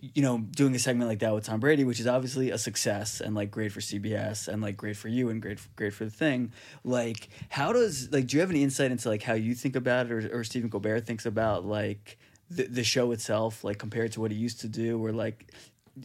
you 0.00 0.22
know, 0.22 0.38
doing 0.38 0.74
a 0.74 0.78
segment 0.78 1.08
like 1.08 1.20
that 1.20 1.34
with 1.34 1.44
Tom 1.44 1.60
Brady, 1.60 1.84
which 1.84 2.00
is 2.00 2.06
obviously 2.06 2.50
a 2.50 2.58
success 2.58 3.20
and 3.20 3.34
like 3.34 3.50
great 3.50 3.72
for 3.72 3.80
CBS 3.80 4.48
and 4.48 4.62
like 4.62 4.76
great 4.76 4.96
for 4.96 5.08
you 5.08 5.28
and 5.28 5.40
great 5.40 5.58
for, 5.58 5.68
great 5.76 5.92
for 5.92 6.04
the 6.04 6.10
thing. 6.10 6.52
Like, 6.84 7.28
how 7.48 7.72
does 7.72 8.10
like 8.12 8.26
do 8.26 8.36
you 8.36 8.40
have 8.40 8.50
any 8.50 8.62
insight 8.62 8.90
into 8.90 9.08
like 9.08 9.22
how 9.22 9.34
you 9.34 9.54
think 9.54 9.76
about 9.76 10.06
it, 10.06 10.12
or, 10.12 10.40
or 10.40 10.44
Stephen 10.44 10.70
Colbert 10.70 11.00
thinks 11.00 11.26
about 11.26 11.64
like 11.64 12.18
the 12.50 12.64
the 12.64 12.84
show 12.84 13.12
itself, 13.12 13.64
like 13.64 13.78
compared 13.78 14.12
to 14.12 14.20
what 14.20 14.30
he 14.30 14.36
used 14.36 14.60
to 14.60 14.68
do, 14.68 15.04
or 15.04 15.12
like 15.12 15.52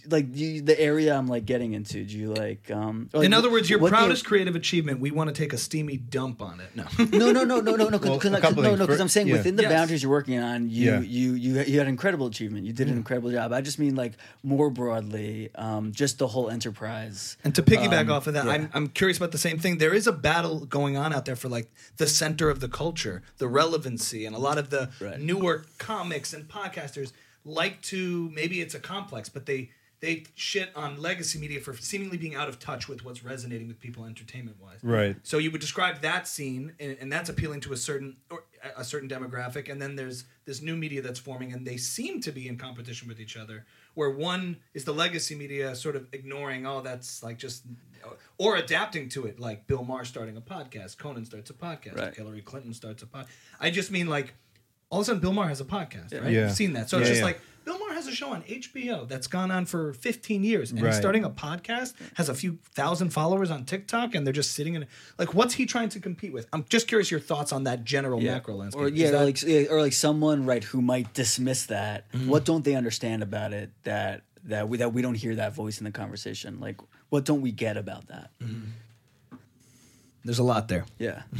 like 0.10 0.28
you, 0.36 0.62
the 0.62 0.80
area 0.80 1.16
I'm 1.16 1.28
like 1.28 1.46
getting 1.46 1.74
into? 1.74 2.04
Do 2.04 2.18
you 2.18 2.34
like 2.34 2.70
um? 2.72 3.10
like, 3.14 3.26
In 3.26 3.34
other 3.34 3.52
words, 3.52 3.70
your 3.70 3.80
what 3.80 3.90
the- 3.92 3.96
proudest 3.98 4.26
creative 4.26 4.56
achievement, 4.56 5.00
we 5.00 5.12
want 5.12 5.28
to 5.30 5.34
take 5.34 5.54
a 5.54 5.58
steamy 5.58 5.98
dump 5.98 6.42
on 6.42 6.60
it. 6.60 6.70
No. 6.76 6.86
no, 7.18 7.32
no, 7.32 7.44
no, 7.44 7.60
no, 7.62 7.76
no, 7.76 7.90
no. 7.90 7.98
Well, 7.98 8.18
Because 8.18 8.32
no, 8.32 8.40
couple 8.40 8.64
no, 8.64 8.70
things. 8.70 8.80
because 8.82 9.00
I'm 9.00 9.08
saying 9.10 9.28
yeah. 9.28 9.34
within 9.38 9.56
the 9.56 9.64
Yes. 9.64 9.72
boundaries 9.72 10.04
you're 10.04 10.12
working 10.12 10.40
on, 10.40 10.70
you, 10.70 10.92
Yeah. 10.92 11.00
you, 11.02 11.34
you, 11.34 11.62
you 11.62 11.80
had 11.80 11.88
incredible 11.88 12.28
achievement. 12.28 12.66
You 12.66 12.74
did 12.74 12.88
an 12.90 12.98
incredible 12.98 13.32
job. 13.32 13.52
I 13.54 13.62
just 13.62 13.80
mean 13.80 13.96
like 13.96 14.14
more 14.44 14.70
broadly, 14.70 15.50
um, 15.56 15.92
just 15.92 16.18
the 16.20 16.28
whole 16.28 16.50
enterprise. 16.50 17.38
And 17.44 17.54
to 17.56 17.64
piggyback 17.64 18.02
Um, 18.08 18.12
off 18.12 18.28
of 18.28 18.34
that, 18.36 18.46
yeah. 18.46 18.52
I'm, 18.52 18.70
I'm 18.74 18.88
curious 18.90 19.18
about 19.18 19.32
the 19.32 19.38
same 19.38 19.60
thing. 19.60 19.78
There 19.78 19.94
is 19.94 20.08
a 20.08 20.12
battle 20.14 20.66
going 20.66 20.98
on 20.98 21.14
out 21.14 21.26
there 21.26 21.36
for 21.36 21.50
like 21.50 21.72
the 21.98 22.08
center 22.08 22.50
of 22.50 22.60
the 22.60 22.68
culture, 22.70 23.22
the 23.38 23.48
relevancy, 23.48 24.26
and 24.26 24.36
a 24.36 24.40
lot 24.40 24.58
of 24.58 24.70
the 24.70 24.90
Right. 25.00 25.20
newer 25.20 25.66
comics 25.78 26.34
and 26.34 26.48
podcasters 26.48 27.12
like 27.46 27.82
to 27.82 28.30
maybe 28.34 28.62
it's 28.62 28.74
a 28.74 28.80
complex, 28.80 29.28
but 29.30 29.46
they 29.46 29.72
they 30.04 30.26
shit 30.36 30.70
on 30.76 31.02
legacy 31.02 31.40
media 31.40 31.62
for 31.62 31.74
seemingly 31.78 32.18
being 32.18 32.36
out 32.36 32.50
of 32.50 32.60
touch 32.60 32.90
with 32.90 33.06
what's 33.06 33.24
resonating 33.24 33.70
with 33.70 33.80
people 33.80 34.04
entertainment 34.04 34.58
wise. 34.62 34.80
Right. 34.84 35.16
So 35.24 35.38
you 35.38 35.50
would 35.50 35.62
describe 35.62 36.02
that 36.02 36.28
scene, 36.28 36.74
and, 36.78 36.98
and 37.00 37.10
that's 37.10 37.30
appealing 37.30 37.62
to 37.62 37.72
a 37.72 37.78
certain 37.78 38.18
or 38.30 38.44
a- 38.76 38.84
certain 38.84 39.08
demographic, 39.08 39.72
and 39.72 39.82
then 39.82 39.96
there's 39.96 40.26
this 40.44 40.62
new 40.62 40.76
media 40.76 41.02
that's 41.02 41.20
forming, 41.20 41.54
and 41.54 41.66
they 41.66 41.78
seem 41.78 42.20
to 42.20 42.34
be 42.34 42.50
in 42.50 42.58
competition 42.58 43.08
with 43.08 43.18
each 43.22 43.38
other. 43.38 43.66
Where 43.94 44.10
one 44.10 44.58
is 44.74 44.84
the 44.84 44.94
legacy 44.94 45.36
media, 45.36 45.74
sort 45.74 45.96
of 45.96 46.08
ignoring, 46.12 46.68
oh, 46.68 46.82
that's 46.82 47.24
like 47.24 47.38
just, 47.38 47.64
or 48.38 48.58
adapting 48.58 49.08
to 49.10 49.26
it, 49.26 49.40
like 49.40 49.68
Bill 49.68 49.86
Maher 49.86 50.04
starting 50.04 50.36
a 50.36 50.42
podcast, 50.42 50.98
Conan 50.98 51.24
starts 51.24 51.50
a 51.50 51.54
podcast, 51.54 51.98
Right. 51.98 52.14
Hillary 52.14 52.42
Clinton 52.42 52.74
starts 52.74 53.04
a 53.04 53.06
podcast. 53.06 53.28
I 53.62 53.70
just 53.70 53.90
mean 53.90 54.08
like, 54.08 54.34
all 54.94 55.00
of 55.00 55.04
a 55.04 55.06
sudden 55.06 55.22
Bill 55.22 55.34
Maher 55.34 55.48
has 55.50 55.60
a 55.60 55.66
podcast, 55.66 56.14
right? 56.14 56.32
Yeah. 56.32 56.42
You've 56.48 56.52
seen 56.52 56.74
that, 56.74 56.90
so 56.90 56.98
it's 57.00 57.08
Yeah, 57.08 57.12
just 57.14 57.20
yeah. 57.20 57.26
like. 57.26 57.42
Bill 57.66 57.80
Maher 57.80 57.94
has 57.94 58.08
a 58.08 58.12
show 58.12 58.30
on 58.34 58.42
HBO 58.44 59.08
that's 59.08 59.28
gone 59.28 59.50
on 59.50 59.66
for 59.66 59.94
15 59.94 60.44
years, 60.44 60.72
and 60.72 60.82
Right. 60.82 60.90
he's 60.90 60.98
starting 61.00 61.24
a 61.24 61.30
podcast, 61.30 61.94
has 62.16 62.28
a 62.28 62.36
few 62.36 62.58
thousand 62.76 63.12
followers 63.12 63.50
on 63.50 63.64
TikTok, 63.64 64.14
and 64.16 64.28
they're 64.28 64.34
just 64.34 64.52
sitting 64.52 64.76
in. 64.76 64.86
Like, 65.18 65.34
what's 65.34 65.54
he 65.54 65.66
trying 65.66 65.88
to 65.90 66.02
compete 66.02 66.34
with? 66.34 66.46
I'm 66.52 66.66
just 66.68 66.90
curious 66.90 67.10
your 67.10 67.22
thoughts 67.22 67.54
on 67.54 67.64
that 67.64 67.86
general 67.86 68.20
macro 68.20 68.56
landscape. 68.56 68.84
Or 68.84 68.90
yeah, 68.90 69.12
that- 69.12 69.22
or 69.22 69.26
like 69.26 69.72
or 69.72 69.82
like 69.82 69.94
someone 69.94 70.46
right 70.46 70.62
who 70.62 70.82
might 70.82 71.14
dismiss 71.14 71.66
that. 71.68 72.12
Mm-hmm. 72.12 72.28
What 72.28 72.44
don't 72.44 72.66
they 72.66 72.76
understand 72.76 73.24
about 73.24 73.54
it 73.54 73.72
that 73.84 74.24
that 74.44 74.68
we 74.68 74.78
that 74.80 74.92
we 74.94 75.02
don't 75.02 75.16
hear 75.16 75.36
that 75.36 75.54
voice 75.56 75.78
in 75.80 75.86
the 75.86 75.92
conversation? 75.92 76.60
Like 76.60 76.82
what 77.12 77.24
don't 77.24 77.40
we 77.42 77.54
get 77.54 77.78
about 77.78 78.08
that? 78.08 78.30
Mm-hmm. 78.42 79.38
there's 80.26 80.40
a 80.40 80.44
lot 80.44 80.68
there. 80.68 80.86
Yeah. 81.00 81.22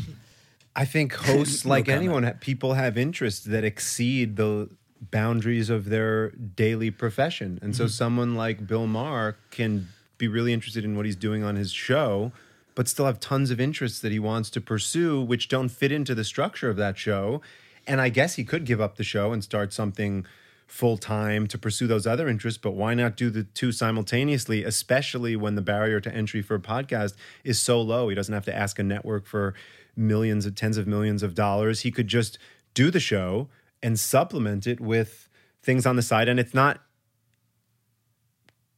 I 0.76 0.86
think 0.86 1.14
hosts, 1.26 1.66
No 1.66 1.70
like 1.72 1.86
comment. 1.86 2.04
anyone, 2.04 2.34
people 2.40 2.74
have 2.74 2.98
interests 2.98 3.46
that 3.46 3.64
exceed 3.64 4.36
the 4.36 4.70
boundaries 5.12 5.70
of 5.70 5.86
their 5.86 6.30
daily 6.32 6.92
profession. 6.92 7.60
And 7.62 7.76
so 7.76 7.86
mm-hmm. 7.86 7.90
someone 7.90 8.36
like 8.36 8.66
Bill 8.66 8.88
Maher 8.88 9.38
can 9.52 9.90
be 10.18 10.28
really 10.28 10.54
interested 10.54 10.86
in 10.86 10.96
what 10.96 11.06
he's 11.06 11.16
doing 11.16 11.44
on 11.44 11.56
his 11.56 11.72
show, 11.72 12.32
but 12.76 12.88
still 12.88 13.06
have 13.06 13.20
tons 13.20 13.52
of 13.52 13.60
interests 13.60 14.00
that 14.00 14.12
he 14.12 14.20
wants 14.20 14.50
to 14.52 14.62
pursue, 14.62 15.22
which 15.22 15.48
don't 15.48 15.70
fit 15.70 15.92
into 15.92 16.16
the 16.16 16.24
structure 16.24 16.70
of 16.70 16.78
that 16.78 16.98
show. 16.98 17.42
And 17.86 18.00
I 18.00 18.10
guess 18.10 18.36
he 18.36 18.44
could 18.44 18.66
give 18.66 18.80
up 18.80 18.96
the 18.96 19.04
show 19.04 19.34
and 19.34 19.44
start 19.44 19.74
something 19.74 20.26
full 20.68 20.98
time 20.98 21.46
to 21.48 21.58
pursue 21.58 21.86
those 21.86 22.08
other 22.08 22.28
interests, 22.28 22.58
but 22.58 22.72
why 22.72 22.94
not 22.94 23.16
do 23.16 23.30
the 23.30 23.44
two 23.44 23.72
simultaneously, 23.72 24.64
especially 24.64 25.36
when 25.36 25.56
the 25.56 25.62
barrier 25.62 26.00
to 26.00 26.12
entry 26.12 26.42
for 26.42 26.56
a 26.56 26.60
podcast 26.60 27.14
is 27.44 27.60
so 27.60 27.82
low? 27.82 28.10
He 28.10 28.16
doesn't 28.16 28.34
have 28.34 28.46
to 28.46 28.56
ask 28.56 28.80
a 28.80 28.84
network 28.84 29.28
for 29.28 29.54
millions 29.96 30.46
of 30.46 30.56
tens 30.56 30.78
of 30.78 30.88
millions 30.88 31.24
of 31.24 31.36
dollars. 31.36 31.82
He 31.82 31.92
could 31.92 32.08
just 32.08 32.38
do 32.74 32.90
the 32.90 33.00
show 33.00 33.50
and 33.82 34.00
supplement 34.00 34.66
it 34.68 34.80
with 34.80 35.30
things 35.62 35.86
on 35.86 35.96
the 35.96 36.02
side. 36.02 36.28
And 36.28 36.40
it's 36.40 36.54
not 36.54 36.82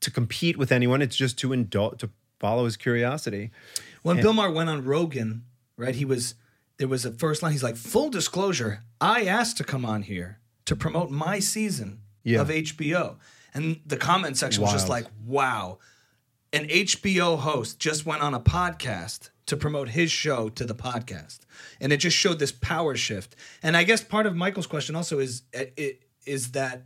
to 0.02 0.12
compete 0.12 0.58
with 0.58 0.72
anyone, 0.72 1.02
it's 1.02 1.16
just 1.16 1.38
to 1.40 1.54
indulge 1.54 2.00
to 2.00 2.10
follow 2.40 2.66
his 2.66 2.78
curiosity. 2.78 3.52
When 4.04 4.18
Bill 4.18 4.34
Maher 4.34 4.52
went 4.52 4.70
on 4.70 4.84
Rogan, 4.84 5.44
right? 5.78 5.96
He 5.96 6.06
was 6.06 6.36
there 6.78 6.88
was 6.90 7.06
a 7.06 7.12
first 7.12 7.42
line. 7.42 7.54
He's 7.54 7.64
like, 7.64 7.78
"Full 7.78 8.10
disclosure, 8.10 8.84
I 9.00 9.26
asked 9.26 9.58
to 9.58 9.64
come 9.64 9.86
on 9.86 10.02
here 10.04 10.40
to 10.66 10.76
promote 10.76 11.10
my 11.10 11.40
season 11.40 12.02
Yeah. 12.24 12.42
of 12.42 12.50
HBO," 12.52 13.16
and 13.54 13.80
the 13.86 13.96
comment 13.98 14.38
section 14.38 14.62
was 14.62 14.74
just 14.74 14.90
like, 14.90 15.06
"Wow." 15.26 15.80
An 16.52 16.68
HBO 16.70 17.38
host 17.38 17.80
just 17.80 18.06
went 18.06 18.22
on 18.22 18.34
a 18.34 18.40
podcast 18.40 19.30
to 19.48 19.58
promote 19.58 19.90
his 19.90 20.12
show 20.12 20.50
to 20.50 20.66
the 20.66 20.76
podcast, 20.76 21.40
and 21.80 21.94
it 21.94 21.98
just 21.98 22.18
showed 22.18 22.40
this 22.40 22.52
power 22.52 22.96
shift. 22.96 23.36
And 23.62 23.78
I 23.78 23.84
guess 23.84 24.04
part 24.04 24.26
of 24.26 24.36
Michael's 24.36 24.68
question 24.68 24.96
also 24.96 25.20
is 25.20 25.44
is 26.26 26.52
that 26.52 26.86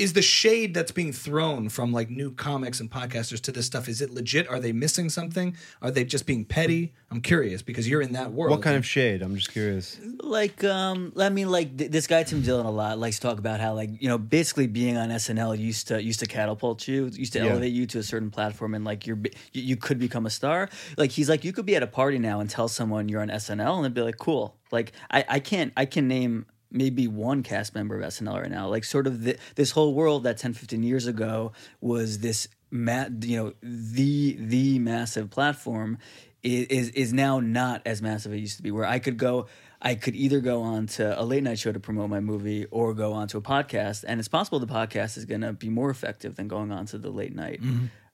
is 0.00 0.12
the 0.14 0.22
shade 0.22 0.72
that's 0.74 0.92
being 0.92 1.12
thrown 1.12 1.68
from 1.68 1.92
like 1.92 2.08
new 2.10 2.30
comics 2.32 2.80
and 2.80 2.90
podcasters 2.90 3.40
to 3.42 3.52
this 3.52 3.66
stuff 3.66 3.88
is 3.88 4.00
it 4.00 4.10
legit 4.10 4.48
are 4.48 4.58
they 4.58 4.72
missing 4.72 5.08
something 5.10 5.54
are 5.82 5.90
they 5.90 6.04
just 6.04 6.26
being 6.26 6.44
petty 6.44 6.92
i'm 7.10 7.20
curious 7.20 7.60
because 7.62 7.88
you're 7.88 8.00
in 8.00 8.12
that 8.12 8.32
world 8.32 8.50
What 8.52 8.62
kind 8.62 8.76
of 8.76 8.86
shade? 8.86 9.20
I'm 9.22 9.34
just 9.36 9.52
curious. 9.52 9.98
like 10.22 10.64
um 10.64 11.12
i 11.18 11.28
mean 11.28 11.50
like 11.50 11.76
th- 11.76 11.90
this 11.90 12.06
guy 12.06 12.22
tim 12.22 12.40
dillon 12.42 12.66
a 12.66 12.70
lot 12.70 12.98
likes 12.98 13.16
to 13.20 13.22
talk 13.28 13.38
about 13.38 13.60
how 13.60 13.74
like 13.74 13.90
you 14.02 14.08
know 14.08 14.18
basically 14.18 14.66
being 14.66 14.96
on 14.96 15.08
snl 15.10 15.56
used 15.58 15.88
to 15.88 16.02
used 16.02 16.20
to 16.20 16.26
catapult 16.26 16.88
you 16.88 17.06
used 17.12 17.32
to 17.34 17.38
Yeah. 17.40 17.50
elevate 17.52 17.72
you 17.72 17.86
to 17.86 17.98
a 17.98 18.02
certain 18.02 18.30
platform 18.30 18.74
and 18.74 18.84
like 18.84 19.06
you're 19.06 19.18
you, 19.52 19.62
you 19.70 19.76
could 19.76 19.98
become 19.98 20.24
a 20.26 20.30
star 20.30 20.68
like 20.96 21.10
he's 21.10 21.28
like 21.28 21.44
you 21.44 21.52
could 21.52 21.66
be 21.66 21.76
at 21.76 21.82
a 21.82 21.86
party 22.00 22.18
now 22.18 22.40
and 22.40 22.48
tell 22.48 22.68
someone 22.68 23.08
you're 23.08 23.22
on 23.22 23.28
snl 23.28 23.76
and 23.76 23.84
they'd 23.84 23.94
be 23.94 24.02
like 24.02 24.18
cool 24.18 24.56
like 24.72 24.92
i 25.10 25.24
i 25.28 25.38
can't 25.40 25.72
i 25.76 25.84
can 25.84 26.08
name 26.08 26.46
maybe 26.70 27.08
one 27.08 27.42
cast 27.42 27.74
member 27.74 28.00
of 28.00 28.12
snl 28.12 28.40
right 28.40 28.50
now 28.50 28.68
like 28.68 28.84
sort 28.84 29.06
of 29.06 29.22
the, 29.22 29.36
this 29.56 29.72
whole 29.72 29.94
world 29.94 30.24
that 30.24 30.38
10 30.38 30.52
15 30.52 30.82
years 30.82 31.06
ago 31.06 31.52
was 31.80 32.18
this 32.18 32.48
ma- 32.70 33.08
you 33.22 33.36
know 33.36 33.52
the 33.62 34.36
the 34.38 34.78
massive 34.78 35.30
platform 35.30 35.98
is 36.42 36.90
is 36.90 37.12
now 37.12 37.40
not 37.40 37.82
as 37.84 38.00
massive 38.00 38.32
as 38.32 38.38
it 38.38 38.40
used 38.40 38.56
to 38.56 38.62
be. 38.62 38.70
Where 38.70 38.86
I 38.86 38.98
could 38.98 39.18
go, 39.18 39.46
I 39.80 39.94
could 39.94 40.14
either 40.14 40.40
go 40.40 40.62
on 40.62 40.86
to 40.88 41.20
a 41.20 41.24
late 41.24 41.42
night 41.42 41.58
show 41.58 41.72
to 41.72 41.80
promote 41.80 42.10
my 42.10 42.20
movie, 42.20 42.66
or 42.66 42.94
go 42.94 43.12
on 43.12 43.28
to 43.28 43.38
a 43.38 43.42
podcast, 43.42 44.04
and 44.06 44.18
it's 44.18 44.28
possible 44.28 44.58
the 44.58 44.66
podcast 44.66 45.16
is 45.16 45.24
going 45.24 45.42
to 45.42 45.52
be 45.52 45.68
more 45.68 45.90
effective 45.90 46.36
than 46.36 46.48
going 46.48 46.72
on 46.72 46.86
to 46.86 46.98
the 46.98 47.10
late 47.10 47.34
night. 47.34 47.60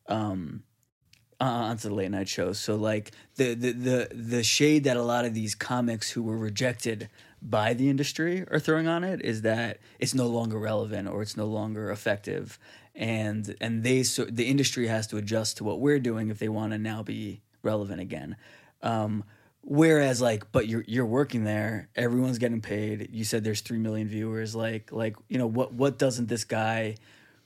Um, 0.08 0.62
uh, 1.38 1.44
onto 1.44 1.88
the 1.88 1.94
late 1.94 2.10
night 2.10 2.28
shows. 2.28 2.58
So 2.58 2.76
like 2.76 3.12
the, 3.36 3.54
the 3.54 3.72
the 3.72 4.08
the 4.14 4.42
shade 4.42 4.84
that 4.84 4.96
a 4.96 5.02
lot 5.02 5.24
of 5.26 5.34
these 5.34 5.54
comics 5.54 6.10
who 6.10 6.22
were 6.22 6.38
rejected 6.38 7.10
by 7.42 7.74
the 7.74 7.88
industry 7.88 8.44
are 8.50 8.58
throwing 8.58 8.88
on 8.88 9.04
it 9.04 9.22
is 9.24 9.42
that 9.42 9.78
it's 9.98 10.14
no 10.14 10.26
longer 10.26 10.58
relevant 10.58 11.08
or 11.08 11.22
it's 11.22 11.36
no 11.36 11.46
longer 11.46 11.90
effective, 11.90 12.58
and 12.94 13.54
and 13.60 13.82
they 13.84 14.02
so 14.02 14.24
the 14.24 14.46
industry 14.46 14.86
has 14.88 15.06
to 15.08 15.16
adjust 15.16 15.58
to 15.58 15.64
what 15.64 15.80
we're 15.80 16.00
doing 16.00 16.30
if 16.30 16.38
they 16.38 16.48
want 16.48 16.72
to 16.72 16.78
now 16.78 17.02
be 17.02 17.42
relevant 17.62 18.00
again. 18.00 18.36
Um, 18.82 19.24
whereas 19.66 20.20
like 20.20 20.50
but 20.52 20.68
you're 20.68 20.84
you're 20.86 21.04
working 21.04 21.42
there 21.42 21.88
everyone's 21.96 22.38
getting 22.38 22.60
paid 22.60 23.08
you 23.10 23.24
said 23.24 23.42
there's 23.42 23.62
3 23.62 23.78
million 23.78 24.06
viewers 24.06 24.54
like 24.54 24.92
like 24.92 25.16
you 25.28 25.36
know 25.38 25.46
what 25.48 25.74
what 25.74 25.98
doesn't 25.98 26.28
this 26.28 26.44
guy 26.44 26.94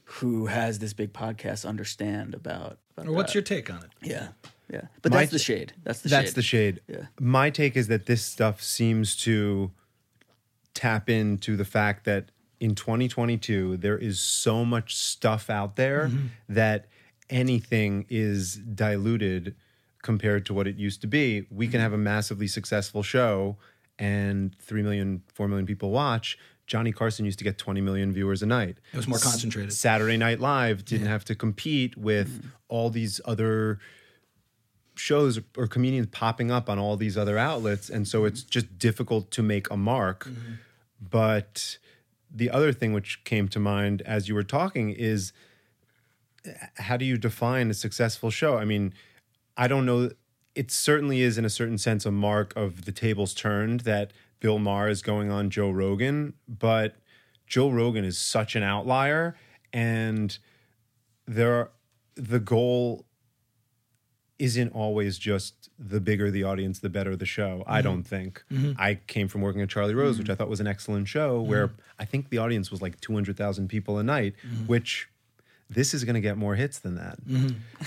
who 0.05 0.45
has 0.45 0.81
this 0.81 0.93
big 0.93 1.15
podcast 1.15 1.65
understand 1.65 2.35
about, 2.35 2.79
about 2.95 3.09
or 3.09 3.13
what's 3.13 3.33
that? 3.33 3.37
your 3.37 3.43
take 3.43 3.71
on 3.71 3.79
it 3.79 3.91
yeah 4.03 4.29
yeah 4.71 4.83
but 5.01 5.13
My 5.13 5.21
that's 5.21 5.33
the 5.33 5.39
shade 5.39 5.73
that's 5.83 6.01
the 6.01 6.11
That's 6.11 6.29
shade 6.29 6.35
the 6.35 6.43
shade. 6.43 6.81
Yeah. 6.89 7.07
My 7.19 7.49
take 7.49 7.75
is 7.75 7.89
that 7.89 8.05
this 8.05 8.23
stuff 8.23 8.63
seems 8.63 9.17
to 9.25 9.71
tap 10.75 11.09
into 11.11 11.57
the 11.57 11.65
fact 11.65 12.05
that 12.05 12.31
in 12.61 12.75
2022 12.75 13.77
there 13.79 13.97
is 13.99 14.21
so 14.21 14.65
much 14.65 14.95
stuff 14.97 15.49
out 15.51 15.77
there 15.77 16.09
Mm-hmm. 16.09 16.27
that 16.51 16.87
anything 17.29 18.07
is 18.09 18.57
diluted 18.57 19.55
compared 20.03 20.45
to 20.47 20.55
what 20.55 20.67
it 20.67 20.77
used 20.77 21.01
to 21.03 21.07
be. 21.07 21.47
We 21.51 21.69
can 21.69 21.81
have 21.81 21.93
a 21.93 21.99
massively 21.99 22.47
successful 22.49 23.03
show 23.03 23.57
and 23.99 24.57
3 24.61 24.83
million 24.83 25.23
4 25.35 25.47
million 25.49 25.67
people 25.67 25.91
watch. 25.91 26.39
Johnny 26.67 26.93
Carson 26.93 27.25
used 27.25 27.39
to 27.39 27.45
get 27.45 27.59
20 27.59 27.81
million 27.81 28.13
viewers 28.13 28.43
a 28.43 28.47
night. 28.47 28.79
it 28.93 28.97
was 28.97 29.09
more 29.09 29.19
concentrated 29.19 29.73
Saturday 29.73 30.17
Night 30.17 30.39
Live 30.41 30.85
didn't 30.85 31.09
have 31.09 31.25
to 31.27 31.35
compete 31.35 31.97
with 31.97 32.29
Mm-hmm. 32.29 32.49
all 32.69 32.91
these 32.91 33.21
other 33.25 33.79
shows 35.01 35.41
or 35.57 35.67
comedians 35.67 36.09
popping 36.11 36.51
up 36.51 36.69
on 36.69 36.79
all 36.79 36.97
these 36.97 37.17
other 37.17 37.39
outlets 37.39 37.89
and 37.89 38.07
so 38.07 38.25
it's 38.25 38.43
just 38.43 38.79
difficult 38.79 39.31
to 39.33 39.43
make 39.43 39.71
a 39.71 39.77
mark. 39.77 40.25
Mm-hmm. 40.25 40.53
But 41.01 41.79
the 42.31 42.51
other 42.51 42.73
thing 42.73 42.93
which 42.93 43.25
came 43.25 43.49
to 43.49 43.59
mind 43.59 44.03
as 44.03 44.29
you 44.29 44.35
were 44.35 44.45
talking 44.45 44.91
is 44.91 45.33
how 46.77 46.97
do 46.97 47.05
you 47.05 47.19
define 47.19 47.71
a 47.71 47.75
successful 47.75 48.31
show? 48.31 48.57
I 48.57 48.65
mean 48.65 48.93
i 49.61 49.69
don't 49.69 49.87
know 49.87 50.11
it 50.55 50.71
certainly 50.71 51.21
is 51.21 51.39
in 51.39 51.45
a 51.45 51.51
certain 51.51 51.79
sense 51.79 52.05
a 52.05 52.11
mark 52.11 52.53
of 52.57 52.85
the 52.87 52.93
tables 52.93 53.35
turned 53.35 53.81
that 53.81 54.13
bill 54.41 54.59
maher 54.59 54.89
is 54.89 55.03
going 55.03 55.31
on 55.31 55.51
joe 55.51 55.71
rogan 55.71 56.33
but 56.49 56.97
joe 57.47 57.71
rogan 57.71 58.05
is 58.05 58.19
such 58.19 58.57
an 58.57 58.63
outlier 58.63 59.37
and 59.73 60.39
there 61.27 61.53
are, 61.53 61.71
the 62.17 62.41
goal 62.41 63.05
isn't 64.41 64.71
always 64.71 65.19
just 65.19 65.69
the 65.79 66.01
bigger 66.01 66.31
the 66.31 66.43
audience, 66.43 66.81
the 66.81 66.89
better 66.89 67.15
the 67.15 67.27
show. 67.27 67.63
I 67.67 67.79
mm-hmm. 67.79 67.89
don't 67.89 68.03
think. 68.03 68.43
Mm-hmm. 68.51 68.73
I 68.81 68.95
came 69.07 69.29
from 69.29 69.43
working 69.43 69.61
at 69.61 69.69
Charlie 69.69 69.95
Rose, 69.95 70.19
which 70.19 70.29
I 70.29 70.33
mm-hmm. 70.33 70.39
thought 70.39 70.49
was 70.49 70.61
an 70.61 70.67
excellent 70.67 71.09
show, 71.09 71.41
where 71.41 71.71
I 71.99 72.07
think 72.07 72.31
the 72.31 72.39
audience 72.39 72.71
was 72.71 72.81
like 72.81 73.01
200,000 73.01 73.69
people 73.69 73.99
a 73.99 74.03
night, 74.03 74.35
which 74.67 75.09
this 75.69 75.95
is 75.95 76.05
going 76.05 76.15
to 76.15 76.21
get 76.21 76.37
more 76.37 76.57
hits 76.57 76.81
than 76.81 76.97
that. 76.97 77.19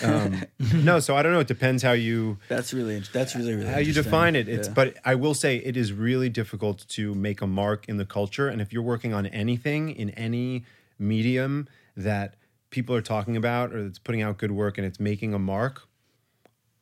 Um, 0.04 0.44
no, 0.86 1.00
so 1.00 1.18
I 1.18 1.22
don't 1.22 1.34
know. 1.34 1.42
It 1.42 1.48
depends 1.48 1.84
how 1.84 1.92
you 1.92 2.38
that's 2.48 2.74
really 2.74 3.00
that's 3.12 3.36
really 3.36 3.56
really 3.56 3.68
how 3.68 3.80
you 3.80 3.92
define 3.92 4.36
it. 4.36 4.48
It's 4.48 4.70
Yeah. 4.70 4.74
but 4.74 4.98
I 5.04 5.16
will 5.16 5.34
say 5.34 5.58
it 5.58 5.76
is 5.76 5.92
really 5.92 6.30
difficult 6.30 6.88
to 6.90 7.14
make 7.14 7.42
a 7.42 7.48
mark 7.48 7.90
in 7.90 7.98
the 7.98 8.06
culture. 8.06 8.48
And 8.48 8.62
if 8.62 8.72
you're 8.72 8.84
working 8.84 9.14
on 9.14 9.26
anything 9.26 9.90
in 9.90 10.12
any 10.12 10.64
medium 10.98 11.68
that 11.98 12.36
people 12.70 12.96
are 12.96 13.02
talking 13.02 13.36
about 13.36 13.74
or 13.74 13.84
that's 13.84 14.00
putting 14.00 14.22
out 14.22 14.38
good 14.38 14.52
work 14.52 14.78
and 14.78 14.88
it's 14.88 15.00
making 15.00 15.34
a 15.34 15.40
mark, 15.40 15.84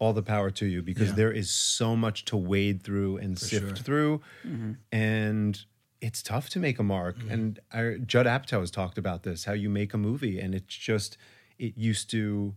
all 0.01 0.13
the 0.13 0.23
power 0.23 0.49
to 0.49 0.65
you 0.65 0.81
because 0.81 1.09
Yeah. 1.09 1.15
there 1.15 1.31
is 1.31 1.51
so 1.51 1.95
much 1.95 2.25
to 2.25 2.35
wade 2.35 2.81
through 2.81 3.17
and 3.17 3.37
sift 3.37 3.67
sure. 3.67 3.75
through, 3.75 4.21
Mm-hmm. 4.45 4.71
and 4.91 5.63
it's 6.01 6.23
tough 6.23 6.49
to 6.49 6.59
make 6.59 6.79
a 6.79 6.83
mark. 6.83 7.17
And 7.29 7.59
I, 7.71 7.97
Judd 8.03 8.25
Apatow 8.25 8.61
has 8.61 8.71
talked 8.71 8.97
about 8.97 9.21
this: 9.21 9.45
how 9.45 9.53
you 9.53 9.69
make 9.69 9.93
a 9.93 9.99
movie, 9.99 10.39
and 10.39 10.55
it's 10.55 10.75
just 10.75 11.17
it 11.59 11.77
used 11.77 12.09
to 12.09 12.55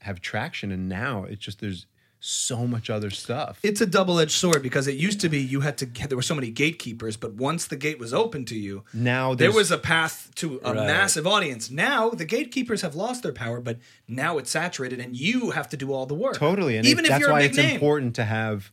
have 0.00 0.22
traction, 0.22 0.72
and 0.72 0.88
now 0.88 1.24
it's 1.24 1.44
just 1.44 1.60
there's 1.60 1.86
so 2.18 2.66
much 2.66 2.88
other 2.90 3.10
stuff. 3.10 3.60
it's 3.62 3.80
a 3.80 3.86
double-edged 3.86 4.32
sword 4.32 4.62
because 4.62 4.88
it 4.88 4.96
used 4.96 5.20
to 5.20 5.28
be 5.28 5.38
you 5.38 5.60
had 5.60 5.76
to 5.78 5.86
there 6.08 6.16
were 6.16 6.22
so 6.22 6.34
many 6.34 6.50
gatekeepers 6.50 7.16
but 7.16 7.34
once 7.34 7.66
the 7.66 7.76
gate 7.76 7.98
was 7.98 8.12
open 8.14 8.44
to 8.44 8.56
you 8.56 8.82
now 8.92 9.34
there 9.34 9.52
was 9.52 9.70
a 9.70 9.78
path 9.78 10.30
to 10.34 10.60
a 10.64 10.72
Right. 10.74 10.86
massive 10.86 11.26
audience. 11.26 11.70
Now 11.70 12.10
the 12.10 12.24
gatekeepers 12.24 12.82
have 12.82 12.94
lost 12.94 13.22
their 13.22 13.32
power 13.32 13.60
but 13.60 13.78
now 14.08 14.38
it's 14.38 14.50
saturated 14.50 14.98
and 14.98 15.16
you 15.16 15.50
have 15.50 15.68
to 15.68 15.76
do 15.76 15.92
all 15.92 16.06
the 16.06 16.14
work. 16.14 16.36
Totally, 16.36 16.76
and 16.76 16.86
even 16.86 17.04
it- 17.04 17.08
if 17.08 17.10
that's 17.10 17.20
you're 17.20 17.30
why 17.32 17.40
a 17.40 17.42
big 17.44 17.50
it's 17.50 17.58
name. 17.58 17.74
important 17.74 18.14
to 18.16 18.24
have 18.24 18.70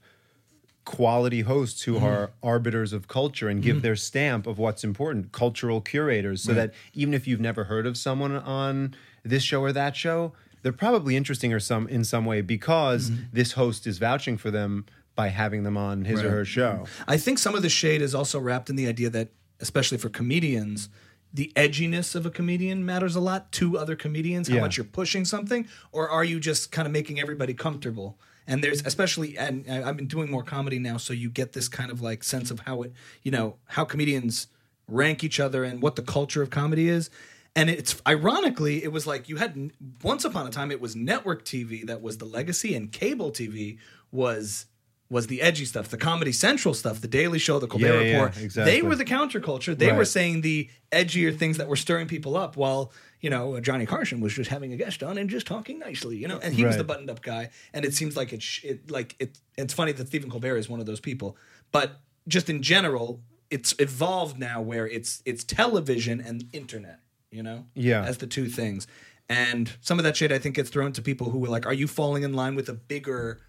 quality 0.85 1.41
hosts 1.41 1.83
who 1.83 1.95
mm-hmm. 1.95 2.05
are 2.05 2.31
arbiters 2.41 2.91
of 2.93 3.07
culture 3.07 3.47
and 3.49 3.61
give 3.61 3.77
mm-hmm. 3.77 3.83
their 3.83 3.95
stamp 3.95 4.47
of 4.47 4.57
what's 4.57 4.83
important, 4.83 5.31
cultural 5.31 5.79
curators, 5.81 6.41
so 6.43 6.53
that 6.53 6.73
even 6.93 7.13
if 7.13 7.27
you've 7.27 7.39
never 7.39 7.65
heard 7.65 7.85
of 7.85 7.97
someone 7.97 8.35
on 8.35 8.93
this 9.23 9.43
show 9.43 9.61
or 9.61 9.71
that 9.71 9.95
show, 9.95 10.33
they're 10.63 10.71
probably 10.73 11.15
interesting 11.15 11.53
or 11.53 11.59
some 11.59 11.87
in 11.87 12.03
some 12.03 12.25
way 12.25 12.41
because 12.41 13.11
mm-hmm. 13.11 13.25
this 13.31 13.51
host 13.51 13.85
is 13.85 13.99
vouching 13.99 14.37
for 14.37 14.49
them 14.49 14.85
by 15.15 15.27
having 15.27 15.61
them 15.63 15.77
on 15.77 16.05
his 16.05 16.23
or 16.23 16.31
her 16.31 16.45
show. 16.45 16.85
I 17.07 17.17
think 17.17 17.37
some 17.37 17.53
of 17.53 17.61
the 17.61 17.69
shade 17.69 18.01
is 18.01 18.15
also 18.15 18.39
wrapped 18.39 18.69
in 18.71 18.75
the 18.75 18.87
idea 18.87 19.11
that, 19.11 19.29
especially 19.59 19.99
for 19.99 20.09
comedians, 20.09 20.89
the 21.31 21.51
edginess 21.55 22.15
of 22.15 22.25
a 22.25 22.31
comedian 22.31 22.83
matters 22.85 23.15
a 23.15 23.19
lot 23.19 23.51
to 23.53 23.77
other 23.77 23.95
comedians. 23.95 24.47
How 24.47 24.55
Yeah. 24.55 24.61
much 24.61 24.77
you're 24.77 24.85
pushing 24.85 25.25
something, 25.25 25.67
or 25.91 26.09
are 26.09 26.23
you 26.23 26.39
just 26.39 26.71
kind 26.71 26.87
of 26.87 26.91
making 26.91 27.19
everybody 27.19 27.53
comfortable? 27.53 28.17
And 28.47 28.63
there's 28.63 28.81
especially, 28.85 29.37
and 29.37 29.69
I've 29.69 29.95
been 29.97 30.07
doing 30.07 30.29
more 30.31 30.43
comedy 30.43 30.79
now, 30.79 30.97
so 30.97 31.13
you 31.13 31.29
get 31.29 31.53
this 31.53 31.67
kind 31.67 31.91
of 31.91 32.01
like 32.01 32.23
sense 32.23 32.51
of 32.51 32.61
how 32.61 32.81
it, 32.81 32.93
you 33.21 33.31
know, 33.31 33.57
how 33.67 33.85
comedians 33.85 34.47
rank 34.87 35.23
each 35.23 35.39
other 35.39 35.63
and 35.63 35.81
what 35.81 35.95
the 35.95 36.01
culture 36.01 36.41
of 36.41 36.49
comedy 36.49 36.89
is. 36.89 37.09
And 37.55 37.69
it's 37.69 38.01
ironically, 38.07 38.83
it 38.83 38.91
was 38.91 39.05
like 39.05 39.29
you 39.29 39.35
had 39.37 39.71
once 40.01 40.25
upon 40.25 40.47
a 40.47 40.49
time 40.49 40.71
it 40.71 40.81
was 40.81 40.95
network 40.95 41.45
TV 41.45 41.85
that 41.85 42.01
was 42.01 42.17
the 42.17 42.25
legacy, 42.25 42.73
and 42.75 42.91
cable 42.91 43.31
TV 43.31 43.77
was 44.11 44.65
was 45.09 45.27
the 45.27 45.43
edgy 45.43 45.65
stuff, 45.65 45.89
the 45.89 45.97
Comedy 45.97 46.31
Central 46.31 46.73
stuff, 46.73 46.99
the 46.99 47.07
Daily 47.07 47.37
Show, 47.37 47.59
the 47.59 47.67
Colbert 47.67 47.85
Yeah, 47.85 48.01
yeah, 48.01 48.13
Report. 48.23 48.37
exactly. 48.41 48.71
They 48.71 48.81
were 48.81 48.95
the 48.95 49.05
counterculture. 49.05 49.77
They 49.77 49.91
were 49.91 50.05
saying 50.05 50.41
the 50.41 50.67
edgier 50.91 51.37
things 51.37 51.57
that 51.57 51.67
were 51.67 51.75
stirring 51.75 52.07
people 52.07 52.35
up, 52.35 52.57
while 52.57 52.91
you 53.21 53.29
know 53.29 53.59
Johnny 53.59 53.85
Carson 53.85 54.19
was 54.21 54.33
just 54.33 54.49
having 54.49 54.73
a 54.73 54.75
guest 54.77 55.03
on 55.03 55.19
and 55.19 55.29
just 55.29 55.45
talking 55.45 55.77
nicely, 55.77 56.17
you 56.17 56.27
know. 56.27 56.39
And 56.41 56.55
he 56.55 56.65
was 56.65 56.77
the 56.77 56.83
buttoned 56.83 57.11
up 57.11 57.21
guy. 57.21 57.51
And 57.73 57.85
it 57.85 57.93
seems 57.93 58.17
like 58.17 58.33
it, 58.33 58.41
sh- 58.41 58.63
it 58.63 58.89
like 58.89 59.15
it. 59.19 59.37
It's 59.55 59.75
funny 59.75 59.91
that 59.91 60.07
Stephen 60.07 60.31
Colbert 60.31 60.57
is 60.57 60.67
one 60.69 60.79
of 60.79 60.87
those 60.87 60.99
people, 61.01 61.37
but 61.71 61.99
just 62.27 62.49
in 62.49 62.63
general, 62.63 63.21
it's 63.51 63.75
evolved 63.77 64.39
now 64.39 64.59
where 64.61 64.87
it's 64.87 65.21
it's 65.25 65.43
television 65.43 66.19
and 66.21 66.45
internet, 66.53 67.01
you 67.33 67.43
know, 67.43 67.65
Yeah. 67.75 68.03
as 68.05 68.17
the 68.19 68.27
two 68.27 68.47
things. 68.47 68.87
And 69.29 69.71
some 69.81 69.97
of 69.99 70.03
that 70.03 70.15
shit 70.17 70.31
I 70.31 70.37
think 70.39 70.55
gets 70.55 70.69
thrown 70.69 70.91
to 70.93 71.01
people 71.01 71.29
who 71.31 71.39
were 71.39 71.47
like, 71.49 71.65
"Are 71.65 71.73
you 71.73 71.87
falling 71.87 72.23
in 72.23 72.33
line 72.33 72.55
with 72.55 72.69
a 72.69 72.73
bigger?" 72.73 73.39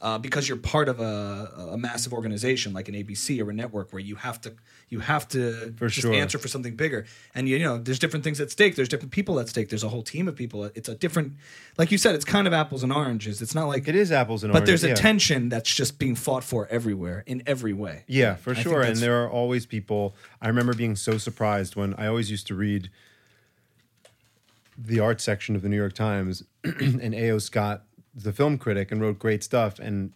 uh, 0.00 0.18
because 0.18 0.48
you're 0.48 0.58
part 0.58 0.88
of 0.88 0.98
a, 0.98 1.68
a 1.74 1.78
massive 1.78 2.12
organization 2.12 2.72
like 2.72 2.88
an 2.88 2.94
ABC 2.96 3.40
or 3.40 3.50
a 3.50 3.52
network 3.54 3.92
where 3.92 4.00
you 4.00 4.16
have 4.16 4.40
to 4.40 4.52
you 4.88 4.98
have 4.98 5.28
to 5.28 5.72
For 5.76 5.86
just 5.86 6.00
sure. 6.00 6.12
answer 6.12 6.38
for 6.38 6.48
something 6.48 6.74
bigger. 6.74 7.06
And 7.36 7.48
you, 7.48 7.56
you 7.56 7.64
know, 7.64 7.78
there's 7.78 8.00
different 8.00 8.24
things 8.24 8.40
at 8.40 8.50
stake. 8.50 8.74
There's 8.74 8.88
different 8.88 9.12
people 9.12 9.38
at 9.38 9.48
stake. 9.48 9.68
There's 9.68 9.84
a 9.84 9.88
whole 9.88 10.02
team 10.02 10.26
of 10.26 10.34
people. 10.34 10.64
It's 10.74 10.88
a 10.88 10.96
different, 10.96 11.34
like 11.78 11.92
you 11.92 11.98
said, 11.98 12.16
it's 12.16 12.24
kind 12.24 12.48
of 12.48 12.52
apples 12.52 12.82
and 12.82 12.92
oranges. 12.92 13.40
It's 13.40 13.54
not 13.54 13.66
like 13.68 13.86
It 13.86 13.94
is 13.94 14.10
apples 14.10 14.42
and 14.42 14.52
but 14.52 14.62
oranges. 14.62 14.82
But 14.82 14.86
there's 14.88 14.98
a 14.98 15.00
yeah. 15.00 15.08
tension 15.10 15.48
that's 15.48 15.72
just 15.72 16.00
being 16.00 16.16
fought 16.16 16.42
for 16.42 16.66
everywhere 16.66 17.22
in 17.24 17.44
every 17.46 17.72
way. 17.72 18.02
Yeah, 18.08 18.34
for 18.34 18.56
I 18.56 18.60
sure. 18.60 18.82
And 18.82 18.96
there 18.96 19.22
are 19.22 19.30
always 19.30 19.66
people. 19.66 20.16
I 20.40 20.48
remember 20.48 20.74
being 20.74 20.96
so 20.96 21.16
surprised 21.16 21.76
when 21.76 21.94
I 21.94 22.08
always 22.08 22.28
used 22.28 22.48
to 22.48 22.56
read 22.56 22.90
the 24.76 25.00
art 25.00 25.20
section 25.20 25.54
of 25.54 25.62
the 25.62 25.68
New 25.68 25.76
York 25.76 25.94
Times, 25.94 26.42
and 26.64 27.14
A.O. 27.14 27.38
Scott, 27.38 27.84
the 28.14 28.32
film 28.32 28.58
critic, 28.58 28.90
and 28.90 29.00
wrote 29.00 29.18
great 29.18 29.42
stuff 29.42 29.78
and 29.78 30.12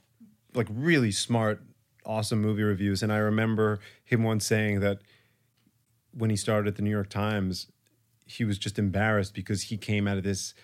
like 0.54 0.66
really 0.70 1.12
smart, 1.12 1.62
awesome 2.04 2.40
movie 2.40 2.62
reviews. 2.62 3.02
And 3.02 3.12
I 3.12 3.18
remember 3.18 3.78
him 4.04 4.22
once 4.22 4.46
saying 4.46 4.80
that 4.80 4.98
when 6.12 6.30
he 6.30 6.36
started 6.36 6.68
at 6.68 6.76
the 6.76 6.82
New 6.82 6.90
York 6.90 7.10
Times, 7.10 7.66
he 8.24 8.44
was 8.44 8.58
just 8.58 8.78
embarrassed 8.78 9.34
because 9.34 9.62
he 9.62 9.76
came 9.76 10.08
out 10.08 10.18
of 10.18 10.24
this 10.24 10.54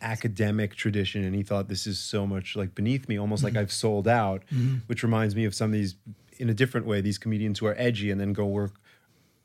academic 0.00 0.74
tradition 0.74 1.24
and 1.24 1.34
he 1.34 1.42
thought 1.42 1.68
this 1.68 1.86
is 1.86 1.98
so 1.98 2.26
much 2.26 2.54
like 2.54 2.74
beneath 2.74 3.08
me 3.08 3.18
almost 3.18 3.42
like 3.42 3.54
mm-hmm. 3.54 3.60
i've 3.60 3.72
sold 3.72 4.06
out 4.06 4.44
mm-hmm. 4.52 4.76
which 4.88 5.02
reminds 5.02 5.34
me 5.34 5.46
of 5.46 5.54
some 5.54 5.70
of 5.70 5.72
these 5.72 5.96
in 6.38 6.50
a 6.50 6.54
different 6.54 6.86
way 6.86 7.00
these 7.00 7.16
comedians 7.16 7.58
who 7.58 7.66
are 7.66 7.74
edgy 7.78 8.10
and 8.10 8.20
then 8.20 8.34
go 8.34 8.44
work 8.44 8.74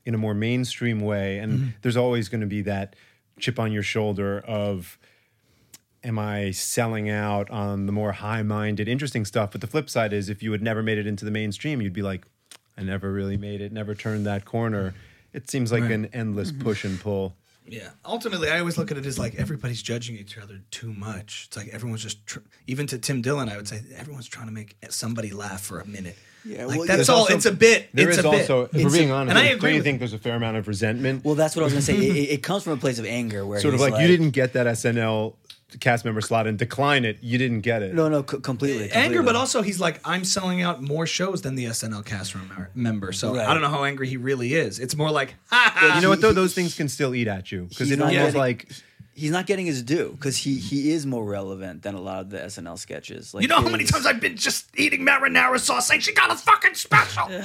in 0.04 0.14
a 0.14 0.18
more 0.18 0.34
mainstream 0.34 1.00
way 1.00 1.38
and 1.40 1.54
mm-hmm. 1.54 1.70
there's 1.82 1.96
always 1.96 2.28
going 2.28 2.42
to 2.42 2.48
be 2.48 2.62
that 2.62 2.98
chip 3.42 3.60
on 3.60 3.72
your 3.72 3.84
shoulder 3.84 4.40
of 4.48 4.98
am 6.04 6.18
i 6.18 6.52
selling 6.52 7.10
out 7.10 7.50
on 7.50 7.86
the 7.86 7.92
more 7.92 8.12
high-minded 8.14 8.88
interesting 8.88 9.26
stuff? 9.26 9.52
But 9.52 9.62
the 9.62 9.68
flip 9.68 9.90
side 9.90 10.14
is 10.14 10.30
if 10.30 10.42
you 10.42 10.52
had 10.52 10.62
never 10.62 10.82
made 10.82 10.98
it 10.98 11.06
into 11.08 11.26
the 11.26 11.32
mainstream 11.32 11.82
you'd 11.82 11.94
be 11.94 12.02
like 12.02 12.26
i 12.78 12.84
never 12.84 13.12
really 13.12 13.38
made 13.38 13.62
it 13.62 13.72
never 13.72 13.94
turned 13.96 14.26
that 14.26 14.46
corner. 14.46 14.94
It 15.34 15.50
seems 15.50 15.72
like 15.72 15.84
Right. 15.84 15.92
an 15.92 16.06
endless 16.14 16.52
mm-hmm. 16.52 16.64
push 16.64 16.84
and 16.84 17.00
pull 17.00 17.36
Yeah. 17.68 17.90
Ultimately, 18.06 18.50
I 18.50 18.60
always 18.60 18.78
look 18.78 18.92
at 18.92 18.98
it 18.98 19.06
as 19.06 19.18
like 19.20 19.36
everybody's 19.36 19.82
judging 19.82 20.18
each 20.18 20.38
other 20.38 20.62
too 20.72 20.92
much. 20.94 21.46
It's 21.48 21.58
like 21.58 21.70
everyone's 21.70 22.04
just, 22.04 22.26
tr- 22.26 22.40
even 22.68 22.88
to 22.88 22.98
Tim 22.98 23.22
Dillon, 23.22 23.48
I 23.50 23.56
would 23.58 23.68
say 23.68 23.82
everyone's 23.96 24.28
trying 24.28 24.48
to 24.48 24.52
make 24.52 24.76
somebody 24.90 25.32
laugh 25.32 25.62
for 25.62 25.80
a 25.80 25.86
minute. 25.88 26.18
Yeah, 26.44 26.66
like 26.66 26.80
well, 26.80 26.88
that's 26.88 27.08
all. 27.08 27.20
also- 27.20 27.36
it's 27.36 27.46
a 27.46 27.52
bit. 27.52 27.90
There 27.94 28.10
it's 28.10 28.18
is 28.18 28.26
a 28.26 28.30
bit. 28.30 28.42
also, 28.42 28.64
if 28.74 28.84
we're 28.84 28.90
being 28.92 29.12
honest, 29.12 29.30
and 29.30 29.38
I 29.38 29.50
don't 29.50 29.58
agree. 29.58 29.76
you 29.76 29.84
think 29.84 30.00
there's 30.00 30.14
a 30.14 30.18
fair 30.18 30.36
amount 30.36 30.58
of 30.58 30.68
resentment? 30.68 31.24
Well, 31.24 31.36
that's 31.36 31.56
what 31.56 31.62
I 31.62 31.66
was 31.66 31.74
gonna 31.74 31.84
say. 31.84 31.96
It, 31.96 32.16
it- 32.16 32.30
it 32.32 32.44
comes 32.44 32.64
from 32.64 32.74
a 32.74 32.78
place 32.78 32.98
of 32.98 33.06
anger, 33.06 33.46
where 33.46 33.60
sort 33.62 33.76
of 33.76 33.80
he's 33.80 33.90
like, 33.92 34.02
you 34.02 34.08
didn't 34.08 34.32
get 34.32 34.54
that 34.54 34.66
SNL 34.66 35.36
cast 35.80 36.04
member 36.06 36.22
slot 36.22 36.48
and 36.48 36.58
decline 36.60 37.06
it. 37.06 37.18
You 37.22 37.38
didn't 37.38 37.62
get 37.62 37.82
it. 37.82 37.94
No, 37.94 38.10
no, 38.10 38.26
c- 38.30 38.40
completely, 38.40 38.92
anger, 38.92 39.24
but 39.24 39.36
also 39.36 39.62
he's 39.62 39.80
like, 39.80 40.00
I'm 40.06 40.24
selling 40.26 40.62
out 40.62 40.82
more 40.82 41.08
shows 41.08 41.42
than 41.42 41.56
the 41.56 41.66
SNL 41.66 42.06
cast 42.06 42.36
member. 42.76 43.12
So 43.14 43.36
Right. 43.36 43.48
I 43.48 43.54
don't 43.54 43.62
know 43.62 43.70
how 43.70 43.84
angry 43.84 44.08
he 44.08 44.18
really 44.18 44.54
is. 44.54 44.80
It's 44.80 44.96
more 44.96 45.12
like, 45.12 45.36
ha 45.48 45.72
ha. 45.76 45.96
you 45.96 46.02
know 46.02 46.10
what 46.10 46.22
though? 46.22 46.34
Those 46.34 46.54
things 46.54 46.76
can 46.76 46.90
still 46.90 47.16
eat 47.16 47.28
at 47.28 47.52
you 47.52 47.64
because 47.64 47.88
He's 47.88 47.92
it 47.92 48.00
not 48.00 48.10
almost 48.10 48.26
getting- 48.34 48.40
like 48.40 48.68
he's 49.14 49.32
not 49.32 49.46
getting 49.46 49.66
his 49.66 49.84
due 49.84 50.12
because 50.12 50.38
he 50.38 50.56
he 50.58 50.92
is 50.92 51.06
more 51.06 51.24
relevant 51.26 51.82
than 51.84 51.96
a 51.96 52.02
lot 52.02 52.22
of 52.22 52.30
the 52.30 52.38
SNL 52.40 52.80
sketches. 52.80 53.34
Like 53.34 53.42
You 53.42 53.48
know 53.50 53.62
how 53.62 53.70
many 53.70 53.84
times 53.84 54.06
I've 54.06 54.22
been 54.22 54.38
just 54.38 54.68
eating 54.78 55.02
marinara 55.06 55.60
sauce 55.60 55.88
saying 55.88 56.00
she 56.02 56.14
got 56.14 56.32
a 56.32 56.36
fucking 56.36 56.76
special? 56.76 57.30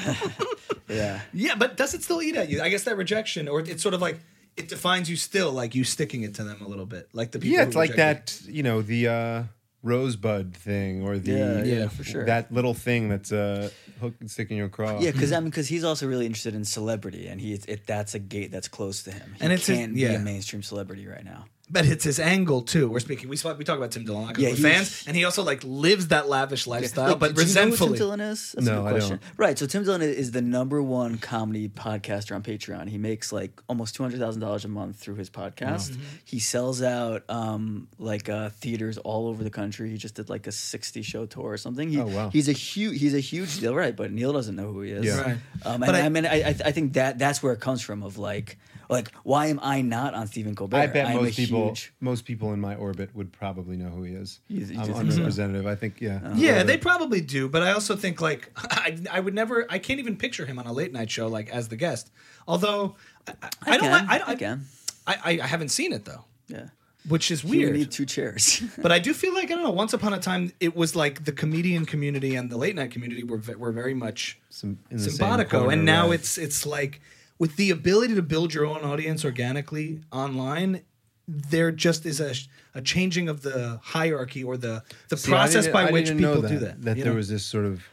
Yeah, 0.89 1.21
yeah, 1.33 1.57
but 1.57 1.77
does 1.77 1.95
it 1.95 2.05
still 2.05 2.23
eat 2.23 2.37
at 2.37 2.49
you? 2.49 2.63
I 2.63 2.69
guess 2.69 2.85
that 2.85 2.97
rejection, 2.97 3.49
or 3.49 3.59
it's 3.61 3.83
sort 3.83 3.93
of 3.95 4.01
like 4.01 4.21
it 4.57 4.69
defines 4.69 5.09
you 5.11 5.17
still, 5.17 5.53
like 5.53 5.75
you 5.75 5.85
sticking 5.85 6.23
it 6.23 6.35
to 6.37 6.45
them 6.45 6.63
a 6.63 6.69
little 6.69 6.87
bit, 6.87 7.09
like 7.13 7.31
the 7.33 7.39
people. 7.39 7.55
yeah, 7.57 7.63
who 7.65 7.69
it's 7.69 7.77
like 7.77 7.97
that. 7.97 8.41
You 8.47 8.63
know 8.63 8.83
the 8.83 9.09
uh, 9.09 9.43
rosebud 9.83 10.57
thing 10.57 11.03
or 11.07 11.19
the 11.19 11.33
Yeah, 11.33 11.63
yeah, 11.65 11.89
for 11.89 12.05
sure. 12.05 12.25
that 12.27 12.53
little 12.53 12.75
thing 12.75 13.09
that's 13.09 13.33
uh, 13.33 13.71
hook 14.01 14.15
and 14.21 14.31
stick 14.31 14.51
in 14.51 14.57
your 14.57 14.69
craw. 14.69 14.99
yeah, 15.01 15.11
because 15.11 15.33
I 15.33 15.39
mean, 15.41 15.51
because 15.51 15.69
he's 15.69 15.85
also 15.85 16.07
really 16.07 16.27
interested 16.27 16.55
in 16.55 16.65
celebrity, 16.65 17.27
and 17.29 17.41
he 17.41 17.53
it, 17.55 17.87
that's 17.87 18.15
a 18.15 18.19
gate 18.19 18.51
that's 18.51 18.69
close 18.69 19.03
to 19.05 19.13
him. 19.13 19.35
He 19.39 19.45
And 19.45 19.53
it's 19.53 19.67
his- 19.67 19.79
can't 19.79 19.95
be 19.95 20.01
yeah. 20.01 20.13
a 20.13 20.19
mainstream 20.19 20.63
celebrity 20.63 21.07
right 21.07 21.25
now. 21.25 21.45
But 21.69 21.85
it's 21.87 22.05
his 22.05 22.21
angle 22.21 22.63
too. 22.63 22.89
We're 22.89 23.01
speaking. 23.01 23.29
We 23.29 23.37
we 23.59 23.65
talk 23.65 23.77
about 23.77 23.91
Tim 23.91 24.05
Dillon 24.05 24.29
because 24.29 24.43
Yeah, 24.45 24.51
we're 24.51 24.57
fans, 24.75 25.05
and 25.09 25.17
he 25.17 25.25
also 25.25 25.43
like 25.43 25.63
lives 25.65 26.09
that 26.09 26.29
lavish 26.29 26.69
lifestyle, 26.69 27.09
Like, 27.11 27.19
but 27.19 27.35
do 27.35 27.45
you 27.45 27.53
know 27.55 27.71
who. 27.71 27.77
Tim 27.77 27.93
Dillon 27.95 28.21
is? 28.21 28.53
That's 28.53 28.69
a 28.69 28.71
No, 28.71 28.83
good 28.83 28.87
I 28.87 28.91
question. 28.93 29.11
don't. 29.19 29.23
Right. 29.37 29.59
So 29.59 29.67
Tim 29.67 29.83
Dillon 29.83 30.01
is 30.03 30.31
the 30.31 30.43
number 30.43 30.81
one 30.81 31.19
comedy 31.19 31.69
podcaster 31.69 32.37
on 32.37 32.45
Patreon. 32.45 32.89
He 32.89 32.99
makes 32.99 33.33
like 33.33 33.61
almost 33.69 33.97
two 33.97 34.05
hundred 34.05 34.21
thousand 34.21 34.43
dollars 34.43 34.65
a 34.65 34.69
month 34.69 34.99
through 35.01 35.17
his 35.17 35.29
podcast. 35.29 35.91
Mm-hmm. 35.91 36.03
He 36.25 36.39
sells 36.39 36.83
out 36.83 37.25
um, 37.29 37.89
like 37.99 38.29
uh, 38.29 38.51
theaters 38.51 38.97
all 38.99 39.27
over 39.27 39.43
the 39.43 39.51
country. 39.51 39.91
He 39.91 39.97
just 39.97 40.15
did 40.15 40.29
like 40.29 40.47
a 40.47 40.53
sixty 40.53 41.03
show 41.03 41.27
tour 41.27 41.47
or 41.51 41.57
something. 41.57 41.89
He, 41.89 41.99
Oh, 41.99 42.07
wow. 42.07 42.31
He's 42.31 42.49
a 42.49 42.53
huge. 42.53 43.01
He's 43.01 43.15
a 43.15 43.19
huge 43.19 43.59
deal, 43.59 43.75
right? 43.75 43.97
But 43.97 44.13
Neil 44.13 44.33
doesn't 44.33 44.55
know 44.55 44.73
who 44.73 44.83
he 44.83 44.93
is. 44.93 45.05
Yeah. 45.05 45.21
Right. 45.21 45.37
Um, 45.65 45.81
But 45.81 45.89
and 45.89 45.97
I- 45.97 46.05
I, 46.07 46.09
mean, 46.11 46.27
I, 46.27 46.43
I 46.51 46.57
I 46.67 46.71
think 46.71 46.93
that 46.93 47.19
that's 47.19 47.43
where 47.43 47.53
it 47.53 47.59
comes 47.59 47.83
from. 47.83 48.05
Of 48.05 48.19
like, 48.19 48.57
like 48.89 49.13
why 49.23 49.47
am 49.47 49.59
I 49.63 49.81
not 49.83 50.15
on 50.15 50.27
Stephen 50.27 50.55
Colbert? 50.55 50.77
I 50.77 50.87
bet 50.87 51.07
I'm 51.07 51.17
most 51.17 51.37
people, 51.37 51.69
huge- 51.69 51.93
most 52.01 52.25
people 52.25 52.53
in 52.53 52.61
my 52.61 52.75
orbit 52.77 53.15
would 53.15 53.33
probably 53.33 53.77
know 53.77 53.89
who 53.89 54.03
he 54.03 54.15
is. 54.15 54.41
You- 54.49 54.65
you 54.67 54.81
I'm 54.81 54.87
do 54.87 54.93
think 54.95 55.11
so? 55.13 55.17
unrepresentative. 55.19 55.67
I 55.67 55.75
think, 55.75 56.01
yeah, 56.01 56.21
uh, 56.25 56.33
Yeah, 56.37 56.63
they 56.63 56.77
probably 56.77 57.21
do, 57.21 57.49
but 57.49 57.63
I 57.63 57.73
also 57.73 57.97
think 57.97 58.21
like 58.21 58.51
I, 58.57 58.99
I 59.11 59.21
would 59.21 59.35
never. 59.35 59.67
I 59.69 59.79
can't 59.79 60.01
even 60.01 60.17
picture 60.17 60.47
him 60.47 60.59
on 60.59 60.67
a 60.67 60.73
late 60.73 60.93
night 60.93 61.11
show 61.11 61.27
like 61.29 61.49
as 61.51 61.69
the 61.69 61.77
guest. 61.77 62.11
Although 62.49 62.97
I, 63.27 63.33
I, 63.43 63.51
I, 63.67 63.77
don't. 63.77 63.81
can, 63.81 63.91
like- 63.93 64.09
I, 64.09 64.19
I, 64.19 64.31
I, 64.31 64.35
can. 64.37 64.65
I, 65.07 65.15
I, 65.25 65.31
I 65.43 65.47
haven't 65.47 65.69
seen 65.71 65.93
it 65.93 66.05
though, 66.05 66.25
Yeah. 66.49 66.67
which 67.09 67.31
is 67.31 67.43
You 67.45 67.51
would 67.51 67.59
weird. 67.59 67.73
need 67.75 67.91
two 67.91 68.07
chairs. 68.07 68.63
But 68.83 68.93
I 68.93 68.99
do 68.99 69.13
feel 69.15 69.35
like 69.35 69.45
I 69.51 69.55
don't 69.55 69.63
know. 69.65 69.71
Once 69.71 69.93
upon 69.93 70.13
a 70.15 70.19
time, 70.21 70.53
it 70.61 70.75
was 70.77 70.95
like 70.97 71.25
the 71.25 71.33
comedian 71.33 71.87
community 71.87 72.35
and 72.37 72.51
the 72.51 72.57
late 72.57 72.75
night 72.77 72.91
community 72.91 73.23
were 73.25 73.39
ve- 73.39 73.55
were 73.55 73.73
very 73.73 73.95
much 73.95 74.39
Some, 74.51 74.79
in 74.91 74.97
the 74.99 75.03
same 75.05 75.13
simpatico, 75.13 75.59
corner, 75.59 75.73
and 75.73 75.85
now 75.85 76.07
right. 76.07 76.15
it's 76.21 76.39
it's 76.39 76.65
like 76.67 77.01
with 77.39 77.57
the 77.57 77.71
ability 77.71 78.15
to 78.15 78.23
build 78.23 78.55
your 78.55 78.67
own 78.67 78.83
audience 78.83 79.25
organically 79.25 80.01
online. 80.13 80.83
There 81.29 81.73
just 81.73 82.07
is 82.07 82.21
a, 82.21 82.35
a 82.75 82.81
changing 82.81 83.29
of 83.29 83.43
the 83.43 83.81
hierarchy 83.83 84.45
or 84.45 84.57
the 84.57 84.85
the 85.09 85.17
See, 85.17 85.31
process 85.31 85.67
by 85.67 85.89
I 85.89 85.91
which 85.91 86.07
didn't 86.07 86.21
know 86.21 86.37
people 86.37 86.49
do 86.51 86.59
that. 86.61 86.83
That 86.83 86.97
there 86.97 87.07
know? 87.07 87.15
was 87.15 87.29
this 87.29 87.45
sort 87.45 87.65
of 87.65 87.85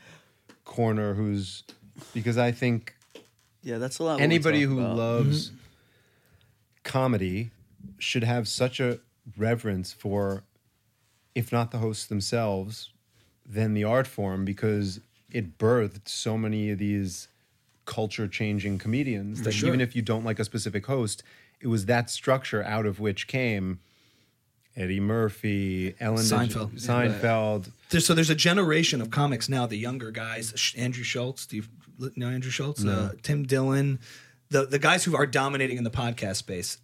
corner 0.66 1.16
who's 1.16 1.64
because 2.14 2.38
I 2.38 2.52
think 2.52 2.96
yeah, 3.64 3.78
that's 3.78 4.00
a 4.00 4.04
lot. 4.04 4.22
anybody 4.22 4.62
who 4.62 4.80
about. 4.80 4.98
loves 4.98 5.50
mm-hmm. 5.50 5.58
comedy 6.84 7.52
should 7.98 8.24
have 8.24 8.48
such 8.48 8.80
a 8.80 9.00
reverence 9.38 9.94
for, 9.94 10.44
if 11.34 11.52
not 11.52 11.72
the 11.72 11.78
hosts 11.78 12.06
themselves, 12.06 12.90
then 13.46 13.74
the 13.74 13.84
art 13.84 14.08
form 14.08 14.46
because 14.46 15.00
it 15.32 15.58
birthed 15.58 16.08
so 16.08 16.38
many 16.38 16.70
of 16.70 16.78
these 16.78 17.28
culture 17.86 18.28
changing 18.28 18.78
comedians 18.78 19.42
that 19.44 19.52
sure. 19.54 19.68
even 19.70 19.82
if 19.82 19.96
you 19.96 20.02
don't 20.02 20.24
like 20.24 20.40
a 20.40 20.46
specific 20.46 20.86
host, 20.86 21.24
it 21.62 21.68
was 21.68 21.86
that 21.86 22.10
structure 22.10 22.64
out 22.64 22.86
of 22.86 23.00
which 23.00 23.28
came 23.28 23.80
Eddie 24.76 25.00
Murphy, 25.00 25.96
Ellen 26.00 26.24
Seinfeld. 26.24 26.72
DeGeneres- 26.74 27.20
Seinfeld. 27.22 27.72
There's, 27.90 28.06
so 28.06 28.14
there's 28.14 28.30
a 28.32 28.36
generation 28.36 29.02
of 29.02 29.12
comics 29.12 29.48
now, 29.48 29.68
the 29.68 29.78
younger 29.78 30.10
guys, 30.12 30.74
Andrew 30.78 31.04
Schulz, 31.04 31.46
do 31.46 31.58
you 31.58 31.64
know 32.16 32.30
Andrew 32.30 32.50
Schulz? 32.50 32.84
Uh, 32.84 33.12
Tim 33.22 33.44
Dillon, 33.44 34.00
the, 34.50 34.66
the 34.66 34.80
guys 34.80 35.04
who 35.04 35.16
are 35.16 35.28
dominating 35.28 35.78
in 35.78 35.84
the 35.84 35.92
podcast 35.92 36.38
space, 36.38 36.80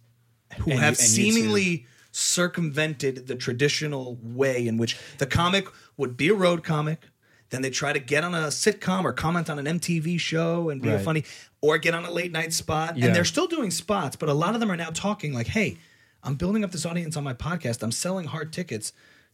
who 0.60 0.70
And 0.70 0.80
have 0.80 0.94
you- 0.94 0.98
and 1.02 1.08
seemingly 1.08 1.86
circumvented 2.12 3.26
the 3.26 3.34
traditional 3.36 4.18
way 4.22 4.66
in 4.66 4.76
which 4.76 4.96
the 5.18 5.26
comic 5.26 5.66
would 5.96 6.16
be 6.16 6.28
a 6.28 6.34
road 6.34 6.62
comic. 6.64 7.02
Then 7.50 7.62
they 7.62 7.70
try 7.70 7.92
to 7.92 7.98
get 7.98 8.24
on 8.24 8.34
a 8.34 8.46
sitcom 8.48 9.04
or 9.04 9.12
comment 9.12 9.50
on 9.50 9.58
an 9.58 9.66
MTV 9.66 10.18
show 10.18 10.70
and 10.70 10.80
be 10.80 10.88
Right. 10.88 11.00
funny, 11.04 11.24
or 11.60 11.78
get 11.78 11.94
on 11.94 12.04
a 12.04 12.10
late 12.10 12.32
night 12.32 12.52
spot. 12.52 12.96
Yeah. 12.96 13.06
And 13.06 13.14
they're 13.14 13.24
still 13.24 13.46
doing 13.46 13.70
spots, 13.70 14.16
but 14.16 14.28
a 14.28 14.34
lot 14.34 14.54
of 14.54 14.60
them 14.60 14.70
are 14.70 14.76
now 14.76 14.90
talking 14.90 15.32
like, 15.32 15.48
"Hey, 15.48 15.78
I'm 16.22 16.34
building 16.36 16.64
up 16.64 16.70
this 16.70 16.86
audience 16.86 17.16
on 17.16 17.24
my 17.24 17.34
podcast. 17.34 17.82
I'm 17.82 17.92
selling 17.92 18.26
hard 18.28 18.52
tickets. 18.52 18.92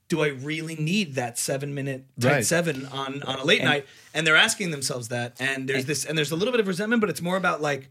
Do 0.09 0.22
I 0.22 0.28
really 0.28 0.76
need 0.76 1.14
that 1.16 1.38
seven 1.38 1.74
minute 1.74 2.05
tight 2.20 2.30
Right. 2.32 2.47
seven 2.47 2.86
on 2.86 3.22
on 3.24 3.38
a 3.38 3.44
late 3.44 3.62
night?" 3.62 3.86
And 4.14 4.26
they're 4.26 4.36
asking 4.36 4.70
themselves 4.70 5.09
that. 5.09 5.36
And 5.40 5.68
there's 5.68 5.84
this, 5.84 6.05
and 6.05 6.16
there's 6.16 6.30
a 6.30 6.36
little 6.36 6.52
bit 6.52 6.60
of 6.60 6.68
resentment, 6.68 7.01
but 7.01 7.10
it's 7.10 7.20
more 7.22 7.36
about 7.36 7.60
like, 7.60 7.90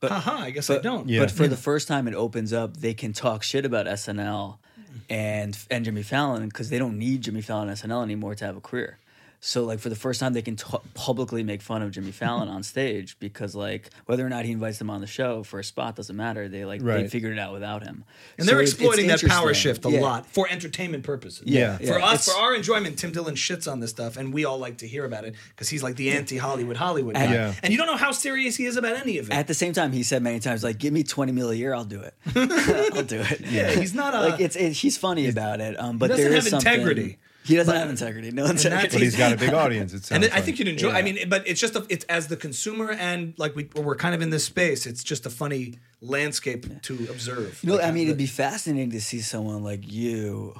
But- 0.00 0.12
haha, 0.12 0.42
I 0.44 0.50
guess 0.50 0.70
I 0.70 0.74
but- 0.74 0.84
don't. 0.84 1.08
Yeah. 1.08 1.20
But 1.20 1.32
for 1.32 1.48
the 1.48 1.56
first 1.56 1.88
time, 1.88 2.06
it 2.08 2.14
opens 2.14 2.52
up. 2.52 2.76
They 2.76 2.94
can 2.94 3.12
talk 3.12 3.42
shit 3.42 3.64
about 3.66 3.86
SNL 3.88 4.58
and 5.10 5.58
and 5.70 5.84
Jimmy 5.84 6.02
Fallon 6.04 6.48
because 6.48 6.70
they 6.70 6.78
don't 6.78 6.98
need 6.98 7.22
Jimmy 7.22 7.42
Fallon 7.42 7.68
SNL 7.68 8.02
anymore 8.02 8.34
to 8.36 8.44
have 8.46 8.56
a 8.56 8.60
career. 8.60 8.98
So 9.40 9.64
like 9.64 9.78
for 9.78 9.88
the 9.88 9.94
first 9.96 10.18
time, 10.18 10.32
they 10.32 10.42
can 10.42 10.56
t- 10.56 10.64
publicly 10.94 11.44
make 11.44 11.62
fun 11.62 11.80
of 11.82 11.92
Jimmy 11.92 12.10
Fallon 12.10 12.48
on 12.56 12.62
stage 12.64 13.16
because 13.20 13.54
like 13.54 13.90
whether 14.06 14.26
or 14.26 14.28
not 14.28 14.44
he 14.44 14.50
invites 14.52 14.78
them 14.78 14.90
on 14.90 15.00
the 15.00 15.06
show 15.06 15.44
for 15.44 15.60
a 15.60 15.64
spot 15.64 15.94
doesn't 15.94 16.16
matter. 16.16 16.48
They 16.48 16.64
like 16.64 16.82
they 16.82 17.06
figured 17.08 17.34
it 17.34 17.38
out 17.38 17.52
without 17.52 17.84
him. 17.84 18.04
And 18.36 18.46
So 18.46 18.52
they're 18.52 18.60
it's- 18.62 18.72
it's 18.72 18.80
exploiting 18.80 19.06
that 19.06 19.22
power 19.24 19.54
shift 19.54 19.84
a 19.84 19.90
Yeah. 19.90 20.00
lot 20.00 20.26
for 20.26 20.48
entertainment 20.50 21.04
purposes. 21.04 21.42
Yeah. 21.46 21.76
For 21.78 21.84
Yeah. 21.84 21.92
us, 22.04 22.26
It's- 22.26 22.32
for 22.32 22.42
our 22.42 22.54
enjoyment, 22.54 22.98
Tim 22.98 23.12
Dillon 23.12 23.36
shits 23.36 23.70
on 23.70 23.78
this 23.80 23.90
stuff, 23.90 24.16
and 24.16 24.32
we 24.34 24.44
all 24.44 24.58
like 24.58 24.78
to 24.78 24.88
hear 24.88 25.04
about 25.04 25.24
it 25.24 25.34
because 25.50 25.68
he's 25.68 25.82
like 25.84 25.94
the 25.96 26.10
anti-Hollywood 26.10 26.76
Hollywood 26.76 27.14
guy. 27.14 27.32
Yeah. 27.32 27.54
And 27.62 27.72
you 27.72 27.78
don't 27.78 27.86
know 27.86 27.96
how 27.96 28.10
serious 28.10 28.56
he 28.56 28.66
is 28.66 28.76
about 28.76 28.96
any 28.96 29.18
of 29.18 29.28
it. 29.30 29.32
At 29.32 29.46
the 29.46 29.54
same 29.54 29.72
time, 29.72 29.92
he 29.92 30.02
said 30.02 30.20
many 30.22 30.40
times, 30.40 30.64
like, 30.64 30.78
"Give 30.78 30.92
me 30.92 31.04
twenty 31.04 31.30
mil 31.32 31.50
a 31.50 31.54
year, 31.54 31.74
I'll 31.74 31.84
do 31.84 32.00
it. 32.00 32.14
I'll 32.94 33.04
do 33.04 33.20
it." 33.20 33.40
yeah, 33.48 33.70
he's 33.70 33.94
not 33.94 34.14
a. 34.14 34.20
like 34.30 34.40
it's 34.40 34.56
it, 34.56 34.72
he's 34.72 34.98
funny 34.98 35.28
about 35.28 35.60
it. 35.60 35.78
Um, 35.78 35.96
but 35.98 36.08
doesn't 36.08 36.24
there 36.24 36.34
have 36.34 36.44
is 36.44 36.50
something- 36.50 36.72
integrity. 36.72 37.18
He 37.44 37.56
doesn't 37.56 37.74
have 37.74 37.88
integrity. 37.88 38.30
No 38.30 38.44
integrity. 38.46 38.88
But 38.88 39.00
he's 39.00 39.16
got 39.16 39.32
a 39.32 39.36
big 39.36 39.52
audience. 39.54 39.92
It 39.92 40.10
and 40.10 40.22
sounds 40.24 40.28
I 40.34 40.40
think 40.42 40.58
you'd 40.58 40.68
enjoy. 40.68 40.90
I 40.90 41.02
mean, 41.02 41.28
but 41.28 41.46
it's 41.48 41.60
just 41.60 41.74
a, 41.76 41.86
it's 41.88 42.04
as 42.06 42.28
the 42.28 42.36
consumer 42.36 42.90
and 42.92 43.32
like 43.38 43.56
we 43.56 43.70
we're 43.74 43.96
kind 43.96 44.14
of 44.14 44.20
in 44.20 44.30
this 44.30 44.44
space. 44.44 44.86
It's 44.86 45.02
just 45.02 45.24
a 45.24 45.30
funny 45.30 45.78
landscape 46.00 46.82
to 46.82 46.94
observe. 47.10 47.58
You 47.62 47.70
know, 47.70 47.76
Like, 47.76 47.84
I 47.86 47.90
mean, 47.90 48.04
the- 48.04 48.10
it'd 48.10 48.18
be 48.18 48.26
fascinating 48.26 48.90
to 48.90 49.00
see 49.00 49.20
someone 49.20 49.64
like 49.64 49.90
you, 49.90 50.54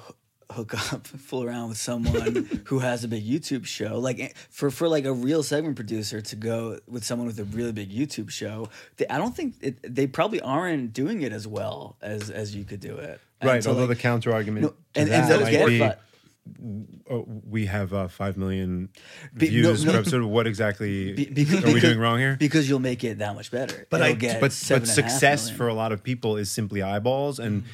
hook 0.50 0.92
up, 0.92 1.06
fool 1.28 1.44
around 1.44 1.68
with 1.68 1.78
someone 1.78 2.48
who 2.66 2.78
has 2.78 3.04
a 3.04 3.08
big 3.08 3.26
YouTube 3.26 3.66
show. 3.66 3.98
Like 3.98 4.18
eh, 4.18 4.28
for 4.48 4.70
for 4.70 4.88
like 4.88 5.04
a 5.04 5.12
real 5.12 5.42
segment 5.42 5.76
producer 5.76 6.20
to 6.22 6.36
go 6.36 6.78
with 6.86 7.04
someone 7.04 7.26
with 7.26 7.38
a 7.38 7.44
really 7.44 7.72
big 7.72 7.90
YouTube 7.92 8.30
show, 8.30 8.68
they, 8.96 9.06
I 9.08 9.18
don't 9.18 9.36
think 9.36 9.56
it, 9.60 9.76
they 9.94 10.06
probably 10.06 10.40
aren't 10.40 10.94
doing 10.94 11.20
it 11.22 11.32
as 11.32 11.46
well 11.46 11.96
as 12.00 12.30
as 12.30 12.54
you 12.56 12.64
could 12.64 12.80
do 12.80 12.96
it. 12.96 13.20
Right. 13.42 13.62
so, 13.62 13.70
although 13.70 13.82
like, 13.82 13.90
the 13.98 14.02
counter 14.02 14.32
argument 14.32 14.62
no, 14.62 14.68
to 14.70 14.74
and, 14.96 15.10
and 15.10 15.24
that 15.24 15.28
those 15.28 15.42
might 15.42 15.50
get 15.50 15.66
be, 15.66 15.78
but- 15.80 16.00
oh, 17.10 17.24
we 17.48 17.66
have 17.66 17.92
uh, 17.92 18.08
five 18.08 18.36
million 18.36 18.88
Be- 19.36 19.48
views 19.48 19.84
no, 19.84 19.90
per 19.90 19.94
no. 19.94 20.00
episode. 20.00 20.24
What 20.24 20.46
exactly 20.46 21.12
be- 21.12 21.26
because, 21.26 21.64
are 21.64 21.72
we 21.72 21.80
doing 21.80 21.98
wrong 21.98 22.18
here? 22.18 22.36
Because 22.38 22.68
you'll 22.68 22.78
make 22.78 23.04
it 23.04 23.18
that 23.18 23.34
much 23.34 23.50
better. 23.50 23.86
But 23.90 24.00
It'll 24.00 24.12
I- 24.12 24.16
get 24.16 24.40
but 24.40 24.64
but 24.68 24.76
and 24.76 24.84
a 24.84 24.86
success 24.86 25.50
for 25.50 25.68
a 25.68 25.74
lot 25.74 25.92
of 25.92 26.02
people 26.02 26.36
is 26.36 26.50
simply 26.50 26.82
eyeballs, 26.82 27.38
and 27.38 27.62
mm-hmm. 27.62 27.70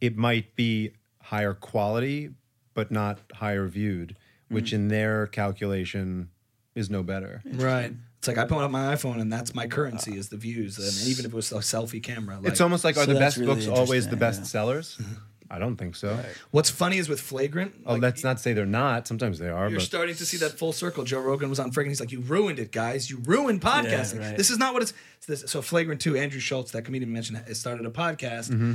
it 0.00 0.16
might 0.16 0.54
be 0.56 0.92
higher 1.22 1.54
quality, 1.54 2.30
but 2.74 2.90
not 2.90 3.18
higher 3.34 3.66
viewed, 3.66 4.16
which 4.48 4.70
mm. 4.70 4.74
in 4.74 4.88
their 4.88 5.26
calculation 5.26 6.30
is 6.74 6.88
no 6.88 7.02
better. 7.02 7.42
Right. 7.44 7.92
It's 8.18 8.26
like 8.26 8.38
I 8.38 8.44
put 8.46 8.58
up 8.58 8.70
my 8.70 8.94
iPhone 8.94 9.20
and 9.20 9.32
that's 9.32 9.54
my 9.54 9.66
currency 9.68 10.16
is 10.16 10.28
the 10.28 10.36
views. 10.36 10.78
And 10.78 11.08
even 11.08 11.24
if 11.24 11.32
it 11.32 11.36
was 11.36 11.52
a 11.52 11.56
selfie 11.56 12.02
camera. 12.02 12.36
Like, 12.36 12.48
it's 12.48 12.60
almost 12.60 12.82
like 12.82 12.96
So 12.96 13.02
are 13.02 13.06
the 13.06 13.14
best 13.14 13.36
really 13.36 13.54
books 13.54 13.68
always 13.68 14.08
the 14.08 14.16
best 14.16 14.40
yeah. 14.40 14.46
sellers? 14.46 14.96
Mm-hmm. 14.96 15.14
I 15.50 15.58
don't 15.58 15.76
think 15.76 15.96
so. 15.96 16.18
what's 16.50 16.68
funny 16.70 16.98
is 16.98 17.08
with 17.08 17.20
Flagrant. 17.20 17.74
Oh, 17.86 17.94
like, 17.94 18.02
let's 18.02 18.22
not 18.22 18.38
say 18.38 18.52
they're 18.52 18.66
not. 18.66 19.06
Sometimes 19.08 19.38
they 19.38 19.48
are, 19.48 19.68
You're 19.70 19.78
but 19.78 19.84
starting 19.86 20.14
to 20.16 20.26
see 20.26 20.36
that 20.38 20.58
full 20.58 20.72
circle. 20.72 21.04
Joe 21.04 21.20
Rogan 21.20 21.48
was 21.48 21.58
on 21.58 21.70
Flagrant. 21.72 21.88
He's 21.90 22.00
like, 22.00 22.12
"You 22.12 22.20
ruined 22.20 22.58
it, 22.58 22.70
guys. 22.72 23.08
You 23.10 23.18
ruined 23.24 23.60
podcasting. 23.62 24.20
right. 24.20 24.36
This 24.36 24.50
is 24.50 24.58
not 24.58 24.74
what 24.74 24.82
it's." 24.82 24.92
So, 25.20 25.32
this, 25.32 25.50
so 25.50 25.62
Flagrant 25.62 26.00
Two, 26.00 26.16
Andrew 26.16 26.40
Schulz, 26.40 26.70
that 26.72 26.82
comedian 26.82 27.12
mentioned, 27.12 27.38
has 27.46 27.58
started 27.58 27.86
a 27.86 27.90
podcast, 27.90 28.50
Mm-hmm. 28.50 28.72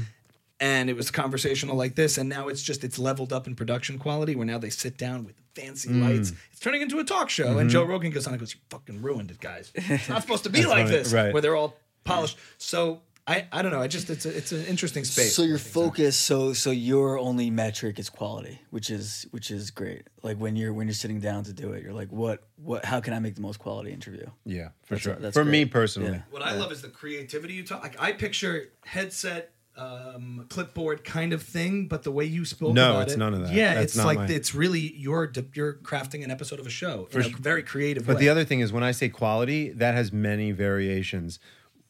and 0.60 0.90
it 0.90 0.96
was 0.96 1.12
conversational 1.12 1.76
like 1.76 1.96
this. 1.96 2.18
And 2.18 2.28
now 2.30 2.48
it's 2.48 2.64
just 2.64 2.84
it's 2.84 2.98
leveled 2.98 3.32
up 3.34 3.46
in 3.48 3.56
production 3.56 4.00
quality. 4.00 4.36
Where 4.36 4.46
now 4.46 4.58
they 4.58 4.70
sit 4.72 4.98
down 4.98 5.26
with 5.26 5.36
fancy 5.56 5.90
Mm. 5.90 6.02
lights. 6.02 6.34
It's 6.52 6.60
turning 6.60 6.82
into 6.82 6.98
a 7.00 7.04
talk 7.04 7.30
show. 7.30 7.46
Mm-hmm. 7.50 7.60
And 7.60 7.70
Joe 7.70 7.84
Rogan 7.84 8.12
goes 8.12 8.26
on 8.26 8.34
and 8.34 8.40
goes, 8.40 8.54
"You 8.56 8.60
fucking 8.70 9.02
ruined 9.02 9.30
it, 9.32 9.40
guys. 9.40 9.72
It's 9.76 10.10
not 10.10 10.22
supposed 10.24 10.44
to 10.46 10.50
be 10.50 10.66
like 10.66 10.86
funny, 10.88 10.90
this. 10.98 11.14
right. 11.14 11.32
Where 11.34 11.42
they're 11.42 11.56
all 11.56 11.76
polished." 12.04 12.38
So. 12.58 13.02
I, 13.26 13.48
I 13.54 13.62
don't 13.62 13.72
know. 13.72 13.80
I 13.82 13.88
just 13.88 14.10
it's 14.10 14.26
a, 14.26 14.36
it's 14.36 14.52
an 14.52 14.66
interesting 14.66 15.06
space. 15.06 15.34
So 15.34 15.44
your 15.44 15.58
focus, 15.58 16.18
so 16.18 16.52
so 16.52 16.72
your 16.72 17.18
only 17.18 17.50
metric 17.50 17.98
is 17.98 18.10
quality, 18.10 18.60
which 18.70 18.90
is 18.90 19.26
which 19.32 19.50
is 19.50 19.72
great. 19.72 20.08
Like 20.24 20.38
when 20.38 20.58
you're 20.58 20.74
when 20.74 20.88
you're 20.88 20.94
sitting 20.94 21.22
down 21.22 21.46
to 21.46 21.54
do 21.54 21.72
it, 21.72 21.84
you're 21.84 21.94
like, 21.94 22.12
what 22.12 22.44
what? 22.58 22.84
How 22.84 23.00
can 23.00 23.14
I 23.14 23.20
make 23.20 23.36
the 23.36 23.42
most 23.42 23.60
quality 23.60 23.92
interview? 23.94 24.26
yeah, 24.46 24.70
for 24.84 24.96
That's- 24.96 25.02
sure. 25.02 25.16
that's 25.16 25.34
For 25.34 25.46
me 25.46 25.64
personally, 25.64 26.12
Yeah. 26.12 26.22
What 26.32 26.42
I 26.42 26.54
love 26.56 26.74
is 26.74 26.82
the 26.82 26.90
creativity 26.90 27.54
you 27.54 27.64
talk. 27.64 27.82
Like 27.82 27.96
I 27.98 28.12
picture 28.12 28.72
headset, 28.84 29.54
um, 29.78 30.46
clipboard 30.50 31.06
kind 31.06 31.32
of 31.32 31.42
thing, 31.42 31.88
but 31.88 32.04
the 32.04 32.12
way 32.12 32.26
you 32.26 32.44
spoke 32.44 32.74
No, 32.74 32.90
about 32.92 33.04
it's 33.04 33.14
it, 33.14 33.20
none 33.20 33.34
of 33.34 33.42
that. 33.44 33.54
Yeah, 33.54 33.76
That's 33.76 33.86
it's 33.86 33.96
not 33.96 34.06
like 34.06 34.18
my- 34.18 34.28
it's 34.28 34.54
really 34.54 34.94
you're 34.98 35.32
you're 35.54 35.76
crafting 35.76 36.26
an 36.26 36.30
episode 36.32 36.60
of 36.60 36.68
a 36.68 36.70
show 36.70 37.08
in 37.14 37.22
a 37.22 37.30
very 37.30 37.64
creative 37.64 38.06
But 38.06 38.18
way. 38.18 38.24
the 38.24 38.30
other 38.30 38.44
thing 38.44 38.60
is 38.60 38.74
when 38.74 38.84
I 38.84 38.92
say 38.92 39.08
quality, 39.08 39.70
that 39.70 39.96
has 39.96 40.12
many 40.12 40.52
variations. 40.52 41.40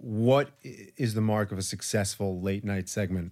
What 0.03 0.49
is 0.61 1.13
the 1.13 1.21
mark 1.21 1.53
of 1.53 1.57
a 1.57 1.61
successful 1.61 2.41
late 2.41 2.65
night 2.65 2.89
segment? 2.89 3.31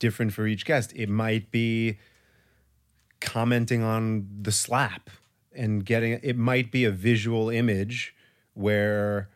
Different 0.00 0.32
for 0.32 0.44
each 0.44 0.64
guest. 0.64 0.92
It 0.96 1.08
might 1.08 1.52
be 1.52 1.98
commenting 3.20 3.84
on 3.84 4.26
the 4.42 4.50
slap 4.50 5.10
and 5.54 5.84
getting 5.84 6.18
it 6.24 6.36
might 6.36 6.72
be 6.72 6.84
a 6.84 6.90
visual 6.90 7.48
image 7.48 8.16
where 8.54 9.30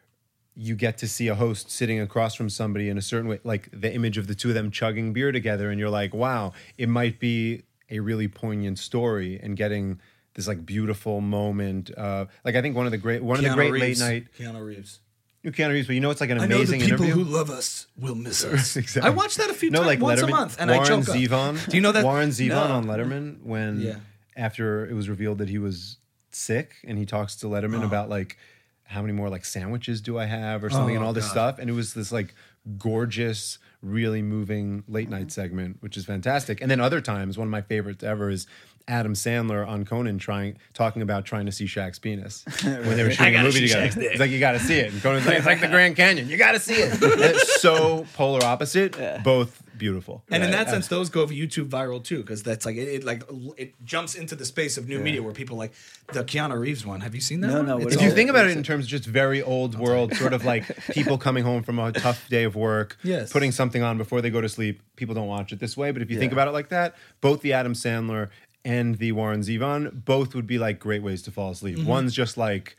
you 0.56 0.74
get 0.74 0.98
to 0.98 1.08
see 1.08 1.28
a 1.28 1.36
host 1.36 1.70
sitting 1.70 2.00
across 2.00 2.34
from 2.34 2.50
somebody 2.50 2.88
in 2.88 2.98
a 2.98 3.02
certain 3.02 3.28
way 3.28 3.38
like 3.44 3.68
the 3.72 3.92
image 3.94 4.18
of 4.18 4.26
the 4.26 4.34
two 4.34 4.48
of 4.48 4.54
them 4.54 4.70
chugging 4.70 5.12
beer 5.12 5.32
together 5.32 5.70
and 5.70 5.78
you're 5.80 5.88
like 5.88 6.12
wow 6.12 6.52
it 6.76 6.88
might 6.88 7.18
be 7.20 7.62
a 7.88 8.00
really 8.00 8.28
poignant 8.28 8.78
story 8.78 9.40
and 9.42 9.56
getting 9.56 9.98
this 10.34 10.46
like 10.46 10.66
beautiful 10.66 11.20
moment 11.20 11.90
uh 11.96 12.26
like 12.44 12.54
i 12.56 12.60
think 12.60 12.76
one 12.76 12.84
of 12.84 12.92
the 12.92 12.98
great 12.98 13.22
one 13.22 13.38
of 13.38 13.44
the 13.44 13.54
great 13.54 13.72
Reeves, 13.72 14.02
late 14.02 14.12
night 14.12 14.26
Keanu 14.38 14.64
Reeves. 14.64 15.00
You 15.42 15.52
can't 15.52 15.72
Reeves, 15.72 15.86
but 15.86 15.94
you 15.94 16.00
know 16.00 16.10
it's 16.10 16.20
like 16.20 16.30
an 16.30 16.38
I 16.38 16.46
know 16.46 16.48
the 16.48 16.54
amazing 16.56 16.80
people 16.80 17.04
interview 17.04 17.24
who 17.24 17.30
love 17.30 17.50
us 17.50 17.86
will 17.98 18.14
miss 18.14 18.44
us. 18.44 18.76
Exactly. 18.76 19.10
I 19.10 19.14
watch 19.14 19.36
that 19.36 19.50
a 19.50 19.54
few 19.54 19.70
no, 19.70 19.78
times, 19.78 19.86
like 19.86 20.00
once 20.00 20.20
Letterman, 20.20 20.28
a 20.28 20.30
month, 20.30 20.56
and 20.58 20.70
Warren 20.70 20.84
I 20.84 20.88
choke 20.88 21.08
up. 21.08 21.16
Zevon. 21.16 21.70
Do 21.70 21.76
you 21.76 21.82
know 21.82 21.92
that? 21.92 22.04
Warren 22.04 22.30
Zevon 22.30 22.48
No. 22.48 22.74
on 22.74 22.84
Letterman 22.86 23.42
when 23.42 23.80
Yeah. 23.80 23.96
after 24.36 24.86
it 24.86 24.94
was 24.94 25.08
revealed 25.08 25.38
that 25.38 25.48
he 25.48 25.58
was 25.58 25.96
sick 26.32 26.74
and 26.84 26.98
he 26.98 27.06
talks 27.06 27.36
to 27.36 27.46
Letterman 27.46 27.82
oh. 27.82 27.86
about 27.86 28.08
like 28.08 28.36
how 28.84 29.00
many 29.00 29.12
more 29.12 29.28
like 29.28 29.44
sandwiches 29.44 30.00
do 30.00 30.18
I 30.18 30.26
have 30.26 30.62
or 30.64 30.66
oh, 30.66 30.70
something 30.70 30.96
and 30.96 31.04
Oh, 31.04 31.08
all 31.08 31.12
this 31.12 31.26
God. 31.26 31.32
stuff 31.32 31.58
and 31.58 31.70
it 31.70 31.74
was 31.74 31.94
this 31.94 32.12
like 32.12 32.34
gorgeous 32.76 33.58
really 33.82 34.20
moving 34.20 34.84
late 34.88 35.08
night 35.08 35.22
mm-hmm. 35.22 35.28
segment 35.28 35.76
which 35.80 35.96
is 35.96 36.04
fantastic 36.04 36.60
and 36.60 36.70
then 36.70 36.80
other 36.80 37.00
times 37.00 37.38
one 37.38 37.48
of 37.48 37.50
my 37.50 37.62
favorites 37.62 38.04
ever 38.04 38.28
is 38.30 38.46
Adam 38.88 39.14
Sandler 39.14 39.66
on 39.66 39.84
Conan 39.84 40.18
trying 40.18 40.56
talking 40.74 41.02
about 41.02 41.24
trying 41.24 41.46
to 41.46 41.52
see 41.52 41.66
Shaq's 41.66 41.98
penis 41.98 42.44
when 42.64 42.96
they 42.96 43.04
were 43.04 43.10
shooting 43.10 43.36
a 43.36 43.42
movie 43.42 43.60
together. 43.60 43.86
Shaq's. 43.88 43.96
It's 43.96 44.20
like 44.20 44.30
you 44.30 44.40
got 44.40 44.52
to 44.52 44.58
see 44.60 44.78
it. 44.78 44.92
And 44.92 45.02
Conan's 45.02 45.26
like 45.26 45.36
it's 45.38 45.46
like 45.46 45.60
the 45.60 45.68
Grand 45.76 45.96
Canyon. 45.96 46.28
You 46.28 46.36
got 46.36 46.52
to 46.52 46.60
see 46.60 46.74
it. 46.74 46.98
It's 47.30 47.60
so 47.60 48.06
polar 48.14 48.42
opposite, 48.44 48.96
both 49.22 49.62
beautiful. 49.76 50.22
And 50.30 50.42
in 50.44 50.50
that 50.50 50.68
sense, 50.70 50.88
those 50.88 51.08
go 51.08 51.26
YouTube 51.26 51.68
viral 51.68 52.02
too, 52.02 52.18
because 52.18 52.42
that's 52.42 52.66
like 52.66 52.76
it, 52.76 52.88
it 52.88 53.04
Like 53.04 53.22
it 53.56 53.74
jumps 53.84 54.14
into 54.14 54.34
the 54.34 54.44
space 54.44 54.76
of 54.76 54.88
new 54.88 54.98
media 54.98 55.22
where 55.22 55.32
people 55.32 55.56
like 55.56 55.72
the 56.12 56.24
Keanu 56.24 56.58
Reeves 56.58 56.84
one. 56.84 57.00
Have 57.00 57.14
you 57.14 57.20
seen 57.20 57.40
that? 57.42 57.48
No, 57.48 57.56
one? 57.58 57.66
no, 57.66 57.76
what 57.76 57.86
It's 57.86 57.96
is 57.96 58.02
if 58.02 58.08
you 58.08 58.14
think 58.14 58.30
about 58.30 58.46
it 58.46 58.56
in 58.56 58.62
terms 58.62 58.84
of 58.86 58.90
just 58.90 59.04
very 59.06 59.40
old 59.42 59.78
world, 59.78 60.14
sort 60.16 60.32
of 60.32 60.44
like 60.44 60.64
people 60.92 61.16
coming 61.18 61.44
home 61.44 61.62
from 61.62 61.78
a 61.78 61.92
tough 61.92 62.28
day 62.28 62.44
of 62.44 62.56
work, 62.56 62.96
Yes. 63.02 63.32
putting 63.32 63.52
something 63.52 63.82
on 63.82 63.96
before 63.98 64.20
they 64.20 64.30
go 64.30 64.40
to 64.40 64.48
sleep, 64.48 64.82
people 64.96 65.14
don't 65.14 65.28
watch 65.28 65.52
it 65.52 65.58
this 65.60 65.76
way. 65.76 65.90
But 65.92 66.02
if 66.02 66.10
you 66.10 66.18
think 66.18 66.32
about 66.32 66.48
it 66.48 66.52
like 66.52 66.68
that, 66.70 66.94
both 67.20 67.40
the 67.42 67.52
Adam 67.52 67.72
Sandler 67.74 68.28
and 68.64 68.98
the 68.98 69.12
Warren 69.12 69.40
Zevon, 69.40 70.04
both 70.04 70.34
would 70.34 70.46
be 70.46 70.58
like 70.58 70.78
great 70.78 71.02
ways 71.02 71.22
to 71.22 71.30
fall 71.30 71.50
asleep. 71.50 71.78
Mm-hmm. 71.78 71.88
One's 71.88 72.14
just 72.14 72.36
like 72.36 72.76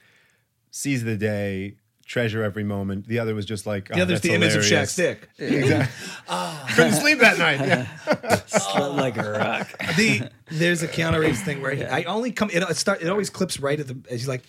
seize 0.69 1.03
the 1.03 1.17
day, 1.17 1.75
treasure 2.05 2.43
every 2.43 2.63
moment. 2.63 3.07
The 3.07 3.19
other 3.19 3.33
was 3.33 3.45
just 3.45 3.65
like 3.65 3.87
the 3.87 4.01
other's 4.01 4.21
the 4.21 4.33
image 4.33 4.55
of 4.55 4.63
Shaq's 4.63 4.95
dick. 4.95 5.29
Couldn't 5.37 6.93
sleep 6.93 7.19
that 7.19 7.37
night. 7.37 7.87
Yeah. 8.11 8.35
Slept 8.47 8.95
like 8.95 9.17
a 9.17 9.31
rock. 9.31 9.95
the 9.95 10.29
there's 10.49 10.83
a 10.83 10.87
Keanu 10.87 11.19
Reeves 11.19 11.41
thing 11.41 11.61
where 11.61 11.73
he, 11.73 11.85
I 11.85 12.03
only 12.03 12.31
come 12.31 12.49
it, 12.51 12.63
it 12.63 12.75
start 12.75 13.01
it 13.01 13.09
always 13.09 13.29
clips 13.29 13.59
right 13.59 13.79
at 13.79 13.87
the 13.87 13.97
as 14.09 14.21
he's 14.21 14.27
like 14.27 14.43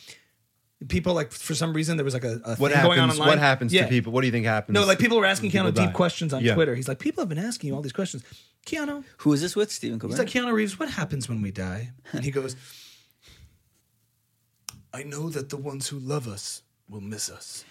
people 0.88 1.14
like 1.14 1.32
for 1.32 1.54
some 1.54 1.72
reason 1.72 1.96
there 1.96 2.04
was 2.04 2.14
like 2.14 2.24
a, 2.24 2.40
a 2.44 2.56
What 2.56 2.72
thing 2.72 2.82
going 2.82 2.98
on 2.98 3.08
happens? 3.08 3.12
online. 3.20 3.28
What 3.28 3.38
happens 3.38 3.72
Yeah. 3.72 3.82
to 3.84 3.88
people? 3.88 4.12
What 4.12 4.20
do 4.22 4.26
you 4.26 4.32
think 4.32 4.46
happens? 4.46 4.74
No, 4.74 4.84
like 4.84 4.98
people 4.98 5.18
were 5.18 5.26
asking 5.26 5.50
when 5.52 5.64
Keanu 5.72 5.74
deep 5.74 5.86
die? 5.86 5.92
questions 5.92 6.32
on 6.32 6.42
Yeah. 6.44 6.54
Twitter. 6.54 6.74
He's 6.74 6.88
like, 6.88 6.98
people 6.98 7.22
have 7.22 7.28
been 7.28 7.38
asking 7.38 7.68
you 7.68 7.74
all 7.76 7.82
these 7.82 7.92
questions. 7.92 8.22
Keanu, 8.66 9.04
Who 9.18 9.32
is 9.32 9.40
this 9.40 9.54
with? 9.56 9.70
Stephen 9.72 9.98
Colbert. 9.98 10.14
he's 10.14 10.18
like 10.18 10.28
Keanu 10.28 10.52
Reeves. 10.52 10.78
What 10.78 10.90
happens 10.90 11.28
when 11.28 11.42
we 11.42 11.50
die? 11.50 11.90
And 12.12 12.24
he 12.24 12.30
goes, 12.30 12.54
I 14.92 15.02
know 15.04 15.30
that 15.30 15.48
the 15.48 15.56
ones 15.56 15.88
who 15.88 15.98
love 15.98 16.28
us 16.28 16.62
will 16.88 17.00
miss 17.00 17.30
us. 17.30 17.64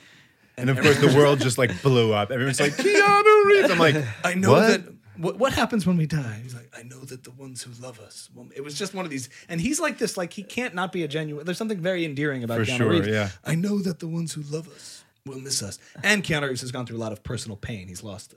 And 0.58 0.70
of 0.70 0.80
course, 0.80 1.00
the 1.00 1.14
world 1.16 1.40
just 1.40 1.58
like 1.58 1.82
blew 1.82 2.14
up. 2.14 2.32
Everyone's 2.32 2.60
like 2.60 2.74
Keanu 2.78 3.46
Reeves. 3.46 3.72
I'm 3.72 3.80
like, 3.80 3.96
I 4.24 4.34
know 4.34 4.52
what? 4.52 4.68
that. 4.86 4.94
What, 5.18 5.38
what 5.38 5.54
happens 5.54 5.86
when 5.86 5.98
we 5.98 6.06
die? 6.06 6.40
He's 6.44 6.56
like, 6.56 6.72
I 6.78 6.84
know 6.84 7.00
that 7.02 7.24
the 7.24 7.32
ones 7.32 7.64
who 7.64 7.72
love 7.84 8.00
us. 8.00 8.30
Well, 8.34 8.48
it 8.56 8.64
was 8.64 8.78
just 8.78 8.94
one 8.94 9.06
of 9.06 9.12
these, 9.12 9.30
and 9.50 9.60
he's 9.60 9.80
like 9.80 9.98
this, 9.98 10.18
like 10.18 10.34
he 10.34 10.44
can't 10.44 10.74
not 10.74 10.92
be 10.92 11.04
a 11.04 11.08
genuine. 11.08 11.46
There's 11.46 11.58
something 11.58 11.80
very 11.80 12.06
endearing 12.06 12.44
about 12.44 12.60
For 12.60 12.66
Keanu 12.66 12.78
sure, 12.78 12.90
Reeves. 12.90 13.08
yeah. 13.08 13.30
I 13.44 13.56
know 13.56 13.80
that 13.80 14.00
the 14.00 14.08
ones 14.08 14.34
who 14.34 14.42
love 14.44 14.68
us 14.70 15.04
will 15.26 15.40
miss 15.40 15.62
us. 15.62 15.78
And 16.04 16.24
Keanu 16.24 16.48
Reeves 16.48 16.62
has 16.62 16.72
gone 16.72 16.86
through 16.86 16.98
a 16.98 17.00
lot 17.00 17.12
of 17.12 17.24
personal 17.24 17.58
pain. 17.58 17.88
He's 17.88 18.04
lost 18.04 18.34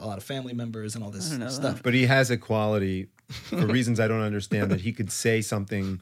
a 0.00 0.06
lot 0.06 0.16
of 0.18 0.24
family 0.24 0.54
members 0.54 0.94
and 0.94 1.04
all 1.04 1.10
this 1.10 1.30
know 1.30 1.48
stuff. 1.48 1.82
But 1.82 1.94
he 1.94 2.06
has 2.06 2.30
a 2.30 2.36
quality, 2.36 3.08
for 3.28 3.66
reasons 3.66 4.00
I 4.00 4.08
don't 4.08 4.22
understand, 4.22 4.70
that 4.70 4.80
he 4.80 4.92
could 4.92 5.10
say 5.10 5.40
something 5.42 6.00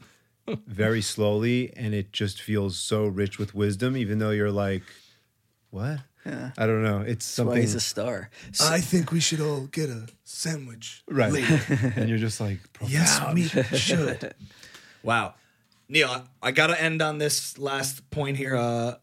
very 0.67 1.01
slowly 1.01 1.71
and 1.75 1.93
it 1.93 2.11
just 2.11 2.41
feels 2.41 2.77
so 2.77 3.05
rich 3.05 3.37
with 3.39 3.53
wisdom, 3.53 3.97
even 3.97 4.19
though 4.19 4.31
you're 4.31 4.51
like, 4.51 4.83
what? 5.69 5.99
I 6.25 6.65
don't 6.65 6.83
know. 6.83 7.01
It's 7.01 7.25
That's 7.25 7.39
why 7.39 7.43
something. 7.43 7.61
he's 7.61 7.75
a 7.75 7.79
star. 7.79 8.29
So, 8.51 8.67
I 8.67 8.79
think 8.79 9.11
we 9.11 9.19
should 9.19 9.41
all 9.41 9.61
get 9.67 9.89
a 9.89 10.07
sandwich 10.23 11.03
right. 11.09 11.31
later. 11.31 11.59
and 11.95 12.09
you're 12.09 12.17
just 12.17 12.39
like, 12.39 12.59
yes, 12.85 13.21
we 13.33 13.47
should. 13.47 14.33
Wow. 15.03 15.33
Neil, 15.89 16.09
I, 16.09 16.21
I 16.43 16.51
got 16.51 16.67
to 16.67 16.79
end 16.79 17.01
on 17.01 17.17
this 17.17 17.57
last 17.57 18.07
point 18.11 18.37
here. 18.37 18.55
Uh, 18.55 18.95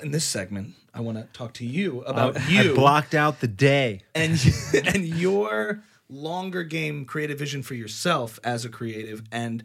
in 0.00 0.12
this 0.12 0.24
segment, 0.24 0.74
I 0.92 1.00
want 1.00 1.18
to 1.18 1.24
talk 1.36 1.54
to 1.54 1.66
you 1.66 2.02
about 2.02 2.38
I 2.38 2.48
you 2.48 2.74
blocked 2.74 3.14
out 3.14 3.40
the 3.40 3.48
day. 3.48 4.02
and 4.14 4.32
and 4.86 5.04
your 5.04 5.82
longer 6.08 6.62
game 6.62 7.04
creative 7.04 7.38
vision 7.38 7.62
for 7.62 7.74
yourself 7.74 8.38
as 8.44 8.64
a 8.64 8.68
creative 8.68 9.22
and 9.32 9.64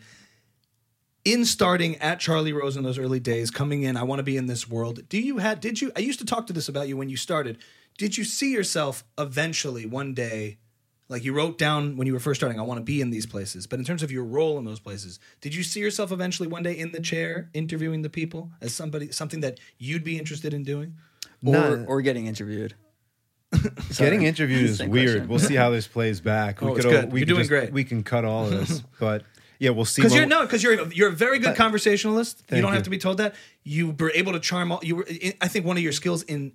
in 1.25 1.45
starting 1.45 1.95
at 1.97 2.19
Charlie 2.19 2.53
Rose 2.53 2.77
in 2.77 2.83
those 2.83 2.97
early 2.97 3.19
days, 3.19 3.51
coming 3.51 3.83
in, 3.83 3.97
I 3.97 4.03
want 4.03 4.19
to 4.19 4.23
be 4.23 4.37
in 4.37 4.45
this 4.47 4.69
world. 4.69 5.07
Do 5.09 5.19
you 5.19 5.37
had 5.37 5.59
did 5.59 5.81
you 5.81 5.91
I 5.95 5.99
used 5.99 6.19
to 6.19 6.25
talk 6.25 6.47
to 6.47 6.53
this 6.53 6.69
about 6.69 6.87
you 6.87 6.97
when 6.97 7.09
you 7.09 7.17
started. 7.17 7.57
Did 7.97 8.17
you 8.17 8.23
see 8.23 8.51
yourself 8.53 9.03
eventually 9.17 9.85
one 9.85 10.13
day 10.13 10.57
like 11.09 11.23
you 11.23 11.33
wrote 11.33 11.57
down 11.57 11.97
when 11.97 12.05
you 12.05 12.13
were 12.13 12.19
first 12.19 12.39
starting, 12.39 12.59
I 12.59 12.63
want 12.63 12.77
to 12.77 12.83
be 12.83 13.01
in 13.01 13.09
these 13.09 13.25
places. 13.25 13.65
But 13.65 13.79
in 13.79 13.85
terms 13.85 14.03
of 14.03 14.11
your 14.11 14.23
role 14.23 14.59
in 14.59 14.63
those 14.65 14.79
places, 14.79 15.19
did 15.41 15.55
you 15.55 15.63
see 15.63 15.79
yourself 15.79 16.11
eventually 16.11 16.47
one 16.47 16.61
day 16.61 16.73
in 16.77 16.91
the 16.91 16.99
chair 17.01 17.49
interviewing 17.55 18.03
the 18.03 18.11
people 18.11 18.51
as 18.61 18.75
somebody 18.75 19.11
something 19.11 19.39
that 19.41 19.59
you'd 19.79 20.03
be 20.03 20.17
interested 20.19 20.53
in 20.53 20.63
doing? 20.63 20.95
or 21.45 21.77
Nah. 21.77 21.85
or 21.85 22.01
getting 22.01 22.27
interviewed. 22.27 22.75
Getting 23.97 24.21
interviewed 24.23 24.69
is 24.69 24.83
weird. 24.83 24.91
question. 25.09 25.27
We'll 25.27 25.39
see 25.39 25.55
how 25.55 25.71
this 25.71 25.87
plays 25.87 26.21
back. 26.21 26.61
Oh, 26.61 26.67
we 26.67 26.71
it's 26.73 26.85
could, 26.85 26.91
good. 26.91 27.11
We 27.11 27.19
You're 27.21 27.25
could 27.25 27.29
doing 27.29 27.39
just- 27.39 27.49
great. 27.49 27.73
We 27.73 27.83
can 27.83 28.03
cut 28.03 28.23
all 28.23 28.45
of 28.45 28.51
this, 28.51 28.83
but 28.99 29.23
yeah, 29.59 29.71
we'll 29.71 29.85
see. 29.85 30.01
Because 30.01 30.15
you're 30.15 30.25
no, 30.25 30.41
because 30.41 30.63
you're 30.63 30.91
you're 30.91 31.09
a 31.09 31.15
very 31.15 31.37
good 31.37 31.55
conversationalist. 31.55 32.43
You 32.49 32.61
don't 32.61 32.73
have 32.73 32.83
to 32.83 32.89
be 32.89 32.97
told 32.97 33.17
that. 33.17 33.35
You 33.63 33.91
were 33.91 34.11
able 34.15 34.31
to 34.31 34.39
charm 34.39 34.71
all. 34.71 34.79
You 34.81 34.95
were. 34.97 35.07
I 35.41 35.47
think 35.47 35.65
one 35.65 35.77
of 35.77 35.83
your 35.83 35.91
skills 35.91 36.23
in 36.23 36.53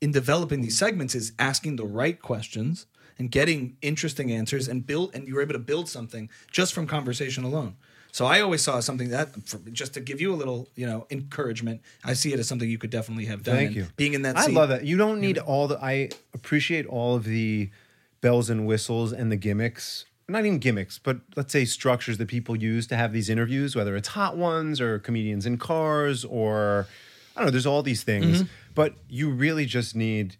in 0.00 0.12
developing 0.12 0.60
these 0.60 0.78
segments 0.78 1.14
is 1.14 1.32
asking 1.38 1.76
the 1.76 1.84
right 1.84 2.20
questions 2.20 2.86
and 3.18 3.30
getting 3.30 3.76
interesting 3.82 4.30
answers 4.30 4.68
and 4.68 4.86
build. 4.86 5.14
And 5.14 5.26
you 5.26 5.34
were 5.34 5.42
able 5.42 5.54
to 5.54 5.58
build 5.58 5.88
something 5.88 6.30
just 6.50 6.72
from 6.72 6.86
conversation 6.86 7.42
alone. 7.44 7.76
So 8.12 8.26
I 8.26 8.42
always 8.42 8.62
saw 8.62 8.78
something 8.78 9.08
that, 9.08 9.34
for, 9.44 9.58
just 9.72 9.94
to 9.94 10.00
give 10.00 10.20
you 10.20 10.32
a 10.32 10.36
little, 10.36 10.68
you 10.76 10.86
know, 10.86 11.04
encouragement. 11.10 11.80
I 12.04 12.12
see 12.12 12.32
it 12.32 12.38
as 12.38 12.46
something 12.46 12.70
you 12.70 12.78
could 12.78 12.90
definitely 12.90 13.24
have 13.24 13.42
done. 13.42 13.56
Thank 13.56 13.74
you. 13.74 13.88
Being 13.96 14.14
in 14.14 14.22
that, 14.22 14.36
I 14.36 14.46
seat. 14.46 14.54
love 14.54 14.68
that. 14.68 14.84
You 14.84 14.96
don't 14.96 15.20
need 15.20 15.38
all 15.38 15.66
the. 15.66 15.84
I 15.84 16.10
appreciate 16.32 16.86
all 16.86 17.16
of 17.16 17.24
the 17.24 17.70
bells 18.20 18.50
and 18.50 18.66
whistles 18.66 19.12
and 19.12 19.32
the 19.32 19.36
gimmicks. 19.36 20.04
Not 20.28 20.40
even 20.46 20.58
gimmicks, 20.58 20.98
but 20.98 21.18
let's 21.36 21.52
say 21.52 21.64
structures 21.66 22.16
that 22.18 22.28
people 22.28 22.56
use 22.56 22.86
to 22.86 22.96
have 22.96 23.12
these 23.12 23.28
interviews, 23.28 23.76
whether 23.76 23.94
it's 23.94 24.08
hot 24.08 24.36
ones 24.38 24.80
or 24.80 24.98
comedians 24.98 25.44
in 25.44 25.58
cars 25.58 26.24
or 26.24 26.86
I 27.36 27.40
don't 27.40 27.46
know. 27.46 27.50
There's 27.50 27.66
all 27.66 27.82
these 27.82 28.02
things, 28.04 28.38
Mm-hmm. 28.42 28.48
but 28.74 28.94
you 29.08 29.28
really 29.30 29.66
just 29.66 29.94
need 29.94 30.36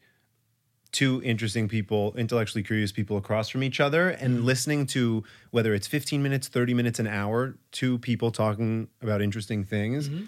two 0.92 1.20
interesting 1.24 1.68
people, 1.68 2.14
intellectually 2.16 2.62
curious 2.62 2.92
people 2.92 3.16
across 3.16 3.48
from 3.48 3.62
each 3.64 3.80
other, 3.80 4.08
and 4.10 4.36
Mm-hmm. 4.38 4.46
listening 4.46 4.86
to 4.86 5.24
whether 5.50 5.74
it's 5.74 5.86
15 5.88 6.22
minutes, 6.22 6.46
30 6.48 6.72
minutes, 6.72 6.98
an 7.00 7.06
hour, 7.08 7.56
two 7.72 7.98
people 7.98 8.30
talking 8.30 8.88
about 9.02 9.20
interesting 9.20 9.64
things. 9.64 10.08
Mm-hmm. 10.08 10.24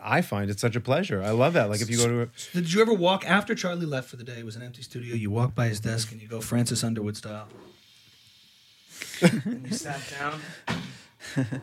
I 0.00 0.20
find 0.20 0.50
it 0.50 0.58
such 0.60 0.76
a 0.76 0.80
pleasure. 0.80 1.22
I 1.22 1.30
love 1.30 1.52
that. 1.54 1.70
Like 1.70 1.80
if 1.80 1.88
you 1.88 1.96
go 1.96 2.08
to 2.08 2.20
a, 2.22 2.28
Did 2.52 2.72
you 2.72 2.82
ever 2.82 2.92
walk 2.92 3.24
after 3.24 3.54
Charlie 3.54 3.86
left 3.86 4.10
for 4.10 4.16
the 4.16 4.24
day? 4.24 4.38
It 4.40 4.44
was 4.44 4.56
an 4.56 4.62
empty 4.62 4.82
studio. 4.82 5.14
You 5.14 5.30
walk 5.30 5.54
by 5.54 5.68
his 5.68 5.80
desk 5.80 6.12
and 6.12 6.20
you 6.20 6.28
go 6.28 6.40
Francis 6.42 6.84
Underwood 6.84 7.16
style. 7.16 7.46
And 9.22 9.66
you 9.66 9.72
sat 9.76 10.00
down. 10.18 10.40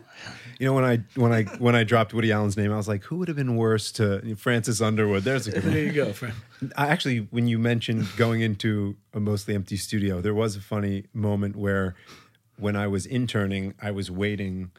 You 0.58 0.66
know, 0.66 0.74
when 0.74 0.84
I 0.84 0.98
when 1.16 1.32
I 1.32 1.44
when 1.58 1.74
I 1.74 1.82
dropped 1.82 2.12
Woody 2.14 2.30
Allen's 2.30 2.56
name, 2.56 2.72
I 2.72 2.76
was 2.76 2.86
like, 2.86 3.02
who 3.04 3.16
would 3.16 3.28
have 3.28 3.36
been 3.36 3.56
worse 3.56 3.90
to 3.92 4.36
Francis 4.36 4.80
Underwood? 4.80 5.24
There's 5.24 5.46
a 5.48 5.52
good 5.52 5.62
There 5.62 5.70
one. 5.72 5.86
you 5.86 5.92
go, 5.92 6.12
friend. 6.12 6.34
I 6.76 6.88
actually, 6.88 7.26
when 7.30 7.48
you 7.48 7.58
mentioned 7.58 8.06
going 8.16 8.42
into 8.42 8.96
a 9.12 9.18
mostly 9.18 9.54
empty 9.54 9.76
studio, 9.76 10.20
there 10.20 10.34
was 10.34 10.54
a 10.54 10.60
funny 10.60 11.06
moment 11.12 11.56
where, 11.56 11.96
when 12.58 12.76
I 12.76 12.86
was 12.86 13.06
interning, 13.06 13.74
I 13.80 13.90
was 13.90 14.08
waiting 14.10 14.70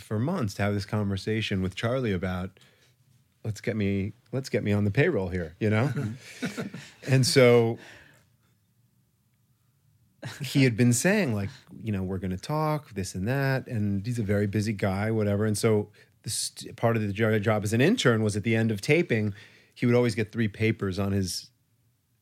for 0.00 0.18
months 0.18 0.54
to 0.54 0.62
have 0.62 0.72
this 0.72 0.86
conversation 0.86 1.60
with 1.60 1.74
Charlie 1.74 2.12
about, 2.12 2.58
let's 3.44 3.60
get 3.60 3.76
me 3.76 4.12
let's 4.32 4.48
get 4.48 4.62
me 4.62 4.72
on 4.72 4.84
the 4.84 4.90
payroll 4.90 5.28
here, 5.28 5.56
you 5.60 5.68
know, 5.68 5.92
and 7.06 7.26
so 7.26 7.78
he 10.42 10.64
had 10.64 10.76
been 10.76 10.92
saying 10.92 11.34
like 11.34 11.50
you 11.82 11.92
know 11.92 12.02
we're 12.02 12.18
going 12.18 12.30
to 12.30 12.36
talk 12.36 12.92
this 12.94 13.14
and 13.14 13.26
that 13.28 13.66
and 13.66 14.04
he's 14.06 14.18
a 14.18 14.22
very 14.22 14.46
busy 14.46 14.72
guy 14.72 15.10
whatever. 15.10 15.44
And 15.44 15.56
so 15.56 15.88
this 16.22 16.52
part 16.76 16.96
of 16.96 17.02
the 17.02 17.12
job 17.12 17.64
as 17.64 17.72
an 17.72 17.80
intern 17.80 18.22
was 18.22 18.36
at 18.36 18.42
the 18.42 18.54
end 18.54 18.70
of 18.70 18.80
taping 18.80 19.34
he 19.74 19.86
would 19.86 19.94
always 19.94 20.14
get 20.14 20.32
three 20.32 20.48
papers 20.48 20.98
on 20.98 21.12
his 21.12 21.50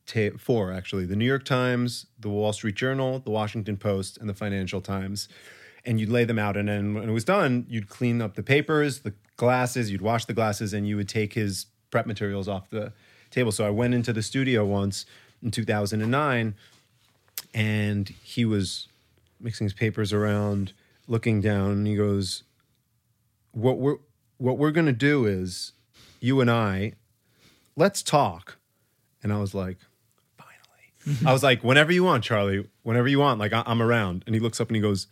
ta- 0.06 0.36
four 0.38 0.72
actually 0.72 1.06
the 1.06 1.16
new 1.16 1.24
york 1.24 1.44
times 1.44 2.06
the 2.18 2.28
wall 2.28 2.52
street 2.52 2.74
journal 2.74 3.18
the 3.20 3.30
washington 3.30 3.76
post 3.76 4.18
and 4.18 4.28
the 4.28 4.34
financial 4.34 4.80
times. 4.80 5.28
And 5.84 6.00
you'd 6.00 6.08
lay 6.08 6.24
them 6.24 6.38
out 6.38 6.56
and 6.56 6.68
then 6.68 6.94
when 6.94 7.08
it 7.08 7.12
was 7.12 7.24
done 7.24 7.64
you'd 7.68 7.88
clean 7.88 8.20
up 8.20 8.34
the 8.34 8.42
papers 8.42 9.00
the 9.00 9.14
glasses 9.36 9.90
you'd 9.90 10.02
wash 10.02 10.24
the 10.24 10.34
glasses 10.34 10.72
and 10.72 10.86
you 10.86 10.96
would 10.96 11.08
take 11.08 11.34
his 11.34 11.66
prep 11.90 12.06
materials 12.06 12.48
off 12.48 12.70
the 12.70 12.92
table. 13.30 13.52
So 13.52 13.64
i 13.64 13.70
went 13.70 13.94
into 13.94 14.12
the 14.12 14.22
studio 14.22 14.64
once 14.64 15.06
in 15.42 15.50
2009 15.50 16.54
and 17.54 18.08
he 18.22 18.44
was 18.44 18.88
mixing 19.40 19.64
his 19.64 19.72
papers 19.74 20.12
around, 20.12 20.72
looking 21.08 21.40
down, 21.40 21.70
and 21.72 21.86
he 21.86 21.96
goes, 21.96 22.42
"What 23.52 23.78
we're 23.78 23.96
what 24.38 24.58
we're 24.58 24.70
gonna 24.70 24.92
do 24.92 25.24
is, 25.26 25.72
you 26.20 26.40
and 26.40 26.50
I, 26.50 26.92
let's 27.76 28.02
talk." 28.02 28.56
And 29.22 29.32
I 29.32 29.38
was 29.38 29.54
like, 29.54 29.78
"Finally!" 30.36 31.20
I 31.26 31.32
was 31.32 31.42
like, 31.42 31.62
"Whenever 31.64 31.92
you 31.92 32.04
want, 32.04 32.24
Charlie. 32.24 32.68
Whenever 32.82 33.08
you 33.08 33.18
want. 33.18 33.38
Like 33.40 33.52
I- 33.52 33.64
I'm 33.66 33.82
around." 33.82 34.22
And 34.26 34.34
he 34.34 34.40
looks 34.40 34.60
up 34.60 34.68
and 34.68 34.76
he 34.76 34.82
goes. 34.82 35.06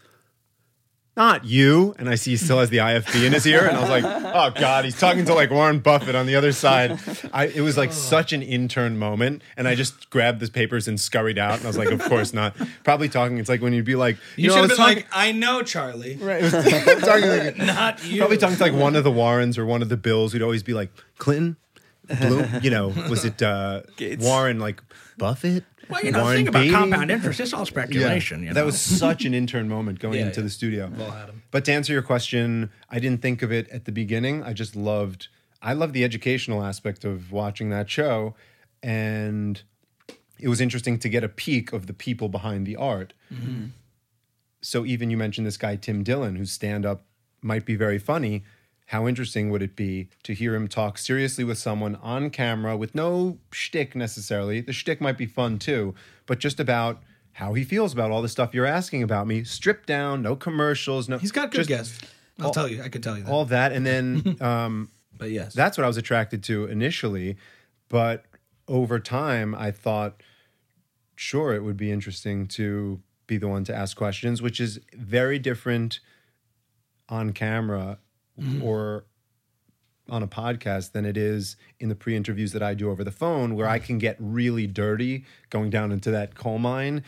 Not 1.16 1.44
you, 1.44 1.94
and 1.96 2.08
I 2.08 2.16
see 2.16 2.32
he 2.32 2.36
still 2.36 2.58
has 2.58 2.70
the 2.70 2.78
IFB 2.78 3.24
in 3.24 3.32
his 3.32 3.46
ear, 3.46 3.64
and 3.68 3.76
I 3.76 3.80
was 3.80 3.88
like, 3.88 4.04
"Oh 4.34 4.50
God, 4.60 4.84
he's 4.84 4.98
talking 4.98 5.24
to 5.26 5.34
like 5.34 5.50
Warren 5.50 5.78
Buffett 5.78 6.16
on 6.16 6.26
the 6.26 6.34
other 6.34 6.50
side." 6.50 6.98
I, 7.32 7.46
it 7.46 7.60
was 7.60 7.76
like 7.76 7.92
such 7.92 8.32
an 8.32 8.42
intern 8.42 8.98
moment, 8.98 9.42
and 9.56 9.68
I 9.68 9.76
just 9.76 10.10
grabbed 10.10 10.40
the 10.40 10.50
papers 10.50 10.88
and 10.88 10.98
scurried 10.98 11.38
out, 11.38 11.54
and 11.58 11.62
I 11.64 11.68
was 11.68 11.78
like, 11.78 11.92
"Of 11.92 12.02
course 12.02 12.32
not." 12.34 12.56
Probably 12.82 13.08
talking. 13.08 13.38
It's 13.38 13.48
like 13.48 13.62
when 13.62 13.72
you'd 13.72 13.84
be 13.84 13.94
like, 13.94 14.16
You, 14.36 14.48
know, 14.48 14.54
should 14.54 14.60
have 14.62 14.68
been 14.70 14.76
talking- 14.76 14.96
like, 14.96 15.06
I 15.12 15.30
know, 15.30 15.62
Charlie. 15.62 16.16
Right. 16.16 16.42
It 16.42 16.52
was 16.52 17.02
talking 17.04 17.28
like, 17.28 17.56
Not 17.58 18.04
you. 18.04 18.18
probably 18.18 18.36
talking 18.38 18.56
to 18.56 18.62
like 18.64 18.72
one 18.74 18.96
of 18.96 19.04
the 19.04 19.12
Warrens 19.12 19.56
or 19.56 19.64
one 19.64 19.82
of 19.82 19.88
the 19.88 19.96
Bills 19.96 20.32
who'd 20.32 20.42
always 20.42 20.64
be 20.64 20.74
like 20.74 20.90
Clinton, 21.18 21.56
Bloom. 22.08 22.48
You 22.60 22.70
know, 22.70 22.88
was 23.08 23.24
it 23.24 23.40
uh, 23.40 23.82
Warren 24.18 24.58
like 24.58 24.82
Buffett? 25.16 25.62
Well, 25.88 26.04
you 26.04 26.12
know, 26.12 26.22
Warren 26.22 26.36
think 26.36 26.48
about 26.48 26.60
Beatty? 26.62 26.74
compound 26.74 27.10
interest. 27.10 27.40
It's 27.40 27.52
all 27.52 27.60
Yeah, 27.60 27.64
speculation. 27.64 28.40
You 28.42 28.48
know? 28.48 28.54
that 28.54 28.64
was 28.64 28.80
such 28.80 29.24
an 29.24 29.34
intern 29.34 29.68
moment 29.68 29.98
going 30.00 30.14
Yeah, 30.18 30.26
into 30.26 30.40
yeah. 30.40 30.44
the 30.44 30.50
studio. 30.50 30.88
We've 30.88 31.00
all 31.00 31.10
had 31.10 31.28
'em. 31.28 31.42
But 31.50 31.64
to 31.66 31.72
answer 31.72 31.92
your 31.92 32.02
question, 32.02 32.70
I 32.90 32.98
didn't 32.98 33.22
think 33.22 33.42
of 33.42 33.52
it 33.52 33.68
at 33.70 33.84
the 33.84 33.92
beginning. 33.92 34.42
I 34.42 34.52
just 34.52 34.74
loved, 34.76 35.28
I 35.62 35.72
loved 35.72 35.92
the 35.94 36.04
educational 36.04 36.64
aspect 36.64 37.04
of 37.04 37.32
watching 37.32 37.70
that 37.70 37.88
show, 37.90 38.34
and 38.82 39.62
it 40.38 40.48
was 40.48 40.60
interesting 40.60 40.98
to 40.98 41.08
get 41.08 41.24
a 41.24 41.28
peek 41.28 41.72
of 41.72 41.86
the 41.86 41.94
people 41.94 42.28
behind 42.28 42.66
the 42.66 42.76
art. 42.76 43.14
Mm-hmm. 43.32 43.66
So 44.60 44.84
even 44.84 45.10
you 45.10 45.16
mentioned 45.16 45.46
this 45.46 45.56
guy 45.56 45.76
Tim 45.76 46.02
Dillon, 46.02 46.36
whose 46.36 46.52
stand 46.52 46.84
up 46.86 47.04
might 47.42 47.64
be 47.66 47.76
very 47.76 47.98
funny. 47.98 48.44
How 48.86 49.08
interesting 49.08 49.50
would 49.50 49.62
it 49.62 49.76
be 49.76 50.08
to 50.24 50.34
hear 50.34 50.54
him 50.54 50.68
talk 50.68 50.98
seriously 50.98 51.42
with 51.42 51.58
someone 51.58 51.96
on 51.96 52.30
camera 52.30 52.76
with 52.76 52.94
no 52.94 53.38
shtick 53.50 53.96
necessarily? 53.96 54.60
The 54.60 54.72
shtick 54.72 55.00
might 55.00 55.16
be 55.16 55.26
fun 55.26 55.58
too, 55.58 55.94
but 56.26 56.38
just 56.38 56.60
about 56.60 57.02
how 57.32 57.54
he 57.54 57.64
feels 57.64 57.92
about 57.92 58.10
all 58.10 58.22
the 58.22 58.28
stuff 58.28 58.54
you're 58.54 58.66
asking 58.66 59.02
about 59.02 59.26
me, 59.26 59.42
stripped 59.42 59.86
down, 59.86 60.22
no 60.22 60.36
commercials, 60.36 61.08
no. 61.08 61.18
He's 61.18 61.32
got 61.32 61.50
good 61.50 61.66
just 61.66 61.68
guests. 61.68 62.00
I'll 62.38 62.50
tell 62.50 62.68
you. 62.68 62.82
I 62.82 62.88
could 62.88 63.02
tell 63.02 63.16
you 63.16 63.24
that. 63.24 63.30
All 63.30 63.44
that, 63.46 63.72
and 63.72 63.86
then 63.86 64.36
um, 64.40 64.90
but 65.16 65.30
yes. 65.30 65.54
that's 65.54 65.78
what 65.78 65.84
I 65.84 65.86
was 65.86 65.96
attracted 65.96 66.42
to 66.44 66.66
initially, 66.66 67.36
but 67.88 68.24
over 68.68 68.98
time 68.98 69.54
I 69.54 69.70
thought, 69.70 70.22
sure, 71.16 71.54
it 71.54 71.62
would 71.62 71.76
be 71.76 71.90
interesting 71.90 72.46
to 72.48 73.00
be 73.26 73.36
the 73.36 73.48
one 73.48 73.64
to 73.64 73.74
ask 73.74 73.96
questions, 73.96 74.42
which 74.42 74.60
is 74.60 74.80
very 74.92 75.38
different 75.38 76.00
on 77.08 77.32
camera 77.32 77.98
Mm-hmm. 78.38 78.64
or 78.64 79.04
on 80.08 80.22
a 80.22 80.28
podcast 80.28 80.92
than 80.92 81.04
it 81.04 81.16
is 81.16 81.56
in 81.80 81.88
the 81.88 81.94
pre-interviews 81.94 82.52
that 82.52 82.62
I 82.62 82.74
do 82.74 82.90
over 82.90 83.04
the 83.04 83.10
phone, 83.10 83.54
where 83.54 83.68
I 83.68 83.78
can 83.78 83.98
get 83.98 84.16
really 84.18 84.66
dirty 84.66 85.24
going 85.50 85.70
down 85.70 85.92
into 85.92 86.10
that 86.10 86.34
coal 86.34 86.58
mine. 86.58 87.02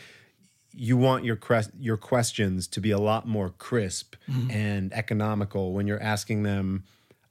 You 0.73 0.97
want 0.97 1.23
your 1.23 1.35
cres- 1.35 1.71
your 1.79 1.97
questions 1.97 2.67
to 2.69 2.81
be 2.81 2.91
a 2.91 2.97
lot 2.97 3.27
more 3.27 3.49
crisp 3.49 4.15
mm-hmm. 4.29 4.51
and 4.51 4.93
economical 4.93 5.73
when 5.73 5.87
you're 5.87 6.01
asking 6.01 6.43
them 6.43 6.83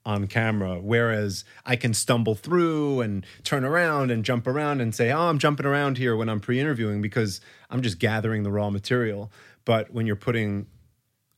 on 0.05 0.29
camera. 0.29 0.81
Whereas 0.81 1.45
I 1.65 1.75
can 1.77 1.93
stumble 1.93 2.37
through 2.37 3.01
and 3.01 3.27
turn 3.43 3.65
around 3.65 4.11
and 4.11 4.25
jump 4.25 4.47
around 4.47 4.81
and 4.81 4.95
say, 4.95 5.11
"Oh, 5.11 5.29
I'm 5.29 5.39
jumping 5.39 5.67
around 5.67 5.99
here" 5.99 6.17
when 6.17 6.29
I'm 6.29 6.41
pre-interviewing 6.41 7.03
because 7.03 7.41
I'm 7.71 7.83
just 7.83 7.99
gathering 7.99 8.45
the 8.45 8.53
raw 8.53 8.71
material. 8.71 9.33
But 9.65 9.93
when 9.93 10.07
you're 10.07 10.17
putting 10.17 10.67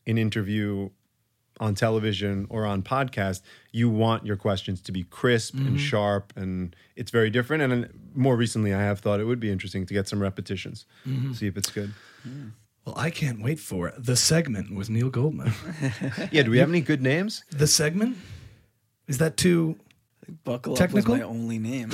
an 0.05 0.17
interview 0.17 0.89
on 1.59 1.75
television 1.75 2.47
or 2.49 2.65
on 2.65 2.81
podcast, 2.81 3.41
you 3.71 3.89
want 3.89 4.25
your 4.25 4.35
questions 4.35 4.81
to 4.81 4.91
be 4.91 5.03
crisp 5.03 5.55
and 5.55 5.67
mm-hmm. 5.67 5.77
sharp, 5.77 6.33
and 6.35 6.75
it's 6.95 7.11
very 7.11 7.29
different. 7.29 7.63
And 7.63 7.89
more 8.15 8.35
recently, 8.35 8.73
I 8.73 8.81
have 8.81 8.99
thought 8.99 9.19
it 9.19 9.25
would 9.25 9.39
be 9.39 9.51
interesting 9.51 9.85
to 9.85 9.93
get 9.93 10.07
some 10.07 10.21
repetitions, 10.21 10.85
mm-hmm. 11.05 11.33
see 11.33 11.47
if 11.47 11.57
it's 11.57 11.69
good. 11.69 11.93
well, 12.85 12.97
I 12.97 13.09
can't 13.09 13.41
wait 13.41 13.59
for 13.59 13.87
it. 13.87 13.95
The 13.97 14.15
segment 14.15 14.75
with 14.75 14.89
Neil 14.89 15.09
Goldman. 15.09 15.53
Yeah, 16.31 16.43
do 16.43 16.51
we 16.51 16.59
have 16.59 16.69
any 16.69 16.81
good 16.81 17.01
names? 17.01 17.43
the 17.51 17.67
segment? 17.67 18.17
Is 19.07 19.17
that 19.17 19.37
too. 19.37 19.77
Buckle 20.43 20.75
Technical? 20.75 21.15
up 21.15 21.19
was 21.19 21.21
my 21.21 21.25
only 21.25 21.57
name. 21.57 21.91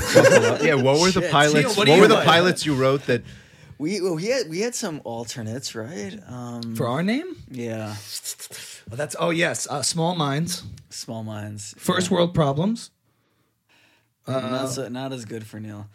yeah, 0.61 0.73
what 0.75 0.99
were 0.99 1.09
the 1.09 1.27
pilots? 1.31 1.55
Neil, 1.55 1.75
what 1.75 1.87
what 1.87 1.99
were 2.01 2.07
the 2.07 2.15
like? 2.15 2.25
pilots 2.25 2.65
you 2.65 2.75
wrote 2.75 3.05
that? 3.05 3.23
We 3.77 4.01
well, 4.01 4.15
we 4.15 4.25
had 4.25 4.49
we 4.49 4.59
had 4.61 4.75
some 4.75 5.01
alternates, 5.03 5.75
right? 5.75 6.17
Um, 6.27 6.75
For 6.75 6.87
our 6.87 7.03
name? 7.03 7.35
yeah, 7.49 7.95
Oh, 8.91 8.95
that's 8.95 9.15
oh 9.19 9.31
yes, 9.31 9.67
uh, 9.69 9.81
small 9.81 10.15
minds, 10.15 10.63
small 10.89 11.23
minds. 11.23 11.73
first 11.77 12.09
yeah. 12.09 12.17
world 12.17 12.33
problems. 12.33 12.91
not 14.27 14.67
so, 14.69 14.87
not 14.89 15.13
as 15.13 15.25
good 15.25 15.45
for 15.45 15.59
Neil. 15.59 15.87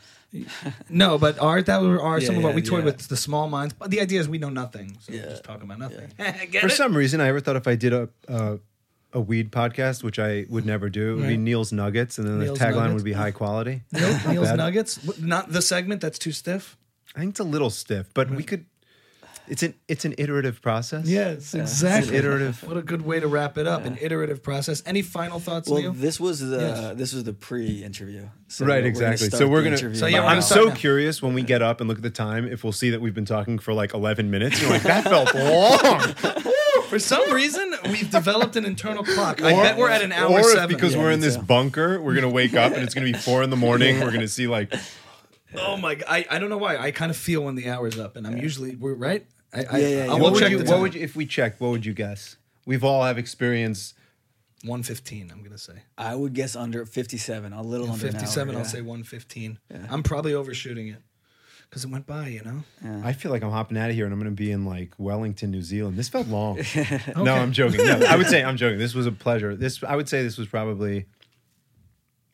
No, 0.88 1.18
but 1.18 1.40
art 1.40 1.66
that 1.66 1.82
were 1.82 2.00
are 2.00 2.20
some 2.26 2.34
Yeah, 2.36 2.38
of 2.40 2.44
what 2.44 2.54
we 2.54 2.62
toyed 2.62 2.80
yeah. 2.80 2.84
with 2.84 3.08
the 3.08 3.16
small 3.16 3.48
minds. 3.48 3.74
But 3.74 3.90
the 3.90 4.00
idea 4.00 4.20
is 4.20 4.28
we 4.28 4.38
know 4.38 4.50
nothing, 4.50 4.96
so 5.00 5.12
Yeah. 5.12 5.22
we're 5.22 5.30
just 5.30 5.44
talking 5.44 5.64
about 5.64 5.78
nothing. 5.80 6.08
Get 6.50 6.60
For 6.60 6.68
it? 6.68 6.72
some 6.72 6.96
reason, 6.96 7.20
I 7.20 7.26
ever 7.28 7.40
thought 7.40 7.56
if 7.56 7.66
I 7.66 7.74
did 7.74 7.92
a 7.92 8.08
a, 8.28 8.58
a 9.12 9.20
weed 9.20 9.50
podcast, 9.50 10.04
which 10.04 10.20
I 10.20 10.46
would 10.48 10.64
never 10.66 10.88
do, 10.88 11.12
it 11.12 11.14
would 11.16 11.22
be 11.22 11.28
Right. 11.30 11.38
Neil's 11.40 11.72
Nuggets, 11.72 12.18
and 12.18 12.28
then 12.28 12.38
Neil's 12.38 12.58
the 12.58 12.64
tagline 12.64 12.74
Nuggets. 12.74 12.94
would 12.94 13.04
be 13.04 13.12
high 13.12 13.32
quality. 13.32 13.82
Neil- 13.92 14.18
Neil's 14.28 14.48
Bad. 14.48 14.56
Nuggets, 14.58 14.94
W- 14.96 15.26
not 15.26 15.50
the 15.50 15.62
segment. 15.62 16.00
That's 16.00 16.18
too 16.18 16.32
stiff. 16.32 16.76
I 17.16 17.20
think 17.20 17.30
it's 17.32 17.40
a 17.40 17.44
little 17.44 17.70
stiff, 17.70 18.12
but 18.14 18.30
we 18.30 18.42
could. 18.44 18.66
It's 19.48 19.64
an 19.64 19.74
it's 19.88 20.04
an 20.04 20.14
iterative 20.16 20.62
process. 20.62 21.06
Yes, 21.08 21.54
exactly. 21.54 22.14
iterative. 22.16 22.62
What 22.62 22.76
a 22.76 22.82
good 22.82 23.02
way 23.02 23.18
to 23.18 23.26
wrap 23.26 23.58
it 23.58 23.66
up. 23.66 23.84
An 23.84 23.98
iterative 24.00 24.44
process. 24.44 24.80
Any 24.86 25.02
final 25.02 25.40
thoughts, 25.40 25.68
Well, 25.68 25.80
Neil? 25.80 25.92
this 25.92 26.20
was 26.20 26.38
the 26.38 26.58
Yes. 26.58 26.96
this 26.96 27.12
was 27.12 27.24
the 27.24 27.32
pre-interview. 27.32 28.28
So 28.46 28.64
Right, 28.64 28.84
exactly. 28.84 29.28
So 29.30 29.48
we're 29.48 29.64
gonna. 29.64 29.96
So, 29.96 30.06
yeah, 30.06 30.20
we're 30.20 30.26
I'm 30.26 30.40
start 30.42 30.60
so 30.62 30.68
now. 30.68 30.74
curious 30.76 31.20
when 31.20 31.34
we 31.34 31.42
get 31.42 31.62
up 31.62 31.80
and 31.80 31.88
look 31.88 31.98
at 31.98 32.04
the 32.04 32.10
time 32.10 32.46
if 32.46 32.62
we'll 32.62 32.72
see 32.72 32.90
that 32.90 33.00
we've 33.00 33.14
been 33.14 33.24
talking 33.24 33.58
for 33.58 33.74
like 33.74 33.92
11 33.92 34.30
minutes. 34.30 34.60
You're 34.62 34.70
like 34.70 34.82
that 34.84 35.02
felt 35.04 35.34
long. 35.34 36.44
For 36.88 36.98
some 37.00 37.32
reason, 37.32 37.72
we've 37.86 38.10
developed 38.10 38.56
an 38.56 38.64
internal 38.64 39.04
clock. 39.04 39.40
I 39.42 39.52
Or- 39.54 39.62
bet 39.62 39.76
we're 39.76 39.90
at 39.90 40.02
an 40.02 40.10
hour 40.12 40.30
Or 40.30 40.40
if 40.40 40.46
seven. 40.46 40.68
because 40.76 40.92
Yeah, 40.94 41.00
we're 41.02 41.08
me 41.08 41.14
in 41.14 41.20
this 41.20 41.36
too. 41.36 41.42
bunker, 41.42 42.00
we're 42.00 42.14
gonna 42.14 42.28
wake 42.28 42.54
up 42.54 42.72
and 42.72 42.82
it's 42.82 42.94
gonna 42.94 43.06
be 43.06 43.12
four 43.12 43.42
in 43.42 43.50
the 43.50 43.56
morning. 43.56 43.98
We're 44.00 44.10
gonna 44.12 44.26
see 44.28 44.46
like 44.46 44.72
oh 45.56 45.76
my! 45.76 45.96
god, 45.96 46.06
I, 46.08 46.26
I 46.30 46.38
don't 46.38 46.50
know 46.50 46.58
why. 46.58 46.76
I 46.76 46.90
kind 46.90 47.10
of 47.10 47.16
feel 47.16 47.42
when 47.42 47.54
the 47.54 47.68
hour's 47.68 47.98
up, 47.98 48.16
and 48.16 48.26
I'm 48.26 48.36
usually 48.38 48.76
we're 48.76 48.94
right. 48.94 49.26
I, 49.52 49.58
I, 49.58 49.62
Yeah, 49.62 49.76
yeah, 49.78 50.04
yeah. 50.04 50.12
I 50.12 50.14
what 50.14 50.20
will 50.20 50.32
would 50.32 50.50
you 50.50 50.58
what 50.64 50.80
would 50.80 50.94
you 50.94 51.00
if 51.02 51.16
we 51.16 51.26
checked? 51.26 51.60
What 51.60 51.70
would 51.70 51.84
you 51.84 51.94
guess? 51.94 52.36
We've 52.66 52.84
all 52.84 53.02
have 53.04 53.18
experience. 53.18 53.94
One 54.64 54.82
fifteen. 54.82 55.30
I'm 55.32 55.42
gonna 55.42 55.58
say. 55.58 55.82
I 55.96 56.14
would 56.14 56.34
guess 56.34 56.54
under 56.54 56.84
57, 56.84 57.52
a 57.52 57.62
little 57.62 57.90
under 57.90 58.08
an 58.08 58.14
hour, 58.14 58.20
57. 58.20 58.56
I'll 58.56 58.64
say 58.64 58.82
115. 58.82 59.58
I'm 59.88 60.02
probably 60.02 60.34
overshooting 60.34 60.88
it 60.88 61.02
because 61.68 61.84
it 61.84 61.90
went 61.90 62.06
by. 62.06 62.28
You 62.28 62.42
know. 62.42 63.02
I 63.02 63.14
feel 63.14 63.30
like 63.30 63.42
I'm 63.42 63.50
hopping 63.50 63.78
out 63.78 63.88
of 63.88 63.96
here 63.96 64.04
and 64.04 64.12
I'm 64.12 64.20
gonna 64.20 64.32
be 64.32 64.52
in 64.52 64.66
like 64.66 64.92
Wellington, 64.98 65.50
New 65.50 65.62
Zealand. 65.62 65.96
This 65.96 66.08
felt 66.10 66.28
long. 66.28 66.60
No, 67.16 67.34
I'm 67.34 67.52
joking. 67.52 67.86
No, 67.86 68.00
I 68.08 68.16
would 68.16 68.26
say 68.28 68.44
I'm 68.44 68.56
joking. 68.56 68.78
This 68.78 68.94
was 68.94 69.06
a 69.06 69.12
pleasure. 69.12 69.56
This 69.56 69.82
I 69.82 69.96
would 69.96 70.08
say 70.08 70.22
this 70.22 70.36
was 70.36 70.46
probably 70.48 71.06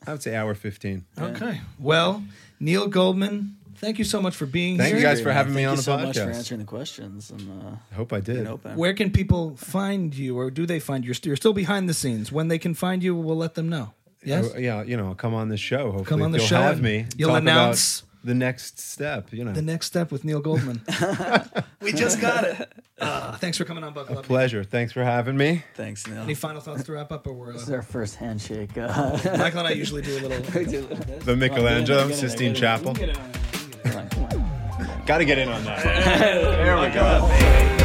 I 0.06 0.12
would 0.12 0.22
say 0.22 0.34
hour 0.36 0.54
15. 0.54 1.04
Okay. 1.20 1.60
Well, 1.78 2.22
Neil 2.60 2.86
Goldman, 2.88 3.56
thank 3.76 3.98
you 3.98 4.04
so 4.04 4.20
much 4.22 4.34
for 4.36 4.46
being 4.46 4.74
here. 4.74 4.84
Thank 4.84 4.88
here. 4.94 4.98
you 4.98 5.02
guys 5.06 5.20
for 5.20 5.28
man. 5.28 5.36
having 5.36 5.54
me 5.54 5.62
Thank 5.64 5.68
on 5.68 5.72
you 5.72 5.76
the 5.78 5.82
so 5.82 5.98
much 5.98 6.16
for 6.16 6.22
podcast. 6.24 6.34
answering 6.34 6.60
the 6.60 6.66
questions 6.66 7.30
and 7.30 7.62
uh, 7.62 7.70
I 7.90 7.94
hope 7.94 8.12
I 8.12 8.20
did. 8.20 8.36
being 8.36 8.46
open. 8.46 8.76
Where 8.76 8.94
can 8.94 9.10
people 9.10 9.56
find 9.56 10.14
you, 10.14 10.38
or 10.38 10.50
do 10.50 10.64
they 10.66 10.78
find 10.78 11.04
you? 11.04 11.08
You're 11.08 11.14
st- 11.14 11.26
You're 11.26 11.36
still 11.36 11.52
behind 11.52 11.88
the 11.88 11.94
scenes. 11.94 12.30
When 12.32 12.48
they 12.48 12.58
can 12.58 12.74
find 12.74 13.02
you, 13.02 13.14
we'll 13.14 13.36
let 13.36 13.54
them 13.54 13.68
know. 13.68 13.92
Yes. 14.24 14.54
Uh, 14.54 14.58
yeah, 14.58 14.82
you 14.82 14.96
know, 14.96 15.14
come 15.14 15.34
on 15.34 15.48
the 15.50 15.56
show. 15.56 15.84
Hopefully, 15.92 16.04
Come 16.06 16.22
on 16.22 16.32
the 16.32 16.38
you'll 16.38 16.46
show 16.46 16.60
Have 16.60 16.74
and 16.74 16.82
me. 16.82 17.06
you'll 17.16 17.30
talk 17.30 17.42
about 17.42 17.52
announce- 17.52 18.02
the 18.26 18.34
next 18.34 18.78
step. 18.80 19.32
You 19.32 19.44
know, 19.44 19.52
The 19.52 19.62
next 19.62 19.86
step 19.86 20.10
with 20.10 20.24
Neil 20.24 20.40
Goldman. 20.40 20.82
we 21.80 21.92
just 21.92 22.20
got 22.20 22.44
it. 22.44 22.72
Uh, 22.98 23.36
thanks 23.36 23.56
for 23.56 23.64
coming 23.64 23.84
on, 23.84 23.94
Buckle 23.94 24.18
Up. 24.18 24.24
pleasure. 24.24 24.64
Thanks 24.64 24.92
for 24.92 25.04
having 25.04 25.36
me. 25.36 25.62
Thanks, 25.74 26.06
Neil. 26.06 26.22
Any 26.22 26.34
final 26.34 26.60
thoughts 26.60 26.82
to 26.84 26.92
wrap 26.92 27.12
up, 27.12 27.26
or 27.26 27.32
we're 27.34 27.52
This 27.52 27.62
is 27.62 27.70
uh, 27.70 27.74
our 27.74 27.82
first 27.82 28.16
handshake. 28.16 28.76
Uh, 28.76 29.18
Michael 29.38 29.60
and 29.60 29.68
I 29.68 29.72
usually 29.72 30.02
do 30.02 30.18
a 30.18 30.20
little. 30.20 30.36
The 31.26 31.36
Michelangelo, 31.36 32.10
Sistine 32.10 32.54
Chapel. 32.54 32.94
Come 32.94 33.10
on, 33.96 34.08
come 34.08 34.24
on. 34.24 35.02
Got 35.06 35.18
to 35.18 35.24
get 35.24 35.38
in 35.38 35.48
on 35.48 35.64
that. 35.64 35.82
there 36.18 36.76
we 36.80 36.92
go. 36.92 37.75